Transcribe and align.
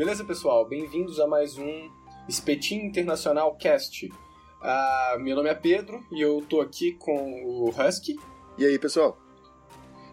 Beleza, 0.00 0.24
pessoal? 0.24 0.64
Bem-vindos 0.64 1.20
a 1.20 1.26
mais 1.26 1.58
um 1.58 1.90
Espetinho 2.26 2.86
Internacional 2.86 3.54
Cast. 3.56 4.06
Uh, 4.06 5.20
meu 5.20 5.36
nome 5.36 5.50
é 5.50 5.54
Pedro 5.54 6.02
e 6.10 6.22
eu 6.22 6.42
tô 6.48 6.62
aqui 6.62 6.92
com 6.92 7.44
o 7.44 7.68
Husky. 7.68 8.18
E 8.56 8.64
aí, 8.64 8.78
pessoal? 8.78 9.18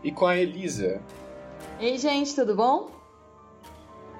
E 0.03 0.11
com 0.11 0.25
a 0.25 0.35
Elisa. 0.35 1.01
Ei, 1.79 1.97
gente, 1.97 2.35
tudo 2.35 2.53
bom? 2.53 2.96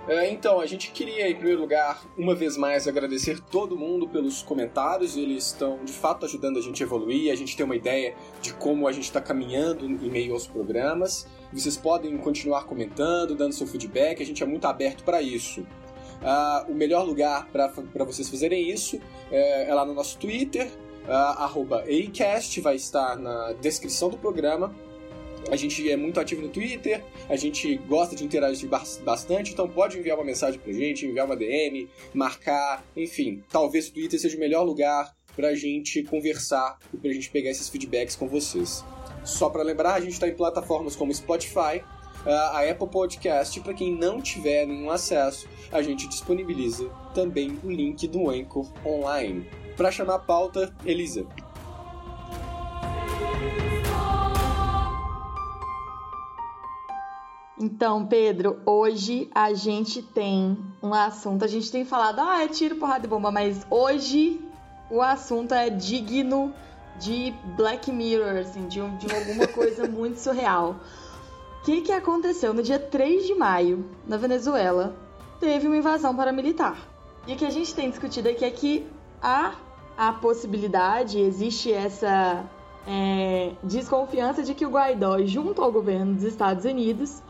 É, 0.08 0.32
então, 0.32 0.62
a 0.62 0.66
gente 0.66 0.92
queria, 0.92 1.30
em 1.30 1.36
primeiro 1.36 1.60
lugar, 1.60 2.02
uma 2.18 2.34
vez 2.34 2.56
mais 2.56 2.88
agradecer 2.88 3.42
todo 3.42 3.76
mundo 3.76 4.08
pelos 4.08 4.42
comentários. 4.42 5.18
Eles 5.18 5.48
estão, 5.48 5.84
de 5.84 5.92
fato, 5.92 6.26
ajudando 6.26 6.58
a 6.58 6.62
gente 6.62 6.82
a 6.82 6.86
evoluir. 6.86 7.30
A 7.30 7.36
gente 7.36 7.58
tem 7.58 7.66
uma 7.66 7.76
ideia 7.76 8.16
de 8.42 8.54
como 8.54 8.88
a 8.88 8.92
gente 8.94 9.04
está 9.04 9.20
caminhando 9.20 9.86
em 9.86 10.10
meio 10.10 10.34
aos 10.34 10.48
programas. 10.48 11.28
Vocês 11.52 11.76
podem 11.76 12.18
continuar 12.18 12.64
comentando, 12.64 13.36
dando 13.36 13.52
seu 13.52 13.68
feedback. 13.68 14.24
A 14.24 14.26
gente 14.26 14.42
é 14.42 14.46
muito 14.46 14.66
aberto 14.66 15.04
para 15.04 15.22
isso. 15.22 15.62
Uh, 16.22 16.72
o 16.72 16.74
melhor 16.74 17.06
lugar 17.06 17.48
para 17.50 18.04
vocês 18.06 18.30
fazerem 18.30 18.72
isso 18.72 19.00
é, 19.30 19.70
é, 19.70 19.74
lá 19.74 19.86
no 19.86 19.94
nosso 19.94 20.18
Twitter, 20.18 20.68
uh, 21.06 21.78
@acast, 22.08 22.60
vai 22.62 22.76
estar 22.76 23.18
na 23.18 23.54
descrição 23.54 24.10
do 24.10 24.18
programa. 24.18 24.74
A 25.50 25.56
gente 25.56 25.90
é 25.90 25.96
muito 25.96 26.20
ativo 26.20 26.42
no 26.42 26.50
Twitter, 26.50 27.04
a 27.30 27.36
gente 27.36 27.78
gosta 27.78 28.16
de 28.16 28.24
interagir 28.24 28.70
bastante, 29.04 29.54
então 29.54 29.68
pode 29.68 29.98
enviar 29.98 30.18
uma 30.18 30.26
mensagem 30.26 30.60
pra 30.60 30.74
gente, 30.74 31.06
enviar 31.06 31.26
uma 31.26 31.38
DM, 31.38 31.88
marcar, 32.14 32.86
enfim. 32.96 33.42
Talvez 33.50 33.88
o 33.88 33.94
Twitter 33.94 34.20
seja 34.20 34.36
o 34.36 34.40
melhor 34.40 34.64
lugar 34.64 35.16
pra 35.36 35.56
gente 35.56 36.04
conversar 36.04 36.78
e 36.94 36.98
pra 36.98 37.12
gente 37.14 37.30
pegar 37.30 37.50
esses 37.50 37.70
feedbacks 37.70 38.16
com 38.16 38.28
vocês. 38.28 38.84
Só 39.24 39.50
para 39.50 39.64
lembrar, 39.64 39.94
a 39.94 40.00
gente 40.02 40.14
está 40.14 40.28
em 40.28 40.36
plataformas 40.36 40.96
como 40.96 41.14
Spotify, 41.14 41.82
a 42.26 42.70
Apple 42.70 42.90
Podcast, 42.90 43.60
para 43.62 43.74
quem 43.74 43.96
não 43.96 44.22
tiver 44.22 44.66
nenhum 44.66 44.90
acesso, 44.90 45.48
a 45.72 45.82
gente 45.82 46.10
disponibiliza 46.10 46.90
também 47.14 47.58
o 47.64 47.72
link 47.72 48.06
do 48.08 48.30
Anchor 48.30 48.70
online. 48.86 49.50
Para 49.78 49.92
chamar 49.92 50.16
a 50.16 50.20
pauta, 50.20 50.76
Elisa. 50.86 51.26
Então, 57.60 58.06
Pedro, 58.06 58.60
hoje 58.66 59.30
a 59.34 59.52
gente 59.52 60.04
tem 60.04 60.56
um 60.82 60.94
assunto. 60.94 61.44
A 61.44 61.48
gente 61.48 61.72
tem 61.72 61.84
falado, 61.84 62.20
ah, 62.20 62.44
é 62.44 62.48
tiro, 62.48 62.76
porrada 62.76 63.02
de 63.02 63.08
bomba, 63.08 63.32
mas 63.32 63.66
hoje 63.70 64.40
o 64.92 65.02
assunto 65.02 65.54
é 65.56 65.68
digno 65.70 66.54
de 67.00 67.34
Black 67.56 67.92
Mirror, 67.92 68.38
assim, 68.38 68.68
de, 68.68 68.80
de 68.80 69.16
alguma 69.16 69.48
coisa 69.50 69.88
muito 69.88 70.18
surreal. 70.18 70.76
O 71.60 71.66
que, 71.66 71.82
que 71.82 71.92
aconteceu? 71.92 72.54
No 72.54 72.62
dia 72.62 72.78
3 72.78 73.26
de 73.26 73.34
maio, 73.34 73.90
na 74.06 74.18
Venezuela, 74.18 74.96
teve 75.40 75.66
uma 75.66 75.78
invasão 75.78 76.16
paramilitar. 76.16 76.78
E 77.26 77.34
o 77.34 77.36
que 77.36 77.46
a 77.46 77.50
gente 77.50 77.74
tem 77.74 77.90
discutido 77.90 78.30
aqui 78.30 78.46
é 78.46 78.52
que 78.52 78.88
há 79.22 79.56
a 79.98 80.14
possibilidade, 80.14 81.20
existe 81.20 81.74
essa 81.74 82.46
é, 82.88 83.54
desconfiança 83.64 84.44
de 84.44 84.54
que 84.54 84.66
o 84.66 84.70
Guaidó, 84.70 85.18
junto 85.26 85.62
ao 85.62 85.72
governo 85.72 86.14
dos 86.14 86.24
Estados 86.24 86.64
Unidos, 86.64 87.22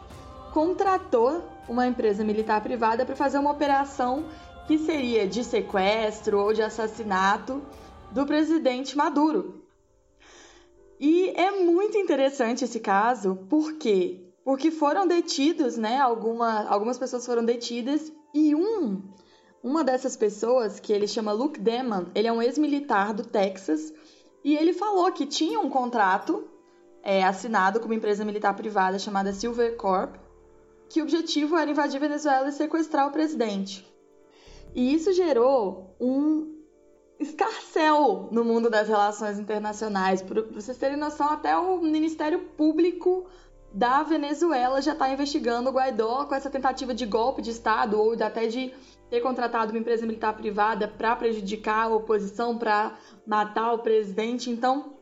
contratou 0.53 1.43
uma 1.67 1.87
empresa 1.87 2.23
militar 2.23 2.61
privada 2.61 3.05
para 3.05 3.15
fazer 3.15 3.37
uma 3.37 3.51
operação 3.51 4.25
que 4.67 4.77
seria 4.77 5.27
de 5.27 5.43
sequestro 5.43 6.39
ou 6.39 6.53
de 6.53 6.61
assassinato 6.61 7.61
do 8.11 8.25
presidente 8.25 8.97
Maduro. 8.97 9.63
E 10.99 11.29
é 11.29 11.51
muito 11.51 11.97
interessante 11.97 12.65
esse 12.65 12.79
caso, 12.79 13.35
por 13.49 13.73
quê? 13.73 14.23
Porque 14.43 14.71
foram 14.71 15.05
detidos, 15.05 15.77
né? 15.77 15.99
Alguma, 15.99 16.63
algumas 16.67 16.97
pessoas 16.97 17.25
foram 17.25 17.45
detidas 17.45 18.11
e 18.33 18.55
um, 18.55 19.03
uma 19.63 19.83
dessas 19.83 20.15
pessoas, 20.15 20.79
que 20.79 20.91
ele 20.91 21.07
chama 21.07 21.31
Luke 21.31 21.59
Deman, 21.59 22.07
ele 22.15 22.27
é 22.27 22.31
um 22.31 22.41
ex-militar 22.41 23.13
do 23.13 23.23
Texas 23.23 23.93
e 24.43 24.55
ele 24.55 24.73
falou 24.73 25.11
que 25.11 25.25
tinha 25.25 25.59
um 25.59 25.69
contrato 25.69 26.47
é, 27.03 27.23
assinado 27.23 27.79
com 27.79 27.85
uma 27.85 27.95
empresa 27.95 28.25
militar 28.25 28.55
privada 28.55 28.97
chamada 28.97 29.33
Silver 29.33 29.75
Corp 29.77 30.15
que 30.89 31.01
o 31.01 31.03
objetivo 31.03 31.57
era 31.57 31.71
invadir 31.71 31.99
Venezuela 31.99 32.49
e 32.49 32.51
sequestrar 32.51 33.07
o 33.07 33.11
presidente. 33.11 33.85
E 34.75 34.93
isso 34.93 35.11
gerou 35.13 35.95
um 35.99 36.55
escarcel 37.19 38.29
no 38.31 38.43
mundo 38.43 38.69
das 38.69 38.87
relações 38.87 39.39
internacionais. 39.39 40.21
Para 40.21 40.41
vocês 40.43 40.77
terem 40.77 40.97
noção, 40.97 41.29
até 41.29 41.57
o 41.57 41.81
Ministério 41.81 42.39
Público 42.39 43.25
da 43.73 44.03
Venezuela 44.03 44.81
já 44.81 44.93
está 44.93 45.09
investigando 45.09 45.69
o 45.69 45.73
Guaidó 45.73 46.25
com 46.25 46.35
essa 46.35 46.49
tentativa 46.49 46.93
de 46.93 47.05
golpe 47.05 47.41
de 47.41 47.51
Estado 47.51 47.99
ou 47.99 48.13
até 48.13 48.47
de 48.47 48.73
ter 49.09 49.21
contratado 49.21 49.71
uma 49.71 49.79
empresa 49.79 50.05
militar 50.05 50.35
privada 50.35 50.87
para 50.87 51.15
prejudicar 51.15 51.85
a 51.85 51.95
oposição, 51.95 52.57
para 52.57 52.97
matar 53.25 53.73
o 53.73 53.79
presidente. 53.79 54.49
Então, 54.49 54.93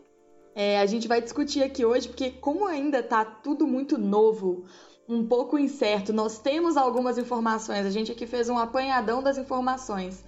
é, 0.53 0.79
a 0.79 0.85
gente 0.85 1.07
vai 1.07 1.21
discutir 1.21 1.63
aqui 1.63 1.83
hoje, 1.85 2.07
porque 2.07 2.31
como 2.31 2.65
ainda 2.65 2.99
está 2.99 3.25
tudo 3.25 3.67
muito 3.67 3.97
novo, 3.97 4.63
um 5.07 5.25
pouco 5.25 5.57
incerto. 5.57 6.11
Nós 6.11 6.39
temos 6.39 6.77
algumas 6.77 7.17
informações, 7.17 7.85
a 7.85 7.89
gente 7.89 8.11
aqui 8.11 8.25
fez 8.25 8.49
um 8.49 8.57
apanhadão 8.57 9.21
das 9.21 9.37
informações, 9.37 10.23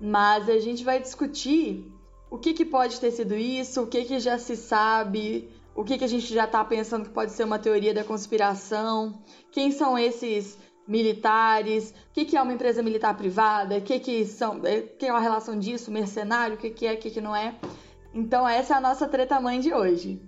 mas 0.00 0.48
a 0.48 0.58
gente 0.58 0.84
vai 0.84 1.00
discutir 1.00 1.90
o 2.30 2.38
que, 2.38 2.52
que 2.52 2.64
pode 2.64 3.00
ter 3.00 3.10
sido 3.10 3.34
isso, 3.34 3.82
o 3.82 3.86
que, 3.86 4.04
que 4.04 4.18
já 4.18 4.38
se 4.38 4.56
sabe, 4.56 5.48
o 5.74 5.84
que, 5.84 5.98
que 5.98 6.04
a 6.04 6.08
gente 6.08 6.32
já 6.32 6.44
está 6.44 6.64
pensando 6.64 7.04
que 7.04 7.14
pode 7.14 7.32
ser 7.32 7.44
uma 7.44 7.58
teoria 7.58 7.94
da 7.94 8.04
conspiração, 8.04 9.22
quem 9.50 9.70
são 9.70 9.98
esses 9.98 10.58
militares, 10.86 11.94
o 12.10 12.12
que, 12.12 12.24
que 12.24 12.36
é 12.36 12.42
uma 12.42 12.52
empresa 12.52 12.82
militar 12.82 13.16
privada, 13.16 13.78
o 13.78 13.80
que, 13.80 13.98
que 13.98 14.26
são, 14.26 14.60
é, 14.64 14.82
que 14.82 15.06
é 15.06 15.10
a 15.10 15.18
relação 15.18 15.58
disso, 15.58 15.90
mercenário, 15.90 16.56
o 16.56 16.58
que, 16.58 16.70
que 16.70 16.86
é, 16.86 16.92
o 16.92 16.98
que, 16.98 17.10
que 17.10 17.20
não 17.20 17.34
é. 17.34 17.54
Então 18.12 18.46
essa 18.46 18.74
é 18.74 18.76
a 18.76 18.80
nossa 18.80 19.08
treta 19.08 19.40
mãe 19.40 19.60
de 19.60 19.72
hoje. 19.72 20.20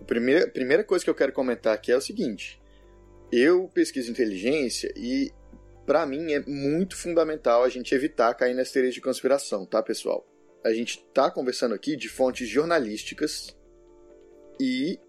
A 0.00 0.04
primeira, 0.04 0.48
primeira 0.48 0.82
coisa 0.82 1.04
que 1.04 1.10
eu 1.10 1.14
quero 1.14 1.32
comentar 1.32 1.74
aqui 1.74 1.92
é 1.92 1.96
o 1.96 2.00
seguinte: 2.00 2.61
eu 3.32 3.68
pesquiso 3.68 4.10
inteligência 4.10 4.92
e 4.94 5.32
para 5.86 6.04
mim 6.06 6.32
é 6.32 6.40
muito 6.46 6.96
fundamental 6.96 7.64
a 7.64 7.68
gente 7.68 7.94
evitar 7.94 8.34
cair 8.34 8.54
nas 8.54 8.70
teorias 8.70 8.94
de 8.94 9.00
conspiração, 9.00 9.64
tá, 9.64 9.82
pessoal? 9.82 10.26
A 10.64 10.72
gente 10.72 11.04
tá 11.12 11.30
conversando 11.30 11.74
aqui 11.74 11.96
de 11.96 12.08
fontes 12.08 12.48
jornalísticas 12.48 13.56
e 14.60 15.00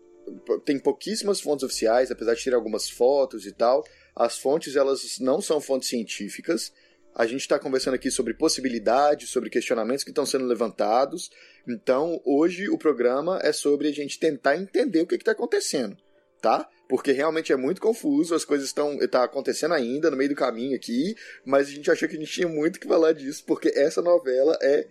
tem 0.65 0.79
pouquíssimas 0.79 1.41
fontes 1.41 1.63
oficiais, 1.63 2.09
apesar 2.09 2.33
de 2.33 2.43
ter 2.43 2.53
algumas 2.53 2.89
fotos 2.89 3.45
e 3.45 3.51
tal. 3.51 3.83
As 4.15 4.37
fontes 4.37 4.75
elas 4.75 5.19
não 5.19 5.41
são 5.41 5.59
fontes 5.59 5.89
científicas. 5.89 6.73
A 7.13 7.27
gente 7.27 7.41
está 7.41 7.59
conversando 7.59 7.93
aqui 7.93 8.09
sobre 8.09 8.33
possibilidades, 8.33 9.29
sobre 9.29 9.49
questionamentos 9.49 10.03
que 10.03 10.09
estão 10.09 10.25
sendo 10.25 10.45
levantados. 10.45 11.29
Então, 11.67 12.19
hoje 12.25 12.69
o 12.69 12.77
programa 12.77 13.39
é 13.43 13.51
sobre 13.51 13.89
a 13.89 13.91
gente 13.91 14.17
tentar 14.17 14.57
entender 14.57 15.01
o 15.01 15.07
que 15.07 15.15
está 15.15 15.33
acontecendo, 15.33 15.95
tá? 16.41 16.67
Porque 16.93 17.11
realmente 17.11 17.51
é 17.51 17.55
muito 17.55 17.81
confuso, 17.81 18.35
as 18.35 18.45
coisas 18.45 18.67
estão 18.67 18.99
tá 19.07 19.23
acontecendo 19.23 19.73
ainda 19.73 20.11
no 20.11 20.15
meio 20.15 20.29
do 20.29 20.35
caminho 20.35 20.75
aqui, 20.75 21.15
mas 21.43 21.67
a 21.67 21.71
gente 21.71 21.89
achou 21.89 22.07
que 22.07 22.15
a 22.15 22.19
gente 22.19 22.31
tinha 22.31 22.47
muito 22.47 22.79
que 22.79 22.87
falar 22.87 23.13
disso, 23.13 23.43
porque 23.47 23.69
essa 23.69 23.99
novela 23.99 24.55
é 24.61 24.87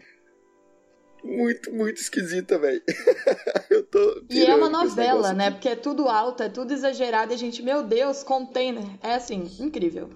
muito, 1.22 1.72
muito 1.72 2.00
esquisita, 2.00 2.58
velho. 2.58 2.82
Eu 3.70 3.84
tô 3.84 4.20
E 4.28 4.44
é 4.44 4.52
uma 4.52 4.68
novela, 4.68 5.32
né? 5.32 5.52
Porque 5.52 5.68
é 5.68 5.76
tudo 5.76 6.08
alto, 6.08 6.42
é 6.42 6.48
tudo 6.48 6.72
exagerado 6.72 7.32
e 7.32 7.36
a 7.36 7.38
gente, 7.38 7.62
meu 7.62 7.84
Deus, 7.84 8.24
container. 8.24 8.82
É 9.00 9.14
assim, 9.14 9.48
incrível. 9.60 10.10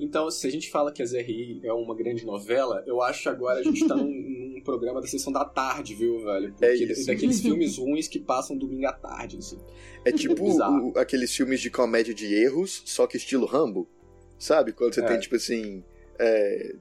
Então, 0.00 0.30
se 0.30 0.46
a 0.46 0.50
gente 0.50 0.70
fala 0.70 0.90
que 0.90 1.02
a 1.02 1.06
ZRI 1.06 1.60
é 1.62 1.72
uma 1.74 1.94
grande 1.94 2.24
novela, 2.24 2.82
eu 2.86 3.02
acho 3.02 3.24
que 3.24 3.28
agora 3.28 3.60
a 3.60 3.62
gente 3.62 3.86
tá 3.86 3.92
num, 3.94 4.45
num 4.56 4.62
programa 4.62 5.00
da 5.00 5.06
sessão 5.06 5.32
da 5.32 5.44
tarde, 5.44 5.94
viu, 5.94 6.24
velho? 6.24 6.50
Porque 6.50 6.64
é 6.64 6.74
isso. 6.74 7.06
daqueles 7.06 7.40
filmes 7.40 7.76
ruins 7.76 8.08
que 8.08 8.18
passam 8.18 8.56
domingo 8.56 8.86
à 8.86 8.92
tarde, 8.92 9.36
assim. 9.38 9.58
É 10.04 10.10
tipo 10.10 10.42
o, 10.48 10.98
aqueles 10.98 11.34
filmes 11.34 11.60
de 11.60 11.70
comédia 11.70 12.14
de 12.14 12.34
erros, 12.34 12.82
só 12.86 13.06
que 13.06 13.16
estilo 13.16 13.44
Rambo. 13.46 13.86
Sabe? 14.38 14.72
Quando 14.72 14.94
você 14.94 15.02
é. 15.02 15.06
tem, 15.06 15.20
tipo 15.20 15.36
assim. 15.36 15.84
É, 16.18 16.74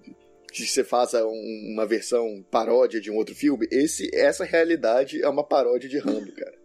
que 0.51 0.65
você 0.65 0.85
faça 0.85 1.25
um, 1.25 1.71
uma 1.73 1.85
versão 1.85 2.45
paródia 2.49 3.01
de 3.01 3.11
um 3.11 3.15
outro 3.17 3.35
filme. 3.35 3.67
Esse, 3.69 4.09
essa 4.15 4.45
realidade 4.45 5.21
é 5.21 5.27
uma 5.27 5.43
paródia 5.43 5.89
de 5.89 5.97
Rambo, 5.97 6.31
cara. 6.31 6.64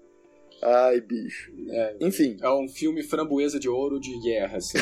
Ai, 0.62 1.00
bicho. 1.00 1.50
É, 1.68 1.96
Enfim. 2.00 2.36
É 2.40 2.50
um 2.50 2.68
filme 2.68 3.02
framboesa 3.02 3.58
de 3.58 3.68
ouro 3.68 3.98
de 3.98 4.18
guerra, 4.20 4.58
assim. 4.58 4.78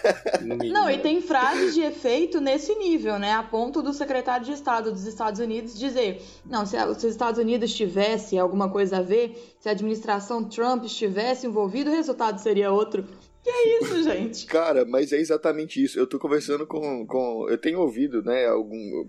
Não, 0.72 0.90
e 0.90 0.98
tem 0.98 1.20
frases 1.20 1.74
de 1.74 1.82
efeito 1.82 2.40
nesse 2.40 2.74
nível, 2.74 3.18
né? 3.18 3.32
A 3.32 3.42
ponto 3.42 3.82
do 3.82 3.92
secretário 3.92 4.46
de 4.46 4.52
Estado 4.52 4.90
dos 4.90 5.06
Estados 5.06 5.40
Unidos 5.40 5.78
dizer: 5.78 6.22
não, 6.46 6.64
se, 6.64 6.76
os 6.76 7.04
Estados 7.04 7.38
Unidos 7.40 7.74
tivesse 7.74 8.38
alguma 8.38 8.70
coisa 8.70 8.98
a 8.98 9.02
ver, 9.02 9.36
se 9.60 9.68
a 9.68 9.72
administração 9.72 10.48
Trump 10.48 10.84
estivesse 10.84 11.46
envolvida, 11.46 11.90
o 11.90 11.94
resultado 11.94 12.38
seria 12.38 12.72
outro. 12.72 13.04
Que 13.42 13.50
é 13.50 13.82
isso, 13.82 14.02
gente? 14.04 14.46
Cara, 14.46 14.84
mas 14.84 15.12
é 15.12 15.18
exatamente 15.18 15.82
isso. 15.82 15.98
Eu 15.98 16.06
tô 16.06 16.18
conversando 16.18 16.66
com. 16.66 17.06
com 17.06 17.46
eu 17.48 17.58
tenho 17.58 17.80
ouvido, 17.80 18.22
né, 18.22 18.46
algum, 18.46 19.06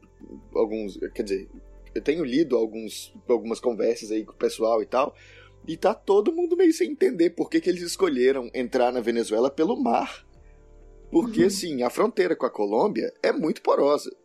alguns. 0.53 0.97
Quer 1.13 1.23
dizer, 1.23 1.49
eu 1.93 2.01
tenho 2.01 2.23
lido 2.23 2.55
alguns, 2.55 3.13
algumas 3.27 3.59
conversas 3.59 4.11
aí 4.11 4.23
com 4.23 4.33
o 4.33 4.35
pessoal 4.35 4.81
e 4.81 4.85
tal. 4.85 5.15
E 5.67 5.77
tá 5.77 5.93
todo 5.93 6.33
mundo 6.33 6.57
meio 6.57 6.73
sem 6.73 6.91
entender 6.91 7.31
por 7.31 7.49
que, 7.49 7.61
que 7.61 7.69
eles 7.69 7.83
escolheram 7.83 8.49
entrar 8.53 8.91
na 8.91 9.01
Venezuela 9.01 9.51
pelo 9.51 9.75
mar. 9.75 10.25
Porque, 11.11 11.41
uhum. 11.41 11.47
assim, 11.47 11.83
a 11.83 11.89
fronteira 11.89 12.35
com 12.35 12.45
a 12.45 12.49
Colômbia 12.49 13.13
é 13.21 13.31
muito 13.31 13.61
porosa. 13.61 14.15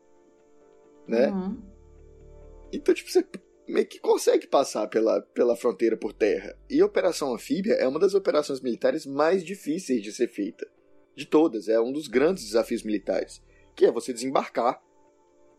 Né? 1.06 1.28
Uhum. 1.28 1.62
Então, 2.72 2.94
tipo, 2.94 3.10
você 3.10 3.25
meio 3.66 3.86
que 3.86 3.98
consegue 3.98 4.46
passar 4.46 4.86
pela, 4.88 5.22
pela 5.22 5.56
fronteira 5.56 5.96
por 5.96 6.12
terra. 6.12 6.56
E 6.69 6.81
a 6.81 6.86
Operação 6.86 7.34
Anfíbia 7.34 7.75
é 7.75 7.88
uma 7.88 7.98
das 7.98 8.14
operações 8.14 8.60
militares 8.60 9.06
mais 9.06 9.44
difíceis 9.44 10.02
de 10.02 10.12
ser 10.12 10.28
feita. 10.28 10.66
De 11.16 11.26
todas, 11.26 11.69
é 11.69 11.80
um 11.80 11.92
dos 11.92 12.08
grandes 12.08 12.44
desafios 12.44 12.82
militares. 12.82 13.42
Que 13.75 13.87
é 13.87 13.92
você 13.92 14.12
desembarcar. 14.12 14.82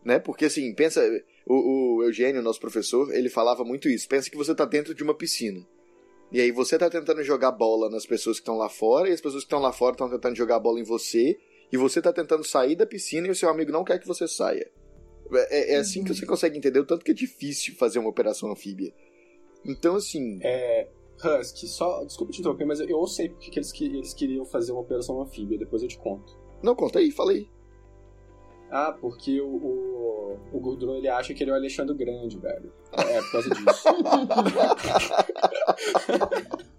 Né? 0.04 0.18
Porque, 0.18 0.44
assim, 0.44 0.72
pensa. 0.74 1.02
O, 1.46 1.98
o 1.98 2.02
Eugênio, 2.02 2.42
nosso 2.42 2.60
professor, 2.60 3.14
ele 3.14 3.28
falava 3.28 3.64
muito 3.64 3.88
isso. 3.88 4.08
Pensa 4.08 4.28
que 4.28 4.36
você 4.36 4.52
está 4.52 4.64
dentro 4.64 4.94
de 4.94 5.02
uma 5.02 5.14
piscina. 5.14 5.64
E 6.32 6.40
aí 6.40 6.50
você 6.50 6.74
está 6.74 6.90
tentando 6.90 7.22
jogar 7.22 7.52
bola 7.52 7.88
nas 7.88 8.04
pessoas 8.04 8.38
que 8.38 8.42
estão 8.42 8.58
lá 8.58 8.68
fora, 8.68 9.08
e 9.08 9.12
as 9.12 9.20
pessoas 9.20 9.44
que 9.44 9.46
estão 9.46 9.60
lá 9.60 9.72
fora 9.72 9.92
estão 9.92 10.10
tentando 10.10 10.34
jogar 10.34 10.58
bola 10.58 10.80
em 10.80 10.84
você, 10.84 11.38
e 11.72 11.76
você 11.76 12.00
está 12.00 12.12
tentando 12.12 12.42
sair 12.44 12.74
da 12.74 12.84
piscina 12.84 13.28
e 13.28 13.30
o 13.30 13.34
seu 13.34 13.48
amigo 13.48 13.70
não 13.70 13.84
quer 13.84 14.00
que 14.00 14.06
você 14.06 14.26
saia. 14.26 14.68
É, 15.32 15.74
é 15.74 15.76
assim 15.76 16.04
que 16.04 16.14
você 16.14 16.26
consegue 16.26 16.56
entender 16.56 16.78
o 16.78 16.86
tanto 16.86 17.04
que 17.04 17.10
é 17.10 17.14
difícil 17.14 17.74
fazer 17.76 17.98
uma 17.98 18.08
operação 18.08 18.50
anfíbia. 18.50 18.92
Então, 19.64 19.96
assim. 19.96 20.38
É. 20.42 20.88
Husky, 21.24 21.66
só. 21.66 22.04
Desculpa 22.04 22.32
te 22.32 22.40
interromper, 22.40 22.64
mas 22.64 22.80
eu 22.80 23.06
sei 23.06 23.28
porque 23.28 23.50
que 23.50 23.58
eles, 23.58 23.72
que 23.72 23.84
eles 23.84 24.14
queriam 24.14 24.44
fazer 24.44 24.72
uma 24.72 24.80
operação 24.80 25.20
anfíbia, 25.20 25.58
depois 25.58 25.82
eu 25.82 25.88
te 25.88 25.98
conto. 25.98 26.38
Não, 26.62 26.74
conta 26.74 26.98
aí, 26.98 27.10
fala 27.10 27.32
aí. 27.32 27.48
Ah, 28.70 28.92
porque 28.92 29.40
o, 29.40 29.46
o, 29.46 29.95
o 30.52 30.60
Gurdron, 30.60 30.96
ele 30.96 31.08
acha 31.08 31.34
que 31.34 31.42
ele 31.42 31.50
é 31.50 31.54
o 31.54 31.56
Alexandre 31.56 31.96
Grande, 31.96 32.38
velho. 32.38 32.72
É, 32.92 33.20
por 33.20 33.32
causa 33.32 33.50
disso. 33.50 33.88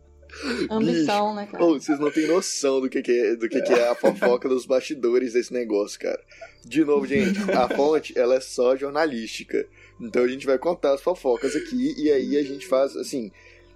Ambição, 0.70 1.34
né, 1.34 1.48
cara? 1.48 1.64
Oh, 1.64 1.80
vocês 1.80 2.00
não 2.00 2.12
têm 2.12 2.28
noção 2.28 2.80
do 2.82 2.90
que, 2.90 3.02
que 3.02 3.12
é, 3.12 3.36
do 3.36 3.50
que, 3.50 3.62
que 3.62 3.74
é 3.74 3.90
a 3.90 3.96
fofoca 3.96 4.48
dos 4.48 4.66
bastidores 4.66 5.34
desse 5.34 5.52
negócio, 5.52 6.00
cara. 6.00 6.22
De 6.64 6.84
novo, 6.84 7.06
gente, 7.08 7.40
a 7.52 7.68
fonte, 7.76 8.18
ela 8.18 8.36
é 8.36 8.40
só 8.40 8.76
jornalística. 8.76 9.68
Então 10.00 10.24
a 10.24 10.28
gente 10.28 10.46
vai 10.46 10.58
contar 10.58 10.94
as 10.94 11.02
fofocas 11.02 11.56
aqui 11.56 11.96
e 11.98 12.12
aí 12.12 12.38
a 12.38 12.44
gente 12.44 12.68
faz, 12.68 12.96
assim, 12.96 13.32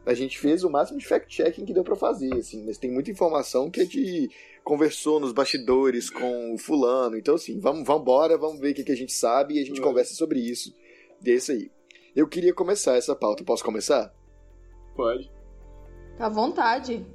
a 0.06 0.14
gente 0.14 0.38
fez 0.38 0.64
o 0.64 0.70
máximo 0.70 1.00
de 1.00 1.08
fact-checking 1.08 1.66
que 1.66 1.74
deu 1.74 1.84
para 1.84 1.96
fazer, 1.96 2.34
assim, 2.36 2.64
mas 2.66 2.78
tem 2.78 2.92
muita 2.92 3.12
informação 3.12 3.70
que 3.70 3.82
é 3.82 3.86
de 3.86 4.30
conversou 4.64 5.20
nos 5.20 5.32
bastidores 5.32 6.10
com 6.10 6.54
o 6.54 6.58
fulano. 6.58 7.18
Então, 7.18 7.36
assim, 7.36 7.60
vamos, 7.60 7.86
vamos 7.86 8.02
embora, 8.02 8.38
vamos 8.38 8.60
ver 8.60 8.72
o 8.72 8.74
que, 8.76 8.84
que 8.84 8.92
a 8.92 8.98
gente 8.98 9.14
sabe 9.14 9.56
e 9.56 9.60
a 9.60 9.66
gente 9.66 9.80
uhum. 9.80 9.88
conversa 9.88 10.14
sobre 10.14 10.40
isso. 10.40 10.74
E 11.24 11.32
é 11.32 11.36
isso 11.36 11.52
aí. 11.52 11.72
Eu 12.16 12.28
queria 12.28 12.54
começar 12.54 12.96
essa 12.96 13.16
pauta. 13.16 13.44
Posso 13.44 13.64
começar? 13.64 14.14
Pode. 14.96 15.32
À 16.20 16.30
vontade. 16.30 17.06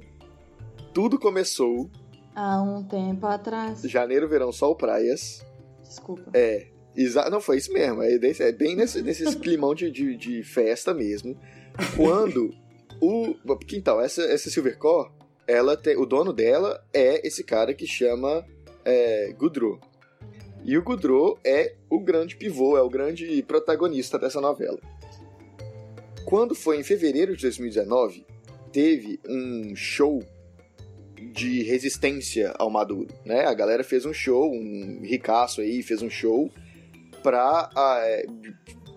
Tudo 0.93 1.19
começou. 1.19 1.89
Há 2.35 2.61
um 2.61 2.83
tempo 2.83 3.25
atrás. 3.25 3.81
Janeiro, 3.81 4.27
verão, 4.27 4.51
sol, 4.51 4.75
praias. 4.75 5.45
Desculpa. 5.83 6.29
É. 6.33 6.67
Exa 6.95 7.29
não, 7.29 7.39
foi 7.39 7.57
isso 7.57 7.71
mesmo. 7.71 8.01
É, 8.01 8.17
desse, 8.17 8.43
é 8.43 8.51
bem 8.51 8.75
nesse, 8.75 9.01
nesse 9.01 9.23
climão 9.37 9.75
de, 9.75 9.91
de, 9.91 10.17
de, 10.17 10.43
festa 10.43 10.93
mesmo. 10.93 11.39
Quando 11.95 12.51
o. 12.99 13.35
Então, 13.71 14.01
essa, 14.01 14.23
essa 14.23 14.49
Silvercore, 14.49 15.11
ela 15.47 15.77
tem, 15.77 15.97
o 15.97 16.05
dono 16.05 16.33
dela 16.33 16.83
é 16.93 17.25
esse 17.25 17.43
cara 17.43 17.73
que 17.73 17.87
chama 17.87 18.45
é. 18.83 19.33
E 20.63 20.77
o 20.77 20.83
Goudreau 20.83 21.39
é 21.45 21.75
o 21.89 21.99
grande 21.99 22.35
pivô, 22.35 22.77
é 22.77 22.81
o 22.81 22.89
grande 22.89 23.41
protagonista 23.43 24.19
dessa 24.19 24.41
novela. 24.41 24.79
Quando 26.25 26.53
foi 26.53 26.77
em 26.77 26.83
fevereiro 26.83 27.35
de 27.35 27.43
2019, 27.43 28.25
teve 28.71 29.19
um 29.25 29.73
show 29.75 30.21
de 31.15 31.63
resistência 31.63 32.53
ao 32.59 32.69
Maduro, 32.69 33.07
né? 33.25 33.45
A 33.45 33.53
galera 33.53 33.83
fez 33.83 34.05
um 34.05 34.13
show, 34.13 34.51
um 34.51 34.99
ricaço 35.03 35.61
aí 35.61 35.81
fez 35.81 36.01
um 36.01 36.09
show 36.09 36.51
pra 37.23 37.69
é, 37.75 38.25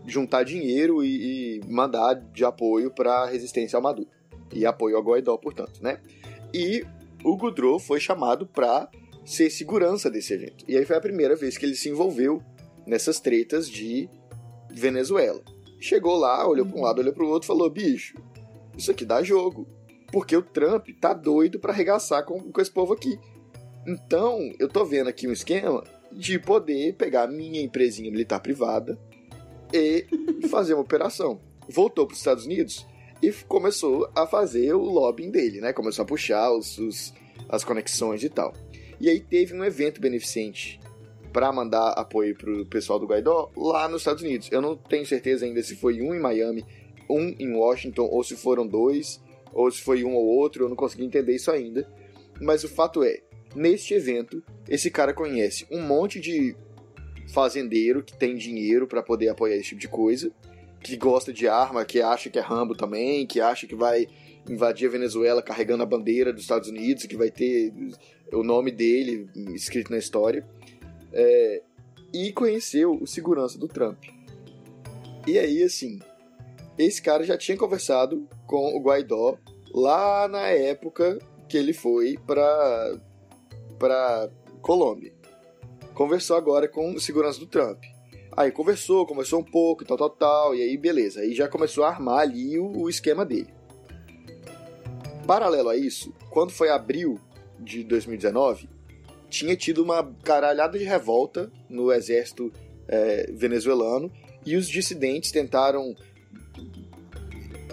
juntar 0.07 0.43
dinheiro 0.43 1.05
e, 1.05 1.59
e, 1.59 1.61
mandar 1.69 2.15
de 2.15 2.45
apoio 2.45 2.91
para 2.91 3.27
resistência 3.27 3.77
ao 3.77 3.83
Maduro. 3.83 4.09
E 4.53 4.67
apoio 4.67 4.97
ao 4.97 5.03
Guaidó, 5.03 5.37
portanto, 5.37 5.81
né? 5.81 6.01
E 6.53 6.85
o 7.25 7.37
Goudreau 7.37 7.79
foi 7.79 8.01
chamado 8.01 8.47
para 8.47 8.89
ser 9.25 9.51
segurança 9.51 10.11
desse 10.11 10.33
evento. 10.35 10.65
E 10.67 10.77
aí 10.77 10.85
foi 10.85 10.97
a 10.97 11.01
primeira 11.01 11.37
vez 11.37 11.57
que 11.57 11.65
ele 11.65 11.75
se 11.75 11.89
envolveu 11.89 12.43
nessas 12.87 13.21
tretas 13.21 13.69
de 13.69 14.09
Venezuela. 14.71 15.43
Chegou 15.79 16.17
lá, 16.17 16.47
olhou 16.47 16.67
para 16.67 16.79
um 16.79 16.83
lado, 16.83 17.01
olhou 17.01 17.13
para 17.13 17.25
o 17.25 17.29
outro, 17.29 17.47
falou: 17.47 17.71
"Bicho, 17.71 18.15
isso 18.77 18.91
aqui 18.91 19.05
dá 19.05 19.23
jogo, 19.23 19.67
porque 20.11 20.37
o 20.37 20.43
Trump 20.43 20.89
tá 21.01 21.13
doido 21.13 21.59
para 21.59 21.73
arregaçar 21.73 22.25
com, 22.25 22.41
com 22.51 22.61
esse 22.61 22.71
povo 22.71 22.93
aqui. 22.93 23.19
Então, 23.87 24.53
eu 24.59 24.69
tô 24.69 24.85
vendo 24.85 25.09
aqui 25.09 25.27
um 25.27 25.33
esquema 25.33 25.83
de 26.13 26.39
poder 26.39 26.95
pegar 26.95 27.27
minha 27.27 27.61
empresinha 27.61 28.11
militar 28.11 28.41
privada 28.41 28.99
e 29.73 30.07
fazer 30.49 30.75
uma 30.75 30.83
operação. 30.83 31.41
Voltou 31.69 32.07
para 32.07 32.15
os 32.15 32.19
Estados 32.19 32.45
Unidos, 32.45 32.87
e 33.23 33.33
começou 33.47 34.11
a 34.15 34.27
fazer 34.27 34.75
o 34.75 34.83
lobbying 34.83 35.31
dele, 35.31 35.61
né? 35.61 35.73
Começou 35.73 36.03
a 36.03 36.07
puxar 36.07 36.51
os, 36.53 36.79
os 36.79 37.13
as 37.49 37.65
conexões 37.65 38.23
e 38.23 38.29
tal. 38.29 38.55
E 39.01 39.09
aí 39.09 39.21
teve 39.21 39.55
um 39.55 39.65
evento 39.65 40.01
beneficente 40.01 40.81
para 41.33 41.53
mandar 41.53 41.91
apoio 41.91 42.37
pro 42.37 42.67
pessoal 42.67 42.99
do 42.99 43.07
Guaidó 43.07 43.51
lá 43.57 43.89
nos 43.89 44.03
Estados 44.03 44.23
Unidos. 44.23 44.49
Eu 44.51 44.61
não 44.61 44.77
tenho 44.77 45.07
certeza 45.07 45.45
ainda 45.45 45.63
se 45.63 45.77
foi 45.77 46.01
um 46.01 46.15
em 46.15 46.21
Miami, 46.21 46.65
um 47.09 47.35
em 47.39 47.53
Washington, 47.53 48.09
ou 48.11 48.23
se 48.23 48.37
foram 48.37 48.67
dois, 48.67 49.21
ou 49.53 49.71
se 49.71 49.81
foi 49.81 50.05
um 50.05 50.15
ou 50.15 50.25
outro, 50.25 50.65
eu 50.65 50.69
não 50.69 50.77
consegui 50.77 51.05
entender 51.05 51.35
isso 51.35 51.51
ainda. 51.51 51.89
Mas 52.41 52.65
o 52.65 52.69
fato 52.69 53.03
é, 53.03 53.21
neste 53.55 53.95
evento, 53.95 54.43
esse 54.69 54.91
cara 54.91 55.13
conhece 55.13 55.67
um 55.71 55.83
monte 55.83 56.21
de 56.21 56.57
fazendeiro 57.33 58.03
que 58.03 58.17
tem 58.17 58.37
dinheiro 58.37 58.87
para 58.87 59.03
poder 59.03 59.29
apoiar 59.29 59.57
esse 59.57 59.71
tipo 59.71 59.81
de 59.81 59.89
coisa 59.89 60.33
que 60.83 60.97
gosta 60.97 61.33
de 61.33 61.47
arma, 61.47 61.85
que 61.85 62.01
acha 62.01 62.31
que 62.31 62.39
é 62.39 62.43
Rambo 62.43 62.75
também, 62.75 63.27
que 63.27 63.41
acha 63.41 63.67
que 63.67 63.75
vai 63.75 64.07
invadir 64.49 64.89
a 64.89 64.91
Venezuela 64.91 65.43
carregando 65.43 65.83
a 65.83 65.87
bandeira 65.87 66.33
dos 66.33 66.43
Estados 66.43 66.69
Unidos, 66.69 67.05
que 67.05 67.17
vai 67.17 67.31
ter 67.31 67.73
o 68.33 68.43
nome 68.43 68.71
dele 68.71 69.29
escrito 69.55 69.91
na 69.91 69.99
história. 69.99 70.47
É, 71.13 71.63
e 72.13 72.33
conheceu 72.33 72.93
o 73.01 73.07
segurança 73.07 73.59
do 73.59 73.69
Trump. 73.69 74.05
E 75.27 75.39
aí, 75.39 75.63
assim, 75.63 76.01
esse 76.79 77.01
cara 77.03 77.25
já 77.25 77.37
tinha 77.37 77.57
conversado 77.57 78.27
com 78.47 78.75
o 78.75 78.81
Guaidó 78.81 79.37
lá 79.73 80.27
na 80.27 80.49
época 80.49 81.19
que 81.49 81.57
ele 81.57 81.73
foi 81.73 82.19
para 82.27 82.99
para 83.79 84.31
Colômbia. 84.61 85.13
Conversou 85.95 86.37
agora 86.37 86.69
com 86.69 86.93
o 86.93 87.01
segurança 87.01 87.39
do 87.39 87.47
Trump. 87.47 87.83
Aí 88.41 88.51
conversou, 88.51 89.05
conversou 89.05 89.41
um 89.41 89.45
pouco, 89.45 89.85
tal, 89.85 89.99
tal, 89.99 90.09
tal, 90.09 90.55
e 90.55 90.63
aí 90.63 90.75
beleza. 90.75 91.21
Aí 91.21 91.35
já 91.35 91.47
começou 91.47 91.85
a 91.85 91.91
armar 91.91 92.21
ali 92.21 92.59
o, 92.59 92.85
o 92.85 92.89
esquema 92.89 93.23
dele. 93.23 93.53
Paralelo 95.27 95.69
a 95.69 95.77
isso, 95.77 96.11
quando 96.31 96.51
foi 96.51 96.71
abril 96.71 97.21
de 97.59 97.85
2019, 97.85 98.67
tinha 99.29 99.55
tido 99.55 99.83
uma 99.83 100.03
caralhada 100.25 100.79
de 100.79 100.85
revolta 100.87 101.53
no 101.69 101.93
exército 101.93 102.51
é, 102.89 103.31
venezuelano 103.31 104.11
e 104.47 104.57
os 104.57 104.67
dissidentes 104.67 105.31
tentaram 105.31 105.95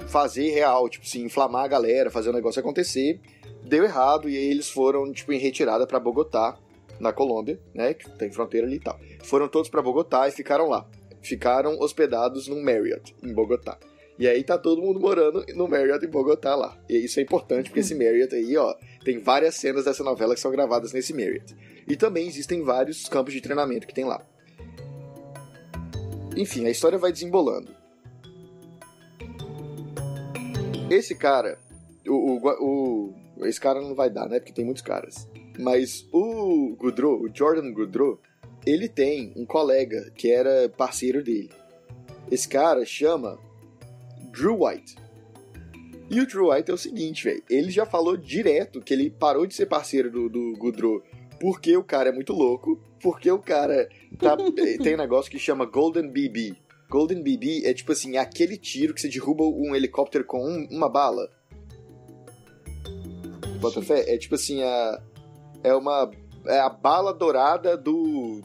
fazer 0.09 0.50
real, 0.50 0.89
tipo 0.89 1.05
assim, 1.05 1.24
inflamar 1.24 1.63
a 1.63 1.69
galera, 1.69 2.12
fazer 2.12 2.29
o 2.29 2.33
negócio 2.33 2.59
acontecer. 2.59 3.21
Deu 3.63 3.86
errado 3.86 4.29
e 4.29 4.36
aí 4.36 4.50
eles 4.50 4.69
foram 4.69 5.13
tipo 5.13 5.31
em 5.31 5.39
retirada 5.39 5.88
para 5.88 5.97
Bogotá 5.97 6.59
na 6.99 7.13
Colômbia, 7.13 7.59
né, 7.73 7.93
que 7.93 8.09
tem 8.11 8.31
fronteira 8.31 8.65
ali 8.65 8.77
e 8.77 8.79
tal. 8.79 8.99
Foram 9.23 9.47
todos 9.47 9.69
para 9.69 9.81
Bogotá 9.81 10.27
e 10.27 10.31
ficaram 10.31 10.67
lá. 10.67 10.87
Ficaram 11.21 11.79
hospedados 11.79 12.47
num 12.47 12.61
Marriott 12.61 13.15
em 13.23 13.33
Bogotá. 13.33 13.77
E 14.19 14.27
aí 14.27 14.43
tá 14.43 14.57
todo 14.57 14.81
mundo 14.81 14.99
morando 14.99 15.45
no 15.55 15.67
Marriott 15.67 16.03
em 16.03 16.09
Bogotá 16.09 16.55
lá. 16.55 16.75
E 16.89 16.97
isso 16.97 17.19
é 17.19 17.23
importante 17.23 17.69
porque 17.69 17.81
esse 17.81 17.93
Marriott 17.93 18.33
aí, 18.33 18.57
ó, 18.57 18.73
tem 19.05 19.19
várias 19.19 19.55
cenas 19.55 19.85
dessa 19.85 20.03
novela 20.03 20.33
que 20.33 20.39
são 20.39 20.51
gravadas 20.51 20.91
nesse 20.91 21.13
Marriott. 21.13 21.55
E 21.87 21.95
também 21.95 22.27
existem 22.27 22.63
vários 22.63 23.07
campos 23.07 23.33
de 23.33 23.41
treinamento 23.41 23.85
que 23.85 23.93
tem 23.93 24.05
lá. 24.05 24.25
Enfim, 26.35 26.65
a 26.65 26.69
história 26.69 26.97
vai 26.97 27.11
desembolando. 27.11 27.75
Esse 30.89 31.15
cara, 31.15 31.59
o, 32.07 32.13
o, 32.13 33.13
o, 33.39 33.45
esse 33.45 33.59
cara 33.59 33.81
não 33.81 33.93
vai 33.93 34.09
dar, 34.09 34.27
né? 34.27 34.39
Porque 34.39 34.53
tem 34.53 34.65
muitos 34.65 34.83
caras. 34.83 35.27
Mas 35.59 36.07
o 36.11 36.75
Goudreau, 36.77 37.21
o 37.21 37.29
Jordan 37.33 37.71
Goudreau, 37.71 38.19
ele 38.65 38.87
tem 38.87 39.33
um 39.35 39.45
colega 39.45 40.11
que 40.15 40.31
era 40.31 40.69
parceiro 40.69 41.23
dele. 41.23 41.49
Esse 42.29 42.47
cara 42.47 42.85
chama 42.85 43.39
Drew 44.31 44.65
White. 44.65 44.95
E 46.09 46.21
o 46.21 46.27
Drew 46.27 46.51
White 46.51 46.71
é 46.71 46.73
o 46.73 46.77
seguinte, 46.77 47.23
velho. 47.25 47.43
Ele 47.49 47.71
já 47.71 47.85
falou 47.85 48.15
direto 48.15 48.81
que 48.81 48.93
ele 48.93 49.09
parou 49.09 49.45
de 49.45 49.53
ser 49.53 49.65
parceiro 49.65 50.09
do, 50.11 50.29
do 50.29 50.53
Goudreau 50.57 51.03
porque 51.39 51.75
o 51.75 51.83
cara 51.83 52.09
é 52.09 52.11
muito 52.11 52.33
louco, 52.33 52.81
porque 53.01 53.29
o 53.29 53.39
cara 53.39 53.87
tá, 54.19 54.35
tem 54.83 54.95
um 54.95 54.97
negócio 54.97 55.31
que 55.31 55.39
chama 55.39 55.65
Golden 55.65 56.09
BB. 56.09 56.55
Golden 56.89 57.21
BB 57.21 57.65
é 57.65 57.73
tipo 57.73 57.91
assim, 57.91 58.17
aquele 58.17 58.57
tiro 58.57 58.93
que 58.93 59.01
você 59.01 59.09
derruba 59.09 59.43
um 59.43 59.75
helicóptero 59.75 60.23
com 60.23 60.43
um, 60.43 60.67
uma 60.69 60.89
bala. 60.89 61.29
Bota 63.59 63.81
fé? 63.81 64.13
É 64.13 64.17
tipo 64.17 64.35
assim, 64.35 64.61
a, 64.63 65.01
é 65.63 65.73
uma 65.73 66.09
é 66.45 66.59
a 66.59 66.69
bala 66.69 67.13
dourada 67.13 67.75
do, 67.77 68.41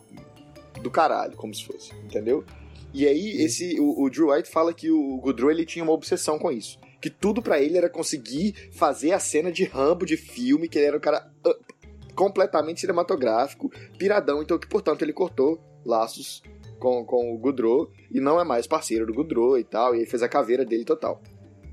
do 0.83 0.91
caralho, 0.91 1.37
como 1.37 1.55
se 1.55 1.65
fosse, 1.65 1.95
entendeu? 2.05 2.45
E 2.93 3.07
aí, 3.07 3.43
esse, 3.43 3.79
o, 3.81 4.03
o 4.03 4.11
Drew 4.11 4.31
White 4.31 4.51
fala 4.51 4.75
que 4.75 4.91
o 4.91 5.17
Goodrow 5.19 5.51
ele 5.51 5.65
tinha 5.65 5.83
uma 5.83 5.93
obsessão 5.93 6.39
com 6.39 6.51
isso. 6.51 6.79
Que 7.01 7.09
tudo 7.09 7.41
para 7.41 7.61
ele 7.61 7.79
era 7.79 7.89
conseguir 7.89 8.71
fazer 8.73 9.13
a 9.13 9.19
cena 9.19 9.51
de 9.51 9.65
Rambo 9.65 10.05
de 10.05 10.17
filme, 10.17 10.69
que 10.69 10.79
ele 10.79 10.87
era 10.87 10.97
um 10.97 11.01
cara 11.01 11.31
uh, 11.47 12.15
completamente 12.15 12.81
cinematográfico, 12.81 13.71
piradão, 13.99 14.43
então 14.43 14.59
que, 14.59 14.69
portanto, 14.69 15.03
ele 15.03 15.13
cortou 15.13 15.59
laços 15.85 16.43
com, 16.79 17.05
com 17.05 17.35
o 17.35 17.39
Goodrow 17.39 17.91
e 18.11 18.21
não 18.21 18.39
é 18.39 18.45
mais 18.45 18.67
parceiro 18.67 19.07
do 19.07 19.15
Goodrow 19.15 19.59
e 19.59 19.65
tal, 19.65 19.95
e 19.95 19.99
ele 19.99 20.07
fez 20.07 20.23
a 20.23 20.29
caveira 20.29 20.65
dele 20.65 20.85
total. 20.85 21.23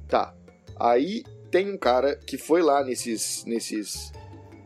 Tá. 0.07 0.33
Aí 0.79 1.23
tem 1.51 1.69
um 1.69 1.77
cara 1.77 2.15
que 2.15 2.37
foi 2.37 2.61
lá 2.61 2.83
nesses, 2.83 3.43
nesses 3.45 4.13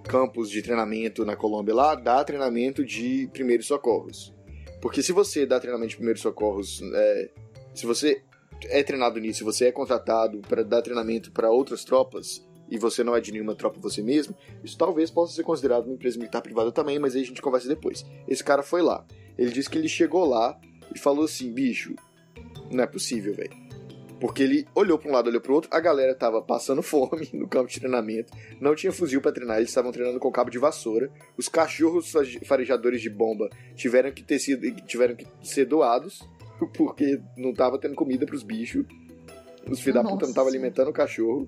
campos 0.08 0.50
de 0.50 0.62
treinamento 0.62 1.26
na 1.26 1.36
Colômbia 1.36 1.74
lá, 1.74 1.96
dá 1.96 2.24
treinamento 2.24 2.84
de 2.84 3.30
primeiros 3.32 3.68
socorros. 3.68 4.34
Porque 4.82 5.02
se 5.02 5.12
você 5.12 5.46
dá 5.46 5.60
treinamento 5.60 5.92
de 5.92 5.96
primeiros 5.96 6.22
socorros, 6.22 6.82
é, 6.94 7.30
se 7.74 7.86
você 7.86 8.22
é 8.66 8.84
treinado 8.84 9.20
nisso, 9.20 9.40
se 9.40 9.44
você 9.44 9.66
é 9.66 9.72
contratado 9.72 10.40
para 10.42 10.64
dar 10.64 10.82
treinamento 10.82 11.32
para 11.32 11.50
outras 11.50 11.84
tropas 11.84 12.46
e 12.70 12.78
você 12.78 13.04
não 13.04 13.16
é 13.16 13.22
de 13.22 13.32
nenhuma 13.32 13.56
tropa 13.56 13.80
você 13.80 14.02
mesmo, 14.02 14.36
isso 14.64 14.78
talvez 14.78 15.10
possa 15.10 15.34
ser 15.34 15.44
considerado 15.44 15.86
uma 15.86 15.96
empresa 15.96 16.18
militar 16.18 16.42
privada 16.42 16.72
também, 16.72 17.00
mas 17.00 17.16
aí 17.16 17.22
a 17.22 17.26
gente 17.26 17.42
conversa 17.42 17.68
depois. 17.68 18.06
Esse 18.28 18.44
cara 18.44 18.64
foi 18.64 18.82
lá. 18.82 19.06
Ele 19.38 19.52
disse 19.52 19.70
que 19.70 19.78
ele 19.78 19.90
chegou 19.90 20.26
lá 20.26 20.60
e 20.94 21.00
falou 21.00 21.26
assim: 21.26 21.52
bicho, 21.52 21.96
não 22.72 22.84
é 22.84 22.88
possível, 22.88 23.34
velho. 23.34 23.62
Porque 24.24 24.42
ele 24.42 24.65
olhou 24.74 24.98
para 24.98 25.10
um 25.10 25.12
lado, 25.12 25.27
olhou 25.27 25.42
para 25.42 25.51
o 25.51 25.56
outro, 25.56 25.70
a 25.70 25.82
galera 25.82 26.15
tava 26.15 26.42
passando 26.42 26.80
fome 26.82 27.27
no 27.34 27.46
campo 27.46 27.70
de 27.70 27.77
treinamento, 27.77 28.32
não 28.58 28.74
tinha 28.74 28.89
fuzil 28.89 29.20
para 29.20 29.34
treinar, 29.34 29.58
eles 29.58 29.68
estavam 29.68 29.92
treinando 29.92 30.18
com 30.18 30.32
cabo 30.32 30.50
de 30.50 30.58
vassoura. 30.58 31.12
Os 31.38 31.50
cachorros 31.50 32.10
farejadores 32.46 33.01
de 33.01 33.10
bomba 33.10 33.50
tiveram 33.75 34.13
que 34.13 34.24
ter 34.24 34.39
sido, 34.39 34.72
tiveram 34.86 35.13
que 35.13 35.27
ser 35.44 35.65
doados, 35.65 36.22
porque 36.74 37.20
não 37.36 37.53
tava 37.53 37.77
tendo 37.77 37.96
comida 37.96 38.25
para 38.25 38.38
os 38.38 38.44
bichos. 38.44 38.86
Os 39.70 39.82
filhos 39.82 40.01
da 40.01 40.10
puta 40.10 40.24
não 40.24 40.30
estavam 40.30 40.50
alimentando 40.50 40.89
o 40.89 40.94
cachorro. 40.94 41.46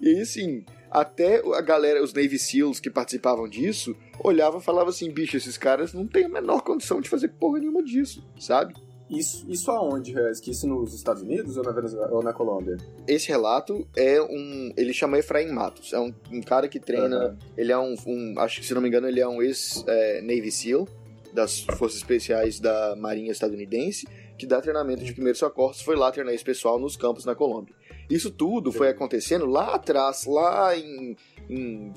E 0.00 0.08
aí, 0.08 0.20
assim, 0.22 0.64
até 0.90 1.42
a 1.54 1.60
galera, 1.60 2.02
os 2.02 2.14
Navy 2.14 2.38
SEALs 2.38 2.80
que 2.80 2.88
participavam 2.88 3.46
disso, 3.46 3.94
olhava 4.24 4.56
e 4.56 4.62
falava 4.62 4.88
assim: 4.88 5.10
bicho, 5.10 5.36
esses 5.36 5.58
caras 5.58 5.92
não 5.92 6.06
têm 6.06 6.24
a 6.24 6.30
menor 6.30 6.62
condição 6.62 6.98
de 6.98 7.10
fazer 7.10 7.28
porra 7.28 7.58
nenhuma 7.58 7.82
disso, 7.82 8.26
sabe? 8.38 8.72
Isso, 9.08 9.44
isso 9.48 9.70
aonde, 9.70 10.12
Que 10.42 10.50
Isso 10.50 10.66
nos 10.66 10.92
Estados 10.92 11.22
Unidos 11.22 11.56
ou 11.56 11.62
na, 11.62 11.70
Venezuela, 11.70 12.12
ou 12.12 12.22
na 12.22 12.32
Colômbia? 12.32 12.76
Esse 13.06 13.28
relato 13.28 13.86
é 13.96 14.20
um. 14.20 14.72
Ele 14.76 14.92
chama 14.92 15.18
Efraim 15.18 15.52
Matos. 15.52 15.92
É 15.92 16.00
um, 16.00 16.12
um 16.32 16.40
cara 16.42 16.68
que 16.68 16.80
treina. 16.80 17.28
Uhum. 17.28 17.36
Ele 17.56 17.72
é 17.72 17.78
um, 17.78 17.94
um, 18.06 18.34
Acho 18.38 18.60
que 18.60 18.66
se 18.66 18.74
não 18.74 18.82
me 18.82 18.88
engano, 18.88 19.08
ele 19.08 19.20
é 19.20 19.28
um 19.28 19.40
ex-Navy 19.40 20.48
é, 20.48 20.50
SEAL 20.50 20.88
das 21.32 21.60
Forças 21.60 21.98
Especiais 21.98 22.58
da 22.58 22.96
Marinha 22.96 23.30
Estadunidense, 23.30 24.08
que 24.38 24.46
dá 24.46 24.60
treinamento 24.60 25.04
de 25.04 25.12
primeiros 25.12 25.38
socorros, 25.38 25.82
foi 25.82 25.94
lá 25.94 26.10
treinar 26.10 26.34
esse 26.34 26.44
pessoal 26.44 26.78
nos 26.78 26.96
campos 26.96 27.26
na 27.26 27.34
Colômbia. 27.34 27.74
Isso 28.08 28.30
tudo 28.30 28.72
foi 28.72 28.88
acontecendo 28.88 29.44
lá 29.46 29.74
atrás, 29.74 30.24
lá 30.26 30.76
em, 30.76 31.16
em 31.50 31.92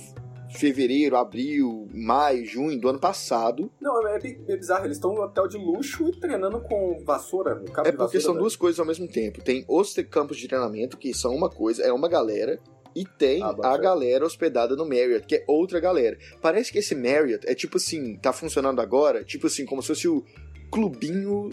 fevereiro, 0.50 1.16
abril, 1.16 1.88
maio, 1.94 2.46
junho 2.46 2.80
do 2.80 2.90
ano 2.90 3.00
passado. 3.00 3.72
Não, 3.80 4.08
é, 4.08 4.20
é 4.48 4.58
bizarro. 4.58 4.86
Eles 4.86 4.98
estão 4.98 5.14
no 5.14 5.22
hotel 5.22 5.48
de 5.48 5.58
luxo 5.58 6.08
e 6.08 6.20
treinando 6.20 6.60
com 6.62 7.04
vassoura. 7.06 7.56
Cabo 7.72 7.88
é 7.88 7.92
porque 7.92 8.20
são 8.20 8.36
duas 8.36 8.56
coisas 8.56 8.80
ao 8.80 8.86
mesmo 8.86 9.08
tempo. 9.08 9.42
Tem 9.42 9.64
os 9.68 9.94
campos 10.10 10.38
de 10.38 10.48
treinamento, 10.48 10.98
que 10.98 11.14
são 11.14 11.36
uma 11.36 11.50
coisa, 11.50 11.84
é 11.84 11.92
uma 11.92 12.10
galera. 12.10 12.60
E 12.96 13.06
tem 13.06 13.44
ah, 13.44 13.56
a 13.64 13.78
galera 13.78 14.26
hospedada 14.26 14.76
no 14.76 14.84
Marriott, 14.84 15.26
que 15.26 15.36
é 15.36 15.44
outra 15.48 15.80
galera. 15.80 16.18
Parece 16.42 16.72
que 16.72 16.80
esse 16.80 16.96
Marriott 16.96 17.48
é 17.48 17.54
tipo 17.54 17.78
assim, 17.78 18.16
tá 18.18 18.34
funcionando 18.34 18.82
agora, 18.82 19.24
tipo 19.24 19.46
assim, 19.46 19.64
como 19.64 19.82
se 19.82 19.90
fosse 19.90 20.08
o 20.08 20.26
clubinho 20.72 21.52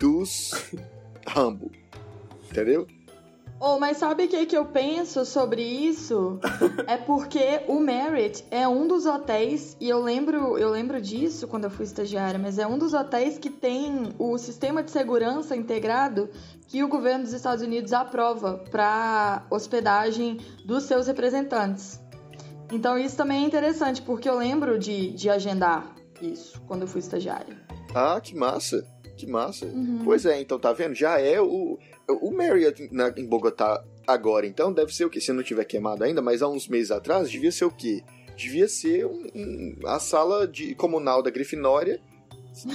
dos 0.00 0.50
Rambo. 1.26 1.70
Entendeu? 2.50 2.86
Oh, 3.64 3.78
mas 3.78 3.98
sabe 3.98 4.24
o 4.24 4.28
que, 4.28 4.44
que 4.44 4.56
eu 4.56 4.64
penso 4.64 5.24
sobre 5.24 5.62
isso? 5.62 6.40
é 6.88 6.96
porque 6.96 7.62
o 7.68 7.78
Merit 7.78 8.44
é 8.50 8.66
um 8.66 8.88
dos 8.88 9.06
hotéis, 9.06 9.76
e 9.80 9.88
eu 9.88 10.02
lembro, 10.02 10.58
eu 10.58 10.68
lembro 10.68 11.00
disso 11.00 11.46
quando 11.46 11.62
eu 11.62 11.70
fui 11.70 11.84
estagiária, 11.84 12.40
mas 12.40 12.58
é 12.58 12.66
um 12.66 12.76
dos 12.76 12.92
hotéis 12.92 13.38
que 13.38 13.48
tem 13.48 14.12
o 14.18 14.36
sistema 14.36 14.82
de 14.82 14.90
segurança 14.90 15.54
integrado 15.54 16.28
que 16.66 16.82
o 16.82 16.88
governo 16.88 17.22
dos 17.22 17.32
Estados 17.32 17.62
Unidos 17.62 17.92
aprova 17.92 18.64
para 18.68 19.46
hospedagem 19.48 20.40
dos 20.66 20.82
seus 20.82 21.06
representantes. 21.06 22.00
Então 22.72 22.98
isso 22.98 23.16
também 23.16 23.44
é 23.44 23.46
interessante, 23.46 24.02
porque 24.02 24.28
eu 24.28 24.38
lembro 24.38 24.76
de, 24.76 25.12
de 25.12 25.30
agendar 25.30 25.94
isso 26.20 26.60
quando 26.62 26.82
eu 26.82 26.88
fui 26.88 26.98
estagiária. 26.98 27.56
Ah, 27.94 28.20
que 28.20 28.34
massa! 28.34 28.84
Que 29.24 29.30
massa. 29.30 29.66
Uhum. 29.66 30.00
Pois 30.04 30.26
é, 30.26 30.40
então 30.40 30.58
tá 30.58 30.72
vendo? 30.72 30.96
Já 30.96 31.20
é 31.20 31.40
o 31.40 31.78
o 32.08 32.32
Marriott 32.32 32.88
na, 32.90 33.14
em 33.16 33.24
Bogotá 33.24 33.84
agora, 34.04 34.44
então, 34.44 34.72
deve 34.72 34.92
ser 34.92 35.04
o 35.04 35.10
que? 35.10 35.20
Se 35.20 35.32
não 35.32 35.44
tiver 35.44 35.64
queimado 35.64 36.02
ainda, 36.02 36.20
mas 36.20 36.42
há 36.42 36.48
uns 36.48 36.66
meses 36.66 36.90
atrás, 36.90 37.30
devia 37.30 37.52
ser 37.52 37.66
o 37.66 37.70
quê? 37.70 38.02
Devia 38.36 38.66
ser 38.66 39.06
um, 39.06 39.24
um, 39.32 39.76
a 39.86 40.00
sala 40.00 40.48
de 40.48 40.74
comunal 40.74 41.22
da 41.22 41.30
Grifinória, 41.30 42.00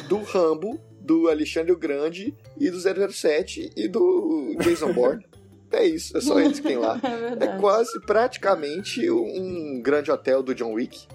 do 0.08 0.20
Rambo, 0.20 0.80
do 1.02 1.28
Alexandre 1.28 1.74
o 1.74 1.78
Grande 1.78 2.34
e 2.58 2.70
do 2.70 2.80
007 2.80 3.74
e 3.76 3.88
do 3.90 4.56
Jason 4.62 4.94
Bourne. 4.94 5.26
É 5.70 5.86
isso, 5.86 6.18
é 6.18 6.22
só 6.22 6.40
eles 6.40 6.62
que 6.62 6.68
tem 6.68 6.78
lá. 6.78 6.98
É, 7.04 7.44
é 7.44 7.60
quase 7.60 8.00
praticamente 8.06 9.12
um 9.12 9.82
grande 9.82 10.10
hotel 10.10 10.42
do 10.42 10.56
John 10.56 10.72
Wick. 10.72 11.08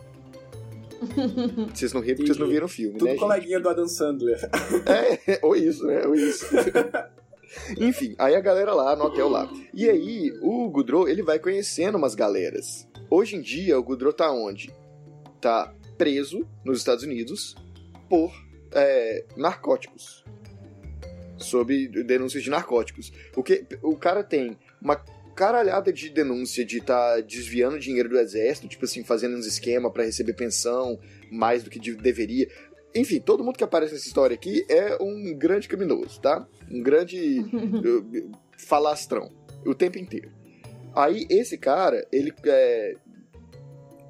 Vocês 1.74 1.92
não 1.92 2.00
riram 2.00 2.16
porque 2.16 2.26
vocês 2.26 2.38
não 2.38 2.48
viram 2.48 2.66
o 2.66 2.68
filme, 2.68 2.98
Tudo 2.98 3.04
né? 3.04 3.14
Tudo 3.14 3.20
coleguinha 3.20 3.56
gente? 3.56 3.62
do 3.62 3.68
Adam 3.68 3.88
Sandler. 3.88 4.38
É, 5.26 5.38
ou 5.42 5.56
isso, 5.56 5.84
né? 5.86 6.06
Ou 6.06 6.14
isso. 6.14 6.46
Enfim, 7.78 8.14
aí 8.18 8.34
a 8.34 8.40
galera 8.40 8.72
lá 8.72 8.96
no 8.96 9.04
hotel 9.04 9.28
lá. 9.28 9.50
E 9.74 9.88
aí, 9.88 10.32
o 10.40 10.68
Gudro, 10.70 11.06
ele 11.06 11.22
vai 11.22 11.38
conhecendo 11.38 11.98
umas 11.98 12.14
galeras. 12.14 12.88
Hoje 13.10 13.36
em 13.36 13.40
dia, 13.40 13.78
o 13.78 13.82
Gudro 13.82 14.12
tá 14.12 14.30
onde? 14.32 14.72
Tá 15.40 15.74
preso 15.98 16.46
nos 16.64 16.78
Estados 16.78 17.04
Unidos 17.04 17.54
por 18.08 18.32
é, 18.72 19.24
narcóticos. 19.36 20.24
Sob 21.36 21.88
denúncias 21.88 22.42
de 22.42 22.50
narcóticos. 22.50 23.12
O 23.36 23.42
que 23.42 23.66
o 23.82 23.96
cara 23.96 24.22
tem 24.22 24.56
uma 24.80 24.96
caralhada 25.34 25.92
de 25.92 26.08
denúncia 26.08 26.64
de 26.64 26.78
estar 26.78 27.16
tá 27.16 27.20
desviando 27.20 27.78
dinheiro 27.78 28.08
do 28.08 28.18
exército, 28.18 28.68
tipo 28.68 28.84
assim, 28.84 29.04
fazendo 29.04 29.36
uns 29.36 29.46
esquema 29.46 29.90
para 29.90 30.04
receber 30.04 30.34
pensão 30.34 30.98
mais 31.30 31.62
do 31.62 31.70
que 31.70 31.78
deveria. 31.96 32.48
Enfim, 32.94 33.20
todo 33.20 33.42
mundo 33.42 33.56
que 33.56 33.64
aparece 33.64 33.94
nessa 33.94 34.06
história 34.06 34.34
aqui 34.34 34.64
é 34.68 34.96
um 35.00 35.34
grande 35.36 35.68
criminoso, 35.68 36.20
tá? 36.20 36.46
Um 36.70 36.82
grande 36.82 37.44
falastrão 38.58 39.30
o 39.64 39.74
tempo 39.74 39.98
inteiro. 39.98 40.30
Aí 40.94 41.26
esse 41.30 41.56
cara, 41.56 42.06
ele 42.12 42.34
é, 42.44 42.96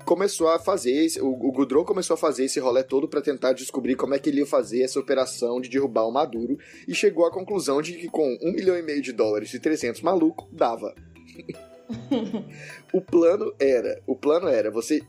começou 0.04 0.48
a 0.48 0.58
fazer, 0.58 1.06
o, 1.20 1.28
o 1.28 1.84
começou 1.84 2.14
a 2.14 2.16
fazer 2.16 2.44
esse 2.44 2.58
rolê 2.58 2.82
todo 2.82 3.08
para 3.08 3.22
tentar 3.22 3.52
descobrir 3.52 3.94
como 3.94 4.14
é 4.14 4.18
que 4.18 4.28
ele 4.28 4.40
ia 4.40 4.46
fazer 4.46 4.82
essa 4.82 4.98
operação 4.98 5.60
de 5.60 5.68
derrubar 5.68 6.06
o 6.06 6.12
Maduro 6.12 6.58
e 6.88 6.94
chegou 6.94 7.24
à 7.24 7.30
conclusão 7.30 7.80
de 7.80 7.94
que 7.94 8.08
com 8.08 8.36
um 8.42 8.52
milhão 8.52 8.76
e 8.76 8.82
meio 8.82 9.00
de 9.00 9.12
dólares 9.12 9.54
e 9.54 9.60
300 9.60 10.00
maluco, 10.02 10.48
dava. 10.52 10.94
o 12.92 13.00
plano 13.00 13.54
era, 13.58 14.00
o 14.06 14.16
plano 14.16 14.48
era 14.48 14.70
você 14.70 15.02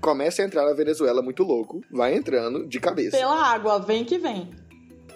começa 0.00 0.42
a 0.42 0.44
entrar 0.44 0.64
na 0.64 0.72
Venezuela 0.72 1.22
muito 1.22 1.42
louco, 1.42 1.82
vai 1.90 2.14
entrando 2.14 2.66
de 2.66 2.80
cabeça. 2.80 3.16
Pela 3.16 3.52
água, 3.52 3.78
vem 3.78 4.04
que 4.04 4.18
vem. 4.18 4.50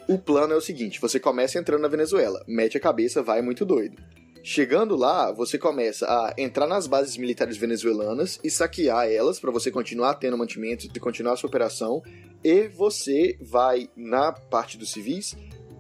O 0.09 0.19
plano 0.19 0.55
é 0.55 0.57
o 0.57 0.61
seguinte: 0.61 1.01
você 1.01 1.21
começa 1.21 1.59
entrando 1.59 1.83
na 1.83 1.89
Venezuela, 1.89 2.43
mete 2.47 2.77
a 2.77 2.81
cabeça, 2.81 3.23
vai 3.23 3.43
muito 3.43 3.65
doido. 3.65 3.97
Chegando 4.43 4.97
lá, 4.97 5.31
você 5.33 5.59
começa 5.59 6.07
a 6.07 6.33
entrar 6.39 6.67
nas 6.67 6.87
bases 6.87 7.17
militares 7.17 7.57
venezuelanas 7.57 8.39
e 8.43 8.51
saquear 8.51 9.07
elas 9.07 9.39
para 9.39 9.51
você 9.51 9.71
continuar 9.71 10.15
tendo 10.15 10.39
mantimento 10.39 10.87
e 10.87 11.01
continuar 11.01 11.35
a 11.35 11.37
sua 11.37 11.49
operação. 11.49 12.03
E 12.43 12.69
você 12.69 13.37
vai, 13.43 13.91
na 13.97 14.33
parte 14.33 14.79
dos 14.79 14.93
civis, 14.93 15.37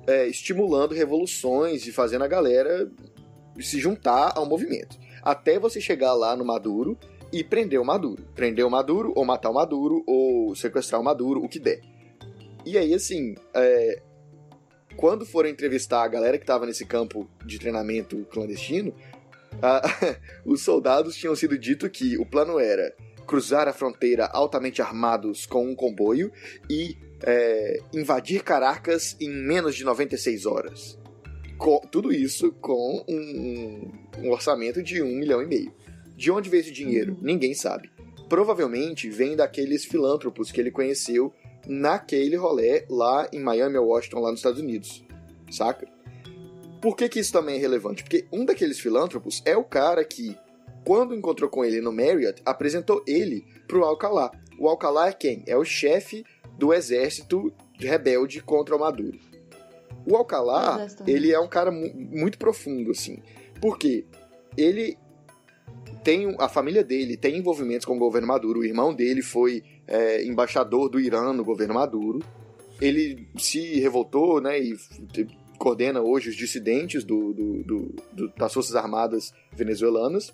é, 0.06 0.26
estimulando 0.26 0.92
revoluções 0.92 1.86
e 1.86 1.92
fazendo 1.92 2.24
a 2.24 2.28
galera 2.28 2.90
se 3.60 3.78
juntar 3.78 4.32
ao 4.36 4.46
movimento. 4.46 4.98
Até 5.22 5.58
você 5.58 5.80
chegar 5.80 6.14
lá 6.14 6.36
no 6.36 6.44
Maduro 6.44 6.98
e 7.32 7.44
prender 7.44 7.80
o 7.80 7.84
Maduro. 7.84 8.24
Prender 8.34 8.64
o 8.64 8.70
Maduro, 8.70 9.12
ou 9.14 9.24
matar 9.24 9.50
o 9.50 9.54
Maduro, 9.54 10.02
ou 10.06 10.54
sequestrar 10.54 11.00
o 11.00 11.04
Maduro, 11.04 11.42
o 11.42 11.48
que 11.48 11.58
der. 11.58 11.80
E 12.64 12.76
aí, 12.76 12.94
assim, 12.94 13.34
é, 13.54 14.02
quando 14.96 15.24
foram 15.24 15.48
entrevistar 15.48 16.02
a 16.02 16.08
galera 16.08 16.38
que 16.38 16.44
estava 16.44 16.66
nesse 16.66 16.84
campo 16.84 17.28
de 17.44 17.58
treinamento 17.58 18.26
clandestino, 18.30 18.94
a, 19.62 19.82
os 20.44 20.62
soldados 20.62 21.16
tinham 21.16 21.34
sido 21.34 21.58
dito 21.58 21.88
que 21.88 22.18
o 22.18 22.26
plano 22.26 22.58
era 22.58 22.94
cruzar 23.26 23.68
a 23.68 23.72
fronteira 23.72 24.26
altamente 24.26 24.80
armados 24.80 25.44
com 25.44 25.66
um 25.66 25.74
comboio 25.74 26.32
e 26.68 26.96
é, 27.22 27.78
invadir 27.92 28.42
Caracas 28.42 29.16
em 29.20 29.28
menos 29.28 29.76
de 29.76 29.84
96 29.84 30.46
horas. 30.46 30.98
Com, 31.58 31.80
tudo 31.90 32.12
isso 32.12 32.52
com 32.60 33.04
um, 33.08 33.90
um 34.22 34.30
orçamento 34.30 34.82
de 34.82 35.02
um 35.02 35.16
milhão 35.16 35.42
e 35.42 35.46
meio. 35.46 35.72
De 36.16 36.30
onde 36.30 36.48
veio 36.48 36.60
esse 36.60 36.72
dinheiro? 36.72 37.12
Uhum. 37.12 37.18
Ninguém 37.20 37.52
sabe. 37.54 37.90
provavelmente 38.28 39.08
vem 39.08 39.34
daqueles 39.34 39.84
filântropos 39.84 40.52
que 40.52 40.60
ele 40.60 40.70
conheceu 40.70 41.32
naquele 41.66 42.36
rolê 42.36 42.84
lá 42.88 43.28
em 43.32 43.40
Miami 43.40 43.76
ou 43.78 43.88
Washington, 43.88 44.20
lá 44.20 44.30
nos 44.30 44.40
Estados 44.40 44.60
Unidos. 44.60 45.04
Saca? 45.50 45.88
Por 46.80 46.96
que, 46.96 47.08
que 47.08 47.18
isso 47.18 47.32
também 47.32 47.56
é 47.56 47.58
relevante? 47.58 48.02
Porque 48.02 48.26
um 48.32 48.44
daqueles 48.44 48.78
filântropos 48.78 49.42
é 49.44 49.56
o 49.56 49.64
cara 49.64 50.04
que, 50.04 50.36
quando 50.84 51.14
encontrou 51.14 51.50
com 51.50 51.64
ele 51.64 51.80
no 51.80 51.92
Marriott, 51.92 52.40
apresentou 52.44 53.02
ele 53.06 53.44
pro 53.66 53.84
Alcalá. 53.84 54.30
O 54.58 54.68
Alcalá 54.68 55.08
é 55.08 55.12
quem? 55.12 55.42
É 55.46 55.56
o 55.56 55.64
chefe 55.64 56.24
do 56.56 56.72
exército 56.72 57.52
rebelde 57.78 58.40
contra 58.40 58.76
o 58.76 58.78
Maduro. 58.78 59.18
O 60.08 60.16
Alcalá, 60.16 60.86
ele 61.06 61.32
é 61.32 61.38
um 61.38 61.48
cara 61.48 61.70
muito 61.70 62.38
profundo, 62.38 62.92
assim. 62.92 63.22
Porque 63.60 64.06
ele 64.56 64.96
tem 66.02 66.34
a 66.38 66.48
família 66.48 66.82
dele 66.82 67.16
tem 67.16 67.36
envolvimentos 67.36 67.84
com 67.84 67.96
o 67.96 67.98
governo 67.98 68.26
Maduro. 68.26 68.60
O 68.60 68.64
irmão 68.64 68.94
dele 68.94 69.20
foi 69.20 69.62
é, 69.86 70.24
embaixador 70.24 70.88
do 70.88 70.98
Irã 70.98 71.32
no 71.32 71.44
governo 71.44 71.74
Maduro. 71.74 72.20
Ele 72.80 73.28
se 73.36 73.80
revoltou, 73.80 74.40
né, 74.40 74.58
e 74.58 74.76
coordena 75.58 76.00
hoje 76.00 76.30
os 76.30 76.36
dissidentes 76.36 77.04
do, 77.04 77.34
do, 77.34 77.62
do, 77.64 77.94
do, 78.12 78.28
das 78.36 78.54
Forças 78.54 78.74
Armadas 78.76 79.32
venezuelanas. 79.52 80.32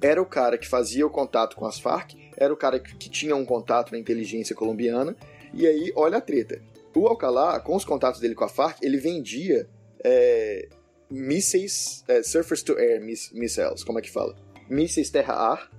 Era 0.00 0.20
o 0.20 0.26
cara 0.26 0.58
que 0.58 0.66
fazia 0.66 1.06
o 1.06 1.10
contato 1.10 1.56
com 1.56 1.66
as 1.66 1.78
Farc, 1.78 2.14
era 2.36 2.52
o 2.52 2.56
cara 2.56 2.80
que, 2.80 2.96
que 2.96 3.08
tinha 3.08 3.36
um 3.36 3.44
contato 3.44 3.92
na 3.92 3.98
inteligência 3.98 4.56
colombiana. 4.56 5.14
E 5.54 5.66
aí, 5.66 5.92
olha 5.94 6.18
a 6.18 6.20
treta. 6.20 6.60
O 6.96 7.06
Alcalá, 7.06 7.60
com 7.60 7.76
os 7.76 7.84
contatos 7.84 8.18
dele 8.20 8.34
com 8.34 8.44
a 8.44 8.48
Farc, 8.48 8.82
ele 8.82 8.96
vendia 8.96 9.68
é, 10.02 10.66
mísseis, 11.10 12.02
é, 12.08 12.22
surface 12.22 12.64
to 12.64 12.72
air 12.78 13.02
missiles, 13.04 13.84
como 13.84 13.98
é 13.98 14.02
que 14.02 14.10
fala? 14.10 14.34
Mísseis 14.66 15.10
terra-ar 15.10 15.70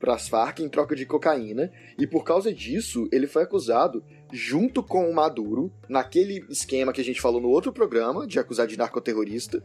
para 0.00 0.14
as 0.14 0.26
Farc 0.26 0.60
em 0.60 0.70
troca 0.70 0.96
de 0.96 1.04
cocaína, 1.04 1.70
e 1.98 2.06
por 2.06 2.24
causa 2.24 2.50
disso 2.50 3.06
ele 3.12 3.26
foi 3.26 3.42
acusado 3.42 4.02
junto 4.32 4.82
com 4.82 5.08
o 5.08 5.14
Maduro, 5.14 5.70
naquele 5.86 6.44
esquema 6.48 6.94
que 6.94 7.00
a 7.02 7.04
gente 7.04 7.20
falou 7.20 7.40
no 7.40 7.50
outro 7.50 7.70
programa, 7.70 8.26
de 8.26 8.38
acusar 8.38 8.66
de 8.66 8.78
narcoterrorista, 8.78 9.62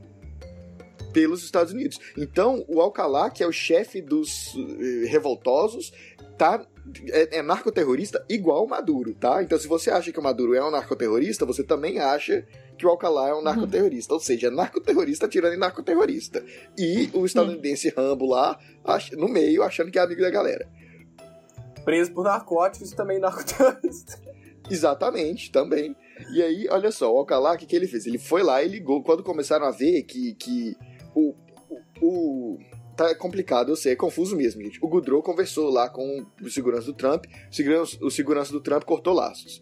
pelos 1.14 1.44
Estados 1.44 1.72
Unidos. 1.72 1.98
Então, 2.18 2.66
o 2.68 2.82
Alcalá, 2.82 3.30
que 3.30 3.42
é 3.42 3.48
o 3.48 3.52
chefe 3.54 4.02
dos 4.02 4.54
uh, 4.54 5.08
revoltosos, 5.08 5.94
tá 6.38 6.66
é, 7.10 7.38
é 7.38 7.42
narcoterrorista 7.42 8.24
igual 8.30 8.66
o 8.66 8.70
Maduro, 8.70 9.14
tá? 9.14 9.42
Então, 9.44 9.58
se 9.58 9.68
você 9.68 9.92
acha 9.92 10.12
que 10.12 10.20
o 10.20 10.24
Maduro 10.24 10.54
é 10.54 10.64
um 10.64 10.72
narcoterrorista, 10.72 11.46
você 11.46 11.64
também 11.64 12.00
acha 12.00 12.46
que 12.78 12.86
o 12.86 12.90
Alcalá 12.90 13.30
é 13.30 13.34
um 13.34 13.42
narcoterrorista. 13.42 14.14
Uhum. 14.14 14.20
Ou 14.20 14.24
seja, 14.24 14.48
é 14.48 14.50
narcoterrorista 14.50 15.28
tirando 15.28 15.54
em 15.54 15.60
narcoterrorista. 15.60 16.44
E 16.78 17.10
o 17.14 17.26
estadunidense 17.26 17.90
Rambo 17.90 18.26
lá, 18.26 18.60
no 19.14 19.28
meio, 19.28 19.64
achando 19.64 19.92
que 19.92 20.00
é 20.00 20.02
amigo 20.02 20.22
da 20.22 20.30
galera. 20.30 20.68
Preso 21.86 22.12
por 22.12 22.24
narcóticos 22.24 22.92
e 22.92 22.96
também 22.96 23.20
narcoterrorista. 23.20 24.20
Exatamente, 24.70 25.52
também. 25.52 25.96
E 26.34 26.42
aí, 26.42 26.68
olha 26.70 26.92
só, 26.92 27.12
o 27.14 27.18
Alcalá, 27.18 27.54
o 27.54 27.58
que, 27.58 27.66
que 27.66 27.76
ele 27.76 27.88
fez? 27.88 28.06
Ele 28.06 28.18
foi 28.18 28.44
lá 28.44 28.64
e 28.64 28.68
ligou. 28.68 29.04
Quando 29.04 29.24
começaram 29.24 29.66
a 29.66 29.72
ver 29.72 30.04
que, 30.04 30.34
que 30.36 30.78
o, 31.16 31.34
o, 32.00 32.00
o 32.02 32.60
tá 33.10 33.16
complicado, 33.16 33.70
eu 33.70 33.76
sei, 33.76 33.94
é 33.94 33.96
confuso 33.96 34.36
mesmo, 34.36 34.62
gente. 34.62 34.80
O 34.84 34.88
Goodrow 34.88 35.22
conversou 35.22 35.70
lá 35.70 35.90
com 35.90 36.26
o 36.42 36.50
segurança 36.50 36.88
do 36.88 36.94
Trump, 36.94 37.26
o 37.50 37.56
segurança, 37.56 37.98
o 38.02 38.12
segurança 38.12 38.52
do 38.52 38.62
Trump 38.62 38.84
cortou 38.84 39.14
laços. 39.14 39.62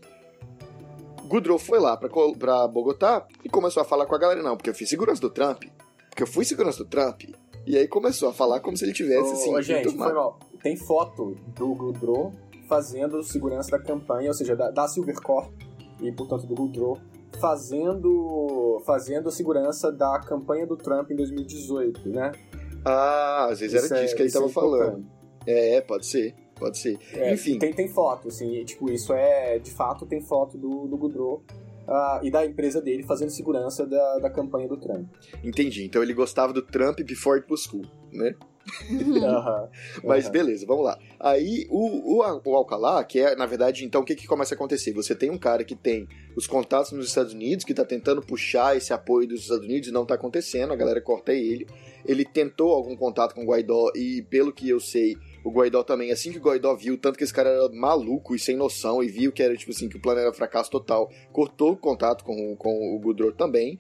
Goodrow 1.28 1.60
foi 1.60 1.80
lá 1.80 1.96
pra, 1.96 2.10
pra 2.38 2.68
Bogotá 2.68 3.26
e 3.44 3.50
começou 3.50 3.82
a 3.82 3.86
falar 3.86 4.06
com 4.06 4.16
a 4.16 4.18
galera, 4.18 4.42
não, 4.42 4.58
porque 4.58 4.70
eu 4.70 4.74
fiz 4.74 4.90
segurança 4.90 5.22
do 5.22 5.30
Trump, 5.30 5.64
porque 6.10 6.24
eu 6.24 6.28
fui 6.28 6.44
segurança 6.44 6.84
do 6.84 6.90
Trump. 6.90 7.24
E 7.68 7.78
aí 7.78 7.88
começou 7.88 8.30
a 8.30 8.34
falar 8.34 8.62
como 8.62 8.76
se 8.76 8.84
ele 8.84 8.94
tivesse, 8.94 9.32
assim, 9.34 9.54
Ô, 9.54 9.62
gente, 9.62 9.96
foi 9.96 10.14
mal. 10.14 10.40
Tem 10.64 10.76
foto 10.76 11.36
do 11.56 11.76
Goodrow 11.76 12.34
fazendo 12.68 13.22
segurança 13.24 13.72
da 13.72 13.80
campanha, 13.80 14.30
ou 14.30 14.34
seja, 14.34 14.56
da, 14.56 14.72
da 14.72 14.88
Silvercorp 14.88 15.52
e, 16.02 16.12
portanto, 16.12 16.48
do 16.48 16.56
Goodrow, 16.56 16.98
fazendo, 17.40 18.82
fazendo 18.86 19.30
segurança 19.32 19.92
da 19.92 20.20
campanha 20.20 20.66
do 20.66 20.78
Trump 20.78 21.12
em 21.12 21.16
2018, 21.16 22.10
né? 22.10 22.32
Ah, 22.86 23.48
às 23.50 23.60
vezes 23.60 23.84
isso 23.84 23.94
era 23.94 24.02
disso 24.02 24.14
é, 24.14 24.16
que 24.16 24.22
ele 24.22 24.28
estava 24.28 24.46
é 24.46 24.50
falando. 24.50 25.06
É, 25.46 25.82
pode 25.82 26.06
ser, 26.06 26.36
pode 26.56 26.78
ser. 26.78 26.98
É, 27.14 27.34
Enfim. 27.34 27.58
Tem, 27.58 27.74
tem 27.74 27.88
foto, 27.88 28.28
assim, 28.28 28.64
tipo, 28.64 28.90
isso 28.92 29.14
é, 29.14 29.60
de 29.60 29.72
fato, 29.72 30.06
tem 30.06 30.22
foto 30.22 30.58
do, 30.58 30.88
do 30.88 30.98
Goodrow 30.98 31.44
uh, 31.88 32.24
e 32.24 32.30
da 32.30 32.46
empresa 32.46 32.82
dele 32.82 33.04
fazendo 33.04 33.30
segurança 33.30 33.86
da, 33.86 34.20
da 34.20 34.30
campanha 34.30 34.68
do 34.68 34.78
Trump. 34.78 35.08
Entendi, 35.44 35.84
então 35.84 36.04
ele 36.04 36.14
gostava 36.14 36.54
do 36.54 36.62
Trump 36.62 37.00
before 37.02 37.40
it 37.40 37.52
was 37.52 37.66
cool, 37.66 37.86
né? 38.12 38.36
Mas 40.04 40.30
beleza, 40.30 40.66
vamos 40.66 40.86
lá. 40.86 40.98
Aí 41.20 41.68
o, 41.70 42.20
o, 42.22 42.42
o 42.46 42.56
Alcalá, 42.56 43.04
que 43.04 43.20
é, 43.20 43.36
na 43.36 43.46
verdade, 43.46 43.86
então 43.86 44.02
o 44.02 44.06
que, 44.06 44.16
que 44.16 44.28
começa 44.28 44.54
a 44.54 44.58
acontecer? 44.58 44.94
Você 44.94 45.16
tem 45.16 45.30
um 45.30 45.38
cara 45.38 45.64
que 45.64 45.76
tem 45.76 46.08
os 46.36 46.48
contatos 46.48 46.92
nos 46.92 47.08
Estados 47.08 47.34
Unidos, 47.34 47.66
que 47.66 47.74
tá 47.74 47.84
tentando 47.84 48.22
puxar 48.22 48.78
esse 48.78 48.94
apoio 48.94 49.28
dos 49.28 49.42
Estados 49.42 49.66
Unidos 49.66 49.90
e 49.90 49.92
não 49.92 50.06
tá 50.06 50.16
acontecendo, 50.16 50.72
a 50.74 50.76
galera 50.76 51.02
corta 51.02 51.34
ele. 51.34 51.68
Ele 52.06 52.24
tentou 52.24 52.72
algum 52.72 52.96
contato 52.96 53.36
com 53.36 53.44
o 53.44 53.46
Guaidó 53.46 53.92
e, 53.94 54.22
pelo 54.30 54.54
que 54.54 54.70
eu 54.70 54.80
sei, 54.80 55.18
o 55.44 55.52
Guaidó 55.52 55.84
também, 55.84 56.12
assim 56.12 56.32
que 56.32 56.38
o 56.38 56.42
Guaidó 56.42 56.76
viu, 56.76 56.98
tanto 56.98 57.18
que 57.18 57.24
esse 57.24 57.34
cara 57.34 57.50
era 57.50 57.70
maluco 57.70 58.36
e 58.36 58.40
sem 58.40 58.56
noção 58.56 59.04
e 59.04 59.08
viu 59.08 59.32
que 59.32 59.44
era 59.44 59.56
tipo 59.56 59.72
assim, 59.72 59.90
que 59.90 59.98
o 59.98 60.02
plano 60.02 60.20
era 60.20 60.34
fracasso 60.34 60.70
total, 60.72 61.12
cortou 61.32 61.74
o 61.74 61.78
contato 61.78 62.24
com, 62.24 62.56
com 62.56 62.96
o 62.96 63.00
Gudro 63.00 63.32
também. 63.34 63.78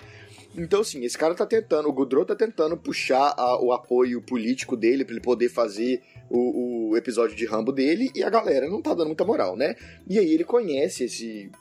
Então, 0.57 0.81
assim, 0.81 1.03
esse 1.05 1.17
cara 1.17 1.35
tá 1.35 1.45
tentando, 1.45 1.87
o 1.87 1.93
Goudreau 1.93 2.25
tá 2.25 2.35
tentando 2.35 2.75
puxar 2.75 3.33
a, 3.37 3.61
o 3.61 3.71
apoio 3.71 4.21
político 4.21 4.75
dele 4.75 5.05
para 5.05 5.13
ele 5.13 5.21
poder 5.21 5.49
fazer 5.49 6.01
o, 6.29 6.89
o, 6.89 6.97
episódio 6.97 7.35
de 7.35 7.45
Rambo 7.45 7.71
dele 7.71 8.11
e 8.15 8.23
a 8.23 8.29
galera 8.29 8.67
não 8.67 8.81
tá 8.81 8.93
dando 8.93 9.07
muita 9.07 9.23
moral, 9.23 9.55
né? 9.55 9.75
E 10.07 10.17
aí 10.17 10.33
ele 10.33 10.43
conhece 10.43 11.03
esse 11.03 11.51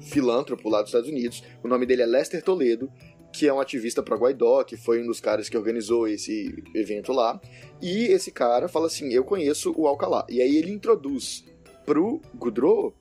filântropo 0.00 0.68
lá 0.68 0.80
dos 0.80 0.88
Estados 0.88 1.08
Unidos, 1.08 1.44
o 1.62 1.68
nome 1.68 1.86
dele 1.86 2.02
é 2.02 2.06
Lester 2.06 2.42
Toledo, 2.42 2.90
que 3.32 3.46
é 3.46 3.52
um 3.52 3.60
ativista 3.60 4.02
pro 4.02 4.16
Guaidó, 4.16 4.62
que 4.62 4.76
foi 4.76 5.02
um 5.02 5.06
dos 5.06 5.20
caras 5.20 5.48
que 5.48 5.56
organizou 5.56 6.06
esse 6.06 6.54
evento 6.74 7.12
lá. 7.12 7.40
E 7.80 8.04
esse 8.06 8.30
cara 8.30 8.68
fala 8.68 8.86
assim: 8.86 9.12
Eu 9.12 9.24
conheço 9.24 9.72
o 9.76 9.86
Alcalá. 9.86 10.26
E 10.28 10.42
aí 10.42 10.56
ele 10.56 10.70
introduz 10.70 11.44
pro 11.86 12.20
Goudreau 12.34 12.94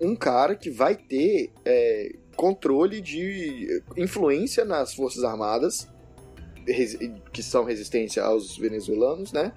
um 0.00 0.14
cara 0.16 0.54
que 0.56 0.70
vai 0.70 0.96
ter 0.96 1.52
é, 1.64 2.16
controle 2.38 3.00
de 3.00 3.82
influência 3.96 4.64
nas 4.64 4.94
Forças 4.94 5.24
Armadas, 5.24 5.88
que 7.32 7.42
são 7.42 7.64
resistência 7.64 8.22
aos 8.22 8.56
venezuelanos, 8.56 9.32
né? 9.32 9.52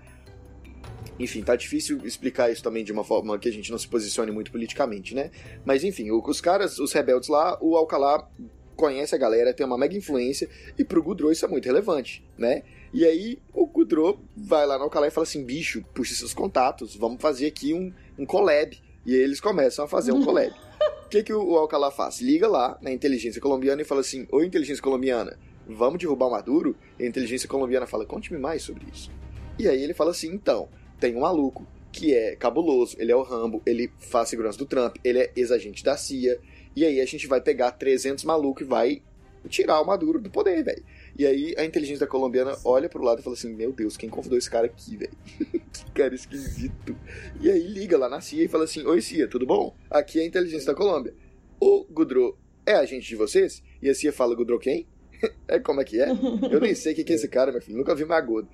Enfim, 1.19 1.43
tá 1.43 1.55
difícil 1.55 1.99
explicar 2.03 2.51
isso 2.51 2.63
também 2.63 2.83
de 2.83 2.91
uma 2.91 3.03
forma 3.03 3.37
que 3.37 3.47
a 3.47 3.51
gente 3.51 3.69
não 3.69 3.77
se 3.77 3.87
posicione 3.87 4.31
muito 4.31 4.51
politicamente, 4.51 5.13
né? 5.13 5.29
Mas 5.63 5.83
enfim, 5.83 6.09
os 6.09 6.41
caras, 6.41 6.79
os 6.79 6.91
rebeldes 6.91 7.29
lá, 7.29 7.55
o 7.61 7.77
Alcalá 7.77 8.27
conhece 8.75 9.13
a 9.13 9.17
galera, 9.17 9.53
tem 9.53 9.63
uma 9.63 9.77
mega 9.77 9.95
influência, 9.95 10.49
e 10.75 10.83
pro 10.83 11.03
Gudro 11.03 11.31
isso 11.31 11.45
é 11.45 11.47
muito 11.47 11.65
relevante, 11.65 12.25
né? 12.35 12.63
E 12.91 13.05
aí 13.05 13.37
o 13.53 13.67
Gudro 13.67 14.19
vai 14.35 14.65
lá 14.65 14.79
no 14.79 14.85
Alcalá 14.85 15.07
e 15.07 15.11
fala 15.11 15.27
assim: 15.27 15.45
bicho, 15.45 15.85
puxa 15.93 16.15
seus 16.15 16.33
contatos, 16.33 16.95
vamos 16.95 17.21
fazer 17.21 17.45
aqui 17.45 17.75
um, 17.75 17.93
um 18.17 18.25
collab. 18.25 18.75
E 19.05 19.13
aí 19.13 19.21
eles 19.21 19.39
começam 19.39 19.85
a 19.85 19.87
fazer 19.87 20.11
um 20.11 20.25
collab. 20.25 20.70
O 21.05 21.07
que, 21.09 21.23
que 21.23 21.33
o 21.33 21.57
Alcalá 21.57 21.91
faz? 21.91 22.21
Liga 22.21 22.47
lá 22.47 22.77
na 22.81 22.91
inteligência 22.91 23.41
colombiana 23.41 23.81
e 23.81 23.85
fala 23.85 24.01
assim: 24.01 24.27
Oi, 24.31 24.45
inteligência 24.45 24.81
colombiana, 24.81 25.37
vamos 25.67 25.99
derrubar 25.99 26.27
o 26.27 26.31
Maduro? 26.31 26.75
E 26.99 27.03
a 27.03 27.07
inteligência 27.07 27.47
colombiana 27.47 27.85
fala: 27.85 28.05
Conte-me 28.05 28.39
mais 28.39 28.63
sobre 28.63 28.85
isso. 28.91 29.11
E 29.59 29.67
aí 29.67 29.81
ele 29.83 29.93
fala 29.93 30.11
assim: 30.11 30.29
Então, 30.33 30.69
tem 30.99 31.15
um 31.15 31.21
maluco 31.21 31.67
que 31.91 32.13
é 32.13 32.35
cabuloso, 32.35 32.95
ele 32.99 33.11
é 33.11 33.15
o 33.15 33.21
Rambo, 33.21 33.61
ele 33.65 33.91
faz 33.99 34.29
segurança 34.29 34.57
do 34.57 34.65
Trump, 34.65 34.95
ele 35.03 35.19
é 35.19 35.31
ex-agente 35.35 35.83
da 35.83 35.97
CIA. 35.97 36.39
E 36.75 36.85
aí 36.85 37.01
a 37.01 37.05
gente 37.05 37.27
vai 37.27 37.41
pegar 37.41 37.71
300 37.71 38.23
malucos 38.23 38.65
e 38.65 38.69
vai 38.69 39.01
tirar 39.49 39.81
o 39.81 39.85
Maduro 39.85 40.19
do 40.19 40.29
poder, 40.29 40.63
velho. 40.63 40.83
E 41.17 41.25
aí 41.25 41.53
a 41.57 41.65
inteligência 41.65 42.07
colombiana 42.07 42.57
olha 42.63 42.89
pro 42.89 43.03
lado 43.03 43.19
e 43.19 43.23
fala 43.23 43.35
assim: 43.35 43.53
Meu 43.53 43.71
Deus, 43.71 43.97
quem 43.97 44.09
convidou 44.09 44.37
esse 44.37 44.49
cara 44.49 44.65
aqui, 44.65 44.97
velho? 44.97 45.11
que 45.71 45.91
cara 45.91 46.15
esquisito. 46.15 46.95
E 47.39 47.49
aí 47.49 47.67
liga 47.67 47.97
lá 47.97 48.09
na 48.09 48.21
CIA 48.21 48.45
e 48.45 48.47
fala 48.47 48.63
assim: 48.63 48.85
Oi, 48.85 49.01
CIA, 49.01 49.27
tudo 49.27 49.45
bom? 49.45 49.75
Aqui 49.89 50.19
é 50.19 50.23
a 50.23 50.25
inteligência 50.25 50.67
da 50.67 50.75
Colômbia. 50.75 51.13
O 51.59 51.85
Gudro 51.89 52.37
é 52.65 52.73
agente 52.73 53.07
de 53.07 53.15
vocês? 53.15 53.61
E 53.81 53.89
a 53.89 53.95
CIA 53.95 54.13
fala: 54.13 54.35
Gudro 54.35 54.59
quem? 54.59 54.87
é 55.47 55.59
como 55.59 55.81
é 55.81 55.83
que 55.83 56.01
é? 56.01 56.09
Eu 56.51 56.59
nem 56.59 56.73
sei 56.73 56.93
quem 56.93 57.03
que 57.03 57.13
é 57.13 57.15
esse 57.15 57.27
cara, 57.27 57.51
meu 57.51 57.61
filho, 57.61 57.77
nunca 57.77 57.95
vi 57.95 58.05
Magodo. 58.05 58.47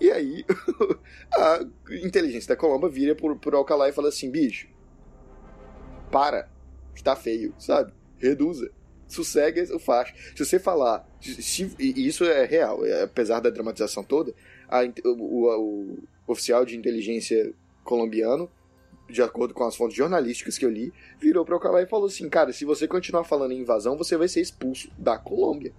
E 0.00 0.10
aí 0.10 0.44
a 1.34 1.60
inteligência 2.02 2.48
da 2.48 2.56
Colômbia 2.56 2.88
vira 2.88 3.14
pro, 3.14 3.36
pro 3.38 3.56
Alcalá 3.56 3.88
e 3.88 3.92
fala 3.92 4.08
assim: 4.08 4.30
Bicho, 4.30 4.68
para, 6.10 6.48
está 6.94 7.16
feio, 7.16 7.54
sabe? 7.58 7.92
Reduza 8.18 8.70
sossega 9.14 9.62
o 9.74 9.78
facho. 9.78 10.14
Se 10.34 10.44
você 10.44 10.58
falar, 10.58 11.08
se, 11.20 11.74
e 11.78 12.06
isso 12.06 12.24
é 12.24 12.44
real, 12.44 12.84
é, 12.84 13.02
apesar 13.02 13.40
da 13.40 13.50
dramatização 13.50 14.02
toda, 14.02 14.34
a, 14.68 14.82
o, 15.04 15.10
o, 15.10 15.60
o, 15.60 15.98
oficial 16.26 16.64
de 16.64 16.76
inteligência 16.76 17.52
colombiano, 17.84 18.50
de 19.08 19.22
acordo 19.22 19.52
com 19.52 19.64
as 19.64 19.76
fontes 19.76 19.96
jornalísticas 19.96 20.56
que 20.56 20.64
eu 20.64 20.70
li, 20.70 20.92
virou 21.20 21.44
para 21.44 21.56
o 21.56 21.60
cara 21.60 21.82
e 21.82 21.86
falou 21.86 22.06
assim: 22.06 22.28
Cara, 22.28 22.52
se 22.52 22.64
você 22.64 22.88
continuar 22.88 23.24
falando 23.24 23.52
em 23.52 23.60
invasão, 23.60 23.96
você 23.96 24.16
vai 24.16 24.28
ser 24.28 24.40
expulso 24.40 24.90
da 24.98 25.18
Colômbia. 25.18 25.72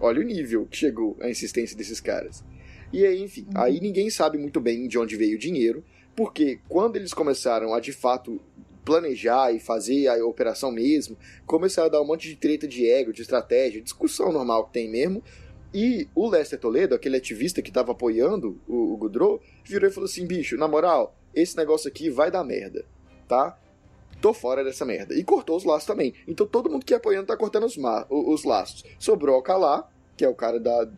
Olha 0.00 0.20
o 0.20 0.24
nível 0.24 0.66
que 0.66 0.76
chegou 0.76 1.16
a 1.20 1.28
insistência 1.28 1.76
desses 1.76 2.00
caras. 2.00 2.44
E 2.92 3.04
aí, 3.04 3.22
enfim, 3.22 3.46
aí 3.54 3.80
ninguém 3.80 4.08
sabe 4.10 4.38
muito 4.38 4.60
bem 4.60 4.86
de 4.86 4.98
onde 4.98 5.16
veio 5.16 5.36
o 5.36 5.38
dinheiro, 5.38 5.84
porque 6.14 6.60
quando 6.68 6.96
eles 6.96 7.12
começaram 7.12 7.74
a 7.74 7.80
de 7.80 7.92
fato 7.92 8.40
planejar 8.84 9.52
e 9.52 9.58
fazer 9.58 10.08
a 10.08 10.24
operação 10.26 10.70
mesmo, 10.70 11.16
começaram 11.46 11.88
a 11.88 11.90
dar 11.90 12.02
um 12.02 12.06
monte 12.06 12.28
de 12.28 12.36
treta 12.36 12.68
de 12.68 12.88
ego, 12.88 13.12
de 13.12 13.22
estratégia, 13.22 13.80
discussão 13.80 14.32
normal 14.32 14.66
que 14.66 14.72
tem 14.74 14.88
mesmo. 14.88 15.22
E 15.72 16.08
o 16.14 16.28
Lester 16.28 16.58
Toledo, 16.58 16.94
aquele 16.94 17.16
ativista 17.16 17.60
que 17.60 17.70
estava 17.70 17.92
apoiando 17.92 18.60
o, 18.68 18.94
o 18.94 18.96
Goudreau, 18.96 19.40
virou 19.64 19.90
e 19.90 19.92
falou 19.92 20.06
assim: 20.06 20.26
bicho, 20.26 20.56
na 20.56 20.68
moral, 20.68 21.16
esse 21.34 21.56
negócio 21.56 21.88
aqui 21.88 22.08
vai 22.08 22.30
dar 22.30 22.44
merda, 22.44 22.84
tá? 23.26 23.58
Tô 24.20 24.32
fora 24.32 24.62
dessa 24.62 24.84
merda. 24.84 25.14
E 25.14 25.24
cortou 25.24 25.56
os 25.56 25.64
laços 25.64 25.86
também. 25.86 26.14
Então 26.28 26.46
todo 26.46 26.70
mundo 26.70 26.84
que 26.84 26.92
ia 26.92 26.96
apoiando 26.96 27.26
tá 27.26 27.36
cortando 27.36 27.64
os, 27.64 27.76
os 28.08 28.44
laços. 28.44 28.84
Sobrou 28.98 29.36
o 29.36 29.42
Calá, 29.42 29.88
que 30.16 30.24
é 30.24 30.28
o 30.28 30.34
cara 30.34 30.60
da, 30.60 30.88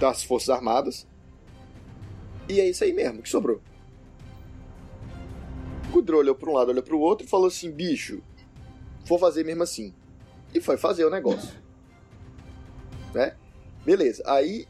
das 0.00 0.24
Forças 0.24 0.50
Armadas. 0.50 1.06
E 2.48 2.60
é 2.60 2.68
isso 2.68 2.84
aí 2.84 2.92
mesmo 2.92 3.22
que 3.22 3.28
sobrou. 3.28 3.62
Goudreau 5.94 6.20
olhou 6.20 6.34
para 6.34 6.50
um 6.50 6.52
lado, 6.52 6.70
olhou 6.70 6.82
para 6.82 6.96
o 6.96 7.00
outro 7.00 7.26
e 7.26 7.30
falou 7.30 7.46
assim: 7.46 7.70
bicho, 7.70 8.20
vou 9.06 9.18
fazer 9.18 9.44
mesmo 9.44 9.62
assim. 9.62 9.94
E 10.52 10.60
foi 10.60 10.76
fazer 10.76 11.04
o 11.04 11.10
negócio. 11.10 11.54
né? 13.14 13.36
Beleza. 13.84 14.22
Aí 14.26 14.66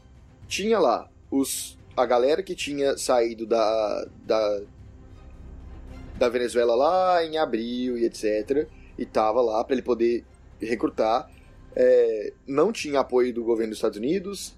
tinha 0.47 0.79
lá 0.79 1.09
os 1.31 1.77
a 1.97 2.05
galera 2.05 2.43
que 2.43 2.53
tinha 2.53 2.97
saído 2.97 3.45
da, 3.45 4.05
da 4.25 4.61
da 6.17 6.29
Venezuela 6.29 6.75
lá 6.75 7.25
em 7.25 7.37
abril 7.37 7.97
e 7.97 8.05
etc. 8.05 8.67
E 8.97 9.05
tava 9.05 9.41
lá 9.41 9.63
para 9.63 9.73
ele 9.73 9.81
poder 9.81 10.23
recrutar. 10.61 11.29
É, 11.75 12.33
não 12.47 12.71
tinha 12.71 13.01
apoio 13.01 13.33
do 13.33 13.43
governo 13.43 13.71
dos 13.71 13.79
Estados 13.79 13.97
Unidos, 13.97 14.55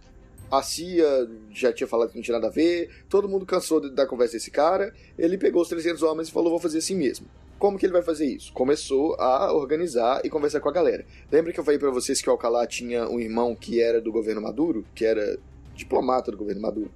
a 0.51 0.61
CIA 0.61 1.29
já 1.51 1.73
tinha 1.73 1.87
falado 1.87 2.09
que 2.09 2.15
não 2.15 2.23
tinha 2.23 2.37
nada 2.37 2.47
a 2.47 2.51
ver, 2.51 2.89
todo 3.09 3.27
mundo 3.27 3.45
cansou 3.45 3.89
da 3.91 4.05
conversa 4.05 4.33
desse 4.33 4.51
cara, 4.51 4.93
ele 5.17 5.37
pegou 5.37 5.61
os 5.61 5.69
300 5.69 6.03
homens 6.03 6.29
e 6.29 6.31
falou, 6.31 6.49
vou 6.49 6.59
fazer 6.59 6.79
assim 6.79 6.95
mesmo. 6.95 7.27
Como 7.59 7.77
que 7.77 7.85
ele 7.85 7.93
vai 7.93 8.03
fazer 8.03 8.25
isso? 8.25 8.53
Começou 8.53 9.15
a 9.15 9.51
organizar 9.51 10.21
e 10.23 10.29
conversar 10.29 10.59
com 10.59 10.69
a 10.69 10.71
galera. 10.71 11.05
Lembra 11.31 11.51
que 11.51 11.59
eu 11.59 11.63
falei 11.63 11.79
para 11.79 11.89
vocês 11.89 12.21
que 12.21 12.29
o 12.29 12.31
Alcalá 12.31 12.67
tinha 12.67 13.09
um 13.09 13.19
irmão 13.19 13.55
que 13.55 13.81
era 13.81 13.99
do 13.99 14.11
governo 14.11 14.41
Maduro? 14.41 14.85
Que 14.93 15.05
era 15.05 15.39
diplomata 15.75 16.29
do 16.31 16.37
governo 16.37 16.61
Maduro? 16.61 16.91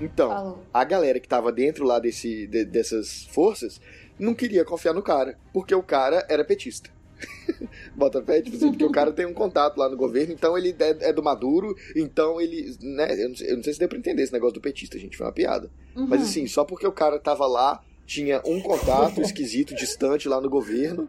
Então, 0.00 0.60
a 0.72 0.84
galera 0.84 1.18
que 1.18 1.26
tava 1.26 1.50
dentro 1.50 1.84
lá 1.84 1.98
desse, 1.98 2.46
de, 2.46 2.64
dessas 2.64 3.24
forças 3.24 3.80
não 4.18 4.34
queria 4.34 4.64
confiar 4.64 4.92
no 4.92 5.02
cara, 5.02 5.36
porque 5.52 5.74
o 5.74 5.82
cara 5.82 6.24
era 6.28 6.44
petista. 6.44 6.90
Bota 7.94 8.22
fé, 8.22 8.42
tipo 8.42 8.56
assim, 8.56 8.70
porque 8.70 8.84
o 8.84 8.90
cara 8.90 9.12
tem 9.12 9.26
um 9.26 9.32
contato 9.32 9.76
lá 9.78 9.88
no 9.88 9.96
governo, 9.96 10.32
então 10.32 10.56
ele 10.56 10.74
é, 10.78 11.08
é 11.08 11.12
do 11.12 11.22
Maduro, 11.22 11.74
então 11.94 12.40
ele. 12.40 12.76
Né, 12.80 13.22
eu, 13.22 13.28
não 13.28 13.36
sei, 13.36 13.50
eu 13.50 13.56
não 13.56 13.62
sei 13.62 13.72
se 13.72 13.78
deu 13.78 13.88
pra 13.88 13.98
entender 13.98 14.22
esse 14.22 14.32
negócio 14.32 14.54
do 14.54 14.60
petista, 14.60 14.98
gente, 14.98 15.16
foi 15.16 15.26
uma 15.26 15.32
piada. 15.32 15.70
Uhum. 15.94 16.06
Mas 16.06 16.22
assim, 16.22 16.46
só 16.46 16.64
porque 16.64 16.86
o 16.86 16.92
cara 16.92 17.18
tava 17.18 17.46
lá, 17.46 17.82
tinha 18.06 18.40
um 18.44 18.60
contato 18.60 19.20
esquisito, 19.22 19.74
distante 19.74 20.28
lá 20.28 20.40
no 20.40 20.50
governo, 20.50 21.08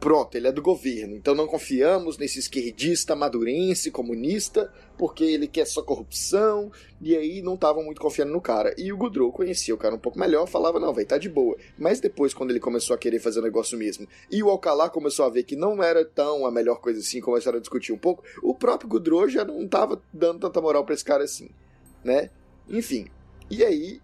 pronto, 0.00 0.36
ele 0.36 0.48
é 0.48 0.52
do 0.52 0.62
governo, 0.62 1.16
então 1.16 1.34
não 1.34 1.46
confiamos 1.46 2.18
nesse 2.18 2.38
esquerdista 2.38 3.16
madurense, 3.16 3.90
comunista, 3.90 4.72
porque 4.96 5.24
ele 5.24 5.46
quer 5.46 5.66
só 5.66 5.82
corrupção, 5.82 6.70
e 7.00 7.16
aí 7.16 7.42
não 7.42 7.54
estavam 7.54 7.84
muito 7.84 8.00
confiando 8.00 8.32
no 8.32 8.40
cara. 8.40 8.74
E 8.78 8.92
o 8.92 8.96
Goudreau 8.96 9.32
conhecia 9.32 9.74
o 9.74 9.78
cara 9.78 9.94
um 9.94 9.98
pouco 9.98 10.18
melhor, 10.18 10.46
falava, 10.46 10.78
não, 10.80 10.92
velho, 10.92 11.06
tá 11.06 11.18
de 11.18 11.28
boa. 11.28 11.56
Mas 11.78 12.00
depois, 12.00 12.32
quando 12.32 12.50
ele 12.50 12.60
começou 12.60 12.94
a 12.94 12.98
querer 12.98 13.18
fazer 13.18 13.40
o 13.40 13.42
negócio 13.42 13.78
mesmo, 13.78 14.06
e 14.30 14.42
o 14.42 14.48
Alcalá 14.48 14.88
começou 14.88 15.24
a 15.24 15.30
ver 15.30 15.42
que 15.42 15.56
não 15.56 15.82
era 15.82 16.04
tão 16.04 16.46
a 16.46 16.50
melhor 16.50 16.80
coisa 16.80 17.00
assim, 17.00 17.20
começaram 17.20 17.58
a 17.58 17.60
discutir 17.60 17.92
um 17.92 17.98
pouco, 17.98 18.22
o 18.42 18.54
próprio 18.54 18.88
Goudreau 18.88 19.28
já 19.28 19.44
não 19.44 19.66
tava 19.66 20.00
dando 20.12 20.40
tanta 20.40 20.60
moral 20.60 20.84
pra 20.84 20.94
esse 20.94 21.04
cara 21.04 21.24
assim, 21.24 21.50
né? 22.04 22.30
Enfim, 22.68 23.06
e 23.50 23.64
aí 23.64 24.00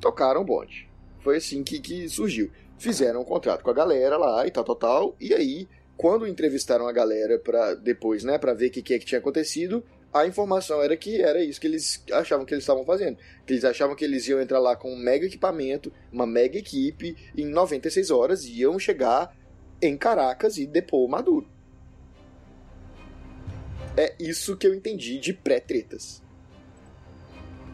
tocaram 0.00 0.42
o 0.42 0.44
bonde. 0.44 0.88
Foi 1.20 1.36
assim 1.36 1.62
que, 1.62 1.80
que 1.80 2.08
surgiu 2.08 2.50
fizeram 2.78 3.20
um 3.20 3.24
contrato 3.24 3.62
com 3.62 3.70
a 3.70 3.74
galera 3.74 4.16
lá 4.16 4.46
e 4.46 4.50
tal, 4.50 4.64
tal, 4.64 4.76
tal. 4.76 5.16
E 5.20 5.34
aí, 5.34 5.68
quando 5.96 6.26
entrevistaram 6.26 6.86
a 6.86 6.92
galera 6.92 7.38
para 7.38 7.74
depois, 7.74 8.24
né, 8.24 8.38
para 8.38 8.54
ver 8.54 8.68
o 8.68 8.70
que, 8.70 8.82
que 8.82 8.94
é 8.94 8.98
que 8.98 9.04
tinha 9.04 9.18
acontecido, 9.18 9.84
a 10.12 10.26
informação 10.26 10.82
era 10.82 10.96
que 10.96 11.20
era 11.20 11.42
isso 11.42 11.60
que 11.60 11.66
eles 11.66 12.02
achavam 12.12 12.46
que 12.46 12.54
eles 12.54 12.62
estavam 12.62 12.84
fazendo. 12.84 13.18
Que 13.46 13.52
eles 13.52 13.64
achavam 13.64 13.94
que 13.94 14.04
eles 14.04 14.26
iam 14.28 14.40
entrar 14.40 14.58
lá 14.58 14.74
com 14.76 14.92
um 14.92 14.98
mega 14.98 15.26
equipamento, 15.26 15.92
uma 16.12 16.26
mega 16.26 16.56
equipe, 16.56 17.16
em 17.36 17.46
96 17.46 18.10
horas 18.10 18.44
iam 18.44 18.78
chegar 18.78 19.36
em 19.82 19.96
Caracas 19.96 20.56
e 20.56 20.66
depor 20.66 21.08
Maduro. 21.08 21.48
É 23.96 24.14
isso 24.18 24.56
que 24.56 24.66
eu 24.66 24.74
entendi 24.74 25.18
de 25.18 25.32
pré-tretas. 25.32 26.22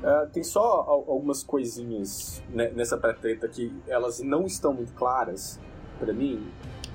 Uh, 0.05 0.29
tem 0.29 0.45
só 0.45 0.85
algumas 1.09 1.43
coisinhas 1.43 2.43
né, 2.51 2.71
nessa 2.77 2.95
pré-treta 2.99 3.49
que 3.49 3.73
elas 3.89 4.21
não 4.21 4.45
estão 4.45 4.75
muito 4.75 4.93
claras 4.93 5.59
para 5.99 6.13
mim. 6.13 6.47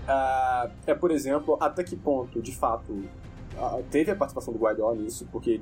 Uh, 0.04 0.72
é, 0.86 0.94
por 0.94 1.10
exemplo, 1.10 1.58
até 1.60 1.84
que 1.84 1.96
ponto, 1.96 2.40
de 2.40 2.56
fato, 2.56 2.92
uh, 2.92 3.84
teve 3.90 4.12
a 4.12 4.16
participação 4.16 4.54
do 4.54 4.60
Guaidó 4.60 4.94
nisso, 4.94 5.28
porque 5.32 5.60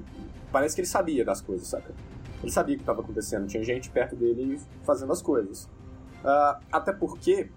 parece 0.52 0.76
que 0.76 0.82
ele 0.82 0.90
sabia 0.90 1.24
das 1.24 1.40
coisas, 1.40 1.70
saca? 1.70 1.94
Ele 2.44 2.52
sabia 2.52 2.76
o 2.76 2.78
que 2.80 2.84
estava 2.84 3.00
acontecendo, 3.00 3.48
tinha 3.48 3.64
gente 3.64 3.90
perto 3.92 4.18
dele 4.18 4.60
fazendo 4.84 5.14
as 5.14 5.22
coisas. 5.22 5.70
até 6.70 6.92
porque, 6.92 7.50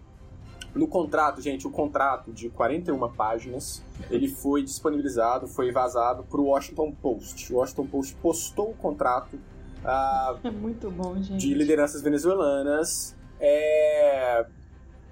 no 0.72 0.86
contrato, 0.86 1.42
gente, 1.42 1.66
o 1.66 1.70
contrato 1.70 2.32
de 2.32 2.48
41 2.48 3.12
páginas, 3.12 3.84
ele 4.08 4.28
foi 4.28 4.62
disponibilizado, 4.62 5.48
foi 5.48 5.72
vazado 5.72 6.22
para 6.22 6.40
o 6.40 6.44
Washington 6.44 6.92
Post. 6.92 7.52
O 7.52 7.56
Washington 7.56 7.86
Post 7.88 8.14
postou 8.22 8.70
o 8.70 8.74
contrato 8.74 9.36
Uh, 9.84 10.38
é 10.46 10.50
muito 10.50 10.90
bom, 10.90 11.16
gente. 11.16 11.38
De 11.38 11.54
lideranças 11.54 12.02
venezuelanas 12.02 13.16
é, 13.40 14.46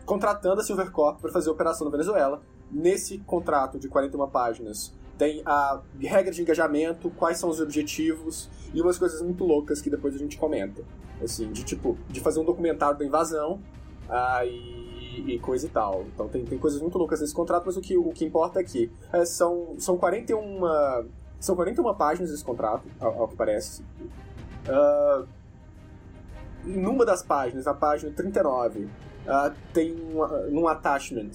contratando 0.05 0.61
a 0.61 0.65
Silvercorp 0.65 1.21
para 1.21 1.33
fazer 1.33 1.51
operação 1.51 1.87
na 1.87 1.91
Venezuela. 1.91 2.43
Nesse 2.71 3.19
contrato 3.19 3.79
de 3.79 3.89
41 3.89 4.29
páginas 4.29 4.93
tem 5.17 5.43
a 5.45 5.81
regra 5.99 6.33
de 6.33 6.43
engajamento, 6.43 7.11
quais 7.11 7.39
são 7.39 7.49
os 7.49 7.61
objetivos 7.61 8.49
e 8.73 8.81
umas 8.81 8.99
coisas 8.99 9.21
muito 9.23 9.45
loucas 9.45 9.81
que 9.81 9.91
depois 9.91 10.15
a 10.15 10.19
gente 10.19 10.37
comenta. 10.37 10.83
Assim, 11.23 11.51
de 11.51 11.65
tipo, 11.65 11.99
de 12.09 12.21
fazer 12.21 12.39
um 12.39 12.45
documentário 12.45 12.97
da 12.97 13.05
invasão 13.05 13.61
uh, 14.09 14.45
e, 14.45 15.35
e, 15.35 15.39
coisa 15.41 15.67
e 15.67 15.69
tal. 15.71 16.05
Então 16.15 16.29
tem, 16.29 16.45
tem 16.45 16.59
coisas 16.59 16.81
muito 16.81 16.97
loucas 16.97 17.21
nesse 17.21 17.35
contrato, 17.35 17.65
mas 17.67 17.77
o 17.77 17.81
que, 17.81 17.97
o 17.97 18.11
que 18.11 18.25
importa 18.25 18.61
aqui 18.61 18.93
é, 19.13 19.25
são, 19.25 19.75
são 19.79 19.97
41. 19.97 20.61
São 21.41 21.55
41 21.55 21.95
páginas 21.95 22.31
esse 22.33 22.45
contrato, 22.45 22.83
ao, 23.01 23.23
ao 23.23 23.29
que 23.29 23.37
parece. 23.37 23.83
Uh, 24.69 25.27
numa 26.65 27.07
das 27.07 27.23
páginas, 27.23 27.67
a 27.67 27.73
página 27.73 28.13
39, 28.13 28.85
uh, 28.85 28.91
ah, 29.27 29.55
tem 29.73 29.95
um, 29.95 30.61
um 30.61 30.69
attachment 30.69 31.31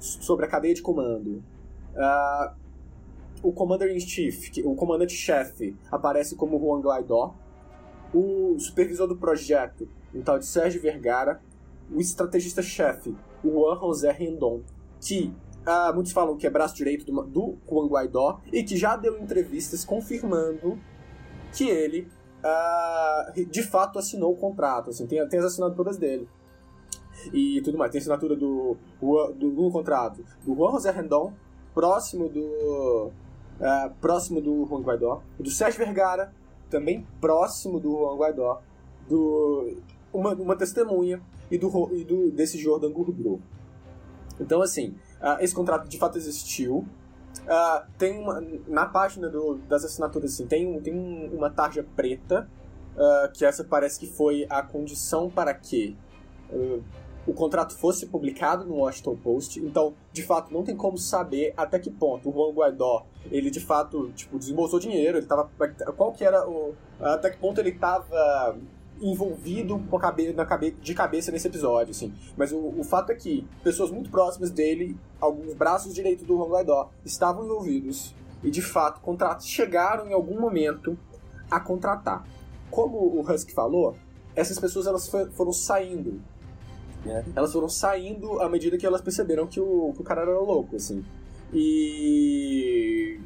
sobre 0.00 0.46
a 0.46 0.48
cadeia 0.48 0.74
de 0.74 0.82
comando. 0.82 1.42
Uh, 1.94 2.62
o 3.42 3.52
Commander-in-Chief, 3.52 4.50
o 4.64 4.74
comandante-chefe, 4.74 5.76
aparece 5.90 6.34
como 6.34 6.58
Juan 6.58 6.80
Guaidó. 6.80 7.34
O 8.12 8.58
supervisor 8.58 9.06
do 9.06 9.16
projeto, 9.16 9.88
um 10.14 10.20
tal 10.20 10.38
de 10.38 10.46
Sérgio 10.46 10.82
Vergara. 10.82 11.40
O 11.90 12.00
estrategista-chefe, 12.00 13.16
o 13.44 13.50
Juan 13.50 13.78
José 13.78 14.10
Rendon, 14.12 14.60
que 15.00 15.32
muitos 15.94 16.12
falam 16.12 16.36
que 16.36 16.46
é 16.46 16.50
braço 16.50 16.74
direito 16.74 17.04
do, 17.04 17.22
do 17.22 17.56
Juan 17.68 17.86
Guaidó 17.86 18.40
e 18.52 18.62
que 18.62 18.76
já 18.76 18.96
deu 18.96 19.18
entrevistas 19.18 19.84
confirmando 19.84 20.78
que 21.52 21.68
ele 21.68 22.08
uh, 22.44 23.44
de 23.46 23.62
fato 23.62 23.98
assinou 23.98 24.32
o 24.32 24.36
contrato, 24.36 24.90
assim, 24.90 25.06
tem, 25.06 25.26
tem 25.28 25.38
as 25.40 25.46
assinaturas 25.46 25.96
dele. 25.96 26.28
E 27.32 27.60
tudo 27.62 27.78
mais. 27.78 27.92
Tem 27.92 28.00
assinatura 28.00 28.34
do, 28.34 28.76
do, 29.00 29.32
do 29.32 29.70
contrato 29.70 30.24
do 30.44 30.54
Juan 30.54 30.72
José 30.72 30.90
Rendon, 30.90 31.32
próximo 31.74 32.28
do. 32.28 33.10
Uh, 33.60 33.90
próximo 34.00 34.40
do 34.40 34.66
Juan 34.66 34.80
Guaidó. 34.80 35.22
Do 35.38 35.50
Sérgio 35.50 35.78
Vergara, 35.78 36.32
também 36.68 37.06
próximo 37.20 37.78
do 37.78 37.90
Juan 37.90 38.16
Guaidó. 38.16 38.60
Do, 39.08 39.76
uma, 40.12 40.34
uma 40.34 40.56
testemunha 40.56 41.20
e 41.50 41.58
do, 41.58 41.90
e 41.94 42.04
do 42.04 42.30
desse 42.30 42.58
Jordan 42.58 42.90
Gourdreau. 42.90 43.40
Então, 44.40 44.62
assim, 44.62 44.96
uh, 45.20 45.40
esse 45.40 45.54
contrato 45.54 45.88
de 45.88 45.98
fato 45.98 46.18
existiu. 46.18 46.84
Uh, 47.40 47.86
tem 47.98 48.18
uma, 48.18 48.42
na 48.68 48.86
página 48.86 49.28
do, 49.28 49.56
das 49.68 49.84
assinaturas 49.84 50.32
assim, 50.32 50.46
tem, 50.46 50.80
tem 50.80 50.94
uma 51.32 51.50
tarja 51.50 51.84
preta, 51.96 52.48
uh, 52.94 53.32
que 53.32 53.44
essa 53.44 53.64
parece 53.64 53.98
que 53.98 54.06
foi 54.06 54.46
a 54.48 54.62
condição 54.62 55.28
para 55.28 55.52
que 55.52 55.96
uh, 56.50 56.82
o 57.26 57.32
contrato 57.32 57.74
fosse 57.76 58.06
publicado 58.06 58.64
no 58.64 58.76
Washington 58.76 59.16
Post. 59.16 59.60
Então, 59.60 59.94
de 60.12 60.22
fato, 60.22 60.52
não 60.52 60.62
tem 60.62 60.76
como 60.76 60.98
saber 60.98 61.52
até 61.56 61.78
que 61.78 61.90
ponto 61.90 62.28
o 62.28 62.32
Juan 62.32 62.52
Guaidó, 62.52 63.06
ele 63.30 63.50
de 63.50 63.60
fato, 63.60 64.12
tipo, 64.12 64.38
desembolsou 64.38 64.78
dinheiro, 64.78 65.18
ele 65.18 65.26
tava 65.26 65.50
qual 65.96 66.12
que 66.12 66.24
era 66.24 66.48
o 66.48 66.74
até 67.00 67.30
que 67.30 67.38
ponto 67.38 67.58
ele 67.60 67.70
estava 67.70 68.56
envolvido 69.02 69.82
cabe 70.00 70.32
na 70.32 70.46
cabe 70.46 70.70
de 70.80 70.94
cabeça 70.94 71.32
nesse 71.32 71.48
episódio, 71.48 71.90
assim. 71.90 72.14
Mas 72.36 72.52
o, 72.52 72.58
o, 72.58 72.84
fato 72.84 73.10
é 73.10 73.14
que 73.14 73.46
pessoas 73.62 73.90
muito 73.90 74.10
próximas 74.10 74.50
dele, 74.50 74.96
alguns 75.20 75.54
braços 75.54 75.92
direitos 75.92 76.24
do 76.24 76.36
Juan 76.36 76.48
Guaidó, 76.48 76.90
estavam 77.04 77.44
envolvidos. 77.44 78.14
E, 78.42 78.50
de 78.50 78.62
fato, 78.62 79.00
contratos 79.00 79.46
chegaram 79.46 80.08
em 80.08 80.12
algum 80.12 80.40
momento 80.40 80.96
a 81.50 81.60
contratar. 81.60 82.26
Como 82.70 82.96
o 82.96 83.20
Husky 83.20 83.52
falou, 83.52 83.96
essas 84.34 84.58
pessoas 84.58 84.86
elas 84.86 85.08
foram 85.08 85.52
saindo. 85.52 86.20
Né? 87.04 87.24
Elas 87.34 87.52
foram 87.52 87.68
saindo 87.68 88.40
à 88.40 88.48
medida 88.48 88.78
que 88.78 88.86
elas 88.86 89.00
perceberam 89.00 89.46
que 89.46 89.60
o, 89.60 89.92
que 89.94 90.00
o 90.00 90.04
cara 90.04 90.22
era 90.22 90.38
louco, 90.38 90.76
assim. 90.76 91.04
E 91.52 93.20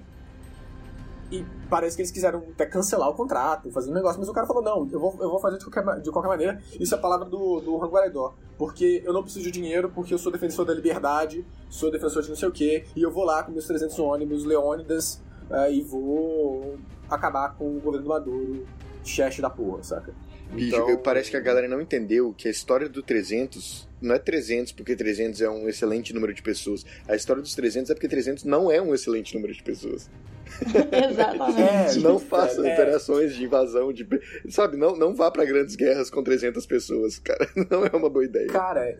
e 1.31 1.45
parece 1.69 1.97
que 1.97 2.03
eles 2.03 2.11
quiseram 2.11 2.45
até 2.53 2.67
cancelar 2.67 3.09
o 3.09 3.15
contrato, 3.15 3.71
fazer 3.71 3.91
um 3.91 3.95
negócio, 3.95 4.19
mas 4.19 4.29
o 4.29 4.33
cara 4.33 4.47
falou: 4.47 4.63
não, 4.63 4.89
eu 4.91 5.01
vou, 5.01 5.17
eu 5.21 5.31
vou 5.31 5.41
fazer 5.41 5.59
de 5.59 5.65
qualquer, 5.65 6.01
de 6.01 6.11
qualquer 6.11 6.29
maneira. 6.29 6.63
Isso 6.79 6.95
é 6.95 6.99
a 6.99 7.01
palavra 7.01 7.29
do, 7.29 7.61
do 7.61 7.77
Ranguaridó. 7.77 8.35
Porque 8.57 9.03
eu 9.05 9.13
não 9.13 9.23
preciso 9.23 9.45
de 9.45 9.51
dinheiro, 9.51 9.91
porque 9.95 10.15
eu 10.15 10.19
sou 10.19 10.33
defensor 10.33 10.65
da 10.65 10.73
liberdade, 10.73 11.45
sou 11.69 11.91
defensor 11.91 12.23
de 12.23 12.29
não 12.29 12.37
sei 12.37 12.49
o 12.49 12.53
quê, 12.53 12.85
e 12.95 13.03
eu 13.03 13.11
vou 13.11 13.25
lá 13.25 13.43
com 13.43 13.53
meus 13.53 13.67
300 13.67 13.99
ônibus 13.99 14.45
Leônidas 14.45 15.23
uh, 15.51 15.71
e 15.71 15.83
vou 15.83 16.79
acabar 17.09 17.55
com 17.57 17.77
o 17.77 17.81
governo 17.81 18.09
Maduro, 18.09 18.67
chefe 19.05 19.43
da 19.43 19.51
porra, 19.51 19.83
saca? 19.83 20.15
Bicho, 20.53 20.77
então... 20.77 20.97
parece 20.99 21.31
que 21.31 21.37
a 21.37 21.41
galera 21.41 21.69
não 21.69 21.81
entendeu 21.81 22.33
que 22.33 22.47
a 22.47 22.51
história 22.51 22.89
do 22.89 23.03
300 23.03 23.89
não 24.01 24.15
é 24.15 24.19
300 24.19 24.73
porque 24.73 24.95
300 24.95 25.41
é 25.41 25.51
um 25.51 25.69
excelente 25.69 26.13
número 26.13 26.33
de 26.33 26.43
pessoas. 26.43 26.85
A 27.09 27.17
história 27.17 27.43
dos 27.43 27.55
300 27.55 27.91
é 27.91 27.95
porque 27.95 28.09
300 28.09 28.45
não 28.45 28.71
é 28.71 28.81
um 28.81 28.95
excelente 28.95 29.35
número 29.35 29.53
de 29.53 29.63
pessoas. 29.63 30.09
Exatamente. 31.11 31.99
É, 31.99 32.03
não 32.03 32.19
faça 32.19 32.67
é. 32.67 32.73
operações 32.73 33.35
de 33.35 33.45
invasão, 33.45 33.93
de, 33.93 34.07
sabe? 34.49 34.77
Não, 34.77 34.97
não 34.97 35.15
vá 35.15 35.31
para 35.31 35.45
grandes 35.45 35.77
guerras 35.77 36.11
com 36.11 36.23
300 36.23 36.65
pessoas, 36.67 37.19
cara. 37.19 37.49
Não 37.71 37.85
é 37.85 37.91
uma 37.95 38.09
boa 38.09 38.25
ideia. 38.25 38.47
Cara, 38.49 38.99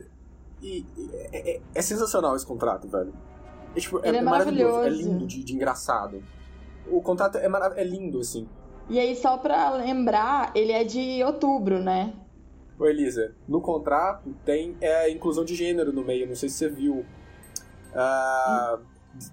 e, 0.63 0.85
é, 1.33 1.53
é, 1.53 1.61
é 1.75 1.83
sensacional 1.83 2.35
esse 2.37 2.47
contrato, 2.47 2.89
velho. 2.89 3.13
É, 3.75 3.81
tipo, 3.81 4.01
é, 4.05 4.09
é 4.09 4.23
maravilhoso. 4.23 4.87
É 4.87 4.91
lindo 4.91 5.27
de, 5.27 5.45
de, 5.45 5.55
engraçado. 5.55 6.23
O 6.89 7.01
contrato 7.01 7.39
é, 7.39 7.49
é 7.77 7.85
lindo, 7.85 8.21
assim. 8.21 8.49
E 8.89 8.99
aí, 8.99 9.17
só 9.17 9.37
pra 9.37 9.71
lembrar, 9.75 10.53
ele 10.55 10.73
é 10.73 10.85
de 10.85 11.23
outubro, 11.25 11.79
né? 11.79 12.13
Ô, 12.79 12.87
Elisa, 12.87 13.35
no 13.49 13.61
contrato 13.61 14.35
tem 14.45 14.77
é, 14.81 15.05
a 15.05 15.11
inclusão 15.11 15.45
de 15.45 15.55
gênero 15.55 15.93
no 15.93 16.05
meio, 16.05 16.27
não 16.27 16.35
sei 16.35 16.49
se 16.49 16.57
você 16.57 16.69
viu. 16.69 17.05
Uh, 17.93 18.79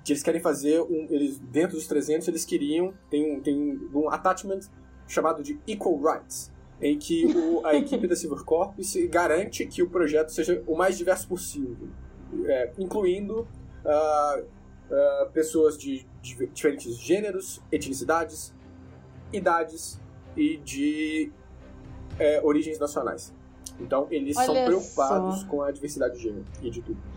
que 0.04 0.14
eles 0.14 0.24
querem 0.24 0.42
fazer, 0.42 0.82
um, 0.82 1.08
eles 1.10 1.40
dentro 1.40 1.76
dos 1.76 1.88
300 1.88 2.28
eles 2.28 2.46
queriam, 2.46 2.94
tem 3.10 3.36
um, 3.36 3.42
tem 3.42 3.80
um 3.94 4.10
attachment 4.10 4.62
chamado 5.08 5.44
de 5.44 5.60
Equal 5.68 6.00
Rights, 6.02 6.52
em 6.82 6.98
que 6.98 7.26
o, 7.26 7.66
a 7.66 7.76
equipe 7.76 8.08
da 8.08 8.16
Silver 8.16 8.44
Corps 8.44 8.74
garante 9.10 9.66
que 9.66 9.82
o 9.82 9.90
projeto 9.90 10.30
seja 10.32 10.64
o 10.68 10.76
mais 10.76 10.98
diverso 10.98 11.28
possível, 11.28 11.90
é, 12.46 12.72
incluindo 12.78 13.42
uh, 13.86 14.42
uh, 14.42 15.32
pessoas 15.32 15.78
de, 15.78 16.06
de 16.22 16.48
diferentes 16.48 16.98
gêneros, 16.98 17.62
etnicidades, 17.72 18.54
idades 19.32 20.00
e 20.36 20.58
de 20.58 21.32
é, 22.20 22.42
origens 22.44 22.80
nacionais. 22.80 23.34
Então, 23.80 24.08
eles 24.12 24.38
Olha 24.38 24.46
são 24.46 24.66
preocupados 24.66 25.42
só. 25.42 25.48
com 25.48 25.62
a 25.62 25.72
diversidade 25.72 26.16
de 26.16 26.24
gênero 26.24 26.46
e 26.62 26.70
de 26.70 26.82
tudo. 26.82 27.13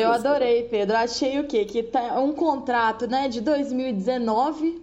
Eu 0.00 0.12
adorei, 0.12 0.64
Pedro. 0.64 0.96
Achei 0.96 1.38
o 1.38 1.46
quê? 1.46 1.64
Que 1.64 1.82
tá 1.82 2.18
um 2.20 2.32
contrato 2.32 3.06
né, 3.06 3.28
de 3.28 3.40
2019. 3.40 4.82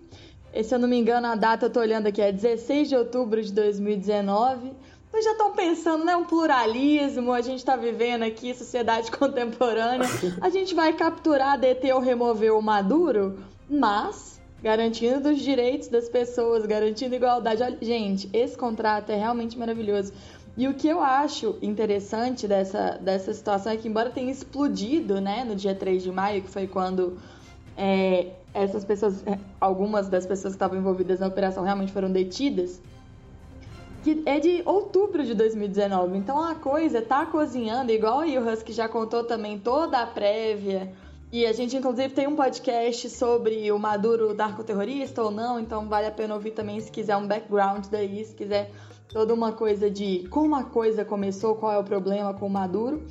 E, 0.53 0.63
se 0.63 0.75
eu 0.75 0.79
não 0.79 0.87
me 0.87 0.97
engano, 0.97 1.27
a 1.27 1.35
data 1.35 1.65
eu 1.65 1.69
tô 1.69 1.79
olhando 1.79 2.07
aqui 2.07 2.21
é 2.21 2.31
16 2.31 2.89
de 2.89 2.95
outubro 2.95 3.41
de 3.41 3.51
2019. 3.51 4.71
Então 5.09 5.21
já 5.21 5.31
estão 5.31 5.51
pensando, 5.51 6.03
né? 6.05 6.15
Um 6.15 6.25
pluralismo, 6.25 7.33
a 7.33 7.41
gente 7.41 7.59
está 7.59 7.75
vivendo 7.75 8.23
aqui, 8.23 8.53
sociedade 8.53 9.09
contemporânea. 9.15 10.07
A 10.41 10.49
gente 10.49 10.73
vai 10.73 10.93
capturar, 10.93 11.59
deter 11.59 11.93
ou 11.93 12.01
remover 12.01 12.53
o 12.53 12.61
Maduro, 12.61 13.37
mas 13.69 14.41
garantindo 14.63 15.29
os 15.29 15.41
direitos 15.41 15.89
das 15.89 16.07
pessoas, 16.07 16.65
garantindo 16.65 17.13
igualdade. 17.13 17.61
Olha, 17.61 17.77
gente, 17.81 18.29
esse 18.31 18.57
contrato 18.57 19.11
é 19.11 19.15
realmente 19.15 19.57
maravilhoso. 19.57 20.13
E 20.55 20.67
o 20.67 20.73
que 20.73 20.87
eu 20.87 21.01
acho 21.01 21.57
interessante 21.61 22.47
dessa, 22.47 22.99
dessa 23.01 23.33
situação 23.33 23.71
é 23.71 23.77
que, 23.77 23.87
embora 23.87 24.09
tenha 24.09 24.31
explodido 24.31 25.19
né, 25.19 25.43
no 25.43 25.55
dia 25.55 25.73
3 25.73 26.03
de 26.03 26.11
maio, 26.11 26.43
que 26.43 26.49
foi 26.49 26.67
quando 26.67 27.17
é, 27.75 28.27
essas 28.53 28.85
pessoas, 28.85 29.25
é, 29.25 29.39
algumas 29.59 30.07
das 30.07 30.25
pessoas 30.25 30.53
que 30.53 30.57
estavam 30.57 30.77
envolvidas 30.77 31.19
na 31.19 31.27
operação 31.27 31.63
realmente 31.63 31.91
foram 31.91 32.11
detidas, 32.11 32.79
que 34.03 34.21
é 34.25 34.39
de 34.39 34.61
outubro 34.63 35.23
de 35.25 35.33
2019. 35.33 36.17
Então 36.17 36.39
a 36.39 36.53
coisa 36.53 37.01
tá 37.01 37.25
cozinhando, 37.25 37.91
igual 37.91 38.19
aí 38.19 38.37
o 38.37 38.47
Husky 38.47 38.73
já 38.73 38.87
contou 38.87 39.23
também 39.23 39.57
toda 39.57 39.99
a 39.99 40.05
prévia 40.05 40.93
e 41.33 41.47
a 41.47 41.51
gente, 41.51 41.75
inclusive, 41.75 42.13
tem 42.13 42.27
um 42.27 42.35
podcast 42.35 43.09
sobre 43.09 43.71
o 43.71 43.79
Maduro 43.79 44.35
narcoterrorista 44.35 45.23
ou 45.23 45.31
não, 45.31 45.59
então 45.59 45.89
vale 45.89 46.05
a 46.05 46.11
pena 46.11 46.35
ouvir 46.35 46.51
também 46.51 46.79
se 46.79 46.91
quiser 46.91 47.17
um 47.17 47.25
background 47.25 47.87
daí, 47.89 48.23
se 48.23 48.35
quiser 48.35 48.69
toda 49.09 49.33
uma 49.33 49.51
coisa 49.51 49.89
de 49.89 50.27
como 50.29 50.55
a 50.55 50.63
coisa 50.63 51.03
começou, 51.05 51.55
qual 51.55 51.71
é 51.71 51.77
o 51.77 51.83
problema 51.83 52.33
com 52.33 52.47
o 52.47 52.49
Maduro. 52.49 53.03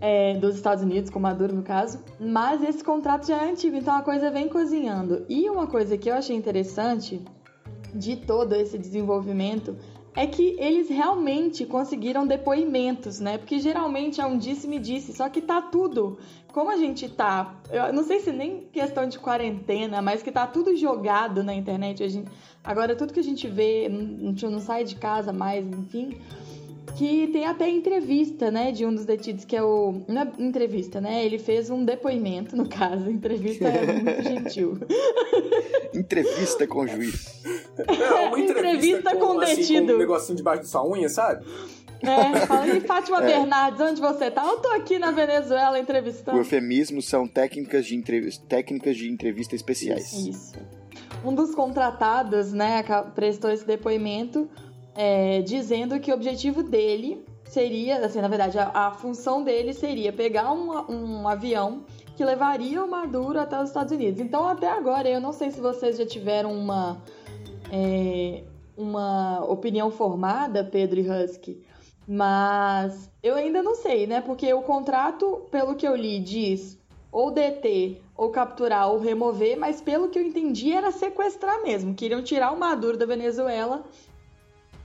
É, 0.00 0.34
dos 0.38 0.54
Estados 0.54 0.84
Unidos, 0.84 1.10
com 1.10 1.18
Maduro 1.18 1.52
no 1.52 1.64
caso, 1.64 1.98
mas 2.20 2.62
esse 2.62 2.84
contrato 2.84 3.26
já 3.26 3.42
é 3.42 3.50
antigo, 3.50 3.74
então 3.74 3.92
a 3.92 4.00
coisa 4.00 4.30
vem 4.30 4.48
cozinhando. 4.48 5.26
E 5.28 5.50
uma 5.50 5.66
coisa 5.66 5.98
que 5.98 6.08
eu 6.08 6.14
achei 6.14 6.36
interessante 6.36 7.20
de 7.92 8.14
todo 8.14 8.54
esse 8.54 8.78
desenvolvimento 8.78 9.76
é 10.18 10.26
que 10.26 10.56
eles 10.58 10.88
realmente 10.88 11.64
conseguiram 11.64 12.26
depoimentos, 12.26 13.20
né? 13.20 13.38
Porque 13.38 13.60
geralmente 13.60 14.20
é 14.20 14.26
um 14.26 14.36
disse-me-disse, 14.36 15.12
só 15.12 15.28
que 15.28 15.40
tá 15.40 15.62
tudo. 15.62 16.18
Como 16.52 16.68
a 16.70 16.76
gente 16.76 17.08
tá, 17.08 17.54
eu 17.70 17.92
não 17.92 18.02
sei 18.02 18.18
se 18.18 18.32
nem 18.32 18.62
questão 18.72 19.06
de 19.06 19.16
quarentena, 19.16 20.02
mas 20.02 20.20
que 20.20 20.32
tá 20.32 20.44
tudo 20.44 20.76
jogado 20.76 21.44
na 21.44 21.54
internet. 21.54 22.08
Gente, 22.08 22.28
agora 22.64 22.96
tudo 22.96 23.12
que 23.12 23.20
a 23.20 23.22
gente 23.22 23.46
vê, 23.46 23.86
a 23.86 23.90
gente 24.26 24.44
não 24.48 24.58
sai 24.58 24.82
de 24.82 24.96
casa 24.96 25.32
mais, 25.32 25.64
enfim 25.64 26.18
que 26.96 27.28
tem 27.28 27.46
até 27.46 27.68
entrevista, 27.68 28.50
né, 28.50 28.72
de 28.72 28.84
um 28.84 28.94
dos 28.94 29.04
detidos, 29.04 29.44
que 29.44 29.56
é 29.56 29.62
o... 29.62 30.02
Não 30.08 30.22
é 30.22 30.32
entrevista, 30.38 31.00
né? 31.00 31.24
Ele 31.24 31.38
fez 31.38 31.70
um 31.70 31.84
depoimento, 31.84 32.56
no 32.56 32.68
caso. 32.68 33.10
Entrevista 33.10 33.66
é 33.68 33.86
muito 33.92 34.22
gentil. 34.22 34.78
entrevista 35.94 36.66
com 36.66 36.80
o 36.80 36.86
juiz. 36.86 37.42
É, 37.78 38.28
uma 38.28 38.38
entrevista, 38.38 38.58
entrevista 38.58 39.16
com, 39.16 39.34
com, 39.34 39.40
assim, 39.40 39.56
detido. 39.56 39.86
Com 39.86 39.92
um 39.92 39.98
negocinho 39.98 40.36
debaixo 40.36 40.62
de 40.62 40.68
sua 40.68 40.86
unha, 40.86 41.08
sabe? 41.08 41.44
É, 42.02 42.46
fala 42.46 42.62
aí, 42.62 42.80
Fátima 42.80 43.22
é. 43.22 43.26
Bernardes, 43.26 43.80
onde 43.80 44.00
você 44.00 44.30
tá? 44.30 44.46
Eu 44.46 44.58
tô 44.58 44.68
aqui 44.68 44.98
na 44.98 45.10
Venezuela 45.10 45.78
entrevistando. 45.78 46.36
O 46.36 46.40
eufemismo 46.40 47.02
são 47.02 47.26
técnicas 47.26 47.86
de, 47.86 47.96
entrevista, 47.96 48.44
técnicas 48.48 48.96
de 48.96 49.10
entrevista 49.10 49.54
especiais. 49.54 50.12
Isso. 50.12 50.56
Um 51.24 51.34
dos 51.34 51.54
contratados, 51.54 52.52
né, 52.52 52.84
prestou 53.14 53.50
esse 53.50 53.66
depoimento 53.66 54.48
é, 55.00 55.42
dizendo 55.42 56.00
que 56.00 56.10
o 56.10 56.14
objetivo 56.14 56.60
dele 56.60 57.24
seria, 57.44 58.04
assim, 58.04 58.20
na 58.20 58.26
verdade, 58.26 58.58
a, 58.58 58.68
a 58.74 58.90
função 58.90 59.44
dele 59.44 59.72
seria 59.72 60.12
pegar 60.12 60.52
um, 60.52 60.72
um 60.90 61.28
avião 61.28 61.84
que 62.16 62.24
levaria 62.24 62.82
o 62.82 62.90
Maduro 62.90 63.38
até 63.38 63.62
os 63.62 63.68
Estados 63.68 63.92
Unidos. 63.92 64.20
Então, 64.20 64.44
até 64.48 64.68
agora, 64.68 65.08
eu 65.08 65.20
não 65.20 65.32
sei 65.32 65.52
se 65.52 65.60
vocês 65.60 65.98
já 65.98 66.04
tiveram 66.04 66.52
uma, 66.52 67.00
é, 67.70 68.42
uma 68.76 69.44
opinião 69.44 69.88
formada, 69.88 70.64
Pedro 70.64 70.98
e 70.98 71.08
Husky, 71.08 71.62
mas 72.04 73.08
eu 73.22 73.36
ainda 73.36 73.62
não 73.62 73.76
sei, 73.76 74.04
né? 74.04 74.20
Porque 74.20 74.52
o 74.52 74.62
contrato, 74.62 75.46
pelo 75.48 75.76
que 75.76 75.86
eu 75.86 75.94
li, 75.94 76.18
diz 76.18 76.76
ou 77.10 77.30
deter, 77.30 78.02
ou 78.16 78.30
capturar, 78.30 78.90
ou 78.90 78.98
remover, 78.98 79.56
mas 79.56 79.80
pelo 79.80 80.08
que 80.08 80.18
eu 80.18 80.22
entendi 80.22 80.72
era 80.72 80.90
sequestrar 80.90 81.62
mesmo. 81.62 81.94
Queriam 81.94 82.22
tirar 82.22 82.52
o 82.52 82.58
Maduro 82.58 82.98
da 82.98 83.06
Venezuela 83.06 83.84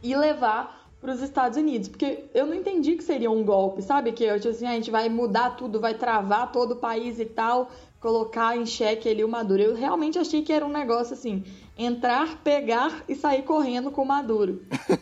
e 0.03 0.15
levar 0.15 0.83
para 1.03 1.11
os 1.11 1.21
Estados 1.21 1.57
Unidos, 1.57 1.89
porque 1.89 2.25
eu 2.33 2.45
não 2.45 2.53
entendi 2.53 2.95
que 2.95 3.03
seria 3.03 3.29
um 3.29 3.43
golpe, 3.43 3.81
sabe? 3.81 4.13
Que 4.13 4.23
eu 4.23 4.39
tipo 4.39 4.53
assim, 4.53 4.65
ah, 4.65 4.71
a 4.71 4.75
gente 4.75 4.89
vai 4.89 5.09
mudar 5.09 5.51
tudo, 5.51 5.79
vai 5.79 5.93
travar 5.93 6.49
todo 6.51 6.71
o 6.71 6.75
país 6.77 7.19
e 7.19 7.25
tal, 7.25 7.69
colocar 7.99 8.55
em 8.55 8.65
xeque 8.65 9.09
ali 9.09 9.21
o 9.21 9.27
Maduro. 9.27 9.61
Eu 9.61 9.75
realmente 9.75 10.17
achei 10.17 10.41
que 10.41 10.53
era 10.53 10.65
um 10.65 10.71
negócio 10.71 11.13
assim, 11.13 11.43
entrar, 11.77 12.41
pegar 12.41 13.03
e 13.09 13.15
sair 13.15 13.43
correndo 13.43 13.91
com 13.91 14.03
o 14.03 14.07
Maduro. 14.07 14.61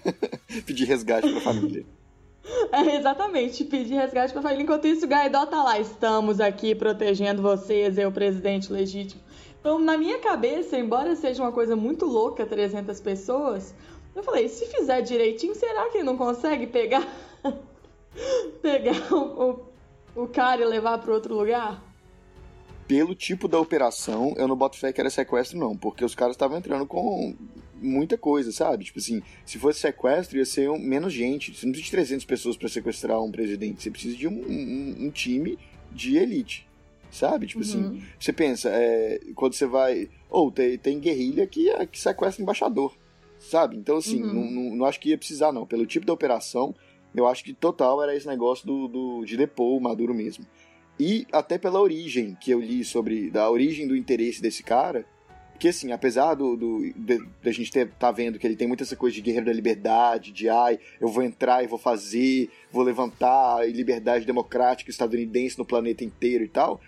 Pedir 0.66 0.86
resgate 0.86 1.30
para 1.30 1.38
a 1.38 1.42
família. 1.42 1.86
É, 2.72 2.98
exatamente, 2.98 3.64
pedir 3.64 3.94
resgate 3.94 4.34
para 4.34 4.40
a 4.40 4.44
família. 4.44 4.64
Enquanto 4.64 4.88
isso, 4.88 5.06
o 5.06 5.08
Gaidó 5.08 5.46
tá 5.46 5.62
lá, 5.62 5.80
estamos 5.80 6.40
aqui 6.40 6.74
protegendo 6.74 7.40
vocês, 7.40 8.00
eu, 8.00 8.12
presidente 8.12 8.74
legítimo. 8.74 9.22
Então, 9.60 9.78
na 9.78 9.96
minha 9.96 10.18
cabeça, 10.18 10.76
embora 10.76 11.16
seja 11.16 11.44
uma 11.44 11.52
coisa 11.52 11.76
muito 11.76 12.04
louca, 12.08 12.44
300 12.48 13.00
pessoas, 13.00 13.76
eu 14.16 14.24
falei, 14.24 14.50
se 14.50 14.66
fizer 14.66 15.02
direitinho, 15.02 15.56
será 15.56 15.90
que 15.90 16.04
não 16.04 16.18
consegue 16.18 16.68
pegar 16.68 17.08
pegar 18.62 19.14
o, 19.14 19.62
o, 20.16 20.24
o 20.24 20.28
cara 20.28 20.62
e 20.62 20.66
levar 20.66 20.98
para 20.98 21.14
outro 21.14 21.36
lugar? 21.36 21.82
Pelo 22.88 23.16
tipo 23.16 23.48
da 23.48 23.58
operação, 23.58 24.34
eu 24.38 24.48
não 24.48 24.56
boto 24.56 24.78
fé 24.78 24.92
que 24.92 25.00
era 25.00 25.10
sequestro, 25.10 25.58
não, 25.58 25.78
porque 25.78 26.04
os 26.04 26.14
caras 26.14 26.36
estavam 26.36 26.58
entrando 26.58 26.86
com 26.86 27.34
muita 27.82 28.18
coisa, 28.18 28.52
sabe? 28.52 28.84
Tipo 28.84 29.00
assim, 29.00 29.22
se 29.46 29.58
fosse 29.58 29.80
sequestro, 29.80 30.38
ia 30.38 30.46
ser 30.46 30.70
um, 30.70 30.78
menos 30.78 31.14
gente. 31.14 31.56
Você 31.56 31.66
não 31.66 31.72
precisa 31.72 31.86
de 31.86 31.92
300 31.92 32.26
pessoas 32.26 32.58
para 32.58 32.68
sequestrar 32.68 33.22
um 33.22 33.32
presidente, 33.32 33.82
você 33.82 33.90
precisa 33.90 34.18
de 34.18 34.28
um, 34.28 34.34
um, 34.34 35.06
um 35.06 35.10
time 35.10 35.58
de 35.90 36.18
elite, 36.18 36.68
sabe? 37.10 37.48
Tipo 37.48 37.62
assim, 37.62 37.82
uhum. 37.82 37.90
assim, 37.92 38.04
você 38.20 38.34
pensa, 38.34 38.70
é, 38.70 39.22
quando 39.36 39.54
você 39.54 39.66
vai. 39.66 40.10
Ou 40.30 40.48
oh, 40.48 40.52
tem, 40.52 40.78
tem 40.78 41.00
guerrilha 41.00 41.48
que, 41.48 41.70
que 41.88 42.00
sequestra 42.00 42.44
embaixador 42.44 42.94
sabe? 43.42 43.76
Então, 43.76 43.98
assim, 43.98 44.22
Uhum. 44.22 44.34
não, 44.34 44.52
não, 44.52 44.76
não 44.78 44.86
acho 44.86 45.00
que 45.00 45.10
ia 45.10 45.18
precisar, 45.18 45.52
não. 45.52 45.66
Pelo 45.66 45.86
tipo 45.86 46.06
da 46.06 46.14
operação, 46.14 46.74
eu 47.16 47.28
acho 47.28 47.44
que 47.44 47.54
total 47.54 48.02
era 48.02 48.16
esse 48.16 48.28
negócio 48.28 48.66
do, 48.66 48.88
do, 48.88 49.26
de 49.26 49.36
depor 49.36 49.78
o 49.78 49.82
Maduro 49.82 50.14
mesmo. 50.14 50.46
E 51.00 51.26
até 51.32 51.58
pela 51.58 51.82
origem 51.82 52.38
que 52.40 52.52
eu 52.52 52.60
li 52.60 52.84
sobre, 52.84 53.30
da 53.32 53.50
origem 53.50 53.88
do 53.88 53.96
interesse 53.96 54.42
desse 54.42 54.62
cara, 54.62 55.06
porque 55.52 55.68
assim, 55.70 55.92
apesar 55.92 56.34
do, 56.36 56.56
do 56.56 56.82
da 57.44 57.52
gente 57.52 57.72
ter, 57.72 57.90
tá 57.92 58.12
vendo 58.12 58.40
que 58.40 58.48
ele 58.48 58.56
tem 58.56 58.68
muita 58.68 58.84
essa 58.84 58.96
coisa 58.96 59.16
de 59.16 59.22
guerreiro 59.22 59.46
da 59.46 59.54
liberdade, 59.54 60.32
de 60.32 60.50
ai, 60.50 60.80
eu 61.00 61.08
vou 61.08 61.24
entrar 61.24 61.64
e 61.64 61.68
vou 61.68 61.78
fazer, 61.78 62.50
vou 62.72 62.84
levantar 62.84 63.58
a 63.58 63.66
liberdade 63.66 64.26
democrática 64.26 64.90
estadunidense 64.90 65.58
no 65.58 65.66
planeta 65.66 66.04
inteiro 66.04 66.44
e 66.44 66.48
tal, 66.48 66.82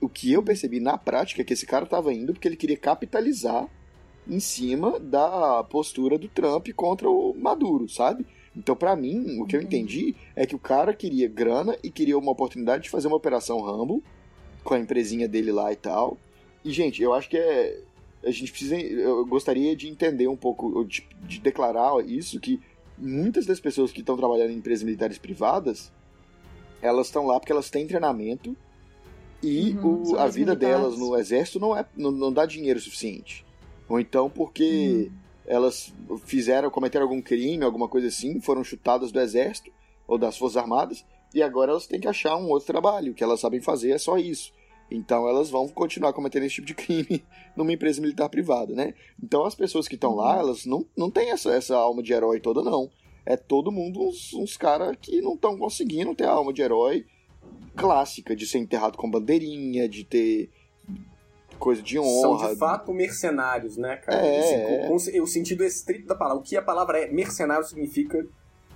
o 0.00 0.08
que 0.08 0.32
eu 0.32 0.42
percebi 0.42 0.78
na 0.78 0.96
prática 0.98 1.40
é 1.42 1.44
que 1.44 1.52
esse 1.54 1.64
cara 1.66 1.86
tava 1.86 2.12
indo 2.12 2.32
porque 2.32 2.46
ele 2.46 2.56
queria 2.56 2.76
capitalizar 2.76 3.66
em 4.28 4.40
cima 4.40 4.98
da 5.00 5.64
postura 5.64 6.18
do 6.18 6.28
Trump 6.28 6.68
contra 6.76 7.08
o 7.08 7.34
Maduro, 7.34 7.88
sabe? 7.88 8.26
Então, 8.56 8.74
pra 8.76 8.94
mim, 8.96 9.40
o 9.40 9.46
que 9.46 9.56
eu 9.56 9.62
entendi 9.62 10.14
é 10.34 10.44
que 10.44 10.54
o 10.54 10.58
cara 10.58 10.92
queria 10.92 11.28
grana 11.28 11.76
e 11.82 11.90
queria 11.90 12.18
uma 12.18 12.32
oportunidade 12.32 12.84
de 12.84 12.90
fazer 12.90 13.06
uma 13.06 13.16
operação 13.16 13.60
Rambo 13.60 14.02
com 14.64 14.74
a 14.74 14.78
empresinha 14.78 15.28
dele 15.28 15.52
lá 15.52 15.72
e 15.72 15.76
tal. 15.76 16.18
E, 16.64 16.70
gente, 16.72 17.00
eu 17.02 17.14
acho 17.14 17.28
que 17.28 17.36
é. 17.36 17.80
A 18.24 18.30
gente 18.32 18.50
precisa. 18.50 18.76
Eu 18.76 19.24
gostaria 19.26 19.76
de 19.76 19.88
entender 19.88 20.26
um 20.26 20.36
pouco, 20.36 20.76
ou 20.76 20.84
de, 20.84 21.06
de 21.22 21.38
declarar 21.38 22.04
isso, 22.04 22.40
que 22.40 22.60
muitas 22.98 23.46
das 23.46 23.60
pessoas 23.60 23.92
que 23.92 24.00
estão 24.00 24.16
trabalhando 24.16 24.50
em 24.50 24.56
empresas 24.56 24.82
militares 24.82 25.18
privadas, 25.18 25.92
elas 26.82 27.06
estão 27.06 27.26
lá 27.26 27.38
porque 27.38 27.52
elas 27.52 27.70
têm 27.70 27.86
treinamento 27.86 28.56
e 29.40 29.70
Uhum, 29.74 30.02
o- 30.14 30.16
a 30.18 30.26
vida 30.26 30.50
militares. 30.52 30.58
delas 30.58 30.98
no 30.98 31.16
exército 31.16 31.60
não, 31.60 31.76
é, 31.76 31.86
não, 31.96 32.10
não 32.10 32.32
dá 32.32 32.44
dinheiro 32.44 32.80
suficiente. 32.80 33.44
Ou 33.88 33.98
então 33.98 34.28
porque 34.28 35.10
elas 35.46 35.92
fizeram, 36.24 36.70
cometeram 36.70 37.06
algum 37.06 37.22
crime, 37.22 37.64
alguma 37.64 37.88
coisa 37.88 38.08
assim, 38.08 38.40
foram 38.40 38.62
chutadas 38.62 39.10
do 39.10 39.20
exército 39.20 39.72
ou 40.06 40.18
das 40.18 40.36
forças 40.36 40.58
armadas 40.58 41.04
e 41.34 41.42
agora 41.42 41.70
elas 41.70 41.86
têm 41.86 42.00
que 42.00 42.08
achar 42.08 42.36
um 42.36 42.48
outro 42.48 42.66
trabalho. 42.66 43.12
O 43.12 43.14
que 43.14 43.24
elas 43.24 43.40
sabem 43.40 43.60
fazer 43.60 43.90
é 43.90 43.98
só 43.98 44.18
isso. 44.18 44.52
Então 44.90 45.28
elas 45.28 45.50
vão 45.50 45.68
continuar 45.68 46.12
cometendo 46.12 46.44
esse 46.44 46.56
tipo 46.56 46.66
de 46.66 46.74
crime 46.74 47.24
numa 47.56 47.72
empresa 47.72 48.00
militar 48.00 48.28
privada, 48.28 48.74
né? 48.74 48.94
Então 49.22 49.44
as 49.44 49.54
pessoas 49.54 49.86
que 49.86 49.94
estão 49.94 50.14
lá, 50.14 50.38
elas 50.38 50.64
não, 50.64 50.86
não 50.96 51.10
têm 51.10 51.30
essa, 51.30 51.50
essa 51.50 51.76
alma 51.76 52.02
de 52.02 52.12
herói 52.12 52.40
toda, 52.40 52.62
não. 52.62 52.90
É 53.26 53.36
todo 53.36 53.72
mundo 53.72 54.08
uns, 54.08 54.32
uns 54.32 54.56
caras 54.56 54.96
que 55.00 55.20
não 55.20 55.34
estão 55.34 55.58
conseguindo 55.58 56.14
ter 56.14 56.24
a 56.24 56.30
alma 56.30 56.52
de 56.52 56.62
herói 56.62 57.04
clássica, 57.76 58.34
de 58.34 58.46
ser 58.46 58.58
enterrado 58.58 58.96
com 58.96 59.10
bandeirinha, 59.10 59.88
de 59.88 60.04
ter 60.04 60.50
coisa 61.58 61.82
de 61.82 61.94
São 61.96 62.32
honra. 62.32 62.50
de 62.50 62.56
fato 62.56 62.92
mercenários, 62.92 63.76
né, 63.76 63.96
cara? 63.96 64.24
É, 64.26 64.38
Assim, 64.40 64.54
é. 64.54 64.78
com- 64.88 64.88
com 64.88 65.22
o 65.22 65.26
sentido 65.26 65.64
estrito 65.64 66.06
da 66.06 66.14
palavra. 66.14 66.40
O 66.40 66.42
que 66.42 66.56
a 66.56 66.62
palavra 66.62 66.98
é 67.00 67.10
mercenário 67.10 67.64
significa 67.64 68.26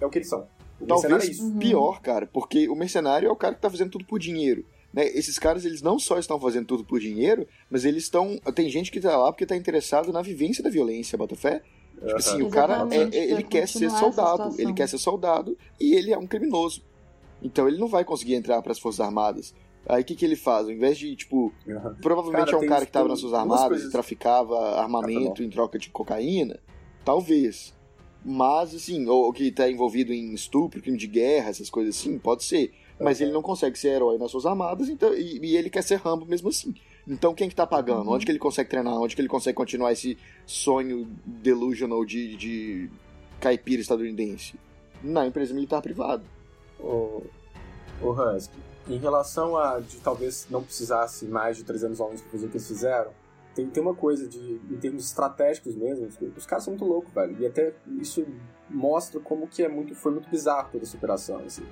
é 0.01 0.07
o 0.07 0.11
que 0.11 0.19
eles 0.19 0.29
são. 0.29 0.47
O 0.81 0.85
mercenário 0.87 1.07
é 1.07 1.09
Talvez 1.21 1.29
isso. 1.31 1.45
Uhum. 1.45 1.59
pior, 1.59 2.01
cara, 2.01 2.27
porque 2.27 2.69
o 2.69 2.75
mercenário 2.75 3.29
é 3.29 3.31
o 3.33 3.37
cara 3.37 3.55
que 3.55 3.61
tá 3.61 3.71
fazendo 3.71 3.91
tudo 3.91 4.05
por 4.05 4.19
dinheiro. 4.19 4.65
Né? 4.93 5.07
Esses 5.09 5.39
caras, 5.39 5.65
eles 5.65 5.81
não 5.81 5.99
só 5.99 6.19
estão 6.19 6.39
fazendo 6.39 6.67
tudo 6.67 6.85
por 6.85 7.01
dinheiro, 7.01 7.47
mas 7.71 7.85
eles 7.85 8.03
estão. 8.05 8.39
Tem 8.55 8.69
gente 8.69 8.91
que 8.91 9.01
tá 9.01 9.17
lá 9.17 9.33
porque 9.33 9.47
tá 9.47 9.57
interessado 9.57 10.13
na 10.13 10.21
vivência 10.21 10.63
da 10.63 10.69
violência, 10.69 11.17
Botafé. 11.17 11.63
Tipo 11.99 12.17
assim, 12.17 12.43
o 12.43 12.51
cara, 12.51 12.73
é- 12.75 12.77
Exatamente, 12.77 13.17
é- 13.17 13.25
ele 13.31 13.43
quer 13.45 13.69
ser 13.69 13.89
soldado, 13.91 14.55
ele 14.61 14.73
quer 14.75 14.89
ser 14.89 14.99
soldado 14.99 15.57
e 15.81 15.95
ele 15.95 16.13
é 16.13 16.19
um 16.19 16.27
criminoso. 16.27 16.83
Então 17.41 17.67
ele 17.69 17.79
não 17.79 17.87
vai 17.89 18.05
conseguir 18.05 18.35
entrar 18.35 18.61
para 18.61 18.73
as 18.73 18.79
Forças 18.79 19.01
Armadas. 19.01 19.55
Aí 19.89 20.03
o 20.03 20.05
que, 20.05 20.15
que 20.15 20.25
ele 20.25 20.37
faz? 20.37 20.67
Ao 20.67 20.73
invés 20.73 20.97
de, 20.97 21.15
tipo, 21.17 21.53
Uhum. 21.67 21.95
provavelmente 22.01 22.51
Cara, 22.51 22.57
é 22.57 22.67
um 22.67 22.69
cara 22.69 22.87
que 22.87 22.93
tava 22.93 23.09
nas 23.09 23.21
duas 23.21 23.35
Armadas 23.35 23.83
e 23.83 23.91
traficava 23.91 24.57
Ah, 24.57 24.75
tá 24.77 24.83
armamento 24.83 25.43
em 25.43 25.51
troca 25.51 25.79
de 25.79 25.91
cocaína. 25.91 26.59
Talvez. 27.05 27.75
Mas, 28.25 28.73
assim, 28.75 29.09
ou, 29.09 29.33
que 29.33 29.51
tá 29.51 29.69
envolvido 29.69 30.13
em 30.13 30.33
estupro, 30.33 30.81
crime 30.81 30.97
de 30.97 31.09
guerra, 31.09 31.51
essas 31.51 31.69
coisas 31.69 31.97
assim, 31.99 32.17
pode 32.19 32.45
ser. 32.45 32.73
Mas 33.01 33.19
Uhum. 33.19 33.27
ele 33.27 33.33
não 33.33 33.43
consegue 33.43 33.77
ser 33.77 33.89
herói 33.89 34.17
nas 34.19 34.31
suas 34.31 34.47
armadas, 34.47 34.89
então, 34.89 35.13
e, 35.13 35.39
e 35.45 35.57
ele 35.57 35.69
quer 35.69 35.83
ser 35.83 35.97
Rambo 35.97 36.25
mesmo 36.25 36.49
assim. 36.49 36.73
Então 37.09 37.35
quem 37.35 37.49
que 37.49 37.55
tá 37.57 37.67
pagando? 37.67 38.07
Uhum. 38.07 38.13
Onde 38.15 38.25
que 38.25 38.31
ele 38.31 38.39
consegue 38.39 38.71
treinar? 38.71 38.95
Onde 38.95 39.17
que 39.17 39.21
ele 39.21 39.29
consegue 39.29 39.57
continuar 39.57 39.91
esse 39.91 40.17
sonho 40.47 41.09
delusional 41.27 42.05
de, 42.05 42.37
de 42.37 42.89
caipira 43.41 43.81
estadunidense? 43.83 44.55
Na 45.03 45.27
empresa 45.27 45.53
militar 45.53 45.83
privada. 45.83 46.23
O, 46.79 47.25
o 48.01 48.11
Husky, 48.13 48.55
em 48.89 48.99
relação 48.99 49.57
a 49.57 49.81
de 49.81 49.99
talvez 49.99 50.47
não 50.51 50.63
precisasse 50.63 51.27
mais 51.27 51.57
de 51.57 51.65
300 51.65 52.01
alunos 52.01 52.21
para 52.21 52.31
fazer 52.31 52.47
o 52.47 52.49
que 52.49 52.57
eles 52.57 52.67
fizeram, 52.67 53.11
tem, 53.55 53.69
tem 53.69 53.83
uma 53.83 53.95
coisa 53.95 54.27
de, 54.27 54.61
em 54.71 54.77
termos 54.79 55.05
estratégicos 55.07 55.75
mesmo, 55.75 56.09
os, 56.37 56.47
caras 56.47 56.65
são 56.65 56.73
muito 56.73 56.85
loucos, 56.85 57.13
velho. 57.13 57.37
E 57.39 57.47
até 57.47 57.75
isso 58.01 58.27
mostra 58.69 59.21
como 59.21 59.47
que 59.47 59.63
é 59.63 59.69
muito, 59.69 59.95
foi 59.95 60.13
muito 60.13 60.29
bizarro 60.29 60.69
toda 60.73 60.85
essa 60.85 60.97
operação, 60.97 61.39
assim. 61.45 61.65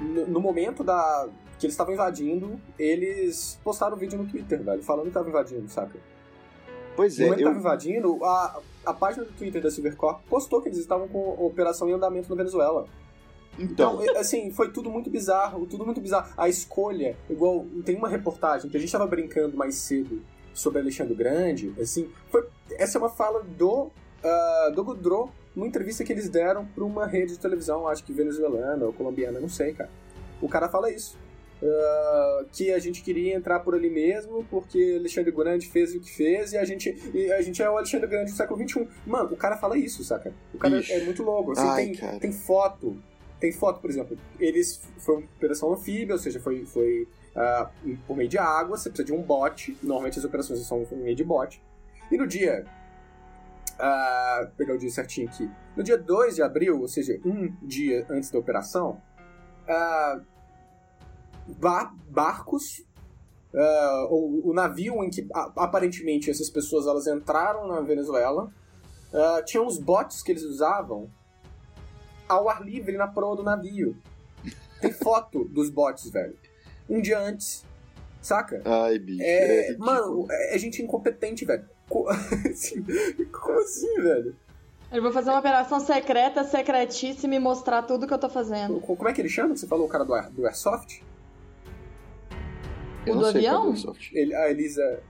No, 0.00 0.26
no 0.26 0.40
momento 0.40 0.82
da 0.82 1.28
que 1.58 1.66
eles 1.66 1.74
estavam 1.74 1.92
invadindo, 1.92 2.58
eles 2.78 3.60
postaram 3.62 3.94
um 3.94 3.98
vídeo 3.98 4.18
no 4.18 4.26
Twitter, 4.26 4.62
velho, 4.62 4.82
falando 4.82 5.02
que 5.02 5.08
estavam 5.08 5.28
invadindo, 5.28 5.68
saca? 5.68 5.98
Pois 6.96 7.18
No 7.18 7.24
é, 7.24 7.26
momento 7.26 7.38
que 7.38 7.44
eu, 7.44 7.48
estavam 7.50 7.60
invadindo, 7.60 8.24
a, 8.24 8.60
a 8.86 8.94
página 8.94 9.26
do 9.26 9.32
Twitter 9.32 9.60
da 9.60 9.70
Silvercorp 9.70 10.22
postou 10.26 10.62
que 10.62 10.68
eles 10.68 10.78
estavam 10.78 11.06
com 11.06 11.36
a 11.38 11.42
operação 11.42 11.86
em 11.86 11.92
andamento 11.92 12.30
na 12.30 12.36
Venezuela. 12.36 12.86
Então, 13.58 14.02
Então, 14.02 14.16
assim, 14.18 14.50
foi 14.50 14.70
tudo 14.70 14.90
muito 14.90 15.10
bizarro, 15.10 15.66
tudo 15.66 15.84
muito 15.84 16.00
bizarro. 16.00 16.32
A 16.36 16.48
escolha, 16.48 17.16
igual, 17.28 17.66
tem 17.84 17.96
uma 17.96 18.08
reportagem 18.08 18.70
que 18.70 18.76
a 18.76 18.80
gente 18.80 18.90
tava 18.90 19.06
brincando 19.06 19.56
mais 19.56 19.74
cedo 19.76 20.22
sobre 20.54 20.80
Alexandre 20.80 21.14
Grande, 21.14 21.72
assim, 21.80 22.10
foi, 22.30 22.46
essa 22.72 22.96
é 22.96 23.00
uma 23.00 23.08
fala 23.10 23.42
do, 23.42 23.90
ah, 24.22 24.72
do 24.74 24.82
Goudreau, 24.84 25.30
numa 25.54 25.66
entrevista 25.66 26.04
que 26.04 26.12
eles 26.12 26.28
deram 26.28 26.64
pra 26.66 26.84
uma 26.84 27.06
rede 27.06 27.32
de 27.32 27.38
televisão, 27.38 27.86
acho 27.88 28.04
que 28.04 28.12
venezuelana 28.12 28.84
ou 28.86 28.92
colombiana, 28.92 29.40
não 29.40 29.48
sei, 29.48 29.72
cara. 29.72 29.90
O 30.40 30.48
cara 30.48 30.68
fala 30.68 30.90
isso. 30.90 31.16
ah, 31.62 32.44
que 32.52 32.72
a 32.72 32.78
gente 32.78 33.02
queria 33.02 33.34
entrar 33.36 33.60
por 33.60 33.74
ali 33.74 33.90
mesmo, 33.90 34.44
porque 34.50 34.96
Alexandre 34.98 35.30
Grande 35.30 35.68
fez 35.68 35.94
o 35.94 36.00
que 36.00 36.10
fez, 36.10 36.52
e 36.52 36.58
a 36.58 36.64
gente, 36.64 36.88
e 37.14 37.30
a 37.32 37.42
gente 37.42 37.62
é 37.62 37.68
o 37.70 37.76
Alexandre 37.76 38.06
Grande 38.08 38.32
do 38.32 38.36
século 38.36 38.66
XXI. 38.66 38.88
Mano, 39.06 39.32
o 39.32 39.36
cara 39.36 39.56
fala 39.56 39.76
isso, 39.76 40.02
saca? 40.02 40.32
O 40.54 40.58
cara 40.58 40.78
Ixi. 40.78 40.92
é 40.92 41.04
muito 41.04 41.22
louco. 41.22 41.52
Assim, 41.52 41.68
Ai, 41.68 41.84
tem, 41.86 41.94
cara. 41.94 42.18
tem 42.18 42.32
foto 42.32 42.96
tem 43.40 43.50
foto, 43.52 43.80
por 43.80 43.88
exemplo, 43.90 44.16
eles 44.38 44.80
foi 44.98 45.16
uma 45.16 45.24
operação 45.36 45.72
anfíbia, 45.72 46.14
ou 46.14 46.18
seja, 46.18 46.38
foi, 46.38 46.64
foi 46.66 47.08
ah, 47.34 47.70
por 48.06 48.16
meio 48.16 48.28
de 48.28 48.38
água, 48.38 48.76
você 48.76 48.90
precisa 48.90 49.06
de 49.06 49.12
um 49.12 49.22
bote, 49.22 49.76
normalmente 49.82 50.18
as 50.18 50.24
operações 50.24 50.60
são 50.66 50.84
por 50.84 50.98
meio 50.98 51.16
de 51.16 51.24
bote. 51.24 51.62
E 52.12 52.16
no 52.18 52.26
dia, 52.26 52.66
ah, 53.78 54.40
vou 54.42 54.52
pegar 54.56 54.74
o 54.74 54.78
dia 54.78 54.90
certinho 54.90 55.28
aqui, 55.28 55.50
no 55.76 55.82
dia 55.82 55.96
2 55.96 56.36
de 56.36 56.42
abril, 56.42 56.80
ou 56.80 56.88
seja, 56.88 57.18
um 57.24 57.52
dia 57.62 58.06
antes 58.10 58.30
da 58.30 58.38
operação, 58.38 59.00
ah, 59.68 60.20
ba- 61.58 61.94
barcos, 62.08 62.84
ah, 63.54 64.06
o, 64.10 64.50
o 64.50 64.52
navio 64.52 65.02
em 65.02 65.10
que 65.10 65.26
aparentemente 65.56 66.30
essas 66.30 66.50
pessoas 66.50 66.86
elas 66.86 67.06
entraram 67.06 67.66
na 67.66 67.80
Venezuela, 67.80 68.52
ah, 69.14 69.42
tinha 69.44 69.62
uns 69.62 69.78
botes 69.78 70.22
que 70.22 70.30
eles 70.32 70.42
usavam 70.42 71.10
ao 72.30 72.48
ar 72.48 72.62
livre 72.64 72.96
na 72.96 73.06
proa 73.08 73.36
do 73.36 73.42
navio. 73.42 73.96
Tem 74.80 74.92
foto 74.92 75.44
dos 75.44 75.68
botes, 75.68 76.08
velho. 76.10 76.34
Um 76.88 77.00
dia 77.00 77.18
antes. 77.18 77.64
Saca? 78.22 78.60
ai, 78.64 78.98
bicho. 78.98 79.22
É, 79.22 79.68
ridículo. 79.68 79.86
mano, 79.86 80.26
é, 80.30 80.54
é 80.54 80.58
gente 80.58 80.82
incompetente, 80.82 81.44
velho. 81.44 81.64
Co- 81.88 82.08
assim, 82.50 82.84
Como 83.32 83.58
assim, 83.60 83.94
velho? 84.02 84.36
Eu 84.92 85.02
vou 85.02 85.12
fazer 85.12 85.30
uma 85.30 85.38
operação 85.38 85.78
secreta, 85.80 86.42
secretíssima 86.44 87.34
e 87.34 87.38
mostrar 87.38 87.82
tudo 87.82 88.06
que 88.06 88.12
eu 88.14 88.18
tô 88.18 88.28
fazendo. 88.28 88.80
Co- 88.80 88.96
Como 88.96 89.08
é 89.08 89.12
que 89.12 89.20
ele 89.20 89.28
chama? 89.28 89.56
Você 89.56 89.66
falou 89.66 89.86
o 89.86 89.88
cara 89.88 90.04
do, 90.04 90.12
Air- 90.14 90.30
do 90.30 90.44
Airsoft? 90.46 91.02
Eu 93.06 93.14
o 93.16 93.18
do 93.20 93.26
é 93.26 93.28
avião? 93.30 93.66
o 93.66 93.70
Airsoft. 93.70 94.12
Ele, 94.14 94.34
a 94.34 94.50
Elisa. 94.50 95.00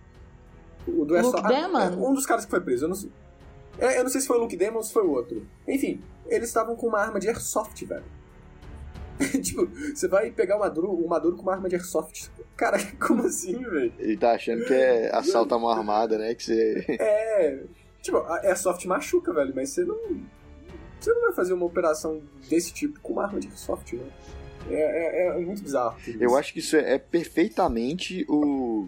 O 0.87 0.93
do 0.93 0.99
Luke 1.01 1.14
Airsoft. 1.16 1.45
ah, 1.45 1.49
Damon? 1.49 1.79
é, 1.81 1.89
um 1.91 2.14
dos 2.14 2.27
caras 2.27 2.45
que 2.45 2.51
foi 2.51 2.61
preso. 2.61 2.85
Eu 2.85 2.89
não 2.91 2.95
sei. 2.97 3.11
É, 3.79 3.99
eu 3.99 4.03
não 4.05 4.11
sei 4.11 4.21
se 4.21 4.27
foi 4.27 4.37
o 4.37 4.41
Luke 4.41 4.57
Demon 4.57 4.79
ou 4.79 4.83
se 4.83 4.93
foi 4.93 5.05
o 5.05 5.11
outro. 5.11 5.47
Enfim, 5.66 6.01
eles 6.27 6.49
estavam 6.49 6.77
com 6.77 6.87
uma 6.87 6.99
arma 7.01 7.18
de 7.21 7.29
Airsoft, 7.29 7.85
velho. 7.85 8.05
tipo, 9.43 9.66
você 9.95 10.09
vai 10.09 10.31
pegar 10.31 10.57
o 10.57 10.61
Maduro, 10.61 10.91
o 10.93 11.09
Maduro 11.09 11.37
com 11.37 11.43
uma 11.43 11.53
arma 11.53 11.68
de 11.68 11.77
Airsoft. 11.77 12.31
Cara, 12.57 12.79
como 12.99 13.25
assim, 13.27 13.59
velho? 13.59 13.93
Ele 13.99 14.16
tá 14.16 14.33
achando 14.33 14.64
que 14.64 14.75
é 14.75 15.14
assalto 15.14 15.55
à 15.55 15.59
mão 15.59 15.68
armada, 15.71 16.18
né? 16.18 16.35
Que 16.35 16.43
você. 16.45 16.85
É. 17.01 17.62
Tipo, 18.03 18.16
a 18.18 18.39
Airsoft 18.47 18.87
machuca, 18.87 19.33
velho, 19.33 19.53
mas 19.55 19.71
você 19.71 19.85
não. 19.85 19.99
Você 20.99 21.12
não 21.14 21.23
vai 21.23 21.33
fazer 21.33 21.53
uma 21.55 21.64
operação 21.66 22.21
desse 22.49 22.73
tipo 22.73 23.01
com 23.01 23.14
uma 23.14 23.25
arma 23.25 23.41
de 23.41 23.49
Airsoft, 23.49 23.95
né? 23.95 24.05
É, 24.71 25.27
é, 25.29 25.29
é 25.29 25.45
muito 25.45 25.62
bizarro. 25.62 25.97
Eu 26.18 26.37
acho 26.37 26.53
que 26.53 26.59
isso 26.61 26.77
é 26.77 26.99
perfeitamente 26.99 28.25
o. 28.29 28.87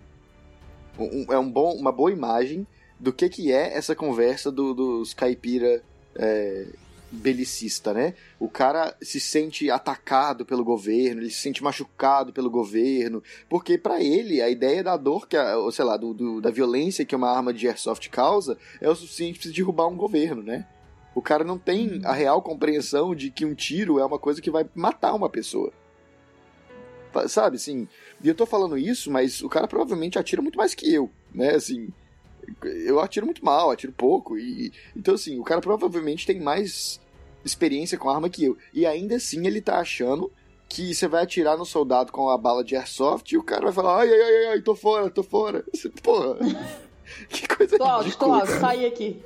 um- 0.98 1.26
é 1.32 1.38
um 1.38 1.50
bom, 1.50 1.74
uma 1.74 1.90
boa 1.92 2.10
imagem 2.12 2.66
do 3.02 3.12
que, 3.12 3.28
que 3.28 3.50
é 3.52 3.76
essa 3.76 3.96
conversa 3.96 4.52
do- 4.52 4.72
dos 4.72 5.12
caipira 5.12 5.82
é, 6.14 6.66
belicista, 7.10 7.92
né? 7.92 8.14
O 8.38 8.48
cara 8.48 8.96
se 9.02 9.18
sente 9.18 9.68
atacado 9.68 10.46
pelo 10.46 10.64
governo, 10.64 11.20
ele 11.20 11.30
se 11.30 11.40
sente 11.40 11.64
machucado 11.64 12.32
pelo 12.32 12.48
governo, 12.48 13.20
porque 13.48 13.76
para 13.76 14.00
ele 14.00 14.40
a 14.40 14.48
ideia 14.48 14.84
da 14.84 14.96
dor 14.96 15.26
que, 15.26 15.36
a, 15.36 15.58
ou 15.58 15.72
sei 15.72 15.84
lá, 15.84 15.96
do, 15.96 16.14
do, 16.14 16.40
da 16.40 16.50
violência 16.50 17.04
que 17.04 17.16
uma 17.16 17.28
arma 17.28 17.52
de 17.52 17.66
airsoft 17.66 18.08
causa 18.08 18.56
é 18.80 18.88
o 18.88 18.94
suficiente 18.94 19.40
para 19.40 19.50
derrubar 19.50 19.88
um 19.88 19.96
governo, 19.96 20.40
né? 20.40 20.64
O 21.12 21.20
cara 21.20 21.42
não 21.42 21.58
tem 21.58 22.00
a 22.04 22.12
real 22.12 22.40
compreensão 22.40 23.16
de 23.16 23.30
que 23.30 23.44
um 23.44 23.52
tiro 23.54 23.98
é 23.98 24.04
uma 24.04 24.18
coisa 24.18 24.40
que 24.40 24.50
vai 24.50 24.64
matar 24.76 25.12
uma 25.12 25.28
pessoa. 25.28 25.72
Sabe, 27.28 27.56
assim, 27.56 27.88
e 28.22 28.28
eu 28.28 28.34
tô 28.34 28.46
falando 28.46 28.78
isso, 28.78 29.10
mas 29.10 29.42
o 29.42 29.48
cara 29.48 29.66
provavelmente 29.66 30.18
atira 30.18 30.40
muito 30.40 30.56
mais 30.56 30.72
que 30.72 30.94
eu, 30.94 31.10
né? 31.34 31.56
Assim, 31.56 31.88
eu 32.62 33.00
atiro 33.00 33.26
muito 33.26 33.44
mal, 33.44 33.70
atiro 33.70 33.92
pouco. 33.92 34.38
E, 34.38 34.72
então, 34.96 35.14
assim, 35.14 35.38
o 35.38 35.44
cara 35.44 35.60
provavelmente 35.60 36.26
tem 36.26 36.40
mais 36.40 37.00
experiência 37.44 37.98
com 37.98 38.08
arma 38.08 38.28
que 38.28 38.44
eu. 38.44 38.56
E 38.72 38.86
ainda 38.86 39.16
assim 39.16 39.46
ele 39.46 39.60
tá 39.60 39.78
achando 39.78 40.30
que 40.68 40.94
você 40.94 41.06
vai 41.06 41.22
atirar 41.22 41.58
no 41.58 41.66
soldado 41.66 42.12
com 42.12 42.30
a 42.30 42.38
bala 42.38 42.64
de 42.64 42.76
airsoft 42.76 43.30
e 43.32 43.36
o 43.36 43.42
cara 43.42 43.64
vai 43.64 43.72
falar: 43.72 44.00
ai, 44.00 44.10
ai, 44.10 44.20
ai, 44.20 44.46
ai, 44.46 44.62
tô 44.62 44.74
fora, 44.74 45.10
tô 45.10 45.22
fora. 45.22 45.64
Porra. 46.02 46.36
que 47.28 47.46
coisa 47.46 47.76
tô 47.76 47.98
ridícula. 47.98 48.40
Alto, 48.40 48.60
sai 48.60 48.86
aqui. 48.86 49.22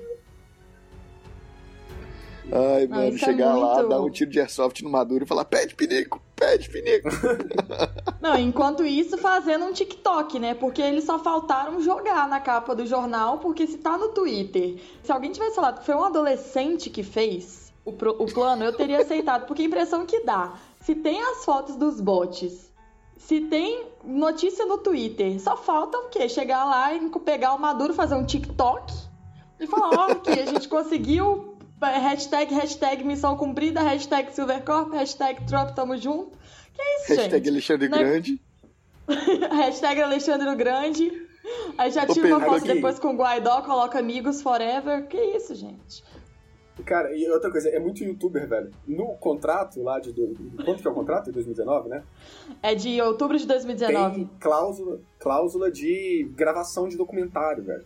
Ai, 2.53 2.87
mano, 2.87 3.15
é 3.15 3.19
chegar 3.19 3.49
é 3.49 3.53
muito... 3.53 3.67
lá, 3.67 3.83
dar 3.83 4.01
um 4.01 4.11
tiro 4.11 4.31
de 4.31 4.39
airsoft 4.39 4.83
no 4.83 4.91
Maduro 4.91 5.25
e 5.25 5.27
falar: 5.27 5.45
pede 5.45 5.75
pinico, 5.75 6.21
pede 6.35 6.71
pinico. 6.71 7.09
Não, 8.21 8.39
enquanto 8.39 8.85
isso, 8.85 9.19
fazendo 9.19 9.65
um 9.65 9.73
TikTok, 9.73 10.39
né? 10.39 10.55
Porque 10.55 10.81
eles 10.81 11.05
só 11.05 11.19
faltaram 11.19 11.81
jogar 11.81 12.29
na 12.29 12.41
capa 12.41 12.75
do 12.75 12.87
jornal, 12.87 13.39
porque 13.39 13.67
se 13.67 13.79
tá 13.79 13.99
no 13.99 14.11
Twitter, 14.11 14.77
se 15.03 15.11
alguém 15.11 15.33
tivesse 15.33 15.57
falado 15.57 15.81
que 15.81 15.87
foi 15.87 15.95
um 15.95 16.05
adolescente 16.05 16.89
que 16.89 17.03
fez 17.03 17.73
o, 17.85 17.93
pro, 17.93 18.11
o 18.23 18.27
plano, 18.33 18.65
eu 18.65 18.73
teria 18.73 19.01
aceitado, 19.01 19.47
porque 19.47 19.63
a 19.63 19.67
impressão 19.67 20.07
que 20.07 20.21
dá, 20.25 20.55
se 20.81 20.95
tem 20.95 21.21
as 21.23 21.45
fotos 21.45 21.77
dos 21.77 22.01
bots, 22.01 22.73
se 23.17 23.41
tem 23.41 23.87
notícia 24.05 24.65
no 24.67 24.79
Twitter, 24.79 25.41
só 25.41 25.57
falta 25.57 25.99
o 25.99 26.09
quê? 26.09 26.29
Chegar 26.29 26.65
lá 26.65 26.95
e 26.95 27.11
pegar 27.21 27.55
o 27.55 27.59
Maduro, 27.59 27.93
fazer 27.93 28.15
um 28.15 28.25
TikTok 28.25 28.93
e 29.59 29.67
falar, 29.67 29.91
ó, 29.99 30.13
oh, 30.13 30.15
que 30.17 30.31
a 30.31 30.47
gente 30.47 30.69
conseguiu 30.69 31.56
Hashtag, 31.81 32.55
hashtag 32.55 33.05
missão 33.05 33.37
cumprida, 33.37 33.83
hashtag 33.83 34.33
Silvercorp, 34.35 34.93
hashtag 34.93 35.45
Trump, 35.47 35.75
tamo 35.75 35.97
junto. 35.97 36.39
Que 36.73 36.81
é 36.81 36.97
isso, 36.97 37.09
hashtag 37.09 37.45
gente? 37.45 37.49
Alexandre 37.51 37.89
Não 37.89 37.99
é 37.99 38.03
Grande. 38.03 38.41
hashtag 39.51 40.01
Alexandre 40.01 40.55
Grande. 40.57 41.27
Aí 41.79 41.91
já 41.91 42.07
tira 42.07 42.29
uma 42.29 42.41
foto 42.41 42.65
depois 42.65 42.99
com 42.99 43.15
o 43.15 43.17
Guaidó, 43.17 43.63
coloca 43.63 43.99
amigos 43.99 44.43
forever. 44.43 45.07
Que 45.07 45.19
isso, 45.19 45.55
gente? 45.55 46.03
Cara, 46.85 47.15
e 47.17 47.29
outra 47.31 47.51
coisa, 47.51 47.71
é 47.71 47.79
muito 47.79 48.05
youtuber, 48.05 48.47
velho. 48.47 48.71
No 48.87 49.15
contrato 49.17 49.83
lá 49.83 49.99
de. 49.99 50.13
Quanto 50.65 50.83
que 50.83 50.89
é 50.89 50.91
o 50.91 50.95
contrato? 50.95 51.27
De 51.27 51.33
2019, 51.33 51.89
né? 51.89 52.03
É 52.63 52.75
de 52.75 53.01
outubro 53.01 53.39
de 53.39 53.47
2019. 53.47 54.15
Tem 54.15 54.31
cláusula, 54.39 55.01
cláusula 55.19 55.71
de 55.71 56.31
gravação 56.35 56.89
de 56.89 56.97
documentário, 56.97 57.63
velho. 57.65 57.85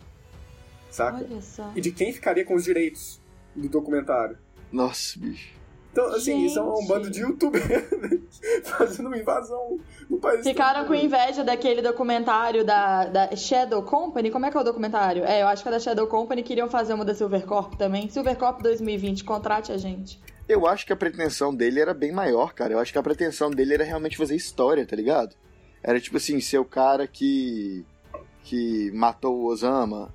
Saca? 0.89 1.23
Olha 1.23 1.41
só. 1.41 1.71
E 1.73 1.79
de 1.79 1.91
quem 1.91 2.11
ficaria 2.11 2.43
com 2.43 2.53
os 2.53 2.65
direitos 2.65 3.20
do 3.55 3.69
documentário. 3.69 4.37
Nossa, 4.71 5.19
bicho. 5.19 5.61
Então, 5.91 6.05
assim, 6.07 6.37
Gente. 6.37 6.45
isso 6.45 6.59
é 6.59 6.63
um 6.63 6.87
bando 6.87 7.09
de 7.09 7.19
youtubers 7.19 7.65
fazendo 8.63 9.07
uma 9.07 9.17
invasão 9.17 9.77
no 10.09 10.17
país. 10.19 10.41
Ficaram 10.41 10.85
com 10.85 10.95
inveja 10.95 11.43
daquele 11.43 11.81
documentário 11.81 12.63
da, 12.63 13.05
da 13.05 13.35
Shadow 13.35 13.83
Company. 13.83 14.31
Como 14.31 14.45
é 14.45 14.51
que 14.51 14.55
é 14.55 14.59
o 14.61 14.63
documentário? 14.63 15.25
É, 15.25 15.41
eu 15.41 15.47
acho 15.47 15.61
que 15.61 15.67
é 15.67 15.71
da 15.71 15.79
Shadow 15.79 16.07
Company. 16.07 16.43
Queriam 16.43 16.69
fazer 16.69 16.93
uma 16.93 17.03
da 17.03 17.13
Silvercorp 17.13 17.75
também. 17.75 18.09
Silvercorp 18.09 18.61
2020, 18.61 19.25
contrate 19.25 19.73
a 19.73 19.77
gente. 19.77 20.17
Eu 20.47 20.65
acho 20.65 20.85
que 20.85 20.93
a 20.93 20.95
pretensão 20.95 21.53
dele 21.53 21.81
era 21.81 21.93
bem 21.93 22.13
maior, 22.13 22.53
cara. 22.53 22.73
Eu 22.73 22.79
acho 22.79 22.93
que 22.93 22.97
a 22.97 23.03
pretensão 23.03 23.51
dele 23.51 23.73
era 23.73 23.83
realmente 23.83 24.17
fazer 24.17 24.35
história, 24.35 24.85
tá 24.85 24.95
ligado? 24.95 25.35
Era 25.83 25.99
tipo 25.99 26.15
assim, 26.15 26.39
ser 26.39 26.59
o 26.59 26.65
cara 26.65 27.05
que. 27.05 27.85
que 28.43 28.91
matou 28.93 29.39
o 29.39 29.45
Osama, 29.45 30.13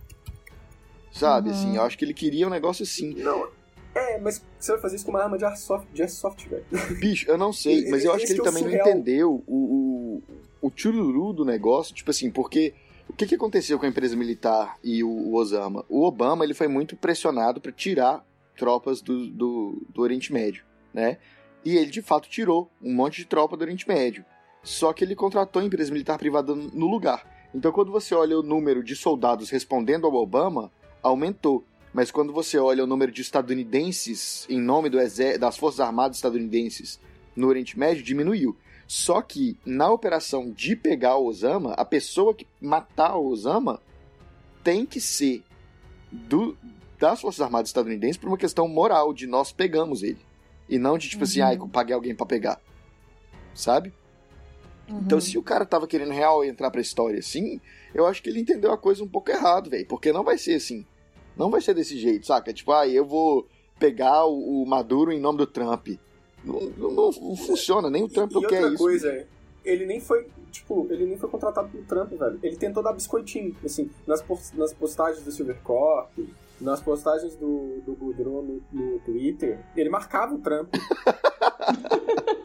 Sabe, 1.16 1.50
assim, 1.50 1.58
uhum. 1.58 1.68
assim, 1.68 1.76
eu 1.76 1.82
acho 1.82 1.98
que 1.98 2.04
ele 2.04 2.14
queria 2.14 2.46
um 2.46 2.50
negócio 2.50 2.82
assim. 2.82 3.14
Não, 3.14 3.48
é, 3.94 4.18
mas 4.18 4.44
você 4.58 4.72
vai 4.72 4.80
fazer 4.82 4.96
isso 4.96 5.06
com 5.06 5.10
uma 5.10 5.22
arma 5.22 5.38
de 5.38 5.44
airsoft, 5.46 5.88
de 5.90 6.02
airsoft 6.02 6.46
velho. 6.46 6.66
Bicho, 7.00 7.30
eu 7.30 7.38
não 7.38 7.50
sei, 7.50 7.88
mas 7.90 8.04
eu 8.04 8.12
acho 8.12 8.26
que 8.26 8.32
ele 8.32 8.42
é 8.42 8.44
também 8.44 8.62
não 8.62 8.70
entendeu 8.70 9.42
o, 9.46 10.22
o, 10.60 10.68
o 10.68 10.72
chururu 10.74 11.32
do 11.32 11.46
negócio, 11.46 11.94
tipo 11.94 12.10
assim, 12.10 12.30
porque 12.30 12.74
o 13.08 13.14
que, 13.14 13.26
que 13.26 13.34
aconteceu 13.34 13.78
com 13.78 13.86
a 13.86 13.88
empresa 13.88 14.14
militar 14.14 14.76
e 14.84 15.02
o, 15.02 15.08
o 15.08 15.34
Osama? 15.34 15.82
O 15.88 16.04
Obama, 16.04 16.44
ele 16.44 16.52
foi 16.52 16.68
muito 16.68 16.94
pressionado 16.94 17.58
para 17.58 17.72
tirar 17.72 18.22
tropas 18.54 19.00
do, 19.00 19.28
do, 19.28 19.82
do 19.88 20.02
Oriente 20.02 20.30
Médio, 20.30 20.62
né? 20.92 21.16
E 21.64 21.76
ele, 21.76 21.90
de 21.90 22.02
fato, 22.02 22.28
tirou 22.28 22.70
um 22.82 22.94
monte 22.94 23.16
de 23.16 23.24
tropa 23.24 23.56
do 23.56 23.62
Oriente 23.62 23.88
Médio. 23.88 24.24
Só 24.62 24.92
que 24.92 25.02
ele 25.02 25.16
contratou 25.16 25.62
a 25.62 25.64
empresa 25.64 25.90
militar 25.90 26.18
privada 26.18 26.54
no 26.54 26.86
lugar. 26.86 27.48
Então, 27.54 27.72
quando 27.72 27.90
você 27.90 28.14
olha 28.14 28.38
o 28.38 28.42
número 28.42 28.84
de 28.84 28.94
soldados 28.94 29.48
respondendo 29.48 30.06
ao 30.06 30.14
Obama, 30.14 30.70
aumentou. 31.06 31.64
Mas 31.92 32.10
quando 32.10 32.32
você 32.32 32.58
olha 32.58 32.84
o 32.84 32.86
número 32.86 33.10
de 33.10 33.22
estadunidenses 33.22 34.46
em 34.50 34.60
nome 34.60 34.90
do 34.90 34.98
das 35.38 35.56
Forças 35.56 35.80
Armadas 35.80 36.18
estadunidenses 36.18 37.00
no 37.34 37.46
Oriente 37.48 37.78
Médio, 37.78 38.02
diminuiu. 38.02 38.56
Só 38.86 39.20
que 39.20 39.56
na 39.64 39.90
operação 39.90 40.50
de 40.50 40.76
pegar 40.76 41.16
o 41.16 41.26
Osama, 41.26 41.72
a 41.72 41.84
pessoa 41.84 42.34
que 42.34 42.46
matar 42.60 43.16
o 43.16 43.26
Osama 43.26 43.80
tem 44.62 44.86
que 44.86 45.00
ser 45.00 45.42
do, 46.12 46.56
das 46.98 47.20
Forças 47.20 47.40
Armadas 47.40 47.70
estadunidenses 47.70 48.16
por 48.16 48.28
uma 48.28 48.38
questão 48.38 48.68
moral, 48.68 49.12
de 49.12 49.26
nós 49.26 49.50
pegamos 49.50 50.02
ele. 50.02 50.20
E 50.68 50.78
não 50.78 50.98
de 50.98 51.08
tipo 51.08 51.24
assim, 51.24 51.40
uhum. 51.40 51.46
assim, 51.46 51.56
ah, 51.56 51.64
eu 51.64 51.68
paguei 51.68 51.94
alguém 51.94 52.14
para 52.14 52.26
pegar. 52.26 52.60
Sabe? 53.54 53.92
Uhum. 54.88 55.00
Então, 55.00 55.20
se 55.20 55.36
o 55.36 55.42
cara 55.42 55.64
tava 55.64 55.86
querendo 55.86 56.12
real 56.12 56.44
entrar 56.44 56.70
pra 56.70 56.80
história 56.80 57.18
assim, 57.18 57.60
eu 57.94 58.06
acho 58.06 58.22
que 58.22 58.28
ele 58.28 58.40
entendeu 58.40 58.72
a 58.72 58.78
coisa 58.78 59.02
um 59.02 59.08
pouco 59.08 59.30
errado, 59.30 59.70
velho. 59.70 59.86
Porque 59.86 60.12
não 60.12 60.22
vai 60.22 60.38
ser 60.38 60.54
assim. 60.54 60.86
Não 61.36 61.50
vai 61.50 61.60
ser 61.60 61.74
desse 61.74 61.98
jeito, 61.98 62.26
saca? 62.26 62.52
Tipo, 62.52 62.72
ah, 62.72 62.88
eu 62.88 63.04
vou 63.04 63.46
pegar 63.78 64.24
o, 64.26 64.62
o 64.62 64.66
Maduro 64.66 65.12
em 65.12 65.20
nome 65.20 65.38
do 65.38 65.46
Trump. 65.46 65.88
Não, 66.44 66.60
não, 66.60 67.10
não 67.10 67.36
funciona, 67.36 67.90
nem 67.90 68.04
o 68.04 68.08
Trump 68.08 68.32
e, 68.32 68.38
e 68.38 68.46
quer 68.46 68.62
isso. 68.68 68.78
coisa, 68.78 69.26
ele 69.64 69.84
nem 69.84 70.00
foi, 70.00 70.28
tipo, 70.52 70.86
ele 70.90 71.06
nem 71.06 71.18
foi 71.18 71.28
contratado 71.28 71.68
pelo 71.68 71.84
Trump, 71.84 72.12
velho. 72.12 72.38
Ele 72.42 72.56
tentou 72.56 72.82
dar 72.82 72.92
biscoitinho, 72.92 73.54
assim, 73.64 73.90
nas, 74.06 74.24
nas 74.54 74.72
postagens 74.72 75.24
do 75.24 75.32
Silvercorp, 75.32 76.10
nas 76.60 76.80
postagens 76.80 77.34
do, 77.34 77.80
do 77.84 77.94
Goudron 77.94 78.42
no, 78.42 78.62
no 78.72 78.98
Twitter, 79.00 79.58
ele 79.76 79.90
marcava 79.90 80.34
o 80.34 80.38
Trump. 80.38 80.72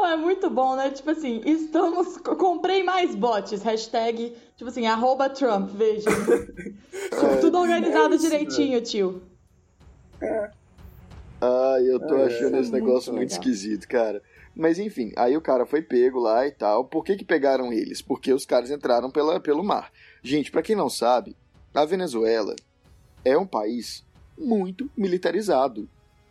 Oh, 0.00 0.06
é 0.06 0.16
muito 0.16 0.48
bom, 0.48 0.76
né? 0.76 0.90
Tipo 0.90 1.10
assim, 1.10 1.42
estamos. 1.44 2.18
Comprei 2.18 2.84
mais 2.84 3.16
bots. 3.16 3.62
Hashtag, 3.62 4.32
tipo 4.56 4.70
assim, 4.70 4.86
arroba 4.86 5.28
Trump, 5.28 5.70
veja. 5.70 6.08
tipo, 6.14 7.40
tudo 7.40 7.58
organizado 7.58 8.14
é 8.14 8.16
direitinho, 8.18 8.80
tio. 8.80 9.22
É. 10.22 10.50
Ai, 11.40 11.82
eu 11.88 11.98
tô 11.98 12.16
é, 12.16 12.26
achando 12.26 12.58
esse 12.58 12.70
negócio 12.70 13.12
muito, 13.12 13.16
muito 13.16 13.30
esquisito, 13.30 13.88
cara. 13.88 14.22
Mas 14.54 14.78
enfim, 14.78 15.12
aí 15.16 15.36
o 15.36 15.40
cara 15.40 15.66
foi 15.66 15.82
pego 15.82 16.20
lá 16.20 16.46
e 16.46 16.52
tal. 16.52 16.84
Por 16.84 17.04
que 17.04 17.16
que 17.16 17.24
pegaram 17.24 17.72
eles? 17.72 18.00
Porque 18.00 18.32
os 18.32 18.46
caras 18.46 18.70
entraram 18.70 19.10
pela, 19.10 19.40
pelo 19.40 19.64
mar. 19.64 19.92
Gente, 20.22 20.52
para 20.52 20.62
quem 20.62 20.76
não 20.76 20.88
sabe, 20.88 21.36
a 21.74 21.84
Venezuela 21.84 22.54
é 23.24 23.36
um 23.36 23.46
país 23.46 24.04
muito 24.36 24.88
militarizado 24.96 25.88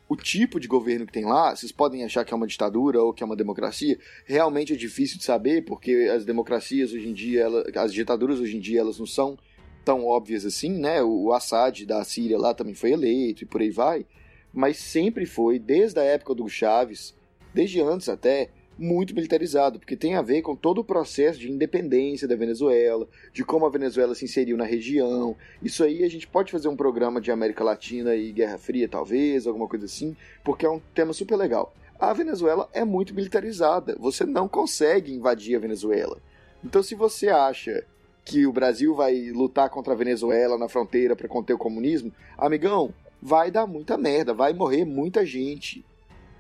o 0.09 0.15
tipo 0.15 0.59
de 0.59 0.67
governo 0.67 1.05
que 1.05 1.11
tem 1.11 1.25
lá, 1.25 1.55
vocês 1.55 1.71
podem 1.71 2.03
achar 2.03 2.23
que 2.23 2.33
é 2.33 2.37
uma 2.37 2.47
ditadura 2.47 3.01
ou 3.01 3.13
que 3.13 3.21
é 3.21 3.25
uma 3.25 3.35
democracia, 3.35 3.99
realmente 4.25 4.73
é 4.73 4.75
difícil 4.75 5.17
de 5.17 5.23
saber, 5.23 5.65
porque 5.65 6.09
as 6.13 6.23
democracias 6.23 6.93
hoje 6.93 7.09
em 7.09 7.13
dia, 7.13 7.41
ela, 7.41 7.65
as 7.75 7.93
ditaduras 7.93 8.39
hoje 8.39 8.55
em 8.55 8.59
dia, 8.59 8.79
elas 8.79 8.99
não 8.99 9.05
são 9.05 9.37
tão 9.83 10.05
óbvias 10.05 10.45
assim, 10.45 10.71
né? 10.71 11.01
O 11.03 11.33
Assad 11.33 11.85
da 11.85 12.03
Síria 12.03 12.37
lá 12.37 12.53
também 12.53 12.73
foi 12.73 12.91
eleito 12.91 13.43
e 13.43 13.47
por 13.47 13.61
aí 13.61 13.69
vai, 13.69 14.05
mas 14.53 14.77
sempre 14.77 15.25
foi, 15.25 15.59
desde 15.59 15.99
a 15.99 16.03
época 16.03 16.33
do 16.35 16.47
Chaves, 16.47 17.13
desde 17.53 17.81
antes 17.81 18.07
até, 18.07 18.49
muito 18.77 19.15
militarizado, 19.15 19.79
porque 19.79 19.95
tem 19.95 20.15
a 20.15 20.21
ver 20.21 20.41
com 20.41 20.55
todo 20.55 20.79
o 20.79 20.83
processo 20.83 21.39
de 21.39 21.51
independência 21.51 22.27
da 22.27 22.35
Venezuela, 22.35 23.07
de 23.33 23.43
como 23.43 23.65
a 23.65 23.69
Venezuela 23.69 24.13
se 24.13 24.25
inseriu 24.25 24.55
na 24.57 24.65
região. 24.65 25.35
Isso 25.61 25.83
aí 25.83 26.03
a 26.03 26.09
gente 26.09 26.27
pode 26.27 26.51
fazer 26.51 26.67
um 26.67 26.75
programa 26.75 27.19
de 27.19 27.31
América 27.31 27.63
Latina 27.63 28.15
e 28.15 28.31
Guerra 28.31 28.57
Fria, 28.57 28.87
talvez, 28.87 29.47
alguma 29.47 29.67
coisa 29.67 29.85
assim, 29.85 30.15
porque 30.43 30.65
é 30.65 30.69
um 30.69 30.81
tema 30.93 31.13
super 31.13 31.35
legal. 31.35 31.73
A 31.99 32.13
Venezuela 32.13 32.69
é 32.73 32.85
muito 32.85 33.13
militarizada, 33.15 33.95
você 33.99 34.23
não 34.23 34.47
consegue 34.47 35.13
invadir 35.13 35.55
a 35.55 35.59
Venezuela. 35.59 36.19
Então, 36.63 36.83
se 36.83 36.93
você 36.93 37.29
acha 37.29 37.83
que 38.23 38.45
o 38.45 38.51
Brasil 38.51 38.93
vai 38.93 39.31
lutar 39.31 39.69
contra 39.69 39.93
a 39.93 39.95
Venezuela 39.95 40.57
na 40.57 40.67
fronteira 40.67 41.15
para 41.15 41.27
conter 41.27 41.53
o 41.53 41.57
comunismo, 41.57 42.11
amigão, 42.37 42.93
vai 43.21 43.49
dar 43.49 43.65
muita 43.65 43.97
merda, 43.97 44.33
vai 44.33 44.53
morrer 44.53 44.85
muita 44.85 45.25
gente. 45.25 45.83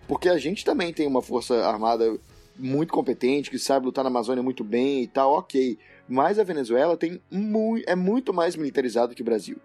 Porque 0.07 0.29
a 0.29 0.37
gente 0.37 0.63
também 0.63 0.93
tem 0.93 1.07
uma 1.07 1.21
força 1.21 1.55
armada 1.65 2.17
muito 2.57 2.93
competente, 2.93 3.49
que 3.49 3.59
sabe 3.59 3.85
lutar 3.85 4.03
na 4.03 4.09
Amazônia 4.09 4.41
muito 4.41 4.63
bem 4.63 5.03
e 5.03 5.07
tal, 5.07 5.33
ok. 5.33 5.77
Mas 6.07 6.39
a 6.39 6.43
Venezuela 6.43 6.97
tem 6.97 7.21
mu 7.29 7.79
é 7.85 7.95
muito 7.95 8.33
mais 8.33 8.55
militarizado 8.55 9.13
que 9.13 9.21
o 9.21 9.25
Brasil 9.25 9.57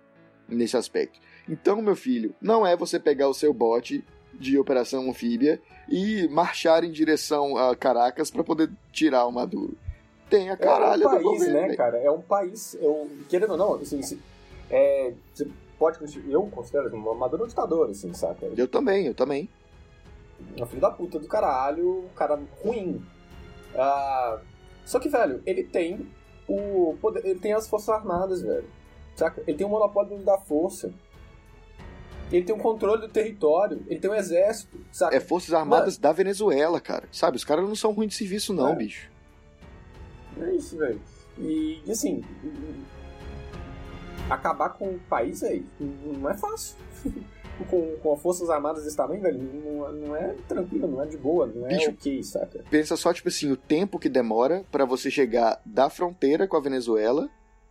nesse 0.49 0.76
aspecto. 0.76 1.18
Então, 1.49 1.80
meu 1.80 1.97
filho, 1.97 2.34
não 2.40 2.66
é 2.66 2.76
você 2.76 2.99
pegar 2.99 3.28
o 3.28 3.34
seu 3.34 3.53
bote 3.55 4.05
de 4.34 4.59
operação 4.59 5.09
anfíbia 5.09 5.61
e 5.88 6.28
marchar 6.28 6.84
em 6.84 6.90
direção 6.90 7.57
a 7.57 7.76
Caracas 7.76 8.30
para 8.30 8.45
poder 8.45 8.70
tirar 8.93 9.26
o 9.26 9.32
Maduro. 9.32 9.76
Tem 10.28 10.51
a 10.51 10.57
caralho 10.57 11.05
é 11.05 11.07
um 11.07 11.11
país, 11.11 11.22
governo, 11.22 11.55
né, 11.55 11.66
véio. 11.66 11.76
cara? 11.76 11.99
É 11.99 12.11
um 12.11 12.20
país, 12.20 12.74
eu, 12.80 13.11
querendo 13.28 13.51
ou 13.53 13.57
não, 13.57 13.74
assim, 13.74 14.01
se, 14.01 14.18
é, 14.70 15.12
você 15.34 15.47
pode, 15.78 15.99
eu 16.30 16.43
considero 16.47 16.95
uma 16.97 17.14
Maduro 17.14 17.45
um 17.45 17.47
ditador, 17.47 17.90
assim, 17.90 18.12
saca? 18.14 18.47
Eu 18.57 18.66
também, 18.66 19.07
eu 19.07 19.14
também. 19.14 19.49
Um 20.61 20.66
filho 20.66 20.80
da 20.80 20.90
puta 20.90 21.18
do 21.18 21.28
caralho, 21.28 22.05
um 22.07 22.14
cara 22.14 22.38
ruim. 22.62 23.05
Ah, 23.74 24.38
só 24.84 24.99
que, 24.99 25.09
velho, 25.09 25.43
ele 25.47 25.64
tem 25.64 26.09
o 26.49 26.97
poder, 27.01 27.24
ele 27.24 27.38
tem 27.38 27.53
as 27.53 27.68
forças 27.68 27.88
armadas, 27.88 28.43
velho. 28.43 28.64
Saca? 29.16 29.43
Ele 29.47 29.57
tem 29.57 29.66
o 29.66 29.70
monopólio 29.70 30.18
da 30.18 30.38
força. 30.38 30.93
Ele 32.30 32.45
tem 32.45 32.55
um 32.55 32.59
controle 32.59 33.03
do 33.03 33.09
território, 33.09 33.82
ele 33.86 34.01
tem 34.01 34.11
um 34.11 34.14
exército, 34.14 34.78
saca? 34.90 35.14
É 35.14 35.20
Forças 35.20 35.53
Armadas 35.53 35.99
da 35.99 36.12
Venezuela, 36.12 36.80
cara. 36.80 37.07
Sabe, 37.12 37.36
os 37.36 37.45
caras 37.45 37.68
não 37.68 37.74
são 37.74 37.93
ruins 37.93 38.09
de 38.12 38.14
serviço, 38.14 38.55
não, 38.55 38.70
É. 38.72 38.74
bicho. 38.74 39.11
É 40.40 40.51
isso, 40.55 40.78
velho. 40.78 40.99
E, 41.38 41.82
assim, 41.90 42.24
acabar 44.30 44.70
com 44.70 44.95
o 44.95 44.99
país, 45.01 45.43
velho, 45.43 45.66
não 45.78 46.30
é 46.30 46.34
fácil. 46.34 46.76
com, 47.68 47.96
com 47.96 48.12
as 48.14 48.20
Forças 48.22 48.50
Armadas 48.50 48.84
desse 48.84 48.96
tamanho, 48.96 49.20
velho, 49.22 49.38
não, 49.38 49.92
não 49.92 50.16
é 50.16 50.34
tranquilo, 50.48 50.88
não 50.88 51.03
é 51.03 51.07
de 51.07 51.16
boa, 51.16 51.46
não 51.46 51.66
é 51.66 51.76
Bicho. 51.76 51.90
ok, 51.90 52.22
saca? 52.22 52.64
Pensa 52.70 52.96
só, 52.96 53.12
tipo 53.12 53.28
assim, 53.28 53.50
o 53.50 53.57
tempo 53.57 53.98
que 53.98 54.09
demora 54.09 54.64
pra 54.70 54.84
você 54.84 55.11
chegar 55.11 55.61
da 55.64 55.88
fronteira 55.90 56.46
com 56.48 56.57
a 56.57 56.61
Venezuela 56.61 57.28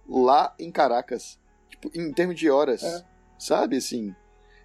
lá 0.07 0.53
em 0.59 0.71
Caracas. 0.71 1.39
Tipo, 1.69 1.89
em 1.95 2.11
termos 2.13 2.35
de 2.35 2.49
horas. 2.49 2.83
É. 2.83 3.03
Sabe, 3.39 3.77
assim. 3.77 4.13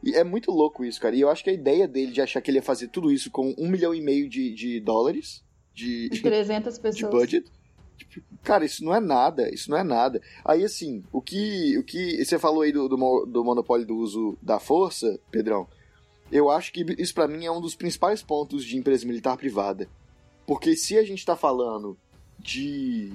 E 0.03 0.15
é 0.15 0.23
muito 0.23 0.51
louco 0.51 0.85
isso, 0.85 1.01
cara. 1.01 1.15
E 1.17 1.21
eu 1.21 1.31
acho 1.31 1.43
que 1.43 1.51
a 1.51 1.53
ideia 1.53 1.89
dele 1.89 2.13
de 2.13 2.21
achar 2.21 2.41
que 2.41 2.51
ele 2.51 2.59
ia 2.59 2.63
fazer 2.63 2.89
tudo 2.89 3.11
isso 3.11 3.31
com 3.31 3.55
um 3.59 3.69
milhão 3.69 3.95
e 3.95 4.01
meio 4.01 4.29
de, 4.29 4.53
de 4.55 4.81
dólares 4.81 5.43
de, 5.73 6.09
De 6.11 6.21
300 6.21 6.75
de 6.75 6.81
pessoas. 6.81 7.11
budget. 7.13 7.51
Cara, 8.43 8.65
isso 8.65 8.85
não 8.85 8.95
é 8.95 9.01
nada, 9.01 9.53
isso 9.53 9.71
não 9.71 9.77
é 9.77 9.83
nada. 9.83 10.21
Aí, 10.45 10.65
assim, 10.65 11.03
o 11.13 11.21
que, 11.21 11.77
o 11.79 11.83
que 11.83 12.25
você 12.25 12.39
falou 12.39 12.63
aí 12.63 12.73
do, 12.73 12.89
do, 12.89 13.27
do 13.27 13.45
monopólio 13.45 13.87
do 13.87 13.97
uso 13.97 14.39
da 14.41 14.59
força, 14.59 15.19
Pedrão, 15.31 15.67
eu 16.31 16.51
acho 16.51 16.73
que 16.73 16.85
isso 16.99 17.15
pra 17.15 17.29
mim 17.29 17.45
é 17.45 17.51
um 17.51 17.61
dos 17.61 17.75
principais 17.75 18.23
pontos 18.23 18.65
de 18.65 18.77
empresa 18.77 19.07
militar 19.07 19.37
privada. 19.37 19.89
Porque 20.47 20.77
se 20.77 20.97
a 20.97 21.05
gente 21.05 21.25
tá 21.25 21.37
falando 21.37 21.97
de. 22.39 23.11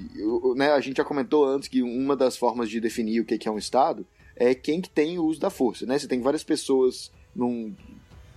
Né, 0.56 0.72
a 0.72 0.80
gente 0.80 0.98
já 0.98 1.04
comentou 1.04 1.46
antes 1.46 1.68
que 1.68 1.82
uma 1.82 2.16
das 2.16 2.36
formas 2.38 2.70
de 2.70 2.80
definir 2.80 3.22
o 3.22 3.26
que 3.26 3.48
é 3.48 3.52
um 3.52 3.58
Estado 3.58 4.06
é 4.36 4.54
quem 4.54 4.82
que 4.82 4.90
tem 4.90 5.18
o 5.18 5.26
uso 5.26 5.40
da 5.40 5.50
força, 5.50 5.86
né? 5.86 5.98
Você 5.98 6.08
tem 6.08 6.22
várias 6.22 6.44
pessoas 6.44 7.12
num 7.36 7.74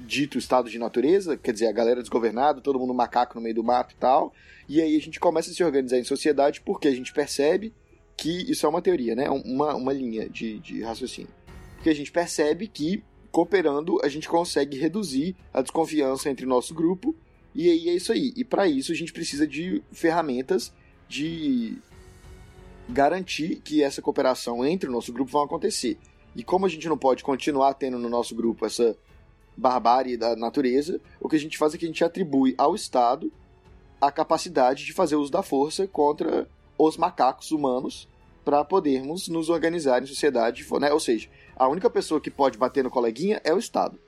dito 0.04 0.38
estado 0.38 0.70
de 0.70 0.78
natureza, 0.78 1.36
quer 1.36 1.52
dizer, 1.52 1.66
a 1.66 1.72
galera 1.72 2.00
desgovernada, 2.00 2.60
todo 2.60 2.78
mundo 2.78 2.94
macaco 2.94 3.34
no 3.34 3.40
meio 3.40 3.54
do 3.54 3.64
mato 3.64 3.94
e 3.94 3.96
tal, 3.96 4.32
e 4.68 4.80
aí 4.80 4.96
a 4.96 5.00
gente 5.00 5.18
começa 5.18 5.50
a 5.50 5.54
se 5.54 5.64
organizar 5.64 5.98
em 5.98 6.04
sociedade 6.04 6.60
porque 6.60 6.88
a 6.88 6.94
gente 6.94 7.12
percebe 7.12 7.72
que 8.16 8.50
isso 8.50 8.64
é 8.64 8.68
uma 8.68 8.82
teoria, 8.82 9.14
né? 9.14 9.28
Uma, 9.28 9.74
uma 9.74 9.92
linha 9.92 10.28
de, 10.28 10.58
de 10.60 10.82
raciocínio. 10.82 11.30
Porque 11.74 11.90
a 11.90 11.94
gente 11.94 12.12
percebe 12.12 12.68
que, 12.68 13.02
cooperando, 13.30 13.98
a 14.02 14.08
gente 14.08 14.28
consegue 14.28 14.78
reduzir 14.78 15.34
a 15.52 15.60
desconfiança 15.60 16.30
entre 16.30 16.46
o 16.46 16.48
nosso 16.48 16.72
grupo, 16.74 17.14
e 17.54 17.68
aí 17.68 17.88
é 17.88 17.94
isso 17.94 18.12
aí. 18.12 18.32
E 18.36 18.44
para 18.44 18.66
isso 18.66 18.92
a 18.92 18.94
gente 18.94 19.12
precisa 19.12 19.46
de 19.46 19.82
ferramentas 19.92 20.72
de 21.08 21.76
garantir 22.88 23.56
que 23.56 23.82
essa 23.82 24.02
cooperação 24.02 24.64
entre 24.64 24.88
o 24.88 24.92
nosso 24.92 25.12
grupo 25.12 25.32
vai 25.32 25.44
acontecer. 25.44 25.98
E 26.36 26.42
como 26.42 26.66
a 26.66 26.68
gente 26.68 26.88
não 26.88 26.98
pode 26.98 27.22
continuar 27.22 27.74
tendo 27.74 27.98
no 27.98 28.08
nosso 28.08 28.34
grupo 28.34 28.66
essa 28.66 28.96
barbárie 29.56 30.16
da 30.16 30.34
natureza, 30.36 31.00
o 31.20 31.28
que 31.28 31.36
a 31.36 31.40
gente 31.40 31.58
faz 31.58 31.74
é 31.74 31.78
que 31.78 31.84
a 31.84 31.88
gente 31.88 32.04
atribui 32.04 32.54
ao 32.58 32.74
Estado 32.74 33.32
a 34.00 34.10
capacidade 34.10 34.84
de 34.84 34.92
fazer 34.92 35.16
uso 35.16 35.30
da 35.30 35.42
força 35.42 35.86
contra 35.86 36.48
os 36.78 36.96
macacos 36.96 37.50
humanos 37.50 38.08
para 38.44 38.64
podermos 38.64 39.28
nos 39.28 39.48
organizar 39.48 40.02
em 40.02 40.06
sociedade, 40.06 40.66
né? 40.80 40.92
Ou 40.92 41.00
seja, 41.00 41.28
a 41.56 41.66
única 41.68 41.88
pessoa 41.88 42.20
que 42.20 42.30
pode 42.30 42.58
bater 42.58 42.84
no 42.84 42.90
coleguinha 42.90 43.40
é 43.42 43.54
o 43.54 43.58
Estado. 43.58 43.98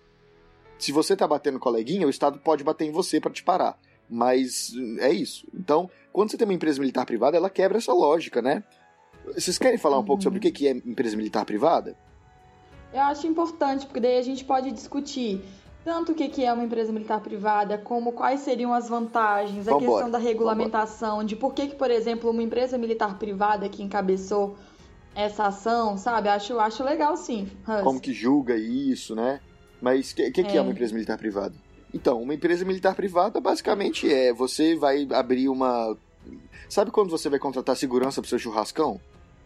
Se 0.78 0.92
você 0.92 1.16
tá 1.16 1.26
batendo 1.26 1.54
no 1.54 1.60
coleguinha, 1.60 2.06
o 2.06 2.10
Estado 2.10 2.38
pode 2.38 2.62
bater 2.62 2.84
em 2.84 2.92
você 2.92 3.18
para 3.18 3.30
te 3.30 3.42
parar. 3.42 3.78
Mas 4.08 4.72
é 5.00 5.10
isso. 5.10 5.46
Então, 5.54 5.90
quando 6.12 6.30
você 6.30 6.36
tem 6.36 6.46
uma 6.46 6.54
empresa 6.54 6.78
militar 6.78 7.06
privada, 7.06 7.36
ela 7.36 7.48
quebra 7.48 7.78
essa 7.78 7.92
lógica, 7.92 8.42
né? 8.42 8.62
Vocês 9.34 9.58
querem 9.58 9.78
falar 9.78 9.98
um 9.98 10.04
pouco 10.04 10.22
sobre 10.22 10.38
o 10.38 10.42
que 10.42 10.52
que 10.52 10.68
é 10.68 10.70
empresa 10.70 11.16
militar 11.16 11.44
privada? 11.44 11.96
Eu 12.96 13.02
acho 13.02 13.26
importante, 13.26 13.84
porque 13.84 14.00
daí 14.00 14.16
a 14.16 14.22
gente 14.22 14.42
pode 14.42 14.72
discutir 14.72 15.42
tanto 15.84 16.12
o 16.12 16.14
que 16.14 16.42
é 16.42 16.50
uma 16.50 16.64
empresa 16.64 16.90
militar 16.90 17.20
privada, 17.20 17.76
como 17.76 18.10
quais 18.10 18.40
seriam 18.40 18.72
as 18.72 18.88
vantagens, 18.88 19.68
a 19.68 19.72
Vambora, 19.72 19.92
questão 19.92 20.10
da 20.10 20.16
regulamentação, 20.16 21.22
de 21.22 21.36
por 21.36 21.52
que, 21.52 21.66
que, 21.68 21.76
por 21.76 21.90
exemplo, 21.90 22.30
uma 22.30 22.42
empresa 22.42 22.78
militar 22.78 23.18
privada 23.18 23.68
que 23.68 23.82
encabeçou 23.82 24.56
essa 25.14 25.48
ação, 25.48 25.98
sabe? 25.98 26.30
Acho, 26.30 26.58
acho 26.58 26.82
legal 26.82 27.18
sim. 27.18 27.46
Hus. 27.68 27.82
Como 27.82 28.00
que 28.00 28.14
julga 28.14 28.56
isso, 28.56 29.14
né? 29.14 29.40
Mas 29.78 30.12
o 30.12 30.16
que, 30.16 30.30
que, 30.30 30.42
que 30.42 30.56
é 30.56 30.56
É. 30.56 30.62
uma 30.62 30.72
empresa 30.72 30.94
militar 30.94 31.18
privada? 31.18 31.54
Então, 31.92 32.22
uma 32.22 32.32
empresa 32.32 32.64
militar 32.64 32.94
privada 32.94 33.38
basicamente 33.42 34.10
é 34.10 34.32
você 34.32 34.74
vai 34.74 35.06
abrir 35.12 35.50
uma. 35.50 35.94
Sabe 36.66 36.90
quando 36.90 37.10
você 37.10 37.28
vai 37.28 37.38
contratar 37.38 37.76
segurança 37.76 38.22
pro 38.22 38.28
seu 38.30 38.38
churrascão? 38.38 38.98